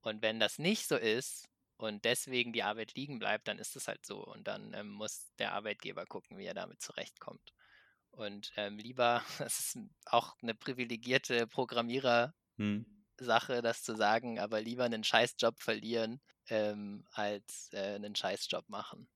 Und 0.00 0.22
wenn 0.22 0.40
das 0.40 0.58
nicht 0.58 0.88
so 0.88 0.96
ist 0.96 1.48
und 1.76 2.04
deswegen 2.04 2.52
die 2.52 2.62
Arbeit 2.62 2.94
liegen 2.94 3.18
bleibt, 3.18 3.48
dann 3.48 3.58
ist 3.58 3.76
es 3.76 3.88
halt 3.88 4.06
so. 4.06 4.24
Und 4.24 4.48
dann 4.48 4.72
ähm, 4.74 4.90
muss 4.90 5.30
der 5.38 5.52
Arbeitgeber 5.52 6.06
gucken, 6.06 6.38
wie 6.38 6.46
er 6.46 6.54
damit 6.54 6.80
zurechtkommt. 6.80 7.52
Und 8.10 8.52
ähm, 8.56 8.78
lieber, 8.78 9.22
das 9.38 9.58
ist 9.58 9.78
auch 10.06 10.34
eine 10.42 10.54
privilegierte 10.54 11.46
Programmierer-Sache, 11.46 13.56
hm. 13.56 13.62
das 13.62 13.82
zu 13.82 13.94
sagen, 13.94 14.38
aber 14.38 14.60
lieber 14.60 14.84
einen 14.84 15.04
Scheißjob 15.04 15.60
verlieren, 15.60 16.20
ähm, 16.48 17.04
als 17.12 17.70
äh, 17.72 17.96
einen 17.96 18.14
Scheißjob 18.14 18.68
machen. 18.68 19.08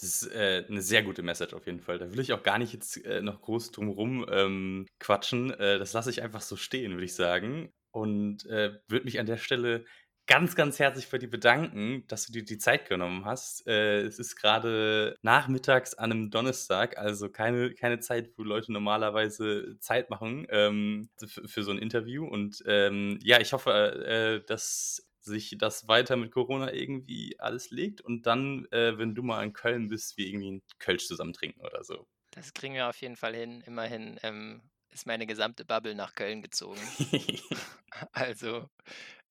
Das 0.00 0.22
ist 0.22 0.32
äh, 0.32 0.64
eine 0.68 0.80
sehr 0.80 1.02
gute 1.02 1.22
Message 1.22 1.54
auf 1.54 1.66
jeden 1.66 1.80
Fall. 1.80 1.98
Da 1.98 2.12
will 2.12 2.20
ich 2.20 2.32
auch 2.32 2.42
gar 2.42 2.58
nicht 2.58 2.72
jetzt 2.72 3.04
äh, 3.04 3.20
noch 3.20 3.40
groß 3.40 3.72
drumherum 3.72 4.24
ähm, 4.30 4.86
quatschen. 5.00 5.50
Äh, 5.50 5.78
das 5.78 5.92
lasse 5.92 6.10
ich 6.10 6.22
einfach 6.22 6.40
so 6.40 6.56
stehen, 6.56 6.92
würde 6.92 7.04
ich 7.04 7.14
sagen. 7.14 7.72
Und 7.90 8.46
äh, 8.46 8.78
würde 8.86 9.04
mich 9.04 9.18
an 9.18 9.26
der 9.26 9.38
Stelle 9.38 9.84
ganz, 10.28 10.54
ganz 10.54 10.78
herzlich 10.78 11.10
bei 11.10 11.18
dir 11.18 11.30
bedanken, 11.30 12.04
dass 12.06 12.26
du 12.26 12.32
dir 12.32 12.44
die 12.44 12.58
Zeit 12.58 12.88
genommen 12.88 13.24
hast. 13.24 13.66
Äh, 13.66 14.02
es 14.02 14.18
ist 14.18 14.36
gerade 14.36 15.16
nachmittags 15.22 15.94
an 15.94 16.12
einem 16.12 16.30
Donnerstag, 16.30 16.98
also 16.98 17.30
keine, 17.30 17.74
keine 17.74 17.98
Zeit, 17.98 18.30
wo 18.36 18.44
Leute 18.44 18.72
normalerweise 18.72 19.78
Zeit 19.80 20.10
machen 20.10 20.46
ähm, 20.50 21.08
für, 21.16 21.48
für, 21.48 21.62
so 21.64 21.72
ein 21.72 21.78
Interview. 21.78 22.26
Und 22.26 22.62
ähm, 22.66 23.18
ja, 23.22 23.40
ich 23.40 23.52
hoffe, 23.52 23.72
äh, 23.72 24.46
dass 24.46 25.07
sich 25.20 25.56
das 25.58 25.88
weiter 25.88 26.16
mit 26.16 26.32
Corona 26.32 26.72
irgendwie 26.72 27.38
alles 27.38 27.70
legt 27.70 28.00
und 28.00 28.26
dann, 28.26 28.66
äh, 28.70 28.98
wenn 28.98 29.14
du 29.14 29.22
mal 29.22 29.42
in 29.44 29.52
Köln 29.52 29.88
bist, 29.88 30.16
wir 30.16 30.26
irgendwie 30.26 30.48
einen 30.48 30.62
Kölsch 30.78 31.06
zusammen 31.06 31.32
trinken 31.32 31.60
oder 31.60 31.84
so. 31.84 32.06
Das 32.30 32.52
kriegen 32.52 32.74
wir 32.74 32.88
auf 32.88 33.00
jeden 33.00 33.16
Fall 33.16 33.34
hin. 33.34 33.62
Immerhin 33.66 34.18
ähm, 34.22 34.62
ist 34.90 35.06
meine 35.06 35.26
gesamte 35.26 35.64
Bubble 35.64 35.94
nach 35.94 36.14
Köln 36.14 36.42
gezogen. 36.42 36.80
also, 38.12 38.68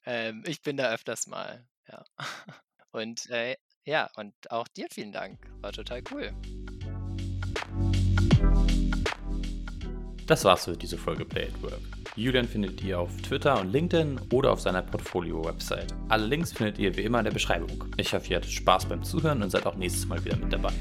ähm, 0.05 0.43
ich 0.47 0.61
bin 0.61 0.77
da 0.77 0.91
öfters 0.93 1.27
mal, 1.27 1.65
ja. 1.87 2.03
Und 2.91 3.29
äh, 3.29 3.55
ja, 3.85 4.09
und 4.15 4.33
auch 4.49 4.67
dir 4.67 4.87
vielen 4.91 5.13
Dank. 5.13 5.39
War 5.61 5.71
total 5.71 6.03
cool. 6.11 6.33
Das 10.27 10.43
war's 10.43 10.65
für 10.65 10.75
diese 10.75 10.97
Folge 10.97 11.23
Play 11.23 11.47
at 11.47 11.63
Work. 11.63 11.79
Julian 12.17 12.45
findet 12.45 12.83
ihr 12.83 12.99
auf 12.99 13.09
Twitter 13.21 13.61
und 13.61 13.71
LinkedIn 13.71 14.19
oder 14.33 14.51
auf 14.51 14.59
seiner 14.59 14.81
Portfolio-Website. 14.81 15.95
Alle 16.09 16.25
Links 16.25 16.51
findet 16.51 16.77
ihr 16.79 16.97
wie 16.97 17.03
immer 17.03 17.19
in 17.19 17.25
der 17.25 17.31
Beschreibung. 17.31 17.85
Ich 17.95 18.13
hoffe, 18.13 18.29
ihr 18.31 18.35
hattet 18.35 18.51
Spaß 18.51 18.87
beim 18.87 19.03
Zuhören 19.03 19.41
und 19.41 19.51
seid 19.51 19.65
auch 19.65 19.75
nächstes 19.75 20.05
Mal 20.05 20.23
wieder 20.25 20.35
mit 20.35 20.51
dabei. 20.51 20.73